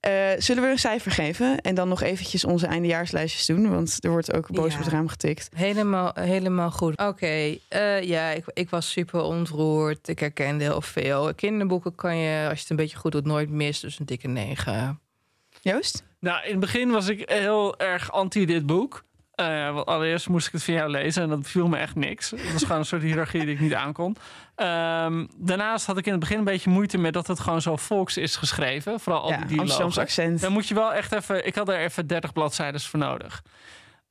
Uh, 0.06 0.30
zullen 0.38 0.62
we 0.62 0.68
een 0.68 0.78
cijfer 0.78 1.10
geven 1.10 1.60
en 1.60 1.74
dan 1.74 1.88
nog 1.88 2.02
eventjes 2.02 2.44
onze 2.44 2.66
eindejaarslijstjes 2.66 3.46
doen? 3.46 3.70
Want 3.70 4.04
er 4.04 4.10
wordt 4.10 4.34
ook 4.34 4.50
boos 4.50 4.72
ja. 4.72 4.78
op 4.78 4.84
het 4.84 4.92
raam 4.92 5.08
getikt. 5.08 5.48
Helemaal, 5.54 6.12
helemaal 6.14 6.70
goed. 6.70 6.92
Oké, 6.92 7.04
okay. 7.04 7.60
uh, 7.70 8.02
ja, 8.02 8.30
ik, 8.30 8.44
ik, 8.52 8.70
was 8.70 8.90
super 8.90 9.22
ontroerd. 9.22 10.08
Ik 10.08 10.18
herkende 10.18 10.64
heel 10.64 10.80
veel. 10.80 11.34
Kinderboeken 11.34 11.94
kan 11.94 12.16
je, 12.16 12.48
als 12.48 12.54
je 12.54 12.60
het 12.60 12.70
een 12.70 12.76
beetje 12.76 12.96
goed 12.96 13.12
doet, 13.12 13.24
nooit 13.24 13.50
mis. 13.50 13.80
Dus 13.80 13.98
een 13.98 14.06
dikke 14.06 14.28
negen. 14.28 15.00
Joost? 15.60 16.04
Nou, 16.20 16.44
in 16.44 16.50
het 16.50 16.60
begin 16.60 16.90
was 16.90 17.08
ik 17.08 17.28
heel 17.28 17.78
erg 17.78 18.12
anti 18.12 18.46
dit 18.46 18.66
boek. 18.66 19.04
Uh, 19.40 19.72
want 19.74 19.86
allereerst 19.86 20.28
moest 20.28 20.46
ik 20.46 20.52
het 20.52 20.62
van 20.64 20.74
jou 20.74 20.90
lezen 20.90 21.22
en 21.22 21.28
dat 21.28 21.46
viel 21.46 21.68
me 21.68 21.76
echt 21.76 21.94
niks. 21.94 22.30
Het 22.30 22.52
was 22.52 22.62
gewoon 22.62 22.78
een 22.78 22.84
soort 22.84 23.02
hiërarchie 23.02 23.44
die 23.44 23.54
ik 23.54 23.60
niet 23.60 23.74
aankon. 23.74 24.16
Um, 24.56 25.28
daarnaast 25.36 25.86
had 25.86 25.98
ik 25.98 26.04
in 26.06 26.10
het 26.10 26.20
begin 26.20 26.38
een 26.38 26.44
beetje 26.44 26.70
moeite 26.70 26.98
met 26.98 27.12
dat 27.12 27.26
het 27.26 27.40
gewoon 27.40 27.62
zo 27.62 27.76
volks 27.76 28.16
is 28.16 28.36
geschreven. 28.36 29.00
Vooral 29.00 29.22
al 29.22 29.30
ja, 29.30 29.36
die 29.36 29.46
dialogen. 29.46 29.62
Amsterdams 29.62 29.98
accent. 29.98 30.40
Dan 30.40 30.52
moet 30.52 30.68
je 30.68 30.74
wel 30.74 30.94
echt 30.94 31.12
even... 31.12 31.46
Ik 31.46 31.54
had 31.54 31.68
er 31.68 31.78
even 31.78 32.06
30 32.06 32.32
bladzijden 32.32 32.80
voor 32.80 32.98
nodig. 32.98 33.42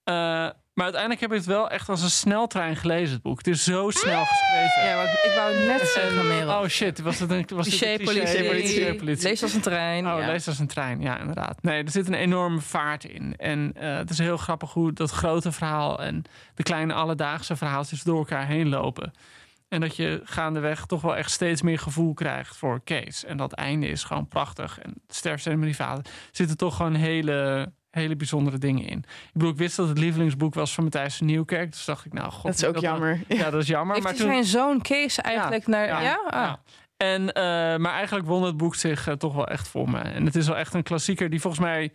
Uh, 0.09 0.15
maar 0.73 0.83
uiteindelijk 0.83 1.21
heb 1.21 1.31
ik 1.31 1.37
het 1.37 1.45
wel 1.45 1.69
echt 1.69 1.89
als 1.89 2.01
een 2.01 2.09
sneltrein 2.09 2.75
gelezen, 2.75 3.13
het 3.13 3.21
boek. 3.21 3.37
Het 3.37 3.47
is 3.47 3.63
zo 3.63 3.89
snel 3.89 4.25
geschreven. 4.25 4.83
Ja, 4.83 4.95
maar 4.95 5.05
ik 5.05 5.31
wou 5.35 5.65
net 5.65 5.87
zeggen, 5.87 6.27
Merel. 6.27 6.61
Oh 6.61 6.67
shit, 6.67 7.01
was 7.01 7.19
het 7.19 7.31
een 7.31 7.45
was 7.53 7.67
cliché, 7.67 8.03
politie, 8.03 8.43
politie, 8.47 8.95
politie. 8.95 9.27
Lees 9.27 9.43
als 9.43 9.53
een 9.53 9.61
trein. 9.61 10.07
Oh, 10.07 10.19
ja. 10.19 10.25
lees 10.25 10.47
als 10.47 10.59
een 10.59 10.67
trein, 10.67 11.01
ja, 11.01 11.19
inderdaad. 11.19 11.61
Nee, 11.61 11.83
er 11.83 11.91
zit 11.91 12.07
een 12.07 12.13
enorme 12.13 12.59
vaart 12.59 13.03
in. 13.03 13.35
En 13.37 13.73
uh, 13.77 13.95
het 13.95 14.09
is 14.09 14.17
heel 14.17 14.37
grappig 14.37 14.73
hoe 14.73 14.93
dat 14.93 15.11
grote 15.11 15.51
verhaal 15.51 16.03
en 16.03 16.23
de 16.55 16.63
kleine 16.63 16.93
alledaagse 16.93 17.55
verhaaltjes 17.55 18.03
door 18.03 18.17
elkaar 18.17 18.47
heen 18.47 18.69
lopen. 18.69 19.13
En 19.73 19.81
dat 19.81 19.95
je 19.95 20.21
gaandeweg 20.23 20.85
toch 20.85 21.01
wel 21.01 21.15
echt 21.15 21.31
steeds 21.31 21.61
meer 21.61 21.79
gevoel 21.79 22.13
krijgt 22.13 22.57
voor 22.57 22.81
Kees. 22.83 23.25
En 23.25 23.37
dat 23.37 23.53
einde 23.53 23.87
is 23.87 24.03
gewoon 24.03 24.27
prachtig. 24.27 24.79
En 24.79 25.61
die 25.61 25.75
vader 25.75 26.05
zitten 26.31 26.57
toch 26.57 26.75
gewoon 26.75 26.95
hele 26.95 27.71
hele 27.89 28.15
bijzondere 28.15 28.57
dingen 28.57 28.87
in. 28.87 28.97
Ik 28.97 29.33
bedoel, 29.33 29.49
ik 29.49 29.57
wist 29.57 29.75
dat 29.75 29.87
het 29.87 29.97
lievelingsboek 29.97 30.53
was 30.53 30.73
van 30.73 30.83
Matthijs 30.83 31.17
van 31.17 31.27
Nieuwkerk. 31.27 31.71
Dus 31.71 31.85
dacht 31.85 32.05
ik, 32.05 32.13
nou, 32.13 32.31
god. 32.31 32.43
Dat 32.43 32.55
is 32.55 32.65
ook 32.65 32.77
jammer. 32.77 33.19
Ja, 33.27 33.49
dat 33.49 33.61
is 33.61 33.67
jammer. 33.67 33.95
Heeft 33.95 34.07
maar 34.07 34.15
hij 34.15 34.25
zijn 34.25 34.43
zoon 34.43 34.81
Kees 34.81 35.17
eigenlijk 35.17 35.67
naar... 35.67 35.87
Ja? 35.87 36.01
ja, 36.01 36.21
Ah. 36.25 36.31
ja. 36.31 36.61
En, 36.97 37.31
eh, 37.33 37.43
maar 37.77 37.93
eigenlijk 37.93 38.27
won 38.27 38.43
het 38.43 38.57
boek 38.57 38.75
zich 38.75 39.07
eh, 39.07 39.13
toch 39.13 39.33
wel 39.33 39.47
echt 39.47 39.67
voor 39.67 39.89
me. 39.89 39.99
En 39.99 40.25
het 40.25 40.35
is 40.35 40.47
wel 40.47 40.57
echt 40.57 40.73
een 40.73 40.83
klassieker 40.83 41.29
die 41.29 41.41
volgens 41.41 41.63
mij 41.63 41.93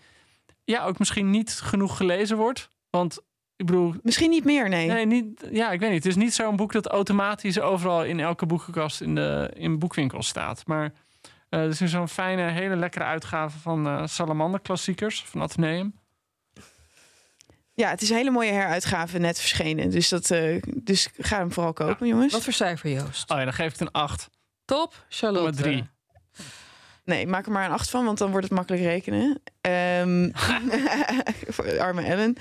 ja, 0.64 0.84
ook 0.84 0.98
misschien 0.98 1.30
niet 1.30 1.52
genoeg 1.52 1.96
gelezen 1.96 2.36
wordt. 2.36 2.68
Want 2.90 3.20
ik 3.58 3.66
bedoel, 3.66 3.94
Misschien 4.02 4.30
niet 4.30 4.44
meer, 4.44 4.68
nee. 4.68 4.86
nee, 4.86 5.06
niet, 5.06 5.48
ja, 5.50 5.70
ik 5.70 5.80
weet 5.80 5.90
niet. 5.90 6.04
Het 6.04 6.12
is 6.12 6.22
niet 6.22 6.34
zo'n 6.34 6.56
boek 6.56 6.72
dat 6.72 6.86
automatisch 6.86 7.60
overal 7.60 8.04
in 8.04 8.20
elke 8.20 8.46
boekenkast 8.46 9.00
in 9.00 9.14
de 9.14 9.50
in 9.54 9.78
boekwinkels 9.78 10.28
staat. 10.28 10.66
Maar 10.66 10.92
eh 11.48 11.60
er 11.60 11.68
is 11.68 11.80
nu 11.80 11.88
zo'n 11.88 12.08
fijne, 12.08 12.42
hele 12.42 12.76
lekkere 12.76 13.04
uitgave 13.04 13.58
van 13.58 13.86
eh, 13.86 14.06
Salamander 14.06 14.60
Klassiekers 14.60 15.24
van 15.24 15.42
Atheneum. 15.42 15.94
Ja, 17.74 17.90
het 17.90 18.02
is 18.02 18.10
een 18.10 18.16
hele 18.16 18.30
mooie 18.30 18.52
heruitgave 18.52 19.18
net 19.18 19.38
verschenen. 19.38 19.90
Dus, 19.90 20.08
dat, 20.08 20.30
eh, 20.30 20.62
dus 20.74 21.08
ga 21.18 21.36
hem 21.36 21.52
vooral 21.52 21.72
kopen, 21.72 22.06
jongens. 22.06 22.32
Wat 22.32 22.44
voor 22.44 22.52
cijfer, 22.52 22.90
Joost? 22.90 23.30
Oh 23.30 23.38
ja, 23.38 23.44
dan 23.44 23.52
geef 23.52 23.66
ik 23.66 23.72
het 23.72 23.80
een 23.80 23.92
8. 23.92 24.28
Top, 24.64 25.04
Charlotte. 25.08 25.62
3. 25.62 25.88
Nee, 27.08 27.26
maak 27.26 27.46
er 27.46 27.52
maar 27.52 27.64
een 27.64 27.70
acht 27.70 27.90
van, 27.90 28.04
want 28.04 28.18
dan 28.18 28.30
wordt 28.30 28.44
het 28.46 28.54
makkelijk 28.54 28.82
rekenen. 28.84 29.40
Ehm 29.60 30.28
voor 31.54 31.80
arme 31.80 32.02
Ellen. 32.02 32.34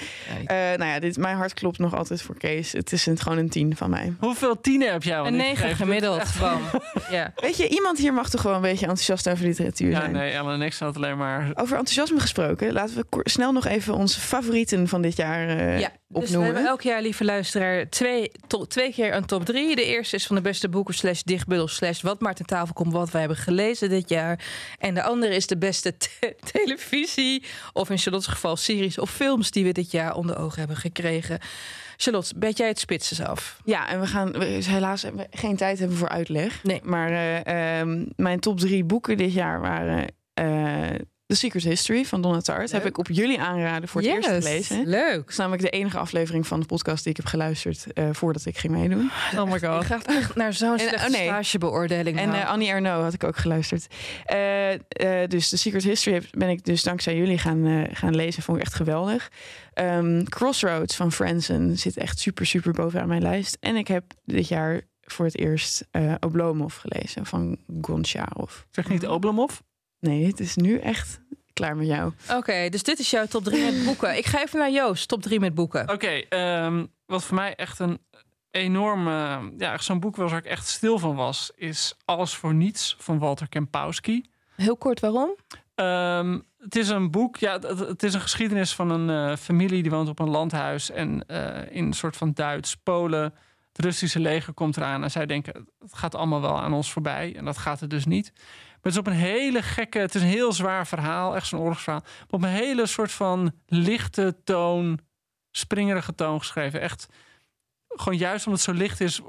Eh, 0.46 0.56
nou 0.56 0.86
ja, 0.86 1.00
dit, 1.00 1.18
mijn 1.18 1.38
hart 1.38 1.54
klopt 1.54 1.78
nog 1.78 1.96
altijd 1.96 2.22
voor 2.22 2.38
Kees. 2.38 2.72
Het 2.72 2.92
is 2.92 3.06
een, 3.06 3.20
gewoon 3.20 3.38
een 3.38 3.50
tien 3.50 3.76
van 3.76 3.90
mij. 3.90 4.14
Hoeveel 4.20 4.62
tienen 4.62 4.92
heb 4.92 5.04
jij 5.04 5.20
al 5.20 5.26
Een 5.26 5.32
niet 5.32 5.42
9 5.42 5.58
gegeven? 5.58 5.78
gemiddeld. 5.86 6.24
Bam. 6.40 6.62
Ja. 7.10 7.34
Weet 7.36 7.58
je, 7.58 7.68
iemand 7.68 7.98
hier 7.98 8.14
mag 8.14 8.30
toch 8.30 8.42
gewoon 8.42 8.56
een 8.56 8.62
beetje 8.62 8.86
enthousiast 8.86 9.30
over 9.30 9.46
literatuur 9.46 9.90
Ja, 9.90 10.00
zijn? 10.00 10.12
nee, 10.12 10.32
Ellen 10.32 10.54
en 10.54 10.62
ik 10.62 10.74
het 10.74 10.96
alleen 10.96 11.18
maar... 11.18 11.42
Over 11.54 11.78
enthousiasme 11.78 12.20
gesproken, 12.20 12.74
laten 12.74 12.96
we 13.10 13.20
snel 13.24 13.52
nog 13.52 13.66
even 13.66 13.94
onze 13.94 14.20
favorieten 14.20 14.88
van 14.88 15.02
dit 15.02 15.16
jaar 15.18 15.48
eh, 15.48 15.80
ja. 15.80 15.92
Dus 16.10 16.18
we 16.20 16.26
opnoemen. 16.26 16.46
hebben 16.46 16.66
elk 16.72 16.82
jaar, 16.82 17.02
lieve 17.02 17.24
luisteraar, 17.24 17.90
twee, 17.90 18.32
to- 18.48 18.66
twee 18.66 18.94
keer 18.94 19.14
een 19.16 19.26
top 19.26 19.46
drie. 19.46 19.76
De 19.76 19.86
eerste 19.86 20.16
is 20.16 20.28
van 20.28 20.36
de 20.36 20.42
beste 20.42 20.70
boeken 20.70 20.94
slash 20.94 21.22
dichtbundel 21.22 21.68
slash 21.68 22.02
wat 22.02 22.20
maar 22.22 22.34
ten 22.36 22.46
tafel 22.46 22.74
komt 22.74 22.92
wat 22.94 23.12
wij 23.12 23.20
hebben 23.20 23.38
gelezen 23.40 23.90
dit 23.90 24.10
jaar. 24.10 24.46
En 24.78 24.94
de 24.94 25.04
andere 25.04 25.36
is 25.36 25.48
de 25.48 25.58
beste 25.58 25.98
te- 25.98 26.36
televisie 26.54 27.44
of 27.74 27.90
in 27.90 27.98
Charlotte's 27.98 28.32
geval 28.32 28.56
series 28.56 29.00
of 29.00 29.12
films 29.12 29.52
die 29.52 29.64
we 29.64 29.72
dit 29.72 29.92
jaar 29.92 30.16
onder 30.16 30.38
ogen 30.38 30.60
hebben 30.60 30.78
gekregen. 30.78 31.40
Charlotte, 31.98 32.34
bet 32.38 32.58
jij 32.58 32.68
het 32.68 32.80
spitses 32.80 33.22
af? 33.22 33.60
Ja, 33.66 33.90
en 33.90 34.00
we 34.00 34.08
gaan 34.08 34.32
we, 34.32 34.46
helaas 34.46 35.04
we 35.04 35.28
geen 35.32 35.56
tijd 35.56 35.80
hebben 35.80 35.98
voor 35.98 36.10
uitleg. 36.10 36.64
Nee. 36.64 36.80
Maar 36.84 37.10
eh, 37.12 37.80
ehm, 37.80 38.06
mijn 38.16 38.40
top 38.40 38.60
drie 38.60 38.84
boeken 38.84 39.18
dit 39.18 39.34
jaar 39.34 39.62
waren 39.62 40.06
eh 40.34 40.90
The 41.28 41.36
Secret 41.36 41.64
History 41.64 42.06
van 42.06 42.22
Donna 42.22 42.40
Tartt. 42.42 42.72
Heb 42.72 42.86
ik 42.86 42.98
op 42.98 43.08
jullie 43.12 43.40
aanraden 43.40 43.90
voor 43.90 44.02
het 44.02 44.10
eerst 44.10 44.28
gelezen. 44.30 44.88
Leuk. 44.88 45.30
is 45.30 45.36
namelijk 45.38 45.62
de 45.62 45.70
enige 45.70 45.98
aflevering 45.98 46.48
van 46.48 46.60
de 46.60 46.66
podcast 46.66 47.04
die 47.04 47.12
ik 47.12 47.18
heb 47.18 47.26
geluisterd 47.26 47.94
eh, 47.94 48.10
voordat 48.12 48.46
ik 48.46 48.58
ging 48.58 48.74
meedoen. 48.74 49.12
Oh 49.36 49.52
my 49.52 49.60
god. 49.60 49.86
gaat 49.86 50.06
echt 50.08 50.36
naar 50.36 50.54
zo'n 50.54 50.80
slechte 50.80 51.06
oh 51.06 51.12
nee. 51.12 51.24
stagebeoordeling. 51.28 52.18
En 52.18 52.34
eh, 52.34 52.50
Annie 52.50 52.70
Ernaux 52.70 53.04
had 53.04 53.14
ik 53.14 53.24
ook 53.24 53.38
geluisterd. 53.38 53.88
Eh, 54.26 54.74
eh, 54.74 55.30
dus 55.30 55.50
The 55.50 55.58
Secret 55.58 55.84
History 55.84 56.16
heb- 56.16 56.26
ben 56.32 56.50
ik 56.50 56.66
dus 56.66 56.84
dankzij 56.84 57.18
jullie 57.18 57.38
gaan, 57.38 57.66
eh, 57.66 57.96
gaan 57.96 58.16
lezen. 58.16 58.44
Vond 58.44 58.58
ik 58.58 58.64
echt 58.64 58.74
geweldig. 58.74 59.32
Ehm, 59.74 60.24
Crossroads 60.24 60.96
van 60.96 61.12
Franzen 61.12 61.78
zit 61.78 61.98
echt 61.98 62.20
super, 62.20 62.46
super 62.46 62.72
bovenaan 62.72 63.08
mijn 63.08 63.22
lijst. 63.22 63.58
En 63.60 63.76
ik 63.76 63.88
heb 63.88 64.04
dit 64.26 64.48
jaar 64.48 64.82
voor 65.02 65.26
het 65.26 65.38
eerst 65.38 65.88
eh 65.92 66.14
Oblomov 66.20 66.76
gelezen 66.78 67.26
van 67.26 67.58
Goncharov. 67.82 68.54
Zeg 68.72 68.90
niet 68.90 69.08
Oblomov? 69.08 69.60
Nee, 70.00 70.26
het 70.26 70.40
is 70.40 70.56
nu 70.56 70.78
echt 70.80 71.22
klaar 71.54 71.76
met 71.76 71.88
jou. 71.88 72.12
Oké, 72.32 72.70
dus 72.70 72.84
dit 72.84 73.00
is 73.00 73.10
jouw 73.10 73.26
top 73.26 73.44
3 73.44 73.64
met 73.72 73.86
boeken. 73.86 74.18
Ik 74.18 74.26
ga 74.26 74.42
even 74.42 74.60
naar 74.60 74.72
Joost, 74.72 75.08
top 75.08 75.22
3 75.22 75.40
met 75.40 75.54
boeken. 75.54 75.90
Oké, 75.90 76.08
ehm, 76.30 76.86
wat 77.06 77.24
voor 77.24 77.36
mij 77.36 77.56
echt 77.56 77.80
een 77.80 78.00
enorm, 78.52 79.08
eh, 79.08 79.38
ja, 79.58 79.74
echt 79.74 79.84
zo'n 79.84 80.00
boek 80.00 80.16
was 80.16 80.32
waar 80.32 80.40
ik 80.40 80.46
echt 80.46 80.68
stil 80.68 81.00
van 81.00 81.16
was, 81.16 81.52
is 81.56 81.96
Alles 82.06 82.36
voor 82.36 82.54
Niets 82.54 82.96
van 83.00 83.20
Walter 83.20 83.50
Kempowski. 83.50 84.26
Heel 84.56 84.78
kort, 84.78 85.00
waarom? 85.00 85.36
Ehm, 85.76 86.40
het 86.60 86.76
is 86.76 86.90
een 86.90 87.12
boek, 87.12 87.38
ja, 87.38 87.60
het, 87.60 87.80
het 87.80 88.04
is 88.04 88.14
een 88.14 88.22
geschiedenis 88.22 88.74
van 88.74 88.90
een 88.90 89.32
eh, 89.32 89.38
familie 89.38 89.82
die 89.82 89.92
woont 89.92 90.10
op 90.10 90.20
een 90.20 90.30
landhuis 90.30 90.92
en 90.92 91.26
eh, 91.28 91.76
in 91.76 91.86
een 91.86 91.94
soort 91.94 92.18
van 92.18 92.32
Duits-Polen. 92.34 93.34
Het 93.74 93.86
Russische 93.86 94.20
leger 94.20 94.54
komt 94.54 94.78
eraan 94.78 95.04
en 95.04 95.12
zij 95.12 95.26
denken, 95.26 95.68
het 95.80 95.94
gaat 95.94 96.16
allemaal 96.16 96.42
wel 96.42 96.60
aan 96.60 96.74
ons 96.74 96.92
voorbij. 96.92 97.36
En 97.36 97.46
dat 97.46 97.58
gaat 97.58 97.80
het 97.80 97.90
dus 97.90 98.06
niet. 98.06 98.34
Het 98.88 98.96
is 98.96 99.02
op 99.02 99.08
een 99.08 99.20
hele 99.20 99.62
gekke, 99.62 100.00
het 100.00 100.16
is 100.16 100.22
een 100.22 100.28
heel 100.28 100.54
zwaar 100.54 100.88
verhaal, 100.88 101.36
echt 101.36 101.48
zo'n 101.48 101.60
oorlogsverhaal. 101.60 102.04
Op 102.30 102.44
een 102.44 102.50
hele 102.50 102.86
soort 102.86 103.12
van 103.12 103.52
lichte 103.66 104.36
toon, 104.44 105.00
springerige 105.52 106.16
toon 106.16 106.40
geschreven. 106.40 106.82
Echt, 106.82 107.08
gewoon 107.88 108.18
juist 108.18 108.46
omdat 108.46 108.66
het 108.66 108.76
zo 108.76 108.84
licht 108.84 109.02
is, 109.02 109.22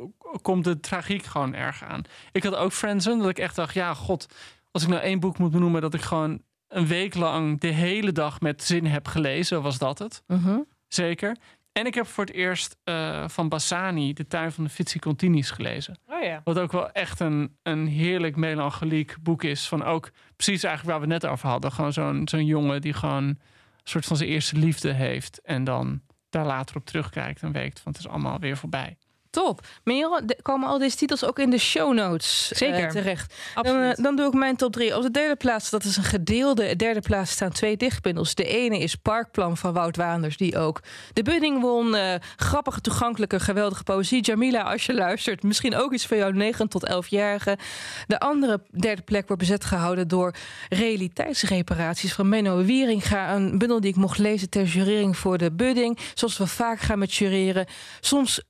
komt 0.43 0.65
de 0.65 0.81
tragiek 0.81 1.25
gewoon 1.25 1.55
erg 1.55 1.85
aan. 1.85 2.03
Ik 2.33 2.43
had 2.43 2.55
ook 2.55 2.73
Friendsen, 2.73 3.19
dat 3.19 3.29
ik 3.29 3.39
echt 3.39 3.57
dacht, 3.57 3.75
ja, 3.75 3.95
god, 3.95 4.27
als 4.71 4.83
ik 4.83 4.89
nou 4.89 5.03
één 5.03 5.21
boek 5.21 5.39
moet 5.39 5.51
benoemen 5.51 5.81
dat 5.81 5.95
ik 5.95 6.03
gewoon 6.03 6.43
een 6.69 6.87
week 6.87 7.15
lang 7.15 7.61
de 7.61 7.69
hele 7.69 8.13
dag 8.13 8.41
met 8.41 8.65
zin 8.65 8.87
heb 8.87 9.07
gelezen, 9.07 9.63
was 9.63 9.79
dat 9.79 9.99
het. 9.99 10.23
Mhm. 10.27 10.59
Zeker. 10.89 11.37
En 11.79 11.87
ik 11.87 11.95
heb 11.95 12.07
voor 12.07 12.25
het 12.25 12.35
eerst 12.35 12.77
eh, 12.85 13.29
van 13.29 13.49
Bassani, 13.49 14.13
De 14.13 14.27
Tuin 14.27 14.53
van 14.53 14.65
de 14.65 14.71
Fitsi 14.71 14.99
Continis, 14.99 15.51
gelezen. 15.51 15.99
Oh 16.07 16.23
ja. 16.23 16.41
Wat 16.45 16.59
ook 16.59 16.73
wel 16.73 16.91
echt 16.91 17.21
een, 17.21 17.57
een 17.63 17.87
heerlijk 17.87 18.37
melancholiek 18.37 19.17
boek 19.23 19.43
is. 19.43 19.69
Van 19.69 19.85
ook 19.85 20.11
precies 20.37 20.63
eigenlijk 20.63 20.99
waar 20.99 21.09
we 21.09 21.13
het 21.15 21.23
net 21.23 21.33
over 21.33 21.49
hadden. 21.49 21.73
Gewoon 21.73 21.93
zo'n 21.93 22.29
zo'n 22.29 22.47
jongen 22.47 22.81
die 22.81 22.93
gewoon 22.93 23.25
een 23.25 23.39
soort 23.85 24.07
van 24.07 24.17
zijn 24.17 24.29
eerste 24.29 24.57
liefde 24.57 24.93
heeft. 24.93 25.41
En 25.43 25.65
dan 25.65 26.01
daar 26.31 26.47
later 26.47 26.77
op 26.77 26.87
terugkijkt 26.87 27.43
en 27.43 27.53
weet 27.53 27.81
van 27.81 27.93
het 27.93 28.01
is 28.01 28.09
allemaal 28.09 28.39
weer 28.39 28.57
voorbij. 28.57 28.97
Top. 29.45 29.61
Merel, 29.85 30.21
komen 30.43 30.69
al 30.69 30.79
deze 30.79 30.97
titels 30.97 31.25
ook 31.25 31.39
in 31.39 31.51
de 31.51 31.59
show 31.59 31.95
notes 31.95 32.51
eh, 32.53 32.59
Zeker. 32.59 32.91
terecht? 32.91 33.35
Dan, 33.55 33.81
eh, 33.81 33.95
dan 33.95 34.17
doe 34.17 34.27
ik 34.27 34.33
mijn 34.33 34.57
top 34.57 34.73
drie. 34.73 34.97
Op 34.97 35.03
de 35.03 35.11
derde 35.11 35.37
plaats, 35.37 35.71
dat 35.71 35.85
is 35.85 35.97
een 35.97 36.05
gedeelde 36.05 36.77
derde 36.77 37.01
plaats, 37.01 37.31
staan 37.31 37.51
twee 37.51 37.77
dichtbundels. 37.77 38.35
De 38.35 38.45
ene 38.45 38.79
is 38.79 38.95
Parkplan 38.95 39.57
van 39.57 39.73
Wout 39.73 39.97
Waanders, 39.97 40.37
die 40.37 40.59
ook 40.59 40.81
de 41.13 41.23
budding 41.23 41.61
won. 41.61 41.95
Eh, 41.95 42.15
grappige, 42.37 42.81
toegankelijke, 42.81 43.41
geweldige 43.41 43.83
poëzie. 43.83 44.21
Jamila, 44.21 44.63
als 44.63 44.87
je 44.87 44.95
luistert, 44.95 45.43
misschien 45.43 45.77
ook 45.77 45.93
iets 45.93 46.07
voor 46.07 46.17
jouw 46.17 46.31
9 46.31 46.69
tot 46.69 46.89
11-jarige. 46.89 47.59
De 48.07 48.21
andere 48.21 48.61
derde 48.71 49.03
plek 49.03 49.27
wordt 49.27 49.43
bezet 49.43 49.65
gehouden 49.65 50.09
door 50.09 50.35
realiteitsreparaties 50.69 52.13
van 52.13 52.29
Menno 52.29 52.63
Wieringa. 52.65 53.35
Een 53.35 53.59
bundel 53.59 53.81
die 53.81 53.91
ik 53.91 53.97
mocht 53.97 54.19
lezen 54.19 54.51
ter 54.51 54.65
jurering 54.65 55.17
voor 55.17 55.39
de 55.39 55.53
budding. 55.53 55.99
Zoals 56.15 56.39
we 56.39 56.47
vaak 56.47 56.81
gaan 56.81 56.99
met 56.99 57.15
jureren. 57.15 57.67
Soms 58.01 58.43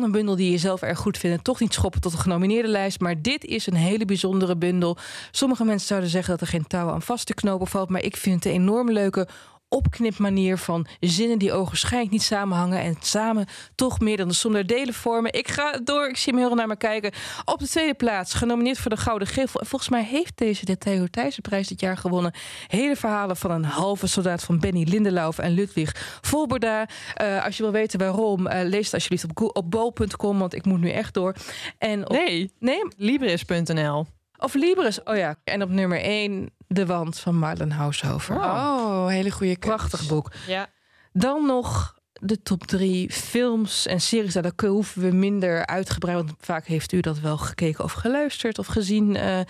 een 0.00 0.12
bundel 0.12 0.36
die 0.36 0.50
je 0.50 0.58
zelf 0.58 0.82
erg 0.82 0.98
goed 0.98 1.18
vindt 1.18 1.44
toch 1.44 1.60
niet 1.60 1.72
schoppen 1.72 2.00
tot 2.00 2.12
een 2.12 2.18
genomineerde 2.18 2.68
lijst. 2.68 3.00
Maar 3.00 3.22
dit 3.22 3.44
is 3.44 3.66
een 3.66 3.74
hele 3.74 4.04
bijzondere 4.04 4.56
bundel. 4.56 4.96
Sommige 5.30 5.64
mensen 5.64 5.86
zouden 5.86 6.10
zeggen 6.10 6.30
dat 6.30 6.40
er 6.40 6.46
geen 6.46 6.66
touw 6.66 6.90
aan 6.90 7.02
vast 7.02 7.26
te 7.26 7.34
knopen 7.34 7.66
valt. 7.66 7.88
Maar 7.88 8.02
ik 8.02 8.16
vind 8.16 8.44
het 8.44 8.52
enorm 8.52 8.90
leuke 8.90 9.28
opknipmanier 9.72 10.58
van 10.58 10.86
zinnen 11.00 11.38
die 11.38 11.52
ogenschijnlijk 11.52 12.12
niet 12.12 12.22
samenhangen 12.22 12.80
en 12.80 12.96
samen 13.00 13.46
toch 13.74 14.00
meer 14.00 14.16
dan 14.16 14.28
de 14.28 14.34
som 14.34 14.52
der 14.52 14.66
delen 14.66 14.94
vormen. 14.94 15.32
Ik 15.32 15.48
ga 15.48 15.80
door, 15.84 16.08
ik 16.08 16.16
zie 16.16 16.32
hem 16.32 16.42
heel 16.42 16.54
naar 16.54 16.66
me 16.66 16.76
kijken. 16.76 17.12
Op 17.44 17.58
de 17.58 17.68
tweede 17.68 17.94
plaats, 17.94 18.34
genomineerd 18.34 18.78
voor 18.78 18.90
de 18.90 18.96
Gouden 18.96 19.28
Gevel. 19.28 19.60
En 19.60 19.66
volgens 19.66 19.90
mij 19.90 20.04
heeft 20.04 20.38
deze 20.38 20.64
de 20.64 20.78
Theo 20.78 21.06
Thijssenprijs 21.06 21.68
dit 21.68 21.80
jaar 21.80 21.96
gewonnen. 21.96 22.34
Hele 22.66 22.96
verhalen 22.96 23.36
van 23.36 23.50
een 23.50 23.64
halve 23.64 24.06
soldaat 24.06 24.42
van 24.42 24.60
Benny 24.60 24.82
Lindelauf 24.88 25.38
en 25.38 25.50
Ludwig 25.50 26.18
Volberda. 26.20 26.88
Eh, 27.14 27.44
als 27.44 27.56
je 27.56 27.62
wil 27.62 27.72
weten 27.72 27.98
waarom, 27.98 28.46
eh, 28.46 28.68
lees 28.68 28.84
het 28.84 28.94
alsjeblieft 28.94 29.24
op, 29.24 29.56
op 29.56 29.70
bol.com, 29.70 30.38
want 30.38 30.54
ik 30.54 30.64
moet 30.64 30.80
nu 30.80 30.90
echt 30.90 31.14
door. 31.14 31.34
En 31.78 32.08
op, 32.08 32.12
Nee, 32.12 32.52
nee, 32.58 32.80
Libris.nl. 32.96 34.06
of 34.42 34.54
Libris. 34.54 35.02
Oh 35.02 35.16
ja, 35.16 35.36
en 35.44 35.62
op 35.62 35.68
nummer 35.70 36.00
1 36.00 36.50
De 36.66 36.86
Wand 36.86 37.18
van 37.18 37.36
Marlen 37.38 37.72
Haushofer. 37.72 38.36
Oh, 38.36 39.06
hele 39.06 39.30
goede 39.30 39.56
keus. 39.56 39.70
Prachtig 39.74 40.08
boek. 40.08 40.32
Ja. 40.46 40.66
Dan 41.12 41.46
nog 41.46 41.94
de 42.12 42.42
top 42.42 42.66
drie 42.66 43.10
films 43.12 43.86
en 43.86 44.00
series. 44.00 44.34
Nou, 44.34 44.52
Daar 44.56 44.70
hoeven 44.70 45.02
we 45.02 45.10
minder 45.16 45.66
uitgebreid. 45.66 46.16
Want 46.16 46.32
vaak 46.38 46.66
heeft 46.66 46.92
u 46.92 47.00
dat 47.00 47.18
wel 47.20 47.36
gekeken 47.38 47.84
of 47.84 47.92
geluisterd 47.92 48.58
of 48.58 48.66
gezien, 48.66 49.16
eh, 49.16 49.40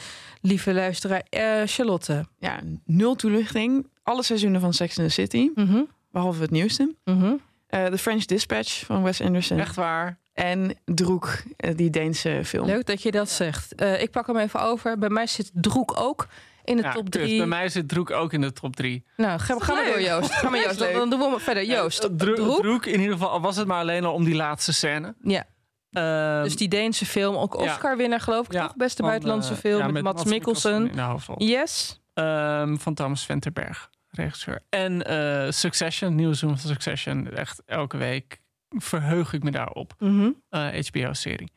lieve 0.40 0.74
luisteraar. 0.74 1.22
Eh, 1.28 1.62
Charlotte. 1.64 2.26
Ja, 2.38 2.61
nul 2.84 3.14
toelichting. 3.14 3.86
Alle 4.03 4.22
seizoenen 4.22 4.61
van 4.61 4.72
Sex 4.72 4.99
and 4.99 5.07
the 5.09 5.12
City, 5.14 5.51
Mhm, 5.55 5.82
behalve 6.11 6.40
het 6.43 6.51
nieuwste. 6.51 6.95
mhm. 7.05 7.32
Eh 7.66 7.84
The 7.86 7.99
French 7.99 8.24
Dispatch 8.24 8.84
van 8.86 9.03
Wes 9.03 9.20
Anderson. 9.20 9.59
Echt 9.59 9.76
waar. 9.76 10.18
En 10.33 10.74
Droek, 10.85 11.33
eh, 11.57 11.76
die 11.76 11.91
Deense 11.91 12.41
film. 12.45 12.66
Leuk 12.66 12.87
dat 12.87 13.03
je 13.03 13.11
dat 13.11 13.30
zegt. 13.30 13.74
Eh, 13.74 14.03
ik 14.03 14.11
pak 14.11 14.26
hem 14.26 14.37
even 14.37 14.61
over. 14.61 14.99
Bij 14.99 15.09
mij 15.09 15.26
zit 15.26 15.51
Droek 15.55 16.01
ook 16.01 16.26
in 16.64 16.76
de 16.76 16.83
Ja, 16.83 16.93
top 16.93 17.03
kut. 17.03 17.12
drie. 17.12 17.37
Bij 17.39 17.47
mij 17.47 17.68
zit 17.68 17.89
Droek 17.89 18.11
ook 18.11 18.33
in 18.33 18.41
de 18.41 18.53
top 18.53 18.76
drie. 18.76 19.05
Nou, 19.16 19.39
ga, 19.39 19.57
ga 19.59 19.74
maar 19.74 19.85
door, 19.85 20.01
Joost. 20.03 20.33
Ga 20.33 20.49
maar, 20.51 20.61
Joost. 20.64 20.78
Dan, 20.78 21.11
doen 21.11 21.18
we 21.18 21.24
hem 21.28 21.39
verder. 21.41 21.64
Joost, 21.64 22.05
Eh, 22.05 22.11
Dro- 22.16 22.35
Droek. 22.35 22.61
Droek, 22.62 22.87
in 22.87 22.99
ieder 23.01 23.12
geval, 23.12 23.30
al 23.30 23.41
was 23.41 23.57
het 23.57 23.66
maar 23.66 23.78
alleen 23.80 24.05
al 24.05 24.12
om 24.14 24.24
die 24.24 24.35
laatste 24.35 24.72
scène. 24.72 25.14
Ja, 25.22 25.45
Ehm, 25.93 26.43
dus 26.43 26.57
die 26.57 26.68
Deense 26.68 27.07
film. 27.07 27.37
Ook. 27.37 27.55
Oscar-winnaar, 27.57 28.20
geloof 28.20 28.47
ik, 28.47 28.53
ja, 28.53 28.66
toch? 28.66 28.76
Beste 28.76 28.97
van, 28.97 29.07
buitenlandse 29.07 29.53
eh, 29.53 29.59
film 29.59 29.78
ja, 29.78 29.89
met, 29.89 30.03
Mats 30.03 30.24
Mikkelsen. 30.24 30.89
in 30.91 30.97
de 30.97 31.03
hoofdrol. 31.03 31.43
Yes. 31.43 32.01
Ehm, 32.14 32.76
van 32.76 32.95
Thomas 32.95 33.24
Venterberg. 33.26 33.91
regisseur. 34.11 34.61
En 34.68 35.03
eh, 35.07 35.51
Succession, 35.51 36.14
nieuwe 36.14 36.35
seizoen 36.35 36.59
van 36.61 36.70
Succession. 36.70 37.30
Echt 37.30 37.62
elke 37.66 37.97
week 37.97 38.41
verheug 38.75 39.33
ik 39.33 39.43
me 39.43 39.51
daarop. 39.51 39.95
Mhm. 39.99 40.31
Eh, 40.49 40.68
HBO-serie. 40.87 41.53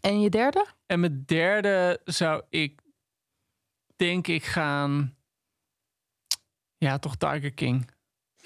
En 0.00 0.20
je 0.20 0.30
derde? 0.30 0.66
En 0.86 1.00
mijn 1.00 1.22
derde 1.26 2.00
zou 2.04 2.42
ik, 2.48 2.80
denk 3.96 4.26
ik, 4.26 4.44
gaan... 4.44 5.16
Ja, 6.78 6.98
toch 6.98 7.16
Tiger 7.16 7.52
King. 7.54 7.90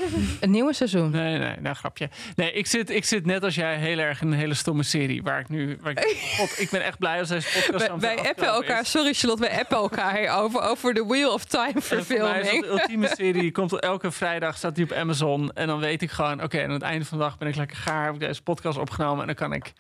Een 0.41 0.51
nieuwe 0.51 0.73
seizoen. 0.73 1.11
Nee, 1.11 1.39
nee, 1.39 1.57
nou 1.61 1.77
grapje. 1.77 2.09
Nee, 2.37 2.53
ik 2.53 2.67
zit, 2.67 2.91
ik 2.91 3.05
zit 3.05 3.27
net 3.27 3.43
als 3.45 3.55
jij 3.55 3.77
heel 3.77 3.99
erg 3.99 4.21
in 4.21 4.27
een 4.27 4.39
hele 4.39 4.55
stomme 4.55 4.83
serie. 4.83 5.23
Waar 5.23 5.41
ik 5.41 5.49
nu. 5.49 5.79
Waar 5.81 5.93
ik, 5.93 6.17
God, 6.39 6.61
ik 6.61 6.71
ben 6.71 6.85
echt 6.85 6.99
blij 6.99 7.19
als 7.19 7.29
deze 7.29 7.49
podcast. 7.53 7.87
Wij, 7.87 7.87
zo 7.87 7.99
wij 7.99 8.29
appen 8.29 8.47
elkaar, 8.47 8.81
is. 8.81 8.91
sorry 8.91 9.13
Charlotte, 9.13 9.43
wij 9.43 9.59
appen 9.59 9.77
elkaar 9.77 10.43
over, 10.43 10.61
over 10.61 10.95
de 10.95 11.05
Wheel 11.07 11.33
of 11.33 11.45
Time 11.45 11.81
verfilming. 11.81 12.61
de 12.61 12.69
ultieme 12.81 13.09
serie. 13.09 13.53
Komt 13.53 13.81
elke 13.81 14.11
vrijdag, 14.11 14.57
staat 14.57 14.75
die 14.75 14.85
op 14.85 14.93
Amazon. 14.93 15.51
En 15.53 15.67
dan 15.67 15.81
weet 15.81 16.03
ik 16.03 16.11
gewoon, 16.11 16.43
oké, 16.43 16.63
aan 16.65 16.71
het 16.71 16.83
einde 16.83 17.05
van 17.05 17.19
de 17.19 17.25
dag 17.25 17.39
ben 17.39 17.49
ik 17.49 17.57
lekker 17.57 17.77
gaar. 17.77 18.05
Heb 18.05 18.15
ik 18.15 18.21
deze 18.21 18.43
podcast 18.43 18.79
opgenomen. 18.79 19.21
En 19.21 19.27
dan 19.27 19.35
kan 19.35 19.53
ik 19.53 19.73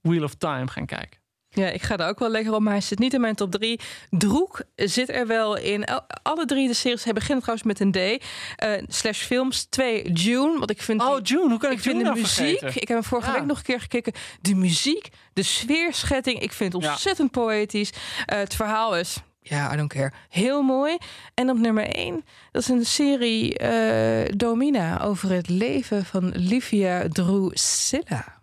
Wheel 0.00 0.22
of 0.22 0.34
Time 0.34 0.68
gaan 0.68 0.86
kijken. 0.86 1.21
Ja, 1.54 1.66
ik 1.68 1.82
ga 1.82 1.96
er 1.96 2.08
ook 2.08 2.18
wel 2.18 2.28
lekker 2.30 2.54
op, 2.54 2.60
maar 2.60 2.72
hij 2.72 2.80
zit 2.80 2.98
niet 2.98 3.14
in 3.14 3.20
mijn 3.20 3.34
top 3.34 3.50
3. 3.50 3.80
Droek 4.10 4.62
zit 4.76 5.08
er 5.10 5.26
wel 5.26 5.56
in. 5.56 5.84
Alle 6.22 6.44
drie 6.46 6.68
de 6.68 6.74
series 6.74 7.04
hij 7.04 7.12
beginnen 7.12 7.42
trouwens 7.44 7.66
met 7.66 7.80
een 7.80 7.92
D. 7.92 8.24
Eh, 8.56 8.70
slash 8.88 9.18
films. 9.22 9.64
Twee, 9.64 10.12
June. 10.12 10.58
Want 10.58 10.70
ik 10.70 10.82
vind 10.82 11.02
Oh, 11.02 11.18
June, 11.22 11.48
hoe 11.48 11.58
kan 11.58 11.70
ik, 11.70 11.76
ik 11.76 11.82
vind 11.82 11.96
June 11.96 11.98
de 11.98 12.04
nou 12.04 12.20
muziek, 12.20 12.58
vergeten? 12.58 12.68
ik 12.82 12.88
heb 12.88 12.96
hem 12.98 13.04
vorige 13.04 13.30
Ja. 13.30 13.34
week 13.38 13.44
nog 13.46 13.56
een 13.58 13.62
keer 13.64 13.80
gekeken. 13.80 14.12
De 14.40 14.54
muziek, 14.54 15.08
de 15.32 15.42
sfeerschetting, 15.42 16.40
ik 16.40 16.52
vind 16.52 16.72
het 16.72 16.82
Ja. 16.82 16.90
ontzettend 16.90 17.30
poëtisch. 17.30 17.90
Eh, 18.26 18.38
het 18.38 18.54
verhaal 18.54 18.96
is, 18.96 19.16
ja, 19.42 19.72
I 19.72 19.76
don't 19.76 19.92
care, 19.92 20.12
heel 20.28 20.62
mooi. 20.62 20.96
En 21.34 21.50
op 21.50 21.58
nummer 21.58 21.86
één, 21.86 22.24
dat 22.52 22.62
is 22.62 22.68
een 22.68 22.84
serie 22.86 23.58
eh, 23.58 24.32
Domina 24.36 25.00
over 25.02 25.30
het 25.30 25.48
leven 25.48 26.04
van 26.04 26.32
Livia 26.36 27.08
Drusilla. 27.08 28.40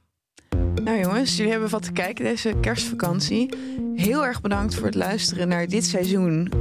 Nou 0.83 0.99
jongens, 0.99 1.35
jullie 1.35 1.51
hebben 1.51 1.69
wat 1.69 1.83
te 1.83 1.91
kijken 1.91 2.25
deze 2.25 2.53
kerstvakantie. 2.61 3.49
Heel 3.95 4.25
erg 4.25 4.41
bedankt 4.41 4.75
voor 4.75 4.85
het 4.85 4.95
luisteren 4.95 5.47
naar 5.47 5.67
dit 5.67 5.85
seizoen 5.85 6.51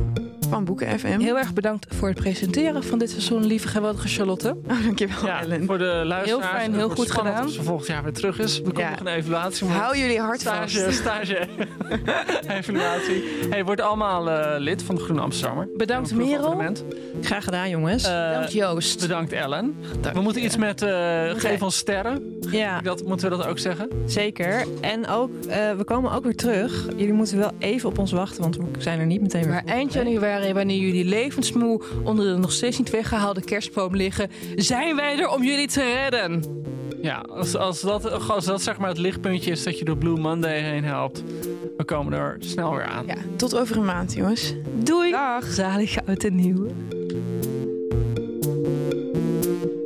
van 0.48 0.64
Boeken 0.64 0.98
FM. 0.98 1.18
Heel 1.18 1.38
erg 1.38 1.52
bedankt 1.52 1.94
voor 1.94 2.08
het 2.08 2.16
presenteren 2.18 2.84
van 2.84 2.98
dit 2.98 3.10
seizoen, 3.10 3.46
lieve 3.46 3.68
geweldige 3.68 4.08
Charlotte. 4.08 4.56
Oh, 4.68 4.82
dankjewel 4.84 5.26
Ja, 5.26 5.40
Ellen. 5.40 5.66
voor 5.66 5.78
de 5.78 5.84
luisteraars. 5.84 6.24
Heel 6.26 6.40
fijn, 6.40 6.70
en 6.72 6.72
heel 6.78 6.86
wordt 6.86 7.00
goed 7.00 7.10
gedaan. 7.10 7.42
Als 7.42 7.54
ze 7.54 7.62
volgend 7.62 7.86
jaar 7.88 8.02
weer 8.02 8.12
terug 8.12 8.38
is. 8.38 8.62
Komt 8.62 8.78
Ja. 8.78 8.90
nog 8.90 9.00
een 9.00 9.06
evaluatie. 9.06 9.66
maar- 9.66 9.76
Hou 9.76 9.98
jullie 9.98 10.20
hart 10.20 10.40
Stage, 10.40 10.78
vast. 10.84 10.98
stage, 10.98 11.48
evaluatie. 12.58 13.24
Hey, 13.50 13.64
word 13.64 13.80
allemaal 13.80 14.30
eh, 14.30 14.60
lid 14.60 14.82
van 14.82 14.94
de 14.94 15.00
Groene 15.00 15.20
Amsterdammer. 15.20 15.68
Bedankt 15.76 16.14
Merel. 16.14 16.62
Graag 17.22 17.44
gedaan, 17.44 17.70
jongens. 17.70 18.04
Eh, 18.04 18.28
Bedankt 18.28 18.52
Joost. 18.52 19.00
bedankt 19.00 19.32
Ellen. 19.32 19.74
Dank 20.00 20.14
We 20.14 20.20
moeten 20.22 20.40
je. 20.40 20.46
iets 20.46 20.56
met 20.56 20.82
eh 20.82 21.28
Moet 21.32 21.40
geef 21.40 21.62
ons 21.62 21.76
sterren. 21.76 22.38
ja, 22.50 22.80
Dat, 22.80 23.04
moeten 23.06 23.30
we 23.30 23.36
dat 23.36 23.46
ook 23.46 23.58
zeggen? 23.58 23.88
zeker. 24.06 24.64
En 24.80 25.08
ook, 25.08 25.30
eh, 25.48 25.70
we 25.76 25.84
komen 25.84 26.12
ook 26.12 26.24
weer 26.24 26.36
terug. 26.36 26.86
Jullie 26.96 27.12
moeten 27.12 27.38
wel 27.38 27.50
even 27.58 27.88
op 27.88 27.98
ons 27.98 28.12
wachten, 28.12 28.42
want 28.42 28.56
we 28.56 28.62
zijn 28.78 29.00
er 29.00 29.06
niet 29.06 29.20
meteen 29.20 29.42
weer. 29.42 29.50
Maar 29.52 29.64
eind 29.64 29.92
januari, 29.92 30.37
wanneer 30.54 30.78
jullie 30.78 31.04
levensmoe 31.04 31.82
onder 32.04 32.24
de 32.24 32.40
nog 32.40 32.52
steeds 32.52 32.78
niet 32.78 32.90
weggehaalde 32.90 33.42
kerstboom 33.42 33.96
liggen, 33.96 34.30
zijn 34.56 34.96
wij 34.96 35.18
er 35.18 35.28
om 35.28 35.42
jullie 35.42 35.68
te 35.68 35.82
redden. 35.82 36.42
Ja, 37.02 37.24
als, 37.28 37.56
als, 37.56 37.80
dat, 37.80 38.28
als 38.28 38.44
dat 38.44 38.62
zeg 38.62 38.78
maar 38.78 38.88
het 38.88 38.98
lichtpuntje 38.98 39.50
is 39.50 39.62
dat 39.62 39.78
je 39.78 39.84
door 39.84 39.96
Blue 39.96 40.18
Monday 40.18 40.60
heen 40.60 40.84
helpt. 40.84 41.22
We 41.76 41.84
komen 41.84 42.12
er 42.12 42.36
snel 42.38 42.70
weer 42.70 42.84
aan. 42.84 43.06
Ja, 43.06 43.16
tot 43.36 43.56
over 43.58 43.76
een 43.76 43.84
maand 43.84 44.14
jongens. 44.14 44.54
Doei. 44.74 45.10
Dag. 45.10 45.44
Zalig 45.44 45.96
oud 46.06 46.24
en 46.24 46.34
nieuw. 46.34 46.66